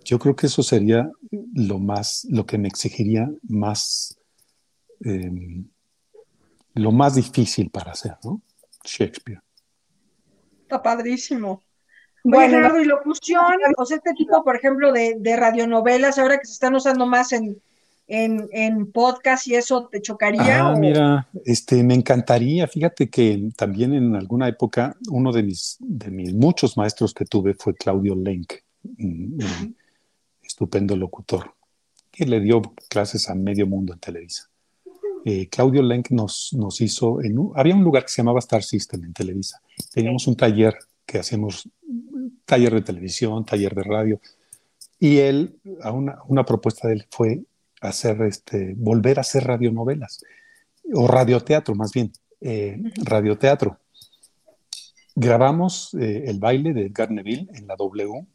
yo 0.04 0.18
creo 0.18 0.34
que 0.34 0.46
eso 0.46 0.62
sería 0.62 1.08
lo 1.54 1.78
más, 1.78 2.26
lo 2.30 2.44
que 2.46 2.58
me 2.58 2.66
exigiría 2.68 3.30
más, 3.48 4.18
eh, 5.04 5.62
lo 6.74 6.90
más 6.90 7.14
difícil 7.14 7.70
para 7.70 7.92
hacer, 7.92 8.16
¿no? 8.24 8.40
Shakespeare. 8.84 9.40
Está 10.68 10.82
padrísimo. 10.82 11.62
Bueno, 12.22 12.56
Gerardo, 12.56 12.82
y 12.82 12.84
locución, 12.84 13.42
o 13.78 13.86
sea, 13.86 13.96
este 13.96 14.12
tipo, 14.12 14.44
por 14.44 14.54
ejemplo, 14.56 14.92
de, 14.92 15.16
de 15.18 15.34
radionovelas, 15.36 16.18
ahora 16.18 16.36
que 16.38 16.44
se 16.44 16.52
están 16.52 16.74
usando 16.74 17.06
más 17.06 17.32
en, 17.32 17.56
en, 18.06 18.46
en 18.52 18.92
podcast 18.92 19.46
y 19.46 19.54
eso, 19.54 19.86
¿te 19.90 20.02
chocaría? 20.02 20.60
Ah, 20.60 20.72
o- 20.72 20.76
mira, 20.78 21.26
este, 21.46 21.82
me 21.82 21.94
encantaría. 21.94 22.66
Fíjate 22.68 23.08
que 23.08 23.48
también 23.56 23.94
en 23.94 24.14
alguna 24.14 24.46
época 24.46 24.94
uno 25.10 25.32
de 25.32 25.42
mis, 25.42 25.76
de 25.80 26.10
mis 26.10 26.34
muchos 26.34 26.76
maestros 26.76 27.14
que 27.14 27.24
tuve 27.24 27.54
fue 27.54 27.74
Claudio 27.74 28.14
Lenk, 28.14 28.52
un, 28.98 29.38
un 29.42 29.76
estupendo 30.42 30.96
locutor, 30.96 31.54
que 32.10 32.26
le 32.26 32.40
dio 32.40 32.60
clases 32.90 33.30
a 33.30 33.34
medio 33.34 33.66
mundo 33.66 33.94
en 33.94 34.00
Televisa. 34.00 34.50
Eh, 35.24 35.48
Claudio 35.48 35.82
Lenk 35.82 36.10
nos, 36.10 36.52
nos 36.52 36.80
hizo, 36.82 37.22
en 37.22 37.38
un- 37.38 37.52
había 37.54 37.74
un 37.74 37.84
lugar 37.84 38.02
que 38.02 38.10
se 38.10 38.20
llamaba 38.22 38.40
Star 38.40 38.62
System 38.62 39.04
en 39.04 39.12
Televisa. 39.14 39.62
Teníamos 39.92 40.26
un 40.26 40.36
taller 40.36 40.76
que 41.06 41.18
hacíamos, 41.18 41.68
taller 42.44 42.74
de 42.74 42.82
televisión, 42.82 43.44
taller 43.44 43.74
de 43.74 43.82
radio, 43.82 44.20
y 45.00 45.18
él, 45.18 45.58
a 45.82 45.92
una, 45.92 46.18
una 46.26 46.44
propuesta 46.44 46.88
de 46.88 46.94
él 46.94 47.06
fue 47.10 47.40
hacer, 47.80 48.20
este, 48.22 48.74
volver 48.76 49.18
a 49.18 49.20
hacer 49.20 49.44
radionovelas 49.44 50.20
o 50.92 51.06
radioteatro 51.06 51.74
más 51.74 51.92
bien, 51.92 52.12
eh, 52.40 52.80
radioteatro. 53.04 53.78
Grabamos 55.14 55.94
eh, 55.94 56.24
el 56.26 56.38
baile 56.38 56.72
de 56.72 56.86
Edgar 56.86 57.10
Neville 57.10 57.48
en 57.54 57.66
la 57.66 57.74
W 57.76 58.26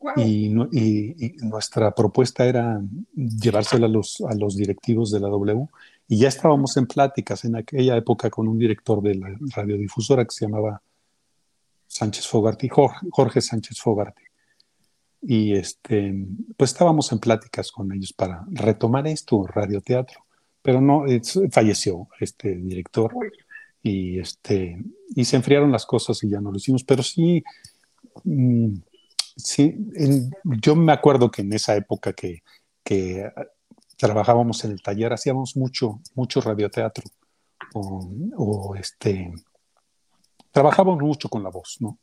Guau. 0.00 0.14
y, 0.18 0.52
y- 0.72 1.14
y 1.18 1.36
nuestra 1.46 1.92
propuesta 1.94 2.44
era 2.46 2.80
llevársela 3.14 3.86
a 3.86 3.88
los, 3.88 4.20
a 4.28 4.34
los 4.34 4.56
directivos 4.56 5.10
de 5.10 5.20
la 5.20 5.28
W 5.28 5.66
y 6.08 6.18
ya 6.18 6.28
estábamos 6.28 6.76
en 6.76 6.86
pláticas 6.86 7.44
en 7.44 7.56
aquella 7.56 7.96
época 7.96 8.30
con 8.30 8.46
un 8.48 8.58
director 8.58 9.02
de 9.02 9.14
la 9.16 9.28
radiodifusora 9.54 10.24
que 10.24 10.30
se 10.34 10.44
llamaba 10.46 10.80
Sánchez 11.88 12.26
Fogarty, 12.28 12.68
Jorge, 12.68 13.06
Jorge 13.10 13.40
Sánchez 13.40 13.80
Fogarty. 13.80 14.22
Y 15.22 15.54
este, 15.54 16.14
pues 16.56 16.70
estábamos 16.72 17.10
en 17.12 17.18
pláticas 17.18 17.72
con 17.72 17.92
ellos 17.92 18.12
para 18.12 18.44
retomar 18.50 19.06
esto, 19.08 19.44
radioteatro, 19.46 20.20
pero 20.62 20.80
no, 20.80 21.06
es- 21.06 21.40
falleció 21.50 22.08
este 22.20 22.54
director 22.56 23.12
y 23.82 24.18
este 24.18 24.78
y 25.14 25.24
se 25.24 25.36
enfriaron 25.36 25.70
las 25.72 25.86
cosas 25.86 26.22
y 26.24 26.28
ya 26.28 26.40
no 26.40 26.50
lo 26.50 26.56
hicimos 26.56 26.82
pero 26.82 27.04
sí 27.04 27.44
mm, 28.24 28.74
sí 29.36 29.76
en- 29.94 30.30
yo 30.60 30.74
me 30.74 30.92
acuerdo 30.92 31.30
que 31.30 31.42
en 31.42 31.52
esa 31.52 31.76
época 31.76 32.12
que, 32.12 32.42
que 32.82 33.30
trabajábamos 33.96 34.64
en 34.64 34.72
el 34.72 34.82
taller 34.82 35.12
hacíamos 35.12 35.56
mucho 35.56 36.00
mucho 36.14 36.40
radioteatro 36.40 37.04
o, 37.74 38.10
o, 38.36 38.74
este 38.76 39.32
trabajábamos 40.50 41.02
mucho 41.02 41.28
con 41.28 41.42
la 41.42 41.50
voz 41.50 41.78
no 41.80 41.98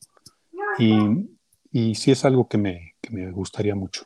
y, 0.80 1.30
y 1.72 1.96
sí 1.96 2.12
es 2.12 2.26
algo 2.26 2.48
que 2.48 2.58
me, 2.58 2.96
que 3.02 3.12
me 3.12 3.32
gustaría 3.32 3.76
mucho 3.76 4.06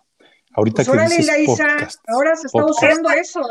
ahorita 0.58 0.84
Pues 0.84 0.88
que 0.88 0.92
órale, 0.92 1.16
dices 1.16 1.46
podcast, 1.46 2.10
ahora 2.10 2.36
se 2.36 2.48
está 2.48 2.60
podcast. 2.60 2.84
usando 2.84 3.10
eso. 3.12 3.42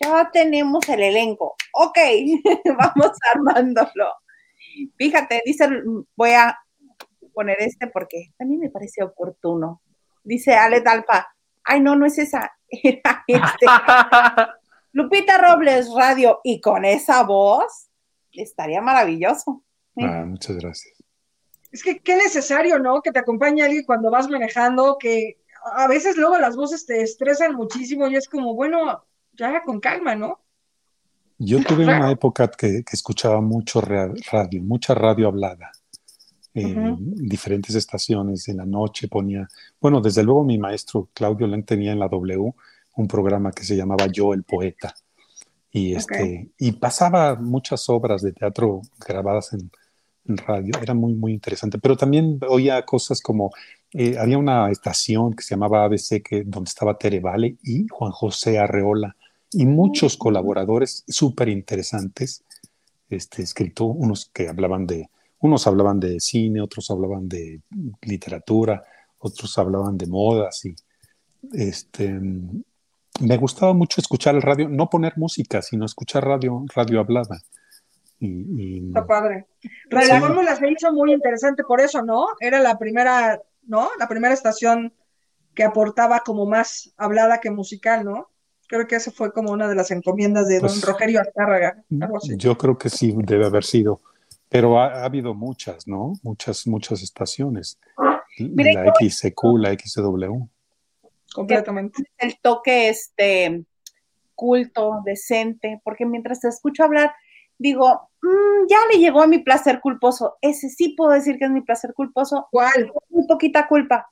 ya 0.00 0.30
tenemos 0.32 0.88
el 0.88 1.02
elenco. 1.02 1.54
Ok, 1.74 1.98
vamos 2.78 3.18
armándolo. 3.34 4.06
Fíjate, 4.96 5.42
dice, 5.44 5.68
voy 6.16 6.30
a 6.30 6.56
poner 7.34 7.60
este 7.60 7.88
porque 7.88 8.32
también 8.38 8.60
me 8.60 8.70
parece 8.70 9.02
oportuno. 9.02 9.82
Dice 10.24 10.54
Ale 10.54 10.80
Dalpa, 10.80 11.34
ay 11.64 11.80
no, 11.80 11.96
no 11.96 12.06
es 12.06 12.18
esa, 12.18 12.52
era 12.82 13.24
este. 13.26 13.66
Lupita 14.92 15.38
Robles 15.38 15.92
Radio 15.94 16.40
y 16.44 16.60
con 16.60 16.84
esa 16.84 17.22
voz 17.22 17.88
estaría 18.32 18.80
maravilloso. 18.80 19.62
Ah, 19.98 20.24
muchas 20.26 20.56
gracias 20.56 20.94
Es 21.70 21.82
que 21.82 21.98
qué 21.98 22.16
necesario, 22.16 22.78
¿no? 22.78 23.02
Que 23.02 23.12
te 23.12 23.18
acompañe 23.18 23.62
alguien 23.62 23.84
cuando 23.84 24.10
vas 24.10 24.28
manejando, 24.28 24.96
que 24.98 25.38
a 25.74 25.86
veces 25.86 26.16
luego 26.16 26.38
las 26.38 26.56
voces 26.56 26.86
te 26.86 27.02
estresan 27.02 27.54
muchísimo 27.54 28.08
y 28.08 28.16
es 28.16 28.28
como, 28.28 28.54
bueno, 28.54 29.04
ya 29.32 29.62
con 29.62 29.80
calma, 29.80 30.14
¿no? 30.14 30.40
Yo 31.38 31.62
tuve 31.62 31.84
una 31.84 32.10
época 32.10 32.50
que, 32.50 32.84
que 32.84 32.92
escuchaba 32.96 33.40
mucho 33.40 33.80
radio, 33.80 34.62
mucha 34.62 34.94
radio 34.94 35.28
hablada. 35.28 35.72
En 36.54 36.92
Ujú. 36.92 36.98
diferentes 37.00 37.74
estaciones, 37.74 38.48
en 38.48 38.58
la 38.58 38.66
noche 38.66 39.08
ponía, 39.08 39.48
bueno, 39.80 40.00
desde 40.00 40.22
luego 40.22 40.44
mi 40.44 40.58
maestro 40.58 41.08
Claudio 41.14 41.46
Lang 41.46 41.64
tenía 41.64 41.92
en 41.92 41.98
la 41.98 42.08
W 42.08 42.54
un 42.96 43.08
programa 43.08 43.52
que 43.52 43.64
se 43.64 43.76
llamaba 43.76 44.06
Yo 44.06 44.34
el 44.34 44.42
Poeta. 44.42 44.94
Y, 45.70 45.94
este, 45.94 46.50
y 46.58 46.72
pasaba 46.72 47.34
muchas 47.36 47.88
obras 47.88 48.20
de 48.20 48.32
teatro 48.32 48.82
grabadas 49.06 49.54
en, 49.54 49.70
en 50.28 50.36
radio. 50.36 50.72
Era 50.82 50.92
muy, 50.92 51.14
muy 51.14 51.32
interesante. 51.32 51.78
Pero 51.78 51.96
también 51.96 52.38
oía 52.46 52.84
cosas 52.84 53.22
como, 53.22 53.50
eh, 53.92 54.18
había 54.18 54.36
una 54.36 54.70
estación 54.70 55.32
que 55.32 55.42
se 55.42 55.54
llamaba 55.54 55.84
ABC, 55.84 56.22
que, 56.22 56.42
donde 56.44 56.68
estaba 56.68 56.98
Tere 56.98 57.20
Vale 57.20 57.56
y 57.62 57.86
Juan 57.88 58.12
José 58.12 58.58
Arreola 58.58 59.16
y 59.52 59.66
muchos 59.66 60.16
colaboradores 60.16 61.04
súper 61.08 61.48
interesantes, 61.48 62.42
este, 63.08 63.42
escrito, 63.42 63.84
unos 63.84 64.30
que 64.32 64.48
hablaban 64.48 64.86
de, 64.86 65.08
unos 65.42 65.66
hablaban 65.66 66.00
de 66.00 66.18
cine, 66.18 66.60
otros 66.60 66.90
hablaban 66.90 67.28
de 67.28 67.60
literatura, 68.02 68.82
otros 69.18 69.56
hablaban 69.58 69.96
de 69.98 70.06
modas 70.06 70.64
y 70.64 70.74
este, 71.52 72.08
me 73.20 73.36
gustaba 73.36 73.72
mucho 73.74 74.00
escuchar 74.00 74.34
el 74.36 74.42
radio, 74.42 74.68
no 74.68 74.88
poner 74.88 75.12
música, 75.16 75.60
sino 75.60 75.84
escuchar 75.84 76.24
radio, 76.24 76.64
radio 76.74 77.00
hablada. 77.00 77.40
Y, 78.18 78.26
y- 78.28 78.88
Está 78.88 79.06
padre. 79.06 79.46
Radio 79.90 80.14
Sí. 80.14 80.20
Fórmula 80.20 80.56
se 80.56 80.70
hizo 80.70 80.92
muy 80.92 81.12
interesante 81.12 81.64
por 81.64 81.80
eso, 81.80 82.02
¿no? 82.02 82.26
Era 82.40 82.60
la 82.60 82.78
primera, 82.78 83.40
¿no? 83.66 83.88
La 83.98 84.08
primera 84.08 84.32
estación 84.32 84.92
que 85.54 85.64
aportaba 85.64 86.20
como 86.20 86.46
más 86.46 86.92
hablada 86.96 87.38
que 87.40 87.50
musical, 87.50 88.04
¿no? 88.04 88.28
Creo 88.68 88.86
que 88.86 88.96
esa 88.96 89.10
fue 89.10 89.32
como 89.32 89.50
una 89.52 89.68
de 89.68 89.74
las 89.74 89.90
encomiendas 89.90 90.46
de 90.48 90.60
don 90.60 90.68
Pues, 90.70 90.84
Rogerio 90.86 91.20
Azcárraga, 91.20 91.82
algo 92.00 92.16
así. 92.16 92.36
Yo 92.38 92.56
creo 92.56 92.78
que 92.78 92.88
sí 92.88 93.12
debe 93.18 93.44
haber 93.44 93.64
sido, 93.64 94.00
pero 94.52 94.78
ha, 94.78 94.88
ha 94.88 95.04
habido 95.06 95.34
muchas, 95.34 95.88
¿no? 95.88 96.12
Muchas, 96.22 96.66
muchas 96.66 97.02
estaciones. 97.02 97.80
La 98.38 98.92
XCQ, 99.00 99.58
la 99.58 99.72
XW. 99.72 100.46
Completamente. 101.34 102.02
el 102.18 102.38
toque 102.40 102.90
este 102.90 103.64
culto, 104.34 105.00
decente, 105.04 105.80
porque 105.82 106.04
mientras 106.04 106.40
te 106.40 106.48
escucho 106.48 106.84
hablar, 106.84 107.14
digo, 107.56 108.10
"Mm, 108.20 108.66
ya 108.68 108.78
le 108.92 108.98
llegó 108.98 109.22
a 109.22 109.26
mi 109.26 109.38
placer 109.38 109.80
culposo. 109.80 110.36
Ese 110.42 110.68
sí 110.68 110.90
puedo 110.90 111.12
decir 111.12 111.38
que 111.38 111.46
es 111.46 111.50
mi 111.50 111.62
placer 111.62 111.94
culposo. 111.94 112.48
¿Cuál? 112.50 112.92
Muy 113.08 113.26
poquita 113.26 113.66
culpa. 113.66 114.10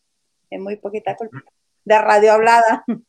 Es 0.49 0.59
muy 0.59 0.77
poquita 0.77 1.17
culpa. 1.17 1.43
De 1.85 1.99
radio 1.99 2.33
hablada. 2.33 2.85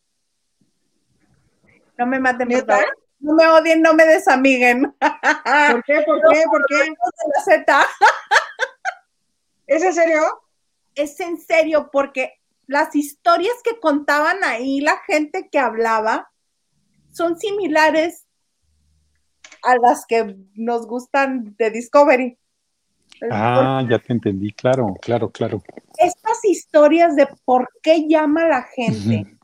No 1.97 2.07
me 2.07 2.19
maten, 2.19 2.47
por 2.47 2.65
favor. 2.65 3.00
No 3.21 3.33
me 3.33 3.47
odien, 3.47 3.81
no 3.81 3.93
me 3.93 4.05
desamiguen. 4.05 4.95
¿Por 4.99 5.83
qué? 5.83 6.01
¿Por 6.05 6.21
qué? 6.29 6.43
¿Por 6.49 6.65
qué? 6.67 6.75
De 6.75 6.89
la 7.35 7.41
Z. 7.43 7.87
¿Es 9.67 9.83
en 9.83 9.93
serio? 9.93 10.21
Es 10.95 11.19
en 11.19 11.39
serio, 11.39 11.89
porque 11.91 12.41
las 12.67 12.95
historias 12.95 13.55
que 13.63 13.79
contaban 13.79 14.43
ahí, 14.43 14.81
la 14.81 14.97
gente 15.05 15.49
que 15.49 15.59
hablaba, 15.59 16.31
son 17.11 17.37
similares 17.37 18.27
a 19.63 19.75
las 19.77 20.05
que 20.05 20.37
nos 20.55 20.87
gustan 20.87 21.55
de 21.57 21.69
Discovery. 21.69 22.37
Ah, 23.29 23.83
ya 23.87 23.99
te 23.99 24.13
entendí, 24.13 24.51
claro, 24.51 24.95
claro, 25.01 25.29
claro. 25.29 25.61
Estas 25.97 26.43
historias 26.43 27.15
de 27.15 27.27
por 27.45 27.69
qué 27.83 28.07
llama 28.07 28.47
la 28.47 28.63
gente. 28.63 29.37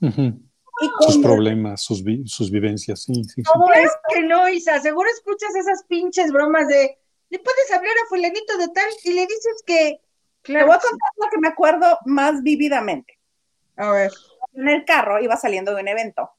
Y 0.81 0.89
Sus 1.05 1.17
problemas, 1.23 1.83
sus, 1.83 2.03
vi- 2.03 2.27
sus 2.27 2.51
vivencias, 2.51 3.03
sí, 3.03 3.13
sí, 3.23 3.29
sí. 3.35 3.43
todo 3.43 3.65
Claro 3.65 3.81
es 3.87 3.91
que 4.13 4.21
no, 4.23 4.47
Isa. 4.49 4.79
Seguro 4.79 5.09
escuchas 5.09 5.55
esas 5.55 5.83
pinches 5.85 6.31
bromas 6.31 6.67
de 6.67 6.97
le 7.29 7.39
puedes 7.39 7.71
hablar 7.73 7.93
a 8.03 8.07
fulanito 8.09 8.57
de 8.57 8.67
tal 8.69 8.89
y 9.03 9.13
le 9.13 9.21
dices 9.21 9.63
que. 9.65 10.01
Te 10.43 10.53
voy 10.53 10.61
a 10.71 10.79
contar 10.79 11.11
lo 11.17 11.29
que 11.29 11.39
me 11.39 11.49
acuerdo 11.49 11.99
más 12.05 12.41
vívidamente. 12.41 13.19
A 13.75 13.91
ver. 13.91 14.11
En 14.53 14.69
el 14.69 14.85
carro, 14.85 15.19
iba 15.19 15.35
saliendo 15.35 15.75
de 15.75 15.81
un 15.81 15.87
evento. 15.89 16.31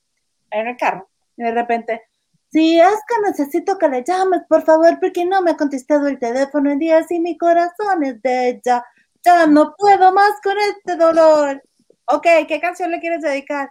En 0.51 0.66
el 0.66 0.77
carro. 0.78 1.10
Y 1.36 1.43
de 1.43 1.51
repente, 1.52 2.02
sí, 2.51 2.81
es 2.81 2.86
que 3.06 3.20
necesito 3.28 3.77
que 3.77 3.89
le 3.89 4.02
llames, 4.02 4.43
por 4.48 4.62
favor, 4.65 4.98
porque 4.98 5.27
no 5.27 5.43
me 5.43 5.51
ha 5.51 5.56
contestado 5.59 6.09
el 6.09 6.19
teléfono 6.19 6.70
en 6.70 6.78
días 6.78 7.10
y 7.10 7.20
mi 7.20 7.36
corazón 7.36 8.02
es 8.02 8.23
de 8.23 8.48
ella. 8.48 8.82
Ya 9.23 9.47
no 9.47 9.74
puedo 9.77 10.10
más 10.12 10.32
con 10.43 10.56
este 10.56 10.97
dolor. 10.97 11.62
Ok, 12.06 12.27
¿qué 12.48 12.60
canción 12.62 12.90
le 12.90 13.01
quieres 13.01 13.20
dedicar? 13.20 13.69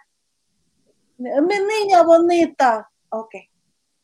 Mi 1.17 1.29
niña 1.29 2.03
bonita. 2.03 2.89
Ok. 3.09 3.35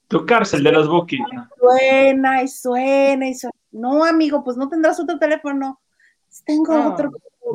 Tu 0.07 0.26
cárcel 0.26 0.64
de 0.64 0.72
los 0.72 0.88
Bookies. 0.90 1.22
Suena 1.60 2.44
y 2.44 2.48
suena 2.48 3.27
y 3.27 3.35
suena. 3.35 3.53
No, 3.72 4.03
amigo, 4.03 4.44
pues 4.44 4.57
no 4.57 4.69
tendrás 4.69 4.99
otro 4.99 5.18
teléfono. 5.18 5.81
Tengo 6.45 6.88
otro, 6.88 7.11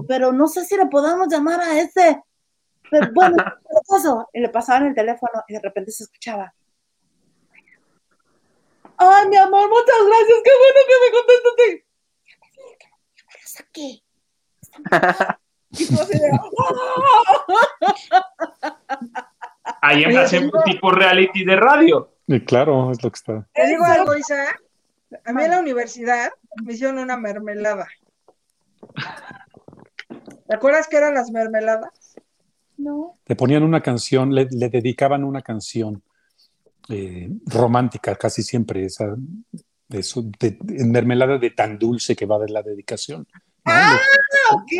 pero 0.07 0.33
no 0.33 0.47
sé 0.49 0.65
si 0.65 0.77
le 0.77 0.87
podamos 0.87 1.29
llamar 1.29 1.61
a 1.61 1.81
ese. 1.81 2.23
Pero 2.91 3.13
bueno, 3.13 3.37
¿qué 3.69 3.81
pasó? 3.89 4.29
Y 4.33 4.41
le 4.41 4.49
pasaban 4.49 4.87
el 4.87 4.95
teléfono 4.95 5.43
y 5.49 5.55
de 5.55 5.61
repente 5.61 5.91
se 5.91 6.05
escuchaba. 6.05 6.55
Ay, 8.97 9.29
mi 9.29 9.37
amor, 9.37 9.69
muchas 9.69 9.97
gracias. 10.07 10.39
Qué 10.45 10.51
bueno 10.63 10.81
que 10.89 10.95
me 11.05 11.11
contestaste. 11.19 11.85
¿Qué? 13.73 14.03
Y 15.71 15.87
tú 15.87 16.01
así 16.01 16.19
de, 16.19 16.31
¡ah! 19.03 19.25
Ahí 19.83 20.05
hacen 20.05 20.51
tengo- 20.51 20.63
tipo 20.65 20.91
reality 20.91 21.45
de 21.45 21.57
radio. 21.57 22.15
Y 22.27 22.41
claro, 22.41 22.91
es 22.93 23.03
lo 23.03 23.11
que 23.11 23.17
está. 23.17 23.49
Te 23.55 23.67
digo 23.67 23.85
algo, 23.85 24.17
Isa. 24.17 24.45
A 25.25 25.33
mí 25.33 25.43
en 25.45 25.51
la 25.51 25.61
universidad 25.61 26.31
me 26.63 26.75
hicieron 26.75 26.99
una 26.99 27.17
mermelada. 27.17 27.87
¿Te 30.49 30.55
acuerdas 30.55 30.89
que 30.89 30.97
eran 30.97 31.15
las 31.15 31.31
mermeladas? 31.31 32.17
No. 32.77 33.19
Le 33.27 33.37
ponían 33.37 33.63
una 33.63 33.83
canción, 33.83 34.35
le, 34.35 34.47
le 34.51 34.69
dedicaban 34.69 35.25
una 35.25 35.43
canción 35.43 36.03
eh, 36.91 37.29
romántica 37.47 38.15
casi 38.17 38.43
siempre, 38.43 38.85
esa 38.85 39.15
de, 39.89 40.03
su- 40.03 40.31
de- 40.39 40.59
de 40.61 40.85
mermelada 40.85 41.39
de 41.39 41.51
tan 41.51 41.79
dulce 41.79 42.15
que 42.17 42.27
va 42.27 42.39
de 42.39 42.49
la 42.51 42.63
dedicación. 42.63 43.27
¿no? 43.33 43.41
Ah, 43.73 43.99
ok. 44.53 44.71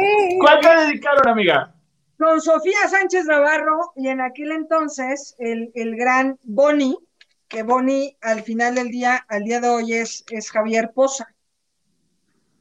¿Cuál 0.41 0.61
te 0.61 0.77
dedicaron, 0.87 1.29
amiga? 1.29 1.75
Con 2.19 2.41
Sofía 2.41 2.89
Sánchez 2.89 3.27
Navarro 3.27 3.93
y 3.95 4.09
en 4.09 4.21
aquel 4.21 4.51
entonces 4.51 5.37
el, 5.39 5.71
el 5.77 5.95
gran 5.95 6.37
Boni, 6.43 6.99
que 7.47 7.63
Boni 7.63 8.19
al 8.21 8.43
final 8.43 8.75
del 8.75 8.89
día, 8.89 9.25
al 9.29 9.45
día 9.45 9.61
de 9.61 9.69
hoy 9.69 9.93
es, 9.93 10.25
es 10.33 10.51
Javier 10.51 10.91
Poza. 10.93 11.29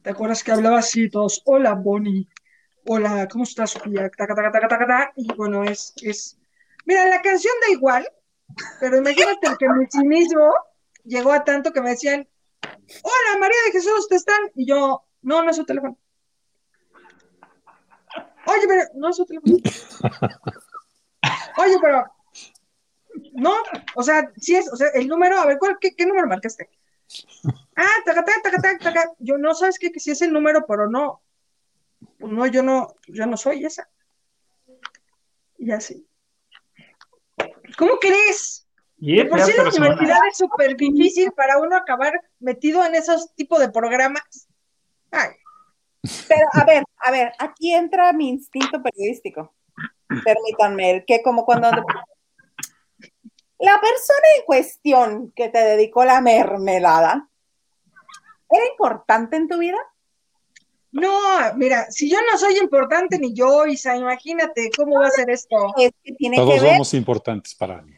¿Te 0.02 0.10
acuerdas 0.10 0.44
que 0.44 0.52
hablaba 0.52 0.78
así 0.78 1.10
todos? 1.10 1.42
Hola, 1.44 1.74
Boni. 1.74 2.28
Hola, 2.86 3.26
¿cómo 3.26 3.42
estás, 3.42 3.72
Sofía? 3.72 4.08
Taca, 4.16 4.36
taca, 4.36 4.68
taca. 4.68 5.12
Y 5.16 5.34
bueno, 5.34 5.64
es, 5.64 5.92
es... 6.02 6.38
Mira, 6.86 7.08
la 7.08 7.20
canción 7.20 7.52
da 7.66 7.72
igual, 7.72 8.08
pero 8.78 8.98
imagínate 8.98 9.48
que 9.58 9.68
mi 9.70 9.86
cinismo 9.90 10.54
llegó 11.02 11.32
a 11.32 11.42
tanto 11.42 11.72
que 11.72 11.82
me 11.82 11.90
decían, 11.90 12.28
hola, 13.02 13.40
María 13.40 13.56
de 13.66 13.72
Jesús, 13.72 14.06
¿te 14.08 14.14
están? 14.14 14.40
Y 14.54 14.66
yo, 14.66 15.02
no, 15.22 15.42
no 15.42 15.50
es 15.50 15.56
su 15.56 15.64
teléfono. 15.64 15.98
Oye, 18.48 18.66
pero 18.66 18.82
no 18.94 19.10
es 19.10 19.16
teléfono. 19.26 19.56
Oye, 21.58 21.76
pero 21.82 22.04
no, 23.32 23.54
o 23.94 24.02
sea, 24.02 24.30
sí 24.36 24.56
es, 24.56 24.72
o 24.72 24.76
sea, 24.76 24.88
el 24.94 25.06
número, 25.06 25.38
a 25.38 25.46
ver, 25.46 25.58
¿cuál, 25.58 25.76
qué, 25.80 25.94
qué 25.94 26.06
número 26.06 26.26
marcaste? 26.26 26.70
Ah, 27.76 28.02
taca, 28.04 28.24
taca, 28.24 28.50
taca, 28.50 28.78
taca. 28.78 29.12
Yo 29.18 29.38
no 29.38 29.54
sabes 29.54 29.78
qué, 29.78 29.90
que 29.90 30.00
sí 30.00 30.10
es 30.10 30.22
el 30.22 30.32
número, 30.32 30.64
pero 30.66 30.88
no. 30.88 31.22
Pues 32.18 32.32
no, 32.32 32.46
yo 32.46 32.62
no, 32.62 32.94
yo 33.06 33.26
no 33.26 33.36
soy 33.36 33.64
esa. 33.64 33.88
Y 35.58 35.70
así. 35.70 36.06
¿Cómo 37.76 37.98
crees? 37.98 38.66
Y 38.98 39.22
por 39.24 39.40
sí 39.40 39.52
la 39.56 39.62
universidad 39.64 40.18
es 40.30 40.38
súper 40.38 40.76
difícil 40.76 41.32
para 41.32 41.58
uno 41.58 41.76
acabar 41.76 42.20
metido 42.40 42.84
en 42.84 42.94
esos 42.94 43.34
tipos 43.34 43.60
de 43.60 43.70
programas. 43.70 44.48
Ay, 45.10 45.30
Pero, 46.28 46.46
a 46.52 46.64
ver, 46.64 46.84
a 47.04 47.10
ver, 47.10 47.32
aquí 47.38 47.74
entra 47.74 48.12
mi 48.12 48.28
instinto 48.28 48.82
periodístico. 48.82 49.54
Permítanme, 50.24 50.90
el 50.90 51.04
que 51.04 51.22
como 51.22 51.44
cuando... 51.44 51.70
La 53.60 53.80
persona 53.80 54.28
en 54.36 54.44
cuestión 54.46 55.32
que 55.34 55.48
te 55.48 55.58
dedicó 55.58 56.04
la 56.04 56.20
mermelada, 56.20 57.28
¿era 58.48 58.66
importante 58.70 59.36
en 59.36 59.48
tu 59.48 59.58
vida? 59.58 59.78
no, 60.90 61.10
mira, 61.56 61.90
si 61.90 62.10
yo 62.10 62.18
no 62.30 62.38
soy 62.38 62.56
importante 62.58 63.18
ni 63.18 63.34
yo, 63.34 63.66
Isa, 63.66 63.96
imagínate 63.96 64.70
cómo 64.76 65.00
va 65.00 65.08
a 65.08 65.10
ser 65.10 65.30
esto. 65.30 65.56
Es 65.76 65.92
que 66.02 66.12
tiene 66.14 66.36
Todos 66.36 66.54
que 66.54 66.60
ver... 66.60 66.72
somos 66.72 66.94
importantes 66.94 67.54
para 67.54 67.78
alguien. 67.78 67.97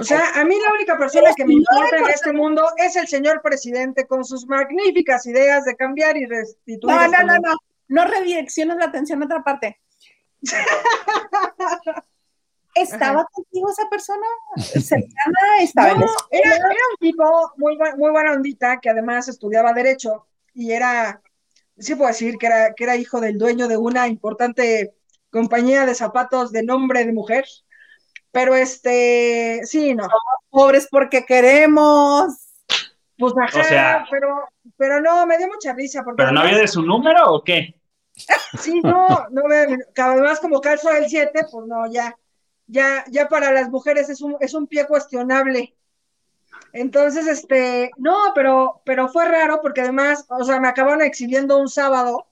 O 0.00 0.04
sea, 0.04 0.30
a 0.34 0.44
mí 0.44 0.56
la 0.58 0.72
única 0.72 0.96
persona 0.96 1.30
que 1.36 1.44
me 1.44 1.52
importa 1.54 1.98
en 1.98 2.08
este 2.08 2.32
mundo 2.32 2.64
es 2.78 2.96
el 2.96 3.06
señor 3.06 3.42
presidente 3.42 4.06
con 4.06 4.24
sus 4.24 4.46
magníficas 4.46 5.26
ideas 5.26 5.66
de 5.66 5.76
cambiar 5.76 6.16
y 6.16 6.24
restituir. 6.24 6.96
No, 6.96 7.06
no, 7.06 7.22
no, 7.22 7.38
no. 7.38 7.56
No 7.88 8.04
redirecciones 8.06 8.76
la 8.76 8.86
atención 8.86 9.20
a 9.20 9.26
otra 9.26 9.42
parte. 9.42 9.78
¿Estaba 12.74 13.26
contigo 13.30 13.68
esa 13.70 13.90
persona? 13.90 14.26
¿Cercana? 14.56 15.60
¿Estaba 15.60 15.94
No, 15.94 16.06
era, 16.30 16.54
era 16.54 16.64
un 16.64 16.96
tipo 17.00 17.52
muy, 17.56 17.76
muy 17.98 18.10
buena 18.10 18.32
ondita 18.32 18.78
que 18.80 18.88
además 18.88 19.28
estudiaba 19.28 19.72
Derecho 19.72 20.26
y 20.54 20.70
era, 20.70 21.20
sí 21.76 21.94
puedo 21.94 22.08
decir 22.08 22.36
que 22.38 22.46
era, 22.46 22.72
que 22.74 22.84
era 22.84 22.96
hijo 22.96 23.20
del 23.20 23.36
dueño 23.38 23.68
de 23.68 23.76
una 23.76 24.08
importante 24.08 24.94
compañía 25.30 25.84
de 25.84 25.94
zapatos 25.94 26.52
de 26.52 26.62
nombre 26.62 27.04
de 27.04 27.12
mujer. 27.12 27.44
Pero 28.32 28.54
este, 28.54 29.60
sí, 29.64 29.94
no. 29.94 30.06
Pobres 30.50 30.88
porque 30.90 31.24
queremos. 31.24 32.34
Pues 33.18 33.34
ajá, 33.40 33.60
O 33.60 33.64
sea- 33.64 34.06
pero, 34.10 34.48
pero 34.76 35.00
no, 35.00 35.26
me 35.26 35.36
dio 35.38 35.48
mucha 35.48 35.72
risa. 35.74 36.02
Porque 36.02 36.16
¿Pero 36.22 36.32
no 36.32 36.40
había 36.40 36.58
de 36.58 36.68
su 36.68 36.82
número 36.82 37.32
o 37.32 37.42
qué? 37.44 37.74
Sí, 38.58 38.80
no, 38.82 39.06
no, 39.30 39.42
ve, 39.48 39.78
además 39.96 40.40
como 40.40 40.60
calzo 40.60 40.90
el 40.90 41.08
7, 41.08 41.46
pues 41.50 41.66
no, 41.66 41.90
ya, 41.90 42.14
ya, 42.66 43.04
ya 43.08 43.28
para 43.28 43.52
las 43.52 43.70
mujeres 43.70 44.08
es 44.08 44.20
un, 44.20 44.36
es 44.40 44.52
un 44.54 44.66
pie 44.66 44.86
cuestionable. 44.86 45.74
Entonces, 46.72 47.26
este, 47.26 47.90
no, 47.96 48.16
pero, 48.34 48.82
pero 48.84 49.08
fue 49.08 49.26
raro 49.26 49.60
porque 49.62 49.80
además, 49.80 50.26
o 50.28 50.44
sea, 50.44 50.60
me 50.60 50.68
acabaron 50.68 51.02
exhibiendo 51.02 51.58
un 51.58 51.68
sábado, 51.68 52.26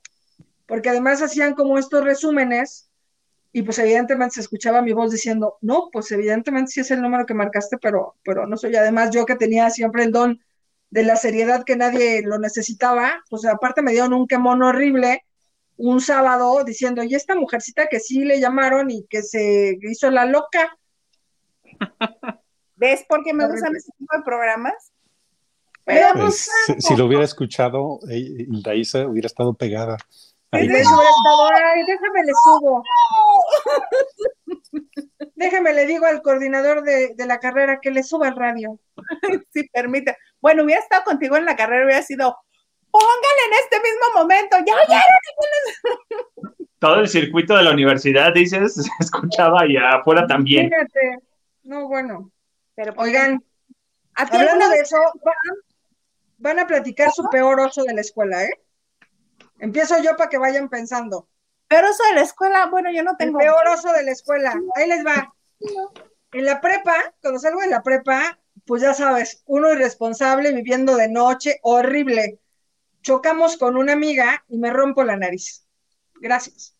porque 0.66 0.91
además 0.91 1.23
hacían 1.23 1.55
como 1.55 1.79
estos 1.79 2.05
resúmenes, 2.05 2.88
y 3.53 3.62
pues 3.62 3.79
evidentemente 3.79 4.35
se 4.35 4.41
escuchaba 4.43 4.83
mi 4.83 4.93
voz 4.93 5.11
diciendo, 5.11 5.57
no, 5.62 5.89
pues 5.93 6.11
evidentemente 6.12 6.70
sí 6.73 6.81
es 6.81 6.91
el 6.91 7.01
número 7.03 7.27
que 7.27 7.35
marcaste, 7.35 7.79
pero, 7.79 8.16
pero 8.23 8.47
no 8.47 8.57
soy. 8.57 8.77
Además, 8.77 9.11
yo 9.11 9.25
que 9.27 9.37
tenía 9.37 9.70
siempre 9.70 10.05
el 10.05 10.12
don 10.12 10.41
de 10.91 11.03
la 11.03 11.16
seriedad 11.16 11.65
que 11.65 11.77
nadie 11.77 12.23
lo 12.23 12.39
necesitaba, 12.39 13.23
pues 13.31 13.45
aparte 13.45 13.83
me 13.83 13.93
dieron 13.93 14.12
un 14.12 14.27
quemón 14.27 14.62
horrible 14.62 15.25
un 15.77 16.01
sábado 16.01 16.65
diciendo, 16.65 17.05
y 17.05 17.15
esta 17.15 17.37
mujercita 17.37 17.87
que 17.87 18.01
sí 18.01 18.25
le 18.25 18.41
llamaron 18.41 18.91
y 18.91 19.07
que 19.09 19.23
se 19.23 19.79
hizo 19.83 20.11
la 20.11 20.25
loca. 20.27 20.77
¿Ves 22.77 23.05
por 23.09 23.23
qué 23.25 23.33
me 23.33 23.45
Horrible. 23.45 23.61
gustan 23.61 23.77
ese 23.77 23.93
tipo 23.97 24.16
de 24.16 24.23
programas? 24.25 24.93
Pero 25.85 26.07
Pues, 26.15 26.51
si, 26.66 26.81
si 26.81 26.97
lo 26.97 27.07
hubiera 27.07 27.25
escuchado, 27.25 28.01
eh, 28.11 28.19
Hilda 28.19 28.75
Isa 28.75 29.07
hubiera 29.07 29.27
estado 29.27 29.55
pegada. 29.55 29.97
Ahí 30.51 30.62
ay, 30.62 30.69
déjame 31.87 32.25
le 32.25 32.33
subo. 32.45 32.83
Déjame 35.37 35.73
le 35.73 35.87
digo 35.87 36.07
al 36.07 36.23
coordinador 36.23 36.83
de, 36.83 37.15
de 37.15 37.27
la 37.27 37.39
carrera 37.39 37.79
que 37.81 37.91
le 37.91 38.03
suba 38.03 38.29
el 38.29 38.37
radio. 38.37 38.79
Si 39.53 39.69
permite. 39.69 40.16
Bueno, 40.41 40.65
hubiera 40.65 40.81
estado 40.81 41.05
contigo 41.05 41.37
en 41.37 41.45
la 41.45 41.57
carrera, 41.57 41.85
hubiera 41.85 42.03
sido, 42.03 42.37
póngale 42.91 43.43
en 43.47 43.53
este 43.62 43.81
mismo 43.81 44.23
momento, 44.23 44.57
ya, 44.66 44.75
ya. 44.89 45.03
Todo 46.79 47.01
el 47.01 47.09
circuito 47.09 47.57
de 47.57 47.65
la 47.65 47.73
universidad, 47.73 48.33
dices, 48.33 48.75
se 48.75 48.91
escuchaba 49.01 49.66
y 49.66 49.77
afuera 49.77 50.27
también. 50.27 50.70
Fíjate. 50.70 51.19
No, 51.65 51.89
bueno. 51.89 52.31
Pero, 52.75 52.95
Oigan, 52.97 53.43
¿a 54.15 54.27
ti 54.27 54.37
hablando 54.37 54.69
de 54.69 54.81
eso, 54.81 54.97
va- 55.27 55.33
van 56.39 56.59
a 56.61 56.66
platicar 56.66 57.11
su 57.12 57.29
peor 57.29 57.59
oso 57.61 57.83
de 57.85 57.95
la 57.95 58.01
escuela, 58.01 58.45
¿eh? 58.45 58.51
Empiezo 59.59 59.98
yo 60.02 60.16
para 60.16 60.30
que 60.30 60.39
vayan 60.39 60.68
pensando. 60.68 61.28
Pero 61.66 61.89
eso 61.89 62.02
de 62.05 62.14
la 62.14 62.22
escuela, 62.22 62.66
bueno, 62.66 62.90
yo 62.90 63.02
no 63.02 63.12
El 63.12 63.16
tengo. 63.18 63.39
peor 63.39 63.68
oso 63.68 63.93
de 63.93 64.02
la 64.02 64.12
escuela. 64.12 64.59
Ahí 64.74 64.89
les 64.89 65.05
va. 65.05 65.35
En 66.32 66.44
la 66.44 66.60
prepa, 66.60 66.94
cuando 67.20 67.39
salgo 67.40 67.60
de 67.60 67.68
la 67.68 67.82
prepa, 67.82 68.39
pues 68.66 68.82
ya 68.82 68.94
sabes, 68.94 69.43
uno 69.47 69.72
irresponsable 69.72 70.52
viviendo 70.52 70.97
de 70.97 71.09
noche, 71.09 71.59
horrible. 71.62 72.39
Chocamos 73.02 73.56
con 73.56 73.76
una 73.76 73.93
amiga 73.93 74.44
y 74.48 74.59
me 74.59 74.70
rompo 74.70 75.05
la 75.05 75.16
nariz. 75.16 75.66
Gracias. 76.20 76.74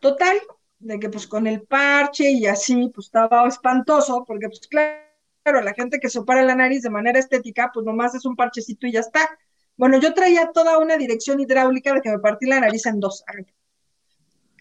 Total, 0.00 0.36
de 0.78 0.98
que 0.98 1.08
pues 1.08 1.26
con 1.26 1.46
el 1.46 1.62
parche 1.62 2.30
y 2.30 2.46
así, 2.46 2.90
pues 2.94 3.06
estaba 3.06 3.46
espantoso, 3.46 4.24
porque 4.24 4.48
pues 4.48 4.60
claro, 4.68 5.62
la 5.62 5.74
gente 5.74 6.00
que 6.00 6.10
se 6.10 6.18
opera 6.18 6.42
la 6.42 6.54
nariz 6.54 6.82
de 6.82 6.90
manera 6.90 7.18
estética, 7.18 7.70
pues 7.72 7.84
nomás 7.84 8.14
es 8.14 8.24
un 8.24 8.36
parchecito 8.36 8.86
y 8.86 8.92
ya 8.92 9.00
está. 9.00 9.28
Bueno, 9.76 9.98
yo 9.98 10.14
traía 10.14 10.50
toda 10.52 10.78
una 10.78 10.96
dirección 10.96 11.40
hidráulica 11.40 11.92
de 11.92 12.00
que 12.00 12.10
me 12.10 12.18
partí 12.18 12.46
la 12.46 12.60
nariz 12.60 12.86
en 12.86 13.00
dos. 13.00 13.24
El 13.28 13.46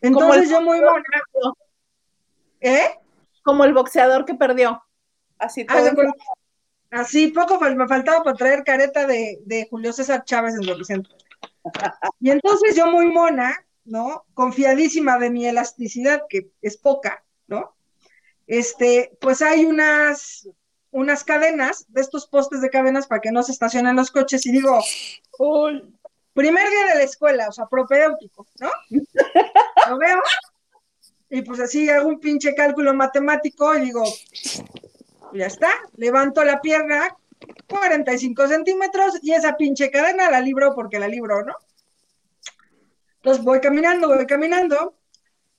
Entonces 0.01 0.49
yo 0.49 0.61
muy 0.61 0.79
mona, 0.81 1.55
¿eh? 2.59 2.99
Como 3.43 3.63
el 3.63 3.73
boxeador 3.73 4.25
que 4.25 4.35
perdió. 4.35 4.81
Así 5.37 5.65
todo. 5.65 5.91
Así, 6.91 7.27
poco 7.27 7.59
me 7.59 7.87
faltaba 7.87 8.23
para 8.23 8.37
traer 8.37 8.63
careta 8.63 9.05
de, 9.05 9.39
de 9.45 9.67
Julio 9.69 9.91
César 9.91 10.23
Chávez 10.23 10.55
en 10.55 10.63
Represento. 10.63 11.09
Y 12.19 12.29
entonces 12.29 12.75
yo 12.75 12.87
muy 12.87 13.07
mona, 13.07 13.65
¿no? 13.85 14.25
Confiadísima 14.33 15.17
de 15.17 15.29
mi 15.29 15.45
elasticidad, 15.45 16.23
que 16.29 16.51
es 16.61 16.77
poca, 16.77 17.23
¿no? 17.47 17.75
Este, 18.47 19.17
pues 19.19 19.41
hay 19.41 19.65
unas, 19.65 20.47
unas 20.95 21.25
cadenas, 21.25 21.85
de 21.89 21.99
estos 21.99 22.25
postes 22.25 22.61
de 22.61 22.69
cadenas 22.69 23.05
para 23.05 23.19
que 23.19 23.29
no 23.29 23.43
se 23.43 23.51
estacionen 23.51 23.97
los 23.97 24.11
coches, 24.11 24.45
y 24.45 24.51
digo, 24.53 24.79
primer 26.33 26.69
día 26.69 26.85
de 26.93 26.95
la 26.95 27.03
escuela, 27.03 27.49
o 27.49 27.51
sea, 27.51 27.65
propedéutico, 27.65 28.47
¿no? 28.61 28.69
Lo 29.89 29.97
veo, 29.97 30.21
y 31.29 31.41
pues 31.41 31.59
así 31.59 31.89
hago 31.89 32.07
un 32.07 32.21
pinche 32.21 32.55
cálculo 32.55 32.93
matemático 32.93 33.75
y 33.75 33.81
digo, 33.81 34.05
ya 35.33 35.47
está, 35.47 35.69
levanto 35.97 36.45
la 36.45 36.61
pierna, 36.61 37.13
45 37.67 38.47
centímetros 38.47 39.19
y 39.21 39.33
esa 39.33 39.57
pinche 39.57 39.91
cadena 39.91 40.31
la 40.31 40.39
libro 40.39 40.73
porque 40.73 40.97
la 40.97 41.09
libro, 41.09 41.43
¿no? 41.43 41.55
Entonces 43.17 43.43
voy 43.43 43.59
caminando, 43.59 44.07
voy 44.07 44.25
caminando. 44.25 44.95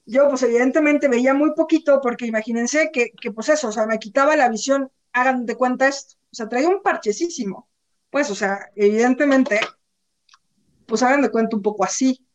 Yo 0.06 0.30
pues 0.30 0.42
evidentemente 0.44 1.08
veía 1.08 1.34
muy 1.34 1.52
poquito 1.52 2.00
porque 2.00 2.24
imagínense 2.24 2.90
que, 2.90 3.10
que 3.10 3.32
pues 3.32 3.50
eso, 3.50 3.68
o 3.68 3.72
sea, 3.72 3.84
me 3.84 3.98
quitaba 3.98 4.34
la 4.34 4.48
visión, 4.48 4.90
hagan 5.16 5.46
de 5.46 5.56
cuenta 5.56 5.88
esto, 5.88 6.16
o 6.30 6.34
sea, 6.34 6.48
traía 6.48 6.68
un 6.68 6.82
parchecísimo. 6.82 7.68
Pues, 8.10 8.30
o 8.30 8.34
sea, 8.34 8.70
evidentemente, 8.76 9.60
pues 10.86 11.02
hagan 11.02 11.22
de 11.22 11.30
cuenta 11.30 11.56
un 11.56 11.62
poco 11.62 11.84
así, 11.84 12.26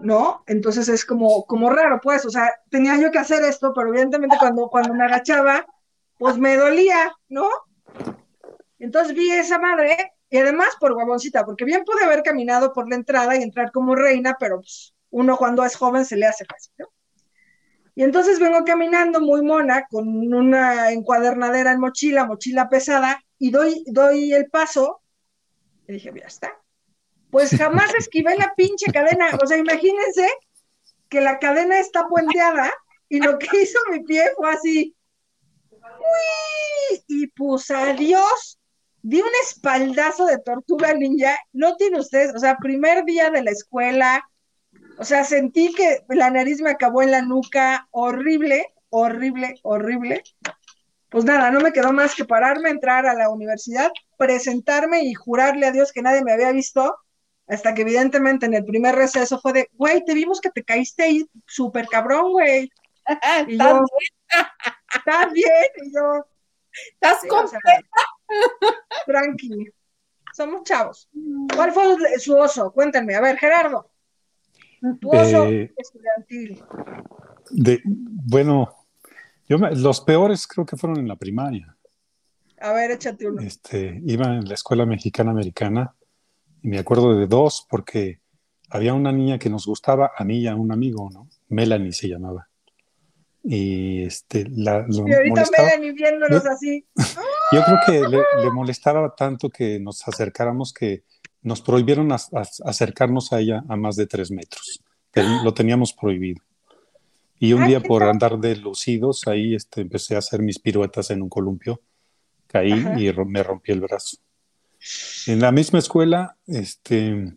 ¿no? 0.00 0.44
Entonces 0.46 0.88
es 0.88 1.04
como, 1.04 1.44
como 1.46 1.70
raro, 1.70 2.00
pues, 2.02 2.24
o 2.24 2.30
sea, 2.30 2.52
tenía 2.70 2.98
yo 2.98 3.10
que 3.10 3.18
hacer 3.18 3.42
esto, 3.44 3.72
pero 3.74 3.88
evidentemente 3.88 4.36
cuando, 4.38 4.68
cuando 4.68 4.94
me 4.94 5.04
agachaba, 5.04 5.66
pues 6.18 6.38
me 6.38 6.56
dolía, 6.56 7.12
¿no? 7.28 7.48
Entonces 8.78 9.14
vi 9.14 9.30
esa 9.30 9.58
madre, 9.58 10.12
y 10.28 10.38
además 10.38 10.76
por 10.78 10.94
guaboncita, 10.94 11.44
porque 11.44 11.64
bien 11.64 11.84
pude 11.84 12.04
haber 12.04 12.22
caminado 12.22 12.72
por 12.72 12.88
la 12.88 12.96
entrada 12.96 13.36
y 13.36 13.42
entrar 13.42 13.72
como 13.72 13.94
reina, 13.94 14.36
pero 14.38 14.56
pues, 14.58 14.94
uno 15.10 15.36
cuando 15.36 15.64
es 15.64 15.76
joven 15.76 16.04
se 16.04 16.16
le 16.16 16.26
hace 16.26 16.44
fácil, 16.44 16.72
¿no? 16.78 16.86
Y 17.94 18.02
entonces 18.02 18.40
vengo 18.40 18.64
caminando 18.64 19.20
muy 19.20 19.42
mona, 19.42 19.86
con 19.88 20.08
una 20.32 20.90
encuadernadera 20.90 21.72
en 21.72 21.80
mochila, 21.80 22.26
mochila 22.26 22.68
pesada, 22.68 23.22
y 23.38 23.50
doy, 23.50 23.84
doy 23.86 24.32
el 24.32 24.50
paso, 24.50 25.00
y 25.86 25.94
dije, 25.94 26.12
ya 26.18 26.26
está. 26.26 26.52
Pues 27.30 27.50
jamás 27.56 27.94
esquivé 27.94 28.36
la 28.36 28.52
pinche 28.56 28.90
cadena, 28.92 29.26
o 29.42 29.46
sea, 29.46 29.58
imagínense 29.58 30.28
que 31.08 31.20
la 31.20 31.38
cadena 31.38 31.78
está 31.78 32.08
puenteada, 32.08 32.72
y 33.08 33.20
lo 33.20 33.38
que 33.38 33.62
hizo 33.62 33.78
mi 33.90 34.02
pie 34.02 34.24
fue 34.36 34.50
así, 34.50 34.96
¡Uy! 35.70 37.04
y 37.06 37.26
pues 37.28 37.70
adiós, 37.70 38.58
di 39.02 39.20
un 39.20 39.30
espaldazo 39.42 40.26
de 40.26 40.38
tortuga 40.38 40.94
ninja, 40.94 41.36
no 41.52 41.76
tiene 41.76 42.00
ustedes, 42.00 42.34
o 42.34 42.38
sea, 42.38 42.56
primer 42.56 43.04
día 43.04 43.30
de 43.30 43.42
la 43.42 43.50
escuela, 43.50 44.24
o 44.98 45.04
sea, 45.04 45.24
sentí 45.24 45.72
que 45.74 46.04
la 46.08 46.30
nariz 46.30 46.60
me 46.60 46.70
acabó 46.70 47.02
en 47.02 47.10
la 47.10 47.22
nuca, 47.22 47.88
horrible, 47.90 48.72
horrible, 48.90 49.54
horrible. 49.62 50.22
Pues 51.10 51.24
nada, 51.24 51.50
no 51.50 51.60
me 51.60 51.72
quedó 51.72 51.92
más 51.92 52.14
que 52.14 52.24
pararme, 52.24 52.70
entrar 52.70 53.06
a 53.06 53.14
la 53.14 53.28
universidad, 53.30 53.90
presentarme 54.18 55.04
y 55.04 55.14
jurarle 55.14 55.66
a 55.66 55.72
Dios 55.72 55.92
que 55.92 56.02
nadie 56.02 56.24
me 56.24 56.32
había 56.32 56.50
visto, 56.52 56.96
hasta 57.46 57.74
que 57.74 57.82
evidentemente 57.82 58.46
en 58.46 58.54
el 58.54 58.64
primer 58.64 58.94
receso 58.96 59.38
fue 59.40 59.52
de, 59.52 59.68
güey, 59.74 60.04
te 60.04 60.14
vimos 60.14 60.40
que 60.40 60.50
te 60.50 60.64
caíste 60.64 61.04
ahí 61.04 61.26
súper 61.46 61.86
cabrón, 61.86 62.32
güey. 62.32 62.70
Y 63.46 63.52
¿Estás 63.52 63.72
yo, 63.72 63.84
¿estás 64.96 65.32
bien? 65.32 65.52
Y 65.84 65.94
yo, 65.94 66.26
¿Estás 66.94 67.20
sí, 67.20 67.28
con- 67.28 67.44
o 67.44 67.48
sea, 67.48 67.60
tranqui. 69.06 69.68
Somos 70.32 70.64
chavos. 70.64 71.08
¿Cuál 71.54 71.72
fue 71.72 71.96
su 72.18 72.36
oso? 72.36 72.72
Cuéntenme. 72.72 73.14
A 73.14 73.20
ver, 73.20 73.36
Gerardo. 73.38 73.90
Tu 75.00 75.08
oso 75.10 75.44
Eh, 75.46 75.72
estudiantil. 75.76 76.62
de, 77.50 77.80
bueno, 77.84 78.74
yo 79.48 79.58
me- 79.58 79.74
los 79.74 80.00
peores 80.00 80.46
creo 80.46 80.66
que 80.66 80.76
fueron 80.76 80.98
en 80.98 81.08
la 81.08 81.16
primaria. 81.16 81.76
A 82.60 82.72
ver, 82.72 82.90
échate 82.92 83.28
uno. 83.28 83.40
Este, 83.42 84.00
iba 84.06 84.26
en 84.26 84.44
la 84.48 84.54
escuela 84.54 84.86
mexicana 84.86 85.30
americana 85.30 85.94
y 86.62 86.68
me 86.68 86.78
acuerdo 86.78 87.16
de 87.18 87.26
dos 87.26 87.66
porque 87.68 88.20
había 88.70 88.94
una 88.94 89.12
niña 89.12 89.38
que 89.38 89.50
nos 89.50 89.66
gustaba, 89.66 90.12
a 90.16 90.24
mí 90.24 90.38
y 90.38 90.46
a 90.48 90.54
un 90.56 90.72
amigo, 90.72 91.08
¿no? 91.12 91.28
Melanie 91.48 91.92
se 91.92 92.08
llamaba. 92.08 92.48
Y 93.42 94.02
este, 94.04 94.46
la, 94.50 94.86
lo 94.88 95.06
Y 95.06 95.12
ahorita 95.12 95.34
molestaba. 95.34 95.68
Melanie 95.68 95.92
viéndonos 95.92 96.42
Yo- 96.44 96.50
así. 96.50 96.86
Yo 97.52 97.62
creo 97.64 97.78
que 97.86 98.08
le, 98.08 98.18
le 98.42 98.50
molestaba 98.50 99.14
tanto 99.14 99.50
que 99.50 99.78
nos 99.78 100.06
acercáramos 100.08 100.72
que 100.72 101.04
nos 101.44 101.60
prohibieron 101.60 102.10
acercarnos 102.10 103.32
a 103.32 103.38
ella 103.40 103.62
a 103.68 103.76
más 103.76 103.94
de 103.96 104.06
tres 104.06 104.30
metros. 104.32 104.80
Ten- 105.12 105.44
Lo 105.44 105.54
teníamos 105.54 105.92
prohibido. 105.92 106.42
Y 107.38 107.52
un 107.52 107.62
Ah, 107.62 107.66
día 107.68 107.80
¿qué 107.80 107.86
por 107.88 108.02
andar 108.02 108.38
de 108.38 108.56
lucidos, 108.56 109.26
ahí 109.26 109.54
este, 109.54 109.82
empecé 109.82 110.16
a 110.16 110.18
hacer 110.18 110.40
mis 110.42 110.58
piruetas 110.58 111.10
en 111.10 111.22
un 111.22 111.28
columpio. 111.28 111.80
Caí 112.48 112.72
Ajá. 112.72 112.98
y 112.98 113.12
me 113.26 113.42
rompí 113.42 113.70
el 113.72 113.80
brazo. 113.80 114.16
En 115.26 115.40
la 115.40 115.52
misma 115.52 115.78
escuela, 115.78 116.36
este, 116.46 117.32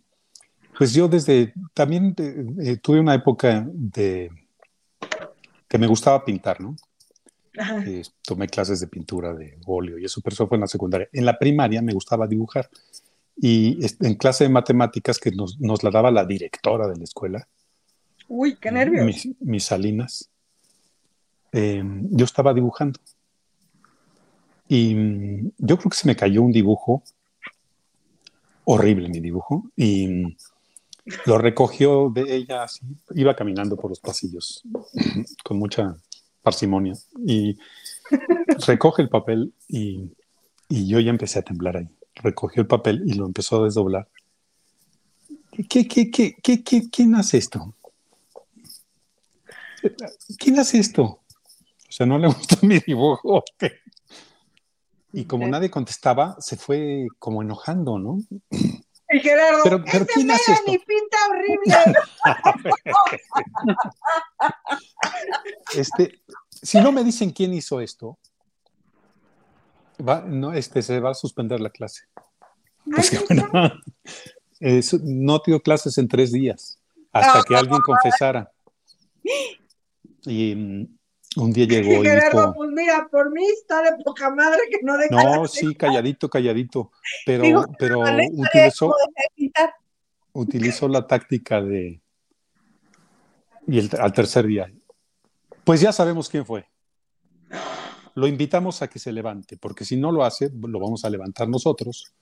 pues 0.78 0.94
yo 0.94 1.08
desde, 1.08 1.54
también 1.74 2.14
eh, 2.18 2.46
eh, 2.64 2.78
tuve 2.78 3.00
una 3.00 3.14
época 3.16 3.68
de 3.72 4.30
que 5.68 5.78
me 5.78 5.88
gustaba 5.88 6.24
pintar, 6.24 6.62
¿no? 6.62 6.76
Eh, 7.86 8.04
tomé 8.22 8.48
clases 8.48 8.80
de 8.80 8.88
pintura, 8.88 9.34
de 9.34 9.58
óleo 9.66 9.98
y 9.98 10.06
eso, 10.06 10.22
pero 10.22 10.34
eso 10.34 10.48
fue 10.48 10.58
en 10.58 10.62
la 10.62 10.68
secundaria. 10.68 11.10
En 11.12 11.26
la 11.26 11.38
primaria 11.38 11.82
me 11.82 11.94
gustaba 11.94 12.28
dibujar 12.28 12.70
y 13.40 13.80
en 14.02 14.16
clase 14.16 14.46
de 14.46 14.50
matemáticas 14.50 15.20
que 15.20 15.32
nos, 15.32 15.60
nos 15.60 15.84
la 15.84 15.92
daba 15.92 16.12
la 16.12 16.26
directora 16.26 16.88
de 16.88 16.98
la 16.98 17.04
escuela, 17.04 17.48
Uy, 18.28 18.58
qué 18.60 18.72
nervios. 18.72 19.06
mis, 19.06 19.30
mis 19.40 19.64
Salinas, 19.64 20.30
eh, 21.52 21.84
yo 22.12 22.26
estaba 22.26 22.54
dibujando 22.54 23.00
y 24.68 24.96
mm, 24.96 25.52
yo 25.58 25.78
creo 25.78 25.90
que 25.90 25.98
se 25.98 26.08
me 26.08 26.16
cayó 26.16 26.42
un 26.42 26.52
dibujo, 26.52 27.04
horrible 28.66 29.10
mi 29.10 29.20
dibujo, 29.20 29.72
y 29.76 30.08
mm, 30.08 30.36
lo 31.26 31.38
recogió 31.38 32.10
de 32.14 32.36
ella 32.36 32.64
así, 32.64 32.82
iba 33.16 33.36
caminando 33.36 33.78
por 33.78 33.92
los 33.92 34.00
pasillos 34.00 34.64
con 35.44 35.58
mucha 35.58 35.96
parsimonia 36.42 36.94
y 37.26 37.58
recoge 38.66 39.02
el 39.02 39.10
papel 39.10 39.54
y, 39.68 40.12
y 40.70 40.88
yo 40.88 41.00
ya 41.00 41.12
empecé 41.12 41.40
a 41.40 41.44
temblar 41.44 41.78
ahí. 41.78 41.90
Recogió 42.24 42.62
el 42.62 42.68
papel 42.68 43.04
y 43.06 43.14
lo 43.14 43.26
empezó 43.26 43.62
a 43.62 43.66
desdoblar. 43.66 44.08
¿Qué, 45.70 45.88
qué, 45.88 46.10
qué, 46.12 46.36
qué, 46.42 46.64
qué- 46.64 46.90
quién 46.90 47.16
hace 47.16 47.38
esto? 47.38 47.74
¿Quién 50.38 50.60
hace 50.60 50.80
esto? 50.80 51.04
O 51.04 51.22
sea, 51.92 52.06
¿no 52.06 52.18
le 52.18 52.28
gustó 52.34 52.58
mi 52.66 52.80
dibujo? 52.80 53.44
Y 55.14 55.26
como 55.26 55.48
nadie 55.48 55.70
contestaba, 55.72 56.36
se 56.40 56.58
fue 56.58 57.08
como 57.20 57.42
enojando, 57.42 57.98
¿no? 57.98 58.20
Y 59.10 59.20
Gerardo, 59.20 59.60
Pero- 59.64 59.84
pero 59.86 60.04
¡Ese 60.04 60.14
¿quién 60.14 60.32
hace 60.32 60.52
Melanie 60.52 60.80
pinta 60.80 61.18
horrible! 61.30 61.96
Este, 65.76 66.20
si 66.62 66.80
no 66.80 66.92
me 66.92 67.04
dicen 67.04 67.32
quién 67.32 67.54
hizo 67.54 67.80
esto, 67.82 68.18
va- 70.00 70.22
no, 70.26 70.54
este, 70.54 70.82
se 70.82 71.00
va 71.00 71.12
a 71.12 71.14
suspender 71.14 71.60
la 71.60 71.70
clase. 71.70 72.04
Pues 72.86 73.10
que 73.10 73.20
bueno, 73.20 73.50
no 75.04 75.42
dio 75.46 75.62
clases 75.62 75.98
en 75.98 76.08
tres 76.08 76.32
días 76.32 76.80
hasta 77.12 77.44
que 77.44 77.56
alguien 77.56 77.82
confesara. 77.82 78.52
Y 80.26 80.56
mm, 80.56 80.98
un 81.42 81.54
día 81.54 81.66
llegó 81.66 82.04
y 82.04 82.08
Gerardo, 82.08 82.40
dijo, 82.42 82.54
pues 82.56 82.70
mira, 82.72 83.08
por 83.12 83.32
mí 83.32 83.46
está 83.46 83.82
de 83.82 84.04
poca 84.04 84.30
madre 84.30 84.60
que 84.70 84.80
no 84.84 84.98
deja 84.98 85.16
no, 85.16 85.42
la- 85.44 85.48
sí, 85.48 85.76
calladito, 85.76 86.30
calladito, 86.30 86.92
pero, 87.26 87.44
Digo, 87.44 87.66
pero 87.78 88.00
utilizó, 88.34 88.94
utilizó 90.34 90.88
la 90.88 91.06
táctica 91.08 91.62
de... 91.62 92.02
Y 93.68 93.80
el- 93.80 93.90
al 94.00 94.14
tercer 94.14 94.46
día, 94.48 94.72
pues 95.64 95.82
ya 95.82 95.92
sabemos 95.92 96.30
quién 96.30 96.46
fue. 96.46 96.66
Lo 98.18 98.26
invitamos 98.26 98.82
a 98.82 98.88
que 98.88 98.98
se 98.98 99.12
levante, 99.12 99.58
porque 99.58 99.86
si 99.86 99.96
no 99.96 100.12
lo 100.12 100.24
hace, 100.24 100.50
lo 100.52 100.80
vamos 100.80 101.06
a 101.06 101.10
levantar 101.12 101.48
nosotros 101.48 102.14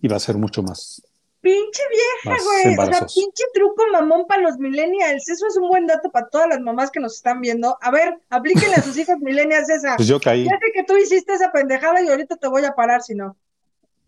y 0.00 0.08
va 0.08 0.16
a 0.16 0.18
ser 0.18 0.38
mucho 0.38 0.62
más, 0.62 1.02
Pinche 1.42 1.82
vieja, 1.90 2.38
güey. 2.42 2.78
O 2.78 2.86
sea, 2.86 3.00
pinche 3.00 3.44
truco 3.52 3.82
mamón 3.90 4.26
para 4.28 4.42
los 4.42 4.58
millennials. 4.58 5.28
Eso 5.28 5.46
es 5.48 5.56
un 5.56 5.68
buen 5.68 5.86
dato 5.88 6.08
para 6.10 6.28
todas 6.28 6.48
las 6.48 6.60
mamás 6.60 6.90
que 6.90 7.00
nos 7.00 7.16
están 7.16 7.40
viendo. 7.40 7.76
A 7.82 7.90
ver, 7.90 8.16
aplíquenle 8.30 8.76
a 8.76 8.82
sus 8.82 8.96
hijas 8.96 9.18
millennials 9.20 9.68
esa. 9.68 9.96
Pues 9.96 10.06
yo 10.06 10.20
caí 10.20 10.44
Ya 10.44 10.52
sé 10.52 10.72
que 10.72 10.84
tú 10.84 10.96
hiciste 10.96 11.34
esa 11.34 11.50
pendejada 11.50 12.00
y 12.00 12.08
ahorita 12.08 12.36
te 12.36 12.46
voy 12.46 12.64
a 12.64 12.72
parar 12.76 13.02
si 13.02 13.16
no. 13.16 13.36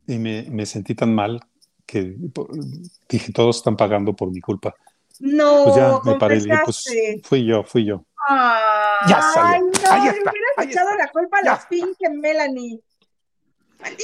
y 0.06 0.16
me, 0.16 0.46
me 0.48 0.64
sentí 0.64 0.94
tan 0.94 1.12
mal 1.12 1.40
que 1.84 2.16
dije, 3.08 3.32
todos 3.32 3.56
están 3.56 3.76
pagando 3.76 4.14
por 4.14 4.30
mi 4.30 4.40
culpa. 4.40 4.72
No, 5.18 5.64
Pues 5.64 5.76
ya 5.76 5.98
me 6.04 6.18
paré 6.18 6.40
pues 6.64 6.84
fui 7.24 7.44
yo, 7.44 7.64
fui 7.64 7.84
yo. 7.84 8.04
Ah, 8.28 9.00
Ya 9.08 9.16
Ay, 9.18 9.22
salió. 9.34 9.66
no, 9.66 9.92
Ahí 9.92 10.08
está, 10.08 10.30
hubieras 10.30 10.54
ahí 10.58 10.68
echado 10.68 10.90
está. 10.90 11.04
la 11.04 11.10
culpa 11.12 11.38
a 11.38 11.44
Ya. 11.44 11.50
la 11.52 11.68
pinche 11.68 12.10
Melanie. 12.10 12.80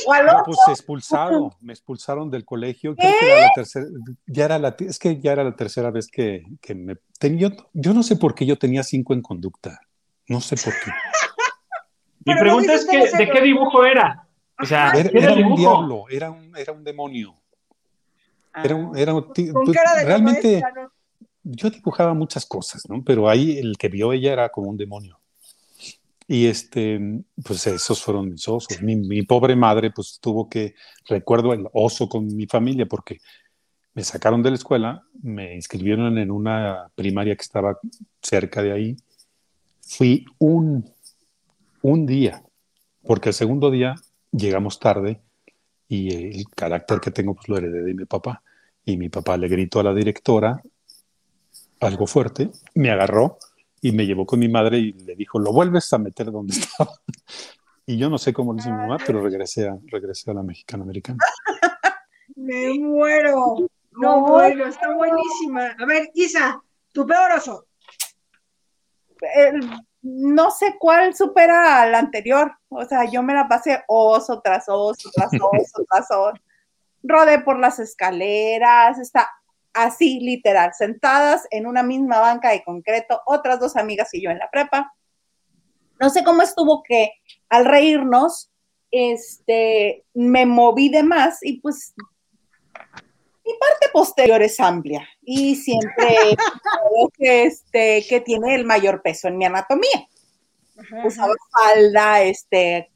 o 0.06 0.12
al 0.12 0.26
No, 0.26 0.32
otro. 0.32 0.44
pues 0.46 0.58
expulsado, 0.68 1.56
me 1.60 1.72
expulsaron 1.72 2.30
del 2.30 2.44
colegio. 2.44 2.94
Creo 2.96 3.12
que 3.18 3.32
era 3.32 3.40
la 3.46 3.52
tercera, 3.54 3.86
ya 4.26 4.44
era 4.44 4.58
la, 4.58 4.76
es 4.78 4.98
que 4.98 5.18
ya 5.20 5.32
era 5.32 5.42
la 5.44 5.56
tercera 5.56 5.90
vez 5.90 6.08
que, 6.08 6.44
que 6.60 6.74
me 6.74 6.96
tenía, 7.18 7.48
yo, 7.48 7.70
yo 7.72 7.94
no 7.94 8.02
sé 8.02 8.16
por 8.16 8.34
qué 8.34 8.44
yo 8.44 8.58
tenía 8.58 8.82
cinco 8.82 9.14
en 9.14 9.22
conducta. 9.22 9.80
No 10.28 10.40
sé 10.40 10.56
por 10.56 10.74
qué. 10.74 10.90
Mi 12.26 12.34
pregunta 12.38 12.74
es 12.74 12.86
que, 12.86 12.98
¿de 13.16 13.30
qué 13.30 13.40
dibujo 13.40 13.84
era? 13.84 14.26
O 14.62 14.66
sea, 14.66 14.90
Era, 14.90 15.08
¿qué 15.08 15.18
era 15.18 15.32
era 15.32 15.46
un 15.46 15.54
diablo, 15.56 16.04
era 16.10 16.30
un, 16.30 16.54
era 16.54 16.72
un 16.72 16.84
demonio. 16.84 17.34
Era 18.62 18.74
un, 18.74 18.94
Ah. 18.94 19.00
era 19.00 19.14
un 19.14 19.22
Con 19.22 19.64
pues, 19.64 19.76
cara 19.76 19.94
de 19.96 20.04
realmente 20.04 20.60
maestra, 20.60 20.82
¿no? 20.82 20.92
Yo 21.42 21.70
dibujaba 21.70 22.14
muchas 22.14 22.46
cosas, 22.46 22.88
¿no? 22.88 23.02
Pero 23.04 23.28
ahí 23.28 23.58
el 23.58 23.76
que 23.78 23.88
vio 23.88 24.12
ella 24.12 24.32
era 24.32 24.48
como 24.50 24.70
un 24.70 24.76
demonio. 24.76 25.20
Y 26.26 26.46
este, 26.46 27.00
pues 27.44 27.66
esos 27.66 28.02
fueron 28.02 28.30
mis 28.30 28.46
osos. 28.46 28.80
Mi, 28.82 29.22
pobre 29.22 29.56
madre, 29.56 29.90
pues 29.90 30.20
tuvo 30.20 30.48
que, 30.48 30.74
recuerdo 31.08 31.52
el 31.52 31.66
oso 31.72 32.08
con 32.08 32.26
mi 32.36 32.46
familia, 32.46 32.86
porque 32.86 33.18
me 33.94 34.04
sacaron 34.04 34.42
de 34.42 34.50
la 34.50 34.56
escuela, 34.56 35.02
me 35.22 35.56
inscribieron 35.56 36.16
en 36.18 36.30
una 36.30 36.88
primaria 36.94 37.34
que 37.34 37.42
estaba 37.42 37.80
cerca 38.22 38.62
de 38.62 38.72
ahí. 38.72 38.96
Fui 39.80 40.24
un, 40.38 40.88
un 41.82 42.06
día, 42.06 42.44
porque 43.02 43.30
el 43.30 43.34
segundo 43.34 43.70
día 43.72 43.96
llegamos 44.30 44.78
tarde 44.78 45.20
y 45.88 46.38
el 46.38 46.44
carácter 46.54 47.00
que 47.00 47.10
tengo 47.10 47.34
pues 47.34 47.48
lo 47.48 47.56
heredé 47.56 47.82
de 47.82 47.94
mi 47.94 48.04
papá. 48.04 48.44
Y 48.84 48.96
mi 48.96 49.08
papá 49.08 49.36
le 49.36 49.48
gritó 49.48 49.80
a 49.80 49.82
la 49.82 49.94
directora 49.94 50.62
algo 51.80 52.06
fuerte, 52.06 52.50
me 52.74 52.90
agarró 52.90 53.38
y 53.80 53.92
me 53.92 54.06
llevó 54.06 54.26
con 54.26 54.38
mi 54.38 54.48
madre 54.48 54.78
y 54.78 54.92
le 54.92 55.16
dijo, 55.16 55.38
lo 55.38 55.52
vuelves 55.52 55.92
a 55.92 55.98
meter 55.98 56.30
donde 56.30 56.52
estaba. 56.58 56.92
Y 57.86 57.96
yo 57.98 58.08
no 58.08 58.18
sé 58.18 58.32
cómo 58.32 58.52
lo 58.52 58.58
hizo 58.58 58.70
mi 58.70 58.76
mamá, 58.76 58.98
pero 59.04 59.22
regresé 59.22 59.68
a, 59.68 59.76
regresé 59.86 60.30
a 60.30 60.34
la 60.34 60.42
mexicana 60.42 60.84
americana. 60.84 61.18
Me 62.36 62.78
muero. 62.78 63.68
No, 63.92 64.20
bueno, 64.20 64.66
está 64.66 64.94
buenísima. 64.94 65.74
A 65.78 65.84
ver, 65.84 66.10
Isa, 66.14 66.62
tu 66.92 67.06
peor 67.06 67.32
oso. 67.32 67.66
El- 69.34 69.68
no 70.02 70.50
sé 70.50 70.76
cuál 70.78 71.14
supera 71.14 71.82
al 71.82 71.94
anterior. 71.94 72.52
O 72.68 72.84
sea, 72.86 73.04
yo 73.04 73.22
me 73.22 73.34
la 73.34 73.46
pasé 73.48 73.82
oso 73.88 74.40
tras 74.40 74.64
oso, 74.68 75.10
tras 75.12 75.30
oso, 75.34 75.84
tras 75.90 76.10
oso. 76.10 76.40
Rodé 77.02 77.40
por 77.40 77.58
las 77.58 77.78
escaleras, 77.78 78.98
está 78.98 79.28
así, 79.72 80.20
literal, 80.20 80.72
sentadas 80.76 81.46
en 81.50 81.66
una 81.66 81.82
misma 81.82 82.20
banca 82.20 82.50
de 82.50 82.64
concreto, 82.64 83.20
otras 83.26 83.60
dos 83.60 83.76
amigas 83.76 84.12
y 84.12 84.22
yo 84.22 84.30
en 84.30 84.38
la 84.38 84.50
prepa. 84.50 84.94
No 86.00 86.10
sé 86.10 86.24
cómo 86.24 86.42
estuvo 86.42 86.82
que 86.82 87.12
al 87.48 87.64
reírnos, 87.64 88.50
este, 88.90 90.04
me 90.14 90.46
moví 90.46 90.88
de 90.88 91.02
más 91.02 91.38
y 91.42 91.60
pues 91.60 91.94
mi 93.44 93.52
parte 93.58 93.88
posterior 93.92 94.42
es 94.42 94.58
amplia 94.58 95.06
y 95.22 95.54
siempre 95.56 96.16
creo 96.36 97.10
que, 97.16 97.42
este, 97.44 98.04
que 98.08 98.20
tiene 98.20 98.54
el 98.54 98.64
mayor 98.64 99.02
peso 99.02 99.28
en 99.28 99.38
mi 99.38 99.44
anatomía. 99.44 100.08
Ajá, 100.76 101.06
Usaba 101.06 101.34
falda, 101.52 102.22
este, 102.22 102.90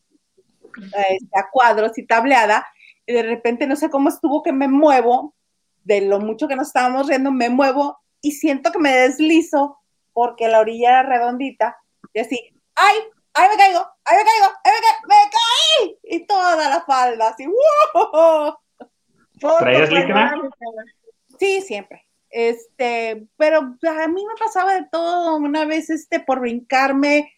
este, 0.77 1.39
a 1.39 1.51
cuadros 1.51 1.97
y 1.99 2.07
tableada, 2.07 2.67
y 3.07 3.13
de 3.13 3.23
repente 3.23 3.67
no 3.67 3.77
sé 3.77 3.91
cómo 3.91 4.09
estuvo 4.09 4.43
que 4.43 4.53
me 4.53 4.69
muevo, 4.69 5.35
de 5.85 6.01
lo 6.03 6.19
mucho 6.21 6.49
que 6.49 6.57
nos 6.57 6.69
estábamos 6.69 7.07
riendo, 7.07 7.31
me 7.31 7.49
muevo 7.51 7.99
y 8.21 8.33
siento 8.33 8.73
que 8.73 8.79
me 8.79 8.91
deslizo 8.97 9.79
porque 10.13 10.49
la 10.49 10.61
orilla 10.61 11.01
era 11.01 11.03
redondita 11.03 11.77
y 12.13 12.21
así, 12.21 12.41
¡ay! 12.75 12.97
¡ay 13.35 13.49
me 13.51 13.57
caigo! 13.57 13.87
¡ay 14.05 14.17
me 14.19 14.25
caigo! 14.25 14.55
¡ay 14.65 14.73
me 14.73 14.81
caigo! 14.81 15.01
¡me 15.09 15.15
caí! 15.31 15.99
Y 16.17 16.27
toda 16.27 16.69
la 16.69 16.81
falda 16.85 17.29
así, 17.29 17.47
¡wow! 17.47 18.57
¿Traías 19.59 19.91
licra? 19.91 20.15
panorámica. 20.15 20.57
Sí, 21.39 21.61
siempre. 21.63 22.07
Este, 22.31 23.27
pero 23.37 23.59
a 23.59 24.09
mí 24.09 24.25
me 24.27 24.35
pasaba 24.39 24.75
de 24.75 24.87
todo. 24.91 25.37
Una 25.37 25.65
vez, 25.65 25.91
este, 25.91 26.21
por 26.21 26.41
brincarme 26.41 27.33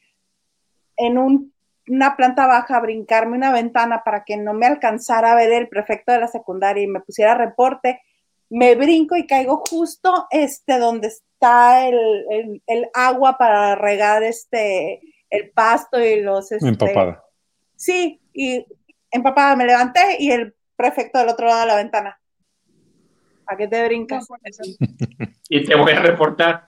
en 0.96 1.18
un- 1.18 1.52
una 1.88 2.16
planta 2.16 2.46
baja, 2.46 2.80
brincarme 2.80 3.36
una 3.36 3.52
ventana 3.52 4.02
para 4.04 4.24
que 4.24 4.36
no 4.36 4.52
me 4.54 4.66
alcanzara 4.66 5.32
a 5.32 5.36
ver 5.36 5.52
el 5.52 5.68
prefecto 5.68 6.12
de 6.12 6.20
la 6.20 6.28
secundaria 6.28 6.82
y 6.82 6.86
me 6.88 7.00
pusiera 7.00 7.34
reporte, 7.34 8.00
me 8.50 8.74
brinco 8.74 9.16
y 9.16 9.26
caigo 9.26 9.62
justo 9.68 10.26
este 10.30 10.78
donde 10.78 11.08
está 11.08 11.86
el, 11.88 12.24
el- 12.30 12.62
el 12.66 12.88
agua 12.94 13.36
para 13.38 13.74
regar 13.74 14.22
este 14.22 15.00
el 15.30 15.50
pasto 15.50 15.98
y 15.98 16.20
los 16.20 16.52
este, 16.52 16.68
Empapada. 16.68 17.24
Sí, 17.74 18.20
y 18.32 18.64
empapada 19.10 19.56
me 19.56 19.64
levanté 19.66 20.16
y 20.20 20.30
el 20.30 20.54
prefecto 20.76 21.18
del 21.18 21.28
otro 21.28 21.46
lado 21.46 21.60
de 21.62 21.66
la 21.66 21.76
ventana. 21.76 22.20
¿A 23.46 23.56
qué 23.56 23.66
te 23.68 23.84
brincas? 23.86 24.26
Y 25.48 25.64
te 25.64 25.76
voy 25.76 25.92
a 25.92 26.00
reportar. 26.00 26.66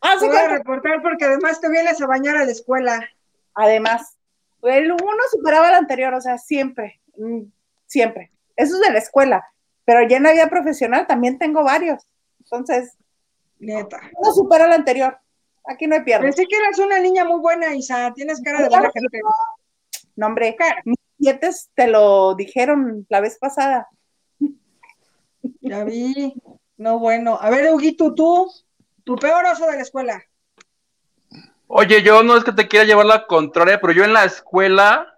Ah, 0.00 0.14
Te 0.14 0.20
sí, 0.20 0.26
voy 0.28 0.36
a 0.36 0.48
reportar 0.48 1.02
porque 1.02 1.24
además 1.26 1.60
te 1.60 1.68
vienes 1.68 2.00
a 2.00 2.06
bañar 2.06 2.36
a 2.36 2.44
la 2.44 2.50
escuela. 2.52 3.06
Además, 3.54 4.16
el 4.62 4.92
uno 4.92 5.22
superaba 5.30 5.68
al 5.68 5.74
anterior, 5.74 6.14
o 6.14 6.20
sea, 6.20 6.38
siempre, 6.38 7.00
mm, 7.18 7.42
siempre. 7.86 8.32
Eso 8.56 8.76
es 8.76 8.80
de 8.80 8.92
la 8.92 8.98
escuela, 8.98 9.44
pero 9.86 10.06
ya 10.06 10.18
en 10.18 10.24
la 10.24 10.32
vida 10.32 10.50
profesional 10.50 11.06
también 11.06 11.38
tengo 11.38 11.64
varios. 11.64 12.04
Entonces, 12.40 12.98
Neta. 13.58 13.98
uno 14.18 14.32
supera 14.34 14.66
al 14.66 14.72
anterior. 14.72 15.16
Aquí 15.64 15.86
no 15.86 15.94
hay 15.94 16.02
pierde. 16.02 16.24
Pensé 16.26 16.46
que 16.46 16.56
eras 16.56 16.78
una 16.78 16.98
niña 16.98 17.24
muy 17.24 17.40
buena, 17.40 17.74
Isa. 17.74 18.12
Tienes 18.14 18.42
cara 18.42 18.62
de 18.62 18.68
buena 18.68 18.90
gente. 18.92 19.20
No, 20.16 20.26
hombre, 20.26 20.54
Cara, 20.56 20.82
mis 20.84 20.96
siete 21.18 21.50
te 21.74 21.86
lo 21.86 22.34
dijeron 22.34 23.06
la 23.08 23.20
vez 23.20 23.38
pasada. 23.38 23.88
ya 25.60 25.84
vi. 25.84 26.34
No, 26.76 26.98
bueno. 26.98 27.38
A 27.40 27.48
ver, 27.50 27.72
Huguito, 27.72 28.14
tú, 28.14 28.50
tu 29.04 29.16
peor 29.16 29.44
oso 29.46 29.66
de 29.66 29.76
la 29.76 29.82
escuela. 29.82 30.22
Oye, 31.68 32.02
yo 32.02 32.22
no 32.22 32.36
es 32.36 32.44
que 32.44 32.52
te 32.52 32.68
quiera 32.68 32.84
llevar 32.84 33.06
la 33.06 33.26
contraria, 33.26 33.80
pero 33.80 33.92
yo 33.92 34.04
en 34.04 34.12
la 34.12 34.24
escuela 34.24 35.15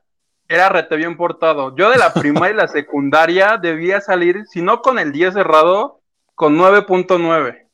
era 0.48 0.68
rete 0.70 0.96
bien 0.96 1.16
portado. 1.16 1.76
Yo 1.76 1.90
de 1.90 1.98
la 1.98 2.12
primaria 2.14 2.54
y 2.54 2.56
la 2.56 2.68
secundaria 2.68 3.56
debía 3.58 4.00
salir, 4.00 4.44
si 4.46 4.62
no 4.62 4.80
con 4.82 4.98
el 4.98 5.12
10 5.12 5.34
cerrado, 5.34 6.00
con 6.34 6.56
9.9. 6.58 7.66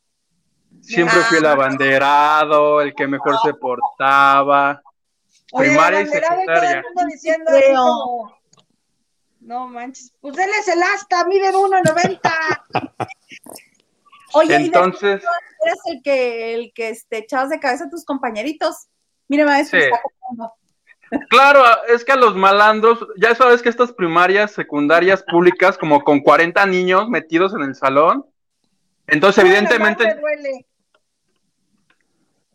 Siempre 0.80 1.16
fui 1.22 1.38
el 1.38 1.46
abanderado, 1.46 2.80
el 2.82 2.94
que 2.94 3.06
mejor 3.06 3.36
se 3.42 3.55
portaba. 3.55 4.82
Oye, 5.52 5.68
Primaria 5.68 6.01
y 6.01 6.02
abanderado 6.02 6.42
y 6.42 6.46
todo 6.46 6.55
el 6.55 6.60
secundaria. 6.60 6.82
mundo 6.82 7.02
diciendo 7.12 7.51
no 9.40 9.68
manches, 9.68 10.12
pues 10.20 10.38
él 10.38 10.51
es 10.59 10.68
el 10.68 10.82
asta, 10.82 11.24
miden 11.26 11.55
1.90. 11.55 12.20
Oye, 14.32 14.60
y 14.60 14.64
Entonces, 14.64 15.22
eres 15.64 15.78
el 15.86 16.02
que, 16.02 16.55
el 16.55 16.72
que 16.74 16.88
este, 16.88 17.18
echabas 17.18 17.51
de 17.51 17.60
cabeza 17.60 17.84
a 17.84 17.90
tus 17.90 18.05
compañeritos. 18.05 18.88
Mire, 19.28 19.44
maestro, 19.44 19.78
Sí. 19.78 19.84
está 19.86 20.01
contando. 20.02 20.55
Claro, 21.28 21.62
es 21.89 22.05
que 22.05 22.12
a 22.12 22.16
los 22.16 22.36
malandros, 22.36 23.07
ya 23.16 23.35
sabes 23.35 23.62
que 23.62 23.69
estas 23.69 23.93
primarias, 23.93 24.53
secundarias 24.53 25.23
públicas, 25.23 25.78
como 25.78 26.03
con 26.03 26.20
40 26.20 26.65
niños 26.66 27.09
metidos 27.09 27.55
en 27.55 27.62
el 27.62 27.74
salón, 27.74 28.24
entonces 29.07 29.45
evidentemente... 29.45 30.05
Bueno, 30.05 30.20
duele. 30.20 30.66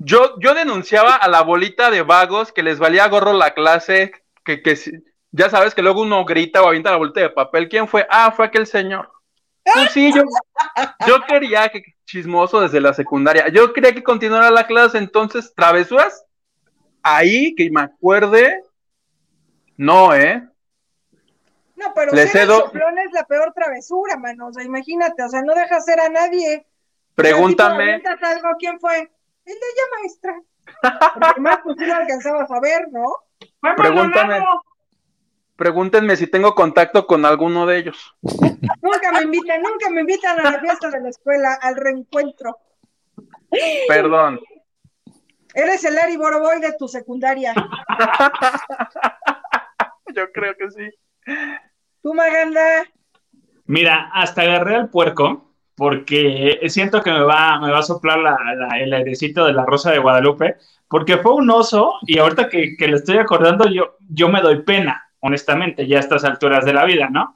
Yo, 0.02 0.40
yo 0.40 0.54
denunciaba 0.54 1.16
a 1.16 1.28
la 1.28 1.42
bolita 1.42 1.92
de 1.92 2.04
vagos 2.04 2.54
que 2.54 2.64
les 2.64 2.80
valía 2.80 3.10
gorro 3.10 3.34
la 3.34 3.54
clase, 3.54 4.14
que, 4.46 4.62
que 4.62 4.78
ya 5.32 5.50
sabes 5.50 5.76
que 5.76 5.82
luego 5.82 6.02
uno 6.02 6.24
grita 6.24 6.64
o 6.64 6.68
avienta 6.68 6.92
la 6.92 6.98
bolita 6.98 7.20
de 7.20 7.30
papel. 7.30 7.68
¿Quién 7.68 7.88
fue? 7.88 8.08
Ah, 8.10 8.32
fue 8.32 8.46
aquel 8.46 8.66
señor. 8.66 9.12
Pues 9.74 9.92
sí, 9.92 10.12
yo, 10.14 10.24
yo 11.06 11.22
quería 11.28 11.68
que 11.70 11.84
chismoso 12.06 12.62
desde 12.62 12.82
la 12.82 12.94
secundaria. 12.94 13.50
Yo 13.50 13.72
quería 13.74 13.94
que 13.94 14.04
continuara 14.04 14.50
la 14.50 14.66
clase, 14.66 14.98
entonces, 14.98 15.54
travesuras, 15.54 16.26
ahí 17.04 17.56
que 17.56 17.70
me 17.72 17.82
acuerde, 17.82 18.64
no, 19.78 20.14
¿eh? 20.14 20.48
No, 21.76 21.94
pero 21.96 22.12
Le 22.12 22.28
ser 22.28 22.48
cedo- 22.48 22.72
es 22.74 23.12
la 23.14 23.24
peor 23.24 23.54
travesura, 23.54 24.18
mano. 24.18 24.48
O 24.48 24.54
sea, 24.54 24.64
imagínate, 24.64 25.24
o 25.24 25.30
sea, 25.30 25.42
no 25.42 25.54
dejas 25.56 25.86
ser 25.86 26.00
a 26.02 26.10
nadie. 26.10 26.66
Pregúntame, 27.16 28.02
si 28.02 28.26
algo, 28.26 28.50
¿quién 28.60 28.80
fue? 28.80 28.98
El 29.00 29.10
de 29.46 29.52
ella, 29.54 29.84
maestra. 29.98 30.42
Porque 31.14 31.28
además, 31.32 31.60
pues 31.64 31.78
lo 31.78 31.94
alcanzabas 31.94 32.52
a 32.52 32.60
ver, 32.60 32.88
¿no? 32.92 33.06
¡Fue 33.62 33.76
Pregúntame. 33.76 34.44
Pregúntenme 35.56 36.16
si 36.16 36.28
tengo 36.28 36.56
contacto 36.56 37.06
con 37.06 37.26
alguno 37.26 37.66
de 37.66 37.78
ellos. 37.78 38.16
Nunca 38.22 39.12
me 39.14 39.24
invitan, 39.24 39.62
nunca 39.62 39.90
me 39.90 40.02
invitan 40.02 40.40
a 40.40 40.52
la 40.52 40.60
fiesta 40.60 40.90
de 40.90 41.02
la 41.02 41.10
escuela, 41.10 41.58
al 41.62 41.76
reencuentro. 41.76 42.58
Perdón. 43.88 44.40
Eres 45.54 45.84
el 45.84 45.98
Ari 45.98 46.18
Boroboy 46.18 46.60
de 46.62 46.74
tu 46.78 46.88
secundaria. 46.88 47.54
Yo 50.16 50.32
creo 50.32 50.54
que 50.56 50.70
sí. 50.72 50.90
Tú, 52.02 52.14
Maganda. 52.14 52.84
Mira, 53.66 54.10
hasta 54.14 54.42
agarré 54.42 54.76
al 54.76 54.90
puerco 54.90 55.54
porque 55.76 56.60
siento 56.68 57.02
que 57.02 57.12
me 57.12 57.22
va, 57.22 57.60
me 57.60 57.72
va 57.72 57.80
a 57.80 57.84
soplar 57.84 58.20
la- 58.20 58.38
la- 58.56 58.80
el 58.80 58.94
airecito 58.94 59.46
de 59.46 59.54
la 59.54 59.66
Rosa 59.66 59.92
de 59.92 60.00
Guadalupe, 60.00 60.56
porque 60.90 61.18
fue 61.18 61.36
un 61.36 61.50
oso 61.52 61.94
y 62.02 62.18
ahorita 62.20 62.50
que, 62.50 62.76
que 62.78 62.88
le 62.88 62.98
estoy 62.98 63.18
acordando 63.18 63.70
yo, 63.70 63.96
yo 64.10 64.28
me 64.28 64.42
doy 64.42 64.64
pena, 64.64 65.04
honestamente, 65.22 65.88
ya 65.88 65.98
a 65.98 66.02
estas 66.02 66.26
alturas 66.26 66.66
de 66.66 66.74
la 66.74 66.84
vida, 66.84 67.08
¿no? 67.10 67.36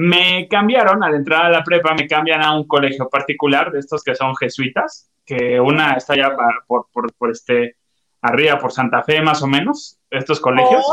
Me 0.00 0.46
cambiaron, 0.48 1.02
al 1.02 1.14
entrar 1.16 1.46
a 1.46 1.50
la 1.50 1.64
prepa, 1.64 1.92
me 1.92 2.06
cambian 2.06 2.40
a 2.40 2.54
un 2.56 2.68
colegio 2.68 3.08
particular 3.08 3.72
de 3.72 3.80
estos 3.80 4.04
que 4.04 4.14
son 4.14 4.36
jesuitas, 4.36 5.10
que 5.26 5.58
una 5.58 5.94
está 5.94 6.12
allá 6.12 6.36
pa- 6.36 6.64
por, 6.68 6.86
por, 6.92 7.12
por 7.14 7.30
este, 7.32 7.76
arriba, 8.22 8.58
por 8.60 8.70
Santa 8.70 9.02
Fe 9.02 9.20
más 9.22 9.42
o 9.42 9.48
menos, 9.48 9.98
estos 10.08 10.38
colegios 10.40 10.84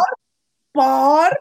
Por, 0.73 1.39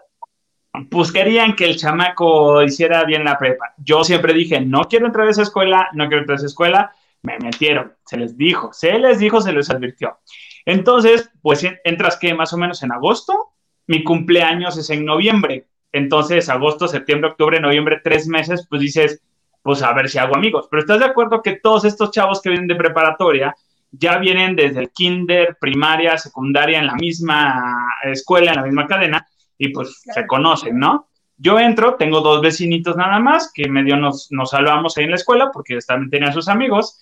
pues 0.90 1.10
querían 1.10 1.56
que 1.56 1.64
el 1.64 1.76
chamaco 1.76 2.62
hiciera 2.62 3.04
bien 3.04 3.24
la 3.24 3.38
prepa. 3.38 3.72
Yo 3.78 4.04
siempre 4.04 4.34
dije, 4.34 4.60
no 4.60 4.82
quiero 4.82 5.06
entrar 5.06 5.26
a 5.26 5.30
esa 5.30 5.42
escuela, 5.42 5.88
no 5.94 6.06
quiero 6.08 6.20
entrar 6.20 6.34
a 6.34 6.40
esa 6.40 6.46
escuela. 6.46 6.92
Me 7.22 7.38
metieron, 7.38 7.94
se 8.04 8.18
les 8.18 8.36
dijo, 8.36 8.72
se 8.74 8.98
les 8.98 9.18
dijo, 9.18 9.40
se 9.40 9.52
les 9.52 9.70
advirtió. 9.70 10.18
Entonces, 10.66 11.30
pues 11.40 11.66
entras 11.84 12.18
que 12.18 12.34
más 12.34 12.52
o 12.52 12.58
menos 12.58 12.82
en 12.82 12.92
agosto, 12.92 13.54
mi 13.86 14.04
cumpleaños 14.04 14.76
es 14.76 14.90
en 14.90 15.04
noviembre, 15.06 15.68
entonces 15.94 16.48
agosto, 16.48 16.88
septiembre, 16.88 17.30
octubre, 17.30 17.60
noviembre, 17.60 18.00
tres 18.02 18.26
meses, 18.26 18.66
pues 18.68 18.82
dices, 18.82 19.22
pues 19.62 19.80
a 19.80 19.92
ver 19.92 20.08
si 20.08 20.18
hago 20.18 20.34
amigos. 20.34 20.66
Pero 20.68 20.80
estás 20.80 20.98
de 20.98 21.04
acuerdo 21.04 21.40
que 21.40 21.60
todos 21.62 21.84
estos 21.84 22.10
chavos 22.10 22.42
que 22.42 22.50
vienen 22.50 22.66
de 22.66 22.74
preparatoria 22.74 23.54
ya 23.92 24.18
vienen 24.18 24.56
desde 24.56 24.80
el 24.80 24.90
kinder, 24.90 25.56
primaria, 25.60 26.18
secundaria, 26.18 26.80
en 26.80 26.88
la 26.88 26.96
misma 26.96 27.86
escuela, 28.02 28.50
en 28.50 28.56
la 28.56 28.64
misma 28.64 28.88
cadena, 28.88 29.24
y 29.56 29.68
pues 29.68 30.02
se 30.12 30.26
conocen, 30.26 30.80
¿no? 30.80 31.06
Yo 31.36 31.60
entro, 31.60 31.94
tengo 31.94 32.20
dos 32.20 32.42
vecinitos 32.42 32.96
nada 32.96 33.20
más, 33.20 33.52
que 33.54 33.68
medio 33.68 33.96
nos, 33.96 34.32
nos 34.32 34.50
salvamos 34.50 34.98
ahí 34.98 35.04
en 35.04 35.10
la 35.10 35.16
escuela, 35.16 35.52
porque 35.52 35.78
también 35.86 36.10
tenían 36.10 36.32
sus 36.32 36.48
amigos. 36.48 36.98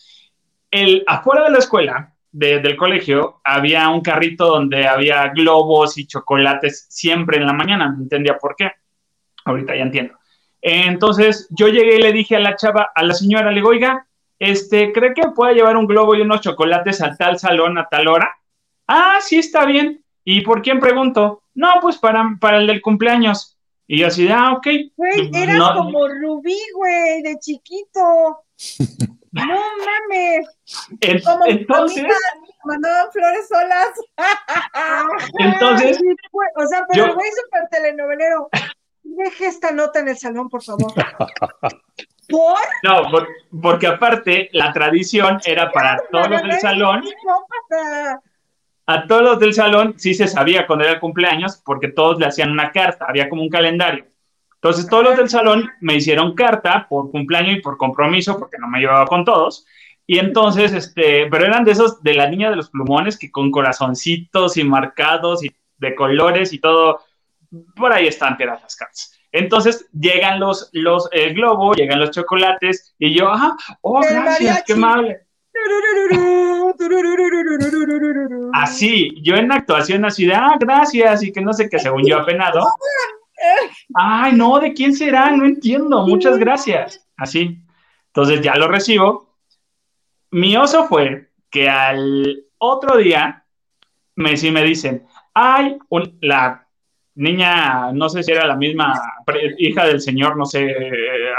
El, 0.70 1.02
afuera 1.06 1.44
de 1.44 1.50
la 1.50 1.58
escuela, 1.58 2.14
del 2.30 2.76
colegio, 2.76 3.40
había 3.42 3.88
un 3.88 4.02
carrito 4.02 4.48
donde 4.48 4.86
había 4.86 5.28
globos 5.28 5.96
y 5.96 6.06
chocolates 6.06 6.86
siempre 6.90 7.38
en 7.38 7.46
la 7.46 7.54
mañana, 7.54 7.88
no 7.88 8.02
entendía 8.02 8.36
por 8.36 8.54
qué. 8.54 8.72
Ahorita 9.44 9.76
ya 9.76 9.82
entiendo. 9.82 10.14
Entonces 10.60 11.48
yo 11.50 11.68
llegué 11.68 11.96
y 11.96 12.02
le 12.02 12.12
dije 12.12 12.36
a 12.36 12.40
la 12.40 12.56
chava, 12.56 12.92
a 12.94 13.02
la 13.02 13.14
señora, 13.14 13.50
le 13.50 13.56
digo, 13.56 13.70
oiga, 13.70 14.06
este, 14.38 14.92
¿cree 14.92 15.12
que 15.14 15.28
pueda 15.34 15.52
llevar 15.52 15.76
un 15.76 15.86
globo 15.86 16.14
y 16.14 16.20
unos 16.20 16.40
chocolates 16.40 17.02
a 17.02 17.16
tal 17.16 17.38
salón 17.38 17.78
a 17.78 17.88
tal 17.88 18.08
hora? 18.08 18.30
Ah, 18.86 19.18
sí, 19.20 19.38
está 19.38 19.64
bien. 19.64 20.04
¿Y 20.24 20.42
por 20.42 20.62
quién 20.62 20.78
pregunto? 20.78 21.42
No, 21.54 21.68
pues 21.80 21.98
para, 21.98 22.36
para 22.40 22.58
el 22.58 22.66
del 22.66 22.82
cumpleaños. 22.82 23.58
Y 23.86 23.98
yo 23.98 24.06
así, 24.06 24.28
ah, 24.28 24.52
ok. 24.52 24.66
Güey, 24.96 25.30
eras 25.34 25.72
como 25.76 26.08
Rubí, 26.08 26.58
güey, 26.74 27.22
de 27.22 27.36
chiquito. 27.40 28.44
no 29.32 29.44
mames. 29.44 30.48
entonces. 31.00 32.06
Mandaban 32.64 33.10
flores 33.12 33.48
solas. 33.48 33.90
entonces. 35.38 36.00
o 36.56 36.66
sea, 36.66 36.86
pero 36.88 37.06
el 37.06 37.14
güey 37.14 37.30
súper 37.30 37.68
telenovelero. 37.70 38.48
Deje 39.16 39.46
esta 39.46 39.72
nota 39.72 40.00
en 40.00 40.08
el 40.08 40.16
salón, 40.16 40.48
por 40.48 40.62
favor. 40.62 40.92
¿Por? 42.28 42.56
No, 42.82 43.02
porque 43.60 43.86
aparte 43.86 44.48
la 44.52 44.72
tradición 44.72 45.38
era 45.44 45.70
para 45.70 46.02
todos 46.10 46.30
los 46.30 46.42
del 46.42 46.60
salón. 46.60 47.04
A 48.86 49.06
todos 49.06 49.22
los 49.22 49.38
del 49.38 49.52
salón 49.52 49.94
sí 49.98 50.14
se 50.14 50.26
sabía 50.26 50.66
cuando 50.66 50.84
era 50.84 50.94
el 50.94 51.00
cumpleaños 51.00 51.60
porque 51.64 51.88
todos 51.88 52.18
le 52.18 52.26
hacían 52.26 52.50
una 52.50 52.72
carta, 52.72 53.06
había 53.06 53.28
como 53.28 53.42
un 53.42 53.50
calendario. 53.50 54.06
Entonces 54.54 54.88
todos 54.88 55.04
los 55.04 55.16
del 55.16 55.28
salón 55.28 55.68
me 55.80 55.96
hicieron 55.96 56.34
carta 56.34 56.86
por 56.88 57.10
cumpleaños 57.10 57.58
y 57.58 57.60
por 57.60 57.76
compromiso 57.76 58.38
porque 58.38 58.58
no 58.58 58.68
me 58.68 58.80
llevaba 58.80 59.06
con 59.06 59.24
todos. 59.24 59.66
Y 60.06 60.18
entonces, 60.18 60.72
este, 60.72 61.26
pero 61.26 61.44
eran 61.44 61.64
de 61.64 61.72
esos 61.72 62.02
de 62.02 62.14
la 62.14 62.28
niña 62.28 62.50
de 62.50 62.56
los 62.56 62.70
plumones 62.70 63.18
que 63.18 63.30
con 63.30 63.50
corazoncitos 63.50 64.56
y 64.56 64.64
marcados 64.64 65.44
y 65.44 65.54
de 65.78 65.94
colores 65.94 66.52
y 66.52 66.60
todo, 66.60 67.00
por 67.76 67.92
ahí 67.92 68.06
están 68.06 68.36
tiradas 68.36 68.62
las 68.62 68.76
cartas. 68.76 69.18
Entonces 69.30 69.88
llegan 69.92 70.40
los, 70.40 70.68
los, 70.72 71.08
el 71.12 71.34
globo, 71.34 71.74
llegan 71.74 72.00
los 72.00 72.10
chocolates 72.10 72.94
y 72.98 73.14
yo, 73.14 73.30
ajá, 73.30 73.56
oh, 73.80 74.00
gracias, 74.00 74.62
qué 74.66 74.74
amable. 74.74 75.26
Así, 78.52 79.10
yo 79.22 79.36
en 79.36 79.48
la 79.48 79.56
actuación 79.56 80.04
así 80.04 80.26
de, 80.26 80.34
ah, 80.34 80.56
gracias, 80.58 81.22
y 81.22 81.32
que 81.32 81.40
no 81.40 81.52
sé 81.52 81.68
qué, 81.68 81.78
según 81.78 82.06
yo 82.06 82.18
apenado. 82.18 82.66
Ay, 83.94 84.32
no, 84.34 84.58
¿de 84.60 84.72
quién 84.72 84.94
será? 84.94 85.30
No 85.30 85.44
entiendo, 85.44 86.06
muchas 86.06 86.38
gracias. 86.38 87.06
Así. 87.16 87.58
Entonces 88.08 88.40
ya 88.42 88.54
lo 88.56 88.68
recibo. 88.68 89.36
Mi 90.30 90.56
oso 90.56 90.86
fue 90.86 91.30
que 91.50 91.68
al 91.68 92.44
otro 92.58 92.96
día 92.96 93.44
me, 94.16 94.36
sí 94.36 94.50
me 94.50 94.62
dicen, 94.62 95.06
ay, 95.34 95.78
la 96.20 96.61
niña, 97.14 97.92
no 97.92 98.08
sé 98.08 98.22
si 98.22 98.32
era 98.32 98.46
la 98.46 98.56
misma 98.56 99.00
hija 99.58 99.86
del 99.86 100.00
señor, 100.00 100.36
no 100.36 100.46
sé, 100.46 100.74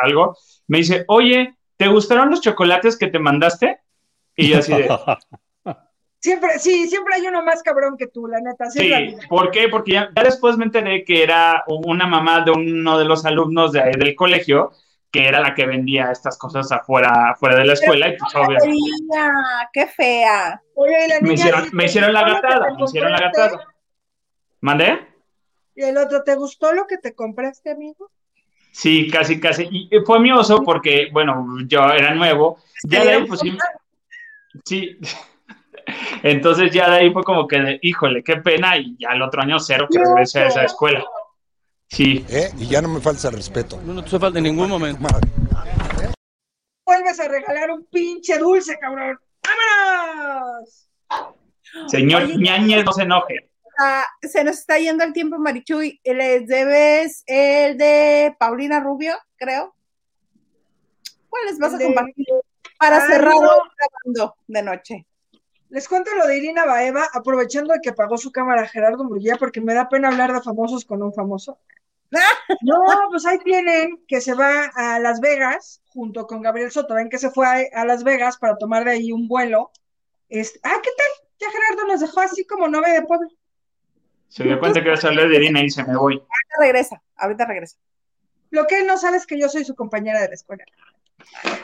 algo, 0.04 0.38
me 0.68 0.80
dice, 0.80 1.06
oye, 1.08 1.56
¿te 1.78 1.88
gustaron 1.88 2.30
los 2.30 2.42
chocolates 2.42 2.98
que 2.98 3.08
te 3.08 3.20
mandaste? 3.20 3.80
Y 4.36 4.50
yo 4.50 4.60
así 4.60 4.74
de... 4.74 4.90
Siempre, 6.20 6.58
sí, 6.58 6.88
siempre 6.88 7.16
hay 7.16 7.28
uno 7.28 7.44
más 7.44 7.62
cabrón 7.64 7.98
que 7.98 8.08
tú, 8.08 8.28
la 8.28 8.40
neta. 8.40 8.70
Sí, 8.70 9.18
¿por 9.28 9.52
qué? 9.52 9.68
Porque 9.68 9.92
ya, 9.92 10.10
después 10.24 10.56
me 10.56 10.64
enteré 10.64 11.04
que 11.04 11.22
era 11.22 11.66
una 11.68 12.08
mamá 12.08 12.46
de 12.46 12.52
uno 12.52 12.98
de 12.98 13.04
los 13.04 13.26
alumnos 13.26 13.74
de, 13.74 13.92
del 13.98 14.16
colegio 14.16 14.72
que 15.14 15.28
era 15.28 15.42
la 15.42 15.54
que 15.54 15.68
vendía 15.68 16.12
estas 16.12 16.38
cosas 16.40 16.72
afuera, 16.72 17.32
afuera 17.32 17.58
de 17.58 17.66
la 17.66 17.74
escuela. 17.74 18.08
y 18.08 18.18
pues, 18.18 18.34
¡Qué 19.72 19.86
fea! 19.86 20.62
me, 21.22 21.34
hicieron, 21.34 21.70
me 21.72 21.86
hicieron 21.86 22.14
la 22.14 22.24
gatada, 22.24 22.74
me 22.74 22.84
hicieron 22.84 23.12
la 23.12 23.20
gatada. 23.20 23.68
¿Mandé? 24.62 25.13
¿Y 25.76 25.84
el 25.84 25.98
otro, 25.98 26.24
te 26.24 26.36
gustó 26.36 26.74
lo 26.74 26.86
que 26.86 26.98
te 26.98 27.14
compraste, 27.14 27.72
amigo? 27.72 28.12
Sí, 28.72 29.10
casi, 29.10 29.40
casi. 29.40 29.68
Y 29.70 29.90
fue 30.06 30.20
mi 30.20 30.32
oso 30.32 30.64
porque, 30.64 31.10
bueno, 31.12 31.46
yo 31.68 31.84
era 31.92 32.14
nuevo. 32.14 32.58
Ya 32.84 33.04
de 33.04 33.12
ahí, 33.12 33.28
pues 33.28 33.40
sí. 33.40 33.58
Sí. 34.66 34.98
Entonces 36.24 36.72
ya 36.72 36.90
de 36.90 36.98
ahí 36.98 37.14
fue 37.14 37.24
como 37.24 37.48
que, 37.48 37.80
híjole, 37.82 38.24
qué 38.24 38.38
pena. 38.38 38.78
Y 38.78 38.96
ya 38.98 39.10
el 39.10 39.22
otro 39.22 39.42
año 39.42 39.60
cero 39.60 39.88
que 39.92 40.00
regresé 40.00 40.42
a 40.42 40.48
esa 40.48 40.64
escuela. 40.64 41.04
Sí. 41.88 42.26
¿Eh? 42.30 42.50
Y 42.58 42.68
ya 42.68 42.82
no 42.82 42.90
me 42.90 43.00
falta 43.00 43.30
respeto. 43.30 43.80
No, 43.84 43.94
no 43.94 44.04
te 44.04 44.18
falta 44.18 44.40
en 44.40 44.46
ningún 44.46 44.70
momento. 44.70 45.08
Vuelves 46.86 47.20
a 47.20 47.28
regalar 47.28 47.72
un 47.72 47.86
pinche 47.86 48.38
dulce, 48.38 48.78
cabrón. 48.80 49.20
¡Vámonos! 49.44 50.90
Señor 51.88 52.28
Ñañez, 52.38 52.86
no 52.86 52.92
se 52.92 53.04
enoje 53.04 53.53
se 54.22 54.44
nos 54.44 54.60
está 54.60 54.78
yendo 54.78 55.04
el 55.04 55.14
tiempo, 55.14 55.38
Marichuy. 55.38 56.00
Les 56.04 56.48
debes 56.48 57.24
el 57.28 57.78
de 57.78 58.36
Paulina 58.40 58.80
Rubio, 58.80 59.16
creo. 59.36 59.76
¿Cuál 61.30 61.46
les 61.46 61.58
vas 61.58 61.74
a 61.74 61.80
compartir 61.80 62.28
para 62.78 62.98
ah, 62.98 63.08
cerrar 63.08 63.34
grabando 63.34 64.36
de 64.48 64.62
noche? 64.62 65.08
Les 65.70 65.88
cuento 65.88 66.12
lo 66.16 66.28
de 66.28 66.38
Irina 66.38 66.66
Baeva, 66.66 67.08
aprovechando 67.12 67.74
de 67.74 67.80
que 67.82 67.90
apagó 67.90 68.18
su 68.18 68.32
cámara 68.32 68.68
Gerardo 68.68 69.04
Murguía, 69.04 69.38
porque 69.38 69.60
me 69.60 69.74
da 69.74 69.90
pena 69.90 70.10
hablar 70.10 70.32
de 70.32 70.42
famosos 70.42 70.86
con 70.86 71.02
un 71.02 71.14
famoso. 71.14 71.58
No, 72.62 72.80
pues 73.10 73.26
ahí 73.26 73.40
tienen 73.40 74.04
que 74.08 74.22
se 74.22 74.36
va 74.36 74.66
a 74.76 75.00
Las 75.00 75.20
Vegas 75.20 75.82
junto 75.88 76.28
con 76.28 76.44
Gabriel 76.44 76.72
Soto. 76.72 76.94
Ven 76.94 77.10
que 77.10 77.18
se 77.18 77.32
fue 77.32 77.72
a, 77.74 77.86
Las 77.86 78.04
Vegas 78.04 78.38
para 78.38 78.56
tomar 78.58 78.86
de 78.86 78.92
ahí 78.92 79.12
un 79.12 79.28
vuelo. 79.28 79.72
Este, 80.30 80.60
ah, 80.62 80.80
¿qué 80.84 80.90
tal? 80.96 81.28
Ya 81.40 81.48
Gerardo 81.50 81.88
nos 81.88 82.02
dejó 82.02 82.20
así 82.20 82.46
como 82.46 82.68
novia 82.68 82.94
de 82.94 83.02
pueblo. 83.02 83.30
Se 84.34 84.44
dio 84.44 84.60
cuenta 84.60 84.82
que 84.82 84.88
iba 84.88 84.96
a 84.96 84.98
salir 84.98 85.30
de 85.30 85.36
Irina 85.36 85.62
y 85.62 85.70
se 85.70 85.84
me 85.84 85.96
voy. 85.96 86.16
Ahorita 86.16 86.56
regresa, 86.60 87.02
ahorita 87.18 87.46
regresa. 87.46 87.78
Lo 88.50 88.66
que 88.66 88.80
él 88.80 88.88
no 88.88 88.98
sabe 88.98 89.18
es 89.18 89.28
que 89.28 89.40
yo 89.40 89.48
soy 89.48 89.64
su 89.64 89.76
compañera 89.76 90.22
de 90.22 90.30
la 90.30 90.34
escuela. 90.34 90.66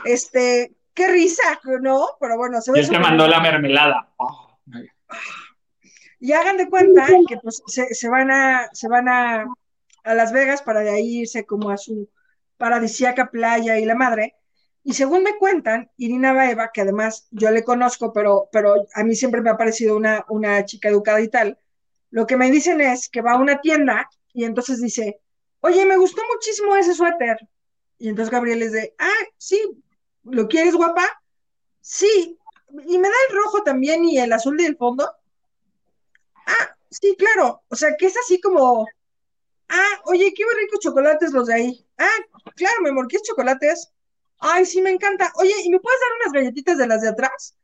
Este, 0.05 0.75
qué 0.93 1.07
risa, 1.07 1.59
¿no? 1.81 2.09
Pero 2.19 2.37
bueno, 2.37 2.61
se 2.61 2.71
ve. 2.71 2.81
Él 2.81 2.89
te 2.89 2.99
mandó 2.99 3.27
la 3.27 3.39
mermelada. 3.39 4.11
y 6.19 6.31
hagan 6.31 6.57
de 6.57 6.69
cuenta 6.69 7.07
que 7.27 7.37
pues 7.37 7.63
se, 7.65 8.07
van 8.07 8.29
a, 8.29 8.69
se 8.71 8.87
van 8.87 9.09
a, 9.09 9.47
a 10.03 10.13
Las 10.13 10.31
Vegas 10.31 10.61
para 10.61 10.81
de 10.81 10.91
ahí 10.91 11.21
irse 11.21 11.47
como 11.47 11.71
a 11.71 11.77
su 11.77 12.07
paradisíaca 12.57 13.31
playa 13.31 13.79
y 13.79 13.85
la 13.85 13.95
madre. 13.95 14.35
Y 14.83 14.93
según 14.93 15.23
me 15.23 15.39
cuentan, 15.39 15.89
Irina 15.97 16.33
Baeva, 16.33 16.69
que 16.71 16.81
además 16.81 17.29
yo 17.31 17.49
le 17.49 17.63
conozco, 17.63 18.13
pero, 18.13 18.47
pero 18.51 18.75
a 18.93 19.03
mí 19.03 19.15
siempre 19.15 19.41
me 19.41 19.49
ha 19.49 19.57
parecido 19.57 19.97
una, 19.97 20.23
una 20.29 20.63
chica 20.65 20.89
educada 20.89 21.19
y 21.21 21.29
tal, 21.29 21.57
lo 22.11 22.26
que 22.26 22.38
me 22.38 22.52
dicen 22.52 22.81
es 22.81 23.10
que 23.10 23.22
va 23.22 23.34
a 23.34 23.40
una 23.40 23.61
tienda 23.61 24.10
y 24.34 24.45
entonces 24.45 24.81
dice, 24.81 25.19
oye, 25.61 25.86
me 25.86 25.98
gustó 25.98 26.22
muchísimo 26.34 26.76
ese 26.76 26.94
suéter. 26.94 27.38
Y 27.98 28.10
entonces 28.10 28.31
Gabriel 28.31 28.60
les 28.60 28.72
dice, 28.72 28.95
ah, 28.98 29.26
sí, 29.38 29.60
¿lo 30.23 30.48
quieres 30.48 30.76
guapa? 30.76 31.06
Sí. 31.81 32.38
¿Y 32.86 32.98
me 32.98 33.10
da 33.10 33.15
el 33.30 33.36
rojo 33.36 33.64
también 33.64 34.06
y 34.06 34.19
el 34.19 34.31
azul 34.31 34.57
del 34.57 34.77
fondo? 34.77 35.11
Ah, 36.45 36.76
sí, 36.90 37.15
claro. 37.18 37.64
O 37.68 37.76
sea, 37.76 37.95
que 37.98 38.06
es 38.06 38.15
así 38.18 38.40
como, 38.40 38.88
ah, 39.69 40.02
oye, 40.06 40.34
qué 40.36 40.44
ricos 40.57 40.80
chocolates 40.80 41.31
los 41.31 41.48
de 41.48 41.53
ahí. 41.53 41.88
Ah, 41.98 42.18
claro, 42.56 42.81
mi 42.81 42.90
amor, 42.90 43.07
¿qué 43.07 43.18
chocolates? 43.22 43.91
Ay, 44.40 44.65
sí, 44.65 44.81
me 44.81 44.91
encanta. 44.91 45.31
Oye, 45.36 45.53
¿y 45.64 45.69
me 45.69 45.80
puedes 45.80 45.99
dar 45.99 46.10
unas 46.22 46.34
galletitas 46.34 46.77
de 46.77 46.88
las 46.88 47.02
de 47.02 47.10
atrás? 47.10 47.57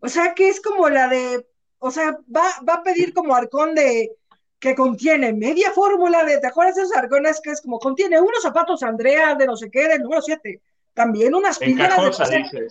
O 0.00 0.08
sea, 0.08 0.34
que 0.34 0.48
es 0.48 0.60
como 0.60 0.88
la 0.88 1.08
de 1.08 1.46
o 1.78 1.90
sea, 1.90 2.18
va, 2.34 2.44
va 2.68 2.74
a 2.74 2.82
pedir 2.82 3.12
como 3.12 3.34
arcón 3.34 3.74
de 3.74 4.12
que 4.58 4.74
contiene 4.74 5.32
media 5.32 5.70
fórmula 5.72 6.24
de, 6.24 6.38
¿te 6.38 6.46
acuerdas 6.46 6.76
de 6.76 6.82
esos 6.82 6.96
arcones 6.96 7.40
que 7.42 7.50
es 7.50 7.60
como 7.60 7.78
contiene 7.78 8.20
unos 8.20 8.42
zapatos 8.42 8.82
Andrea 8.82 9.34
de 9.34 9.46
no 9.46 9.56
sé 9.56 9.70
qué, 9.70 9.88
del 9.88 10.02
número 10.02 10.22
7? 10.22 10.60
También 10.94 11.34
unas 11.34 11.58
píldoras 11.58 12.18
de 12.30 12.68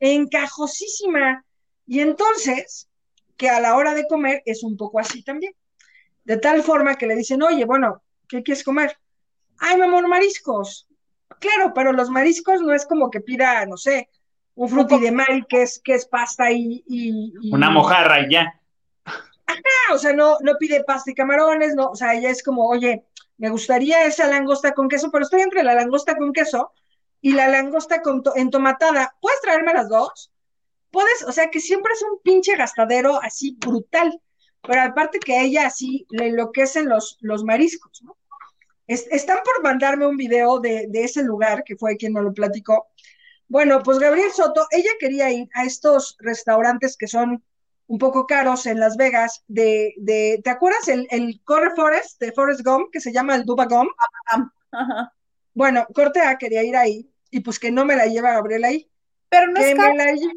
encajosísima. 0.00 1.44
Y 1.86 2.00
entonces, 2.00 2.88
que 3.36 3.50
a 3.50 3.60
la 3.60 3.76
hora 3.76 3.94
de 3.94 4.06
comer 4.08 4.42
es 4.46 4.62
un 4.62 4.76
poco 4.76 4.98
así 4.98 5.22
también. 5.22 5.54
De 6.24 6.38
tal 6.38 6.62
forma 6.62 6.96
que 6.96 7.06
le 7.06 7.14
dicen, 7.14 7.42
oye, 7.42 7.64
bueno, 7.64 8.02
¿qué 8.28 8.42
quieres 8.42 8.64
comer? 8.64 8.98
Ay, 9.58 9.76
mi 9.76 9.82
amor, 9.82 10.08
mariscos. 10.08 10.88
Claro, 11.38 11.72
pero 11.74 11.92
los 11.92 12.10
mariscos 12.10 12.60
no 12.62 12.74
es 12.74 12.86
como 12.86 13.10
que 13.10 13.20
pida, 13.20 13.64
no 13.66 13.76
sé, 13.76 14.08
un 14.56 14.68
frutti 14.68 14.98
de 14.98 15.12
mar 15.12 15.46
que 15.48 15.62
es, 15.62 15.78
que 15.78 15.94
es 15.94 16.06
pasta 16.06 16.50
y, 16.50 16.82
Una 17.52 17.70
mojarra 17.70 18.22
y 18.22 18.32
ya. 18.32 18.60
ajá, 19.04 19.94
o 19.94 19.98
sea, 19.98 20.12
no, 20.12 20.38
no 20.40 20.54
pide 20.58 20.82
pasta 20.82 21.10
y 21.10 21.14
camarones, 21.14 21.74
no, 21.74 21.90
o 21.90 21.94
sea, 21.94 22.14
ella 22.14 22.30
es 22.30 22.42
como, 22.42 22.66
oye, 22.66 23.04
me 23.36 23.50
gustaría 23.50 24.04
esa 24.04 24.26
langosta 24.26 24.72
con 24.72 24.88
queso, 24.88 25.10
pero 25.12 25.24
estoy 25.24 25.42
entre 25.42 25.62
la 25.62 25.74
langosta 25.74 26.16
con 26.16 26.32
queso 26.32 26.72
y 27.20 27.32
la 27.32 27.48
langosta 27.48 28.00
con 28.00 28.22
entomatada. 28.34 29.14
¿Puedes 29.20 29.40
traerme 29.42 29.74
las 29.74 29.90
dos? 29.90 30.32
Puedes, 30.90 31.22
o 31.24 31.32
sea, 31.32 31.50
que 31.50 31.60
siempre 31.60 31.92
es 31.92 32.02
un 32.02 32.18
pinche 32.22 32.56
gastadero 32.56 33.20
así 33.22 33.58
brutal, 33.60 34.20
pero 34.62 34.80
aparte 34.80 35.18
que 35.18 35.36
a 35.36 35.42
ella 35.42 35.66
así 35.66 36.06
le 36.08 36.28
enloquecen 36.28 36.88
los, 36.88 37.18
los 37.20 37.44
mariscos, 37.44 38.02
¿no? 38.02 38.16
están 38.88 39.38
por 39.44 39.64
mandarme 39.64 40.06
un 40.06 40.16
video 40.16 40.60
de, 40.60 40.86
de 40.88 41.02
ese 41.02 41.24
lugar, 41.24 41.64
que 41.64 41.76
fue 41.76 41.96
quien 41.96 42.12
me 42.12 42.22
lo 42.22 42.32
platicó. 42.32 42.86
Bueno, 43.48 43.82
pues 43.82 43.98
Gabriel 43.98 44.30
Soto, 44.32 44.66
ella 44.70 44.90
quería 44.98 45.30
ir 45.30 45.48
a 45.54 45.64
estos 45.64 46.16
restaurantes 46.18 46.96
que 46.96 47.06
son 47.06 47.42
un 47.88 47.98
poco 47.98 48.26
caros 48.26 48.66
en 48.66 48.80
Las 48.80 48.96
Vegas, 48.96 49.44
de, 49.46 49.94
de 49.98 50.40
¿te 50.42 50.50
acuerdas 50.50 50.88
el, 50.88 51.06
el 51.10 51.40
Corre 51.44 51.70
Forest 51.76 52.20
de 52.20 52.32
Forest 52.32 52.62
Gump, 52.64 52.90
que 52.92 53.00
se 53.00 53.12
llama 53.12 53.36
el 53.36 53.44
Duba 53.44 53.66
Gump? 53.66 53.90
Bueno, 55.54 55.86
Corte 55.94 56.20
A 56.20 56.36
quería 56.36 56.64
ir 56.64 56.76
ahí, 56.76 57.08
y 57.30 57.40
pues 57.40 57.58
que 57.58 57.70
no 57.70 57.84
me 57.84 57.96
la 57.96 58.06
lleva 58.06 58.32
Gabriel 58.32 58.64
ahí. 58.64 58.90
Pero 59.28 59.46
no 59.48 59.54
que 59.54 59.70
es 59.70 59.76
me 59.76 59.82
caro. 59.82 59.94
la 59.96 60.12
lle- 60.12 60.32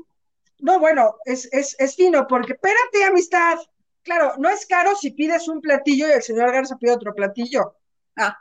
No, 0.59 0.79
bueno, 0.79 1.15
es, 1.25 1.49
es, 1.51 1.75
es 1.79 1.95
fino, 1.95 2.27
porque 2.27 2.53
espérate, 2.53 3.03
amistad. 3.05 3.57
Claro, 4.03 4.33
no 4.37 4.49
es 4.49 4.65
caro 4.65 4.95
si 4.95 5.11
pides 5.11 5.47
un 5.47 5.59
platillo 5.61 6.07
y 6.07 6.11
el 6.11 6.21
señor 6.21 6.51
Garza 6.51 6.77
pide 6.77 6.91
otro 6.93 7.13
platillo. 7.13 7.75
Ah. 8.15 8.37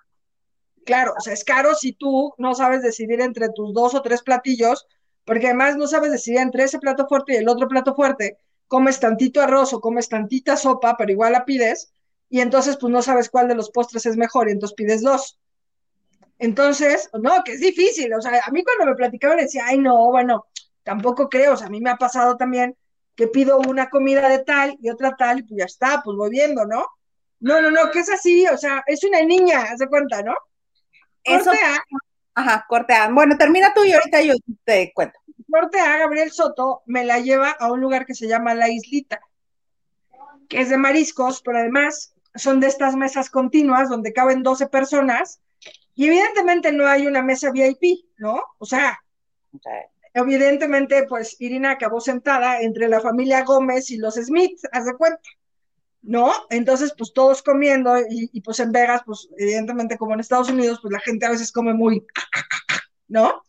Claro, 0.89 1.13
o 1.19 1.21
sea, 1.21 1.35
es 1.35 1.45
caro 1.45 1.75
si 1.75 1.93
tú 1.93 2.33
no 2.39 2.55
sabes 2.55 2.81
decidir 2.81 3.21
entre 3.21 3.51
tus 3.51 3.75
dos 3.75 3.95
o 3.95 4.01
tres 4.01 4.23
platillos, 4.23 4.87
porque 5.27 5.49
además 5.49 5.77
no 5.77 5.87
sabes 5.87 6.11
decidir 6.11 6.41
entre 6.41 6.65
ese 6.65 6.79
plato 6.79 7.07
fuerte 7.07 7.35
y 7.35 7.37
el 7.37 7.49
otro 7.51 7.69
plato 7.69 7.95
fuerte. 7.95 8.39
Comes 8.69 8.99
tantito 8.99 9.43
arroz 9.43 9.75
o 9.75 9.83
comes 9.83 10.09
tantita 10.09 10.57
sopa, 10.57 10.97
pero 10.97 11.13
igual 11.13 11.33
la 11.33 11.45
pides, 11.45 11.93
y 12.31 12.41
entonces 12.41 12.79
pues 12.81 12.91
no 12.91 13.03
sabes 13.03 13.29
cuál 13.29 13.49
de 13.49 13.55
los 13.55 13.71
postres 13.71 14.07
es 14.07 14.17
mejor, 14.17 14.49
y 14.49 14.53
entonces 14.53 14.75
pides 14.77 15.03
dos. 15.03 15.39
Entonces, 16.39 17.11
no, 17.13 17.45
que 17.45 17.53
es 17.53 17.61
difícil, 17.61 18.15
o 18.15 18.23
sea, 18.23 18.41
a 18.43 18.51
mí 18.51 18.65
cuando 18.65 18.87
me 18.87 18.97
platicaban 18.97 19.37
decía, 19.37 19.65
ay, 19.67 19.77
no, 19.77 20.07
bueno, 20.07 20.47
tampoco 20.85 21.29
creo, 21.29 21.53
o 21.53 21.57
sea, 21.59 21.67
a 21.67 21.71
mí 21.71 21.83
me 21.83 21.91
ha 21.91 21.97
pasado 21.97 22.39
también 22.39 22.75
que 23.15 23.29
pido 23.29 23.59
una 23.59 23.91
comida 23.91 24.27
de 24.31 24.39
tal 24.39 24.79
y 24.81 24.89
otra 24.89 25.17
tal, 25.19 25.41
y 25.41 25.43
pues 25.43 25.59
ya 25.59 25.65
está, 25.67 26.01
pues 26.03 26.17
voy 26.17 26.31
viendo, 26.31 26.65
¿no? 26.65 26.87
No, 27.41 27.61
no, 27.61 27.71
no, 27.71 27.91
que 27.91 27.99
es 27.99 28.09
así, 28.09 28.47
o 28.47 28.57
sea, 28.57 28.83
es 28.87 29.05
una 29.05 29.21
niña, 29.21 29.65
haz 29.65 29.81
de 29.81 29.89
cuenta, 29.89 30.23
¿no? 30.23 30.33
Eso, 31.29 31.51
Corte 31.51 31.65
A, 31.65 31.85
ajá, 32.35 32.67
corte 32.69 32.95
A. 32.95 33.09
Bueno, 33.11 33.37
termina 33.37 33.73
tú 33.75 33.85
y 33.85 33.93
ahorita 33.93 34.23
yo 34.23 34.35
te 34.65 34.93
cuento. 34.95 35.19
corte 35.51 35.81
A, 35.81 35.99
Gabriel 35.99 36.31
Soto 36.31 36.83
me 36.87 37.05
la 37.05 37.21
lleva 37.21 37.51
a 37.51 37.71
un 37.73 37.81
lugar 37.81 38.07
que 38.07 38.15
se 38.15 38.29
llama 38.29 38.55
La 38.55 38.69
Islita, 38.69 39.21
que 40.49 40.61
es 40.61 40.71
de 40.71 40.77
mariscos, 40.77 41.43
pero 41.43 41.59
además 41.59 42.15
son 42.35 42.61
de 42.61 42.69
estas 42.69 42.95
mesas 42.97 43.31
continuas 43.31 43.89
donde 43.89 44.13
caben 44.13 44.43
12 44.43 44.69
personas, 44.69 45.41
y 45.95 46.07
evidentemente 46.07 46.71
no 46.73 46.87
hay 46.87 47.07
una 47.07 47.23
mesa 47.23 47.51
VIP, 47.51 48.05
¿no? 48.19 48.41
O 48.59 48.65
sea, 48.65 49.01
evidentemente, 50.15 51.05
pues 51.09 51.37
Irina 51.41 51.73
acabó 51.73 52.01
sentada 52.01 52.61
entre 52.61 52.89
la 52.89 53.01
familia 53.01 53.43
Gómez 53.43 53.91
y 53.91 53.99
los 53.99 54.15
Smith, 54.15 54.61
haz 54.71 54.85
de 54.85 54.95
cuenta, 54.95 55.21
¿no? 56.03 56.33
Entonces, 56.51 56.95
pues 56.97 57.13
todos 57.13 57.43
comiendo 57.43 57.99
y, 57.99 58.31
y, 58.33 58.41
pues 58.41 58.61
en 58.61 58.73
Vegas, 58.73 59.03
pues 59.05 59.29
evidentemente 59.37 59.99
como 59.99 60.15
en 60.15 60.21
Estados 60.21 60.49
Unidos, 60.51 60.79
pues 60.81 60.93
la 60.93 61.01
gente 61.01 61.27
a 61.27 61.31
veces 61.31 61.53
come 61.53 61.75
muy, 61.75 62.07
¿no? 63.09 63.43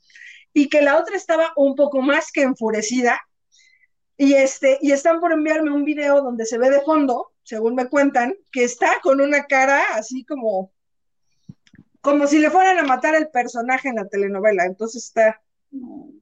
Y 0.54 0.68
que 0.70 0.82
la 0.82 0.98
otra 0.98 1.16
estaba 1.16 1.54
un 1.56 1.76
poco 1.76 2.02
más 2.02 2.32
que 2.32 2.42
enfurecida 2.42 3.22
y 4.18 4.34
este, 4.34 4.78
y 4.82 4.92
están 4.92 5.20
por 5.20 5.32
enviarme 5.32 5.72
un 5.72 5.86
video 5.86 6.22
donde 6.22 6.46
se 6.46 6.58
ve 6.58 6.70
de 6.70 6.82
fondo, 6.82 7.32
según 7.44 7.76
me 7.76 7.88
cuentan, 7.88 8.34
que 8.52 8.64
está 8.64 9.00
con 9.02 9.22
una 9.22 9.46
cara 9.46 9.82
así 9.94 10.26
como, 10.26 10.72
como 12.02 12.28
si 12.28 12.40
le 12.40 12.50
fueran 12.50 12.80
a 12.80 12.84
matar 12.84 13.16
el 13.16 13.30
personaje 13.30 13.90
en 13.90 13.96
la 13.96 14.08
telenovela, 14.08 14.66
entonces 14.66 15.06
está 15.06 15.42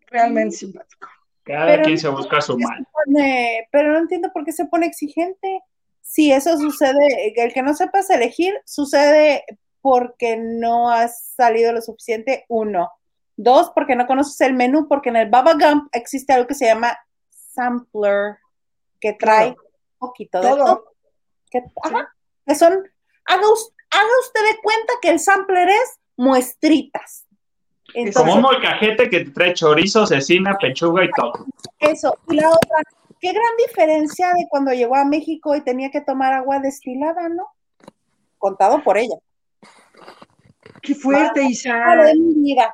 realmente 0.07 0.57
simpático. 0.57 1.07
Cada 1.43 1.65
Pero- 1.67 1.83
quien 1.85 1.97
se 1.97 2.09
busca 2.09 2.41
su 2.41 2.57
Se 2.57 2.63
mal. 2.65 2.85
pone- 3.05 3.67
pero 3.71 3.93
no 3.93 3.99
entiendo 3.99 4.29
por 4.33 4.43
qué 4.43 4.51
se 4.51 4.65
pone 4.65 4.85
exigente. 4.85 5.61
Si 6.09 6.31
eso 6.31 6.57
sucede, 6.57 7.33
el 7.35 7.53
que 7.53 7.61
no 7.61 7.73
sepas 7.75 8.09
elegir, 8.09 8.53
sucede 8.65 9.43
porque 9.81 10.37
no 10.37 10.89
has 10.89 11.31
salido 11.35 11.73
lo 11.73 11.81
suficiente, 11.81 12.45
uno. 12.47 12.89
Dos, 13.35 13.71
porque 13.75 13.95
no 13.95 14.07
conoces 14.07 14.39
el 14.41 14.53
menú, 14.53 14.87
porque 14.87 15.09
en 15.09 15.17
el 15.17 15.29
Baba 15.29 15.53
Gump 15.53 15.89
existe 15.91 16.31
algo 16.33 16.47
que 16.47 16.55
se 16.55 16.65
llama 16.65 16.97
sampler, 17.29 18.37
que 18.99 19.13
trae 19.13 19.53
Claro. 19.53 19.61
un 19.99 20.07
poquito 20.07 20.41
de 20.41 20.47
Todo. 20.49 20.65
todo. 20.65 20.83
Que, 21.51 21.61
ajá, 21.83 22.07
que 22.45 22.55
son, 22.55 22.73
haga, 23.25 23.51
us- 23.51 23.73
haga 23.91 24.09
usted 24.21 24.41
de 24.55 24.61
cuenta 24.61 24.93
que 25.01 25.09
el 25.09 25.19
sampler 25.19 25.69
es 25.69 25.99
muestritas. 26.15 27.25
Como 27.93 28.05
Entonces, 28.07 28.35
un 28.35 28.41
molcajete 28.41 29.09
que 29.09 29.19
te 29.25 29.31
trae 29.31 29.53
chorizo, 29.53 30.05
cecina, 30.07 30.57
pechuga 30.59 31.03
y 31.05 31.09
todo. 31.11 31.45
Eso, 31.79 32.17
y 32.29 32.35
la 32.35 32.49
otra, 32.49 32.77
qué 33.19 33.31
gran 33.31 33.57
diferencia 33.67 34.33
de 34.33 34.47
cuando 34.49 34.71
llegó 34.71 34.95
a 34.95 35.05
México 35.05 35.55
y 35.55 35.61
tenía 35.61 35.89
que 35.91 36.01
tomar 36.01 36.33
agua 36.33 36.59
destilada, 36.59 37.29
¿no? 37.29 37.47
Contado 38.37 38.83
por 38.83 38.97
ella. 38.97 39.15
Qué 40.81 40.95
fuerte, 40.95 41.43
Isa. 41.43 41.73
Madre 41.73 42.13
mía. 42.15 42.73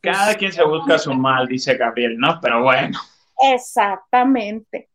Cada 0.00 0.34
quien 0.34 0.52
se 0.52 0.64
busca 0.64 0.98
su 0.98 1.12
mal, 1.14 1.46
dice 1.48 1.74
Gabriel, 1.76 2.16
¿no? 2.18 2.38
Pero 2.40 2.62
bueno. 2.62 2.98
Exactamente. 3.52 4.88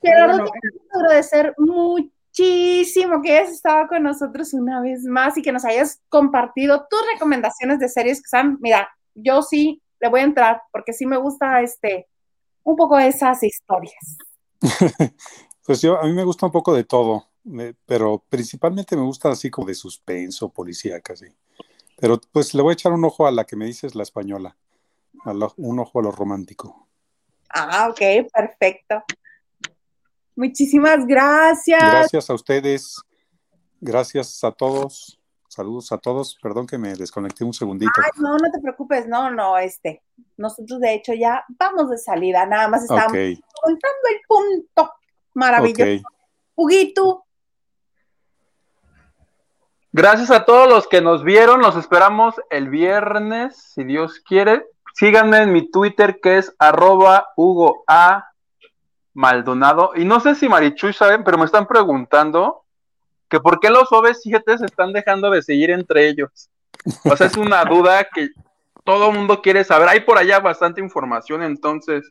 Gerardo, 0.00 0.38
Bueno, 0.38 0.50
te 0.52 0.60
quiero 0.60 1.04
agradecer 1.06 1.54
muchísimo 1.58 3.20
que 3.20 3.36
hayas 3.36 3.50
estado 3.50 3.88
con 3.88 4.04
nosotros 4.04 4.54
una 4.54 4.80
vez 4.80 5.04
más 5.04 5.36
y 5.36 5.42
que 5.42 5.52
nos 5.52 5.64
hayas 5.64 6.00
compartido 6.08 6.86
tus 6.88 7.00
recomendaciones 7.12 7.80
de 7.80 7.88
series 7.88 8.18
que 8.18 8.26
están, 8.26 8.58
mira, 8.60 8.88
yo 9.14 9.42
sí 9.42 9.82
le 10.00 10.08
voy 10.08 10.20
a 10.20 10.24
entrar 10.24 10.62
porque 10.70 10.92
sí 10.92 11.04
me 11.04 11.16
gusta 11.16 11.60
este 11.60 12.06
un 12.70 12.76
poco 12.76 12.98
esas 12.98 13.42
historias. 13.42 14.18
Pues 15.64 15.82
yo, 15.82 16.00
a 16.00 16.04
mí 16.04 16.14
me 16.14 16.24
gusta 16.24 16.46
un 16.46 16.52
poco 16.52 16.72
de 16.74 16.84
todo, 16.84 17.26
me- 17.44 17.74
pero 17.84 18.24
principalmente 18.30 18.96
me 18.96 19.02
gusta 19.02 19.28
así 19.28 19.50
como 19.50 19.66
de 19.66 19.74
suspenso, 19.74 20.48
policíaca, 20.48 21.14
sí. 21.14 21.26
Pero 21.98 22.18
pues 22.32 22.54
le 22.54 22.62
voy 22.62 22.70
a 22.70 22.72
echar 22.72 22.92
un 22.92 23.04
ojo 23.04 23.26
a 23.26 23.30
la 23.30 23.44
que 23.44 23.54
me 23.54 23.66
dices, 23.66 23.94
la 23.94 24.02
española, 24.02 24.56
a 25.26 25.34
lo- 25.34 25.52
un 25.58 25.78
ojo 25.78 25.98
a 25.98 26.02
lo 26.04 26.10
romántico. 26.10 26.88
Ah, 27.50 27.88
ok, 27.90 28.30
perfecto. 28.32 29.02
Muchísimas 30.36 31.04
gracias. 31.06 31.82
Gracias 31.82 32.30
a 32.30 32.34
ustedes, 32.34 33.02
gracias 33.82 34.42
a 34.42 34.52
todos, 34.52 35.17
saludos 35.48 35.90
a 35.92 35.98
todos, 35.98 36.38
perdón 36.42 36.66
que 36.66 36.78
me 36.78 36.94
desconecté 36.94 37.44
un 37.44 37.52
segundito. 37.52 37.90
Ay, 37.96 38.10
no, 38.16 38.36
no 38.36 38.50
te 38.52 38.60
preocupes, 38.60 39.08
no, 39.08 39.30
no, 39.30 39.58
este, 39.58 40.02
nosotros 40.36 40.78
de 40.80 40.94
hecho 40.94 41.12
ya 41.14 41.44
vamos 41.58 41.90
de 41.90 41.98
salida, 41.98 42.46
nada 42.46 42.68
más 42.68 42.82
estamos 42.82 43.06
Ok, 43.06 43.40
contando 43.62 44.08
el 44.10 44.20
punto 44.28 44.92
maravilloso. 45.34 46.06
ok. 46.06 46.12
Huguito, 46.54 47.24
Gracias 49.90 50.30
a 50.30 50.44
todos 50.44 50.68
los 50.68 50.86
que 50.86 51.00
nos 51.00 51.24
vieron. 51.24 51.60
Los 51.60 51.74
esperamos 51.74 52.34
el 52.50 52.68
viernes, 52.68 53.56
si 53.74 53.84
Dios 53.84 54.20
quiere. 54.20 54.66
Síganme 54.94 55.38
en 55.38 55.52
mi 55.52 55.70
Twitter 55.70 56.20
que 56.20 56.36
es 56.38 56.54
arroba 56.58 57.28
Hugo 57.36 57.84
A. 57.86 58.26
Maldonado. 59.14 59.92
Y 59.96 60.04
no 60.04 60.20
sé 60.20 60.34
si 60.34 60.48
Marichuy 60.48 60.92
saben, 60.92 61.24
pero 61.24 61.38
me 61.38 61.46
están 61.46 61.66
preguntando 61.66 62.64
que 63.28 63.40
por 63.40 63.60
qué 63.60 63.70
los 63.70 63.88
OV7 63.88 64.58
se 64.58 64.64
están 64.64 64.92
dejando 64.92 65.30
de 65.30 65.42
seguir 65.42 65.70
entre 65.70 66.08
ellos. 66.08 66.50
O 67.04 67.16
sea, 67.16 67.26
es 67.26 67.36
una 67.36 67.64
duda 67.64 68.06
que 68.12 68.30
todo 68.84 69.10
el 69.10 69.16
mundo 69.16 69.42
quiere 69.42 69.64
saber. 69.64 69.88
Hay 69.88 70.00
por 70.00 70.18
allá 70.18 70.40
bastante 70.40 70.80
información, 70.80 71.42
entonces. 71.42 72.10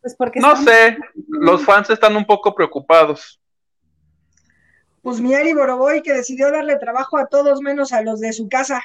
pues 0.00 0.14
porque 0.16 0.40
No 0.40 0.56
sé, 0.56 0.98
los 1.28 1.64
fans 1.64 1.90
están 1.90 2.16
un 2.16 2.24
poco 2.24 2.54
preocupados. 2.54 3.40
Pues 5.02 5.20
mi 5.20 5.34
Ari 5.34 5.54
Boroboy 5.54 6.02
que 6.02 6.12
decidió 6.12 6.50
darle 6.50 6.76
trabajo 6.76 7.16
a 7.16 7.26
todos 7.26 7.60
menos 7.62 7.92
a 7.92 8.02
los 8.02 8.20
de 8.20 8.32
su 8.32 8.48
casa. 8.48 8.82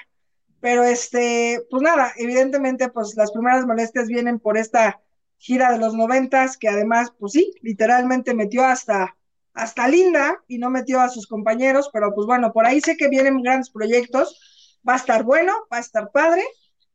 Pero 0.61 0.83
este, 0.83 1.61
pues 1.69 1.83
nada, 1.83 2.13
evidentemente, 2.17 2.89
pues 2.89 3.15
las 3.15 3.31
primeras 3.31 3.65
molestias 3.65 4.07
vienen 4.07 4.39
por 4.39 4.57
esta 4.57 5.01
gira 5.37 5.71
de 5.71 5.77
los 5.79 5.93
noventas, 5.93 6.57
que 6.57 6.69
además, 6.69 7.13
pues 7.19 7.33
sí, 7.33 7.53
literalmente 7.61 8.33
metió 8.33 8.63
hasta, 8.63 9.15
hasta 9.55 9.87
Linda 9.87 10.39
y 10.47 10.57
no 10.59 10.69
metió 10.69 11.01
a 11.01 11.09
sus 11.09 11.27
compañeros, 11.27 11.89
pero 11.91 12.13
pues 12.13 12.27
bueno, 12.27 12.53
por 12.53 12.65
ahí 12.65 12.81
sé 12.81 12.95
que 12.97 13.07
vienen 13.07 13.41
grandes 13.41 13.69
proyectos, 13.71 14.79
va 14.87 14.93
a 14.93 14.97
estar 14.97 15.23
bueno, 15.23 15.53
va 15.71 15.77
a 15.77 15.79
estar 15.79 16.11
padre. 16.11 16.43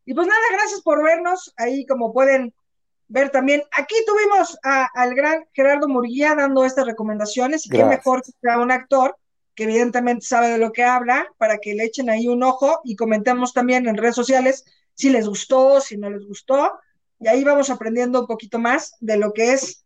Y 0.05 0.15
pues 0.15 0.27
nada, 0.29 0.41
gracias 0.53 0.83
por 0.83 1.03
vernos. 1.03 1.53
Ahí 1.57 1.87
como 1.87 2.13
pueden 2.13 2.55
ver 3.09 3.31
también, 3.31 3.63
aquí 3.73 3.97
tuvimos 4.07 4.57
a- 4.63 4.89
al 4.95 5.15
gran 5.15 5.45
Gerardo 5.53 5.89
Murguía 5.89 6.35
dando 6.37 6.65
estas 6.65 6.87
recomendaciones, 6.87 7.67
y 7.67 7.71
qué 7.71 7.79
mejor 7.89 8.23
que 8.23 8.31
sea 8.41 8.59
un 8.59 8.71
actor 8.71 9.17
que 9.57 9.65
evidentemente 9.65 10.25
sabe 10.25 10.49
de 10.51 10.59
lo 10.59 10.71
que 10.73 10.85
habla, 10.85 11.27
para 11.37 11.59
que 11.59 11.75
le 11.75 11.85
echen 11.85 12.09
ahí 12.09 12.29
un 12.29 12.43
ojo 12.45 12.81
y 12.85 12.95
comentemos 12.95 13.53
también 13.53 13.89
en 13.89 13.97
redes 13.97 14.15
sociales 14.15 14.65
si 14.95 15.11
les 15.11 15.27
gustó, 15.27 15.81
si 15.81 15.97
no 15.97 16.09
les 16.09 16.25
gustó, 16.27 16.73
y 17.19 17.27
ahí 17.27 17.43
vamos 17.43 17.69
aprendiendo 17.69 18.21
un 18.21 18.27
poquito 18.27 18.59
más 18.59 18.95
de 19.01 19.17
lo 19.17 19.33
que 19.33 19.53
es 19.55 19.85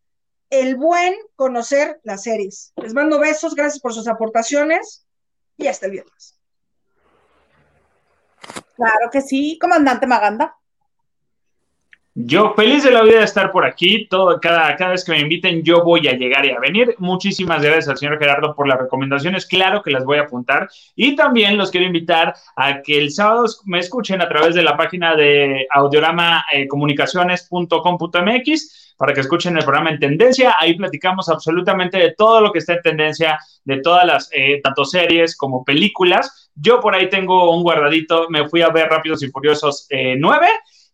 el 0.60 0.76
buen 0.76 1.14
conocer 1.36 2.01
las 2.02 2.22
series. 2.22 2.72
Les 2.76 2.94
mando 2.94 3.18
besos, 3.18 3.55
gracias 3.55 3.81
por 3.81 3.93
sus 3.93 4.09
aportaciones 4.09 5.06
y 5.56 5.66
hasta 5.66 5.86
el 5.86 5.93
viernes. 5.93 6.39
Claro 8.76 9.10
que 9.12 9.20
sí, 9.20 9.59
comandante 9.60 10.06
Maganda. 10.06 10.56
Yo 12.16 12.55
feliz 12.55 12.85
de 12.85 12.93
la 12.93 13.02
vida 13.02 13.18
de 13.18 13.24
estar 13.24 13.51
por 13.51 13.64
aquí. 13.64 14.06
Todo, 14.06 14.39
cada, 14.40 14.76
cada 14.76 14.93
vez 14.93 15.05
que 15.05 15.10
me 15.10 15.18
inviten, 15.18 15.64
yo 15.64 15.82
voy 15.82 16.06
a 16.06 16.12
llegar 16.12 16.47
y 16.47 16.52
a 16.52 16.60
venir. 16.60 16.94
Muchísimas 16.98 17.60
gracias 17.60 17.89
al 17.89 17.98
señor 17.98 18.20
Gerardo 18.20 18.55
por 18.55 18.68
las 18.68 18.78
recomendaciones. 18.78 19.47
Claro 19.47 19.82
que 19.82 19.90
las 19.90 20.05
voy 20.05 20.18
a 20.18 20.22
apuntar. 20.22 20.68
Y 20.94 21.16
también 21.16 21.56
los 21.56 21.72
quiero 21.72 21.89
invitar 21.89 22.36
a 22.55 22.82
que 22.82 22.98
el 22.98 23.10
sábado 23.10 23.47
me 23.64 23.81
escuchen 23.81 24.22
a 24.22 24.28
través 24.28 24.55
de 24.55 24.62
la 24.62 24.76
página 24.76 25.16
de 25.16 25.66
audiorama 25.72 26.44
eh, 26.52 26.68
para 28.97 29.12
que 29.12 29.21
escuchen 29.21 29.57
el 29.57 29.65
programa 29.65 29.91
en 29.91 29.99
tendencia. 29.99 30.57
Ahí 30.59 30.75
platicamos 30.75 31.29
absolutamente 31.29 31.99
de 31.99 32.15
todo 32.16 32.41
lo 32.41 32.53
que 32.53 32.61
está 32.61 32.75
en 32.75 32.83
tendencia, 32.83 33.39
de 33.65 33.79
todas 33.79 34.07
las, 34.07 34.31
eh, 34.33 34.61
tanto 34.62 34.85
series 34.85 35.37
como 35.37 35.65
películas. 35.65 36.51
Yo 36.55 36.81
por 36.81 36.95
ahí 36.95 37.09
tengo 37.09 37.55
un 37.55 37.62
guardadito, 37.62 38.29
me 38.31 38.49
fui 38.49 38.62
a 38.62 38.69
ver 38.69 38.89
Rápidos 38.89 39.23
y 39.23 39.29
Furiosos 39.29 39.87
eh, 39.91 40.15
9, 40.19 40.47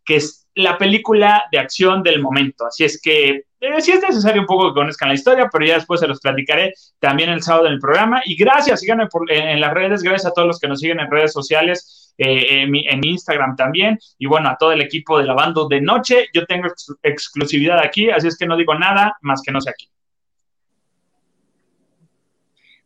que 0.05 0.17
es 0.17 0.49
la 0.55 0.79
película 0.79 1.45
de 1.53 1.59
acción 1.59 2.03
del 2.03 2.21
momento. 2.21 2.67
Así 2.67 2.85
es 2.85 3.01
que 3.01 3.45
eh, 3.61 3.81
sí 3.81 3.93
es 3.93 4.01
necesario 4.01 4.41
un 4.41 4.47
poco 4.47 4.69
que 4.69 4.81
conozcan 4.81 5.09
la 5.09 5.15
historia, 5.15 5.49
pero 5.53 5.67
ya 5.67 5.75
después 5.75 6.01
se 6.01 6.09
los 6.09 6.21
platicaré 6.21 6.73
también 6.99 7.29
el 7.29 7.43
sábado 7.43 7.67
en 7.67 7.75
el 7.75 7.79
programa. 7.79 8.23
Y 8.25 8.35
gracias, 8.37 8.81
síganme 8.81 9.07
en, 9.29 9.61
las 9.61 9.75
redes, 9.75 10.03
gracias 10.03 10.27
a 10.27 10.35
todos 10.35 10.49
los 10.49 10.59
que 10.59 10.69
nos 10.69 10.81
siguen 10.81 11.01
en 11.01 11.11
redes 11.11 11.33
sociales, 11.33 12.00
eh, 12.19 12.63
en, 12.63 12.71
mi, 12.71 12.85
Instagram 13.03 13.57
también, 13.57 13.99
y 14.19 14.27
bueno, 14.27 14.49
a 14.49 14.57
todo 14.57 14.73
el 14.73 14.81
equipo 14.81 15.19
de 15.19 15.25
la 15.25 15.35
banda 15.35 15.63
de 15.69 15.81
noche. 15.81 16.27
Yo 16.35 16.47
tengo 16.47 16.67
ex 16.67 16.95
exclusividad 17.03 17.79
aquí, 17.79 18.11
así 18.11 18.29
es 18.29 18.37
que 18.37 18.47
no 18.47 18.57
digo 18.57 18.75
nada 18.75 19.17
más 19.23 19.43
que 19.45 19.53
no 19.53 19.61
sé 19.61 19.71
aquí. 19.71 19.91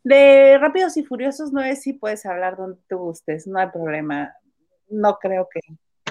De 0.03 0.59
Rápidos 0.59 0.97
y 0.97 1.03
Furiosos 1.05 1.53
no 1.53 1.63
es 1.63 1.83
si 1.83 1.95
puedes 1.95 2.27
hablar 2.27 2.57
donde 2.57 2.79
tú 2.89 2.99
gustes, 2.99 3.47
no 3.47 3.59
hay 3.59 3.69
problema. 3.71 4.35
No 4.89 5.19
creo 5.19 5.49
que 5.51 5.61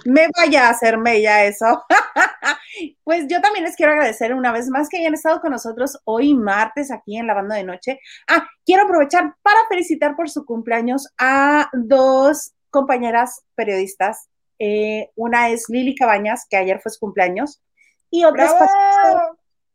me 0.05 0.27
vaya 0.37 0.67
a 0.67 0.71
hacerme 0.71 1.21
ya 1.21 1.45
eso. 1.45 1.83
pues 3.03 3.25
yo 3.27 3.41
también 3.41 3.65
les 3.65 3.75
quiero 3.75 3.93
agradecer 3.93 4.33
una 4.33 4.51
vez 4.51 4.69
más 4.69 4.89
que 4.89 4.97
hayan 4.97 5.13
estado 5.13 5.39
con 5.41 5.51
nosotros 5.51 5.99
hoy 6.05 6.33
martes 6.33 6.91
aquí 6.91 7.17
en 7.17 7.27
la 7.27 7.33
banda 7.33 7.55
de 7.55 7.63
noche. 7.63 7.99
Ah, 8.27 8.47
quiero 8.65 8.83
aprovechar 8.83 9.35
para 9.41 9.59
felicitar 9.69 10.15
por 10.15 10.29
su 10.29 10.45
cumpleaños 10.45 11.07
a 11.17 11.69
dos 11.73 12.53
compañeras 12.73 13.45
periodistas. 13.55 14.27
Eh, 14.59 15.11
una 15.15 15.49
es 15.49 15.69
Lili 15.69 15.95
Cabañas, 15.95 16.45
que 16.49 16.57
ayer 16.57 16.81
fue 16.81 16.91
su 16.91 16.99
cumpleaños, 16.99 17.61
y 18.09 18.25
otra, 18.25 18.45
es 18.45 18.53
Pati, 18.53 18.73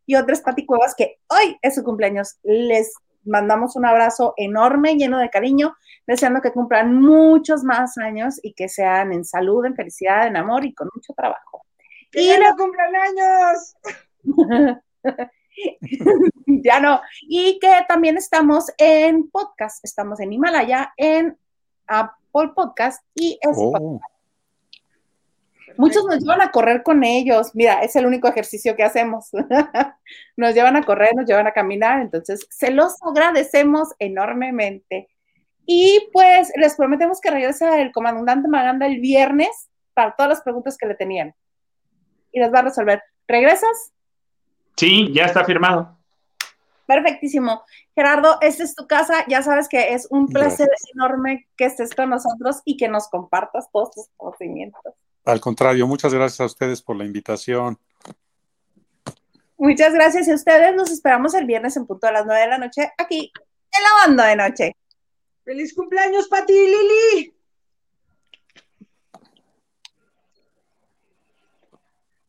y 0.06 0.16
otra 0.16 0.34
es 0.34 0.40
Pati 0.40 0.66
Cuevas, 0.66 0.94
que 0.94 1.18
hoy 1.28 1.56
es 1.62 1.74
su 1.74 1.82
cumpleaños. 1.82 2.38
Les 2.42 2.94
mandamos 3.24 3.76
un 3.76 3.86
abrazo 3.86 4.34
enorme, 4.36 4.96
lleno 4.96 5.18
de 5.18 5.30
cariño, 5.30 5.76
deseando 6.06 6.40
que 6.40 6.52
cumplan 6.52 7.00
muchos 7.00 7.64
más 7.64 7.98
años 7.98 8.38
y 8.42 8.52
que 8.52 8.68
sean 8.68 9.12
en 9.12 9.24
salud, 9.24 9.64
en 9.64 9.74
felicidad, 9.74 10.26
en 10.26 10.36
amor 10.36 10.64
y 10.64 10.74
con 10.74 10.88
mucho 10.94 11.12
trabajo. 11.14 11.64
¡Que 12.10 12.22
y 12.22 12.38
no 12.38 12.56
cumplan 12.56 12.94
años! 12.96 13.76
ya 16.46 16.80
no. 16.80 17.00
Y 17.22 17.58
que 17.58 17.84
también 17.88 18.16
estamos 18.16 18.72
en 18.78 19.28
podcast, 19.30 19.84
estamos 19.84 20.20
en 20.20 20.32
Himalaya, 20.32 20.92
en 20.96 21.36
Apple 22.38 22.52
Podcast 22.54 23.02
y 23.14 23.38
Spotify. 23.42 23.84
Oh. 23.84 24.00
Muchos 25.76 26.04
nos 26.06 26.18
llevan 26.18 26.40
a 26.40 26.50
correr 26.50 26.82
con 26.82 27.04
ellos. 27.04 27.54
Mira, 27.54 27.82
es 27.82 27.94
el 27.94 28.06
único 28.06 28.26
ejercicio 28.26 28.74
que 28.74 28.82
hacemos. 28.82 29.30
nos 30.36 30.54
llevan 30.54 30.76
a 30.76 30.82
correr, 30.82 31.14
nos 31.14 31.26
llevan 31.26 31.46
a 31.46 31.52
caminar. 31.52 32.00
Entonces, 32.00 32.46
se 32.50 32.70
los 32.70 32.94
agradecemos 33.02 33.94
enormemente. 33.98 35.08
Y 35.66 36.08
pues 36.12 36.50
les 36.56 36.74
prometemos 36.74 37.20
que 37.20 37.30
regresa 37.30 37.80
el 37.80 37.92
comandante 37.92 38.48
Maganda 38.48 38.86
el 38.86 39.00
viernes 39.00 39.68
para 39.94 40.16
todas 40.16 40.30
las 40.30 40.42
preguntas 40.42 40.76
que 40.76 40.86
le 40.86 40.94
tenían. 40.94 41.34
Y 42.32 42.40
las 42.40 42.52
va 42.52 42.60
a 42.60 42.62
resolver. 42.62 43.02
¿Regresas? 43.26 43.92
Sí, 44.76 45.12
ya 45.12 45.26
está 45.26 45.44
firmado. 45.44 45.97
Perfectísimo. 46.88 47.64
Gerardo, 47.94 48.38
esta 48.40 48.64
es 48.64 48.74
tu 48.74 48.86
casa. 48.86 49.22
Ya 49.28 49.42
sabes 49.42 49.68
que 49.68 49.92
es 49.92 50.08
un 50.10 50.26
placer 50.26 50.70
enorme 50.94 51.46
que 51.54 51.66
estés 51.66 51.94
con 51.94 52.08
nosotros 52.08 52.62
y 52.64 52.78
que 52.78 52.88
nos 52.88 53.08
compartas 53.08 53.68
todos 53.70 53.90
tus 53.90 54.06
conocimientos. 54.16 54.94
Al 55.26 55.38
contrario, 55.38 55.86
muchas 55.86 56.14
gracias 56.14 56.40
a 56.40 56.46
ustedes 56.46 56.80
por 56.80 56.96
la 56.96 57.04
invitación. 57.04 57.78
Muchas 59.58 59.92
gracias 59.92 60.30
a 60.30 60.34
ustedes. 60.34 60.74
Nos 60.74 60.90
esperamos 60.90 61.34
el 61.34 61.44
viernes 61.44 61.76
en 61.76 61.86
punto 61.86 62.06
a 62.06 62.12
las 62.12 62.24
nueve 62.24 62.40
de 62.40 62.48
la 62.48 62.56
noche 62.56 62.90
aquí 62.96 63.30
en 63.36 63.82
la 63.82 64.06
banda 64.06 64.24
de 64.24 64.36
noche. 64.36 64.76
¡Feliz 65.44 65.74
cumpleaños, 65.74 66.26
Pati 66.28 66.54
Lili! 66.54 67.37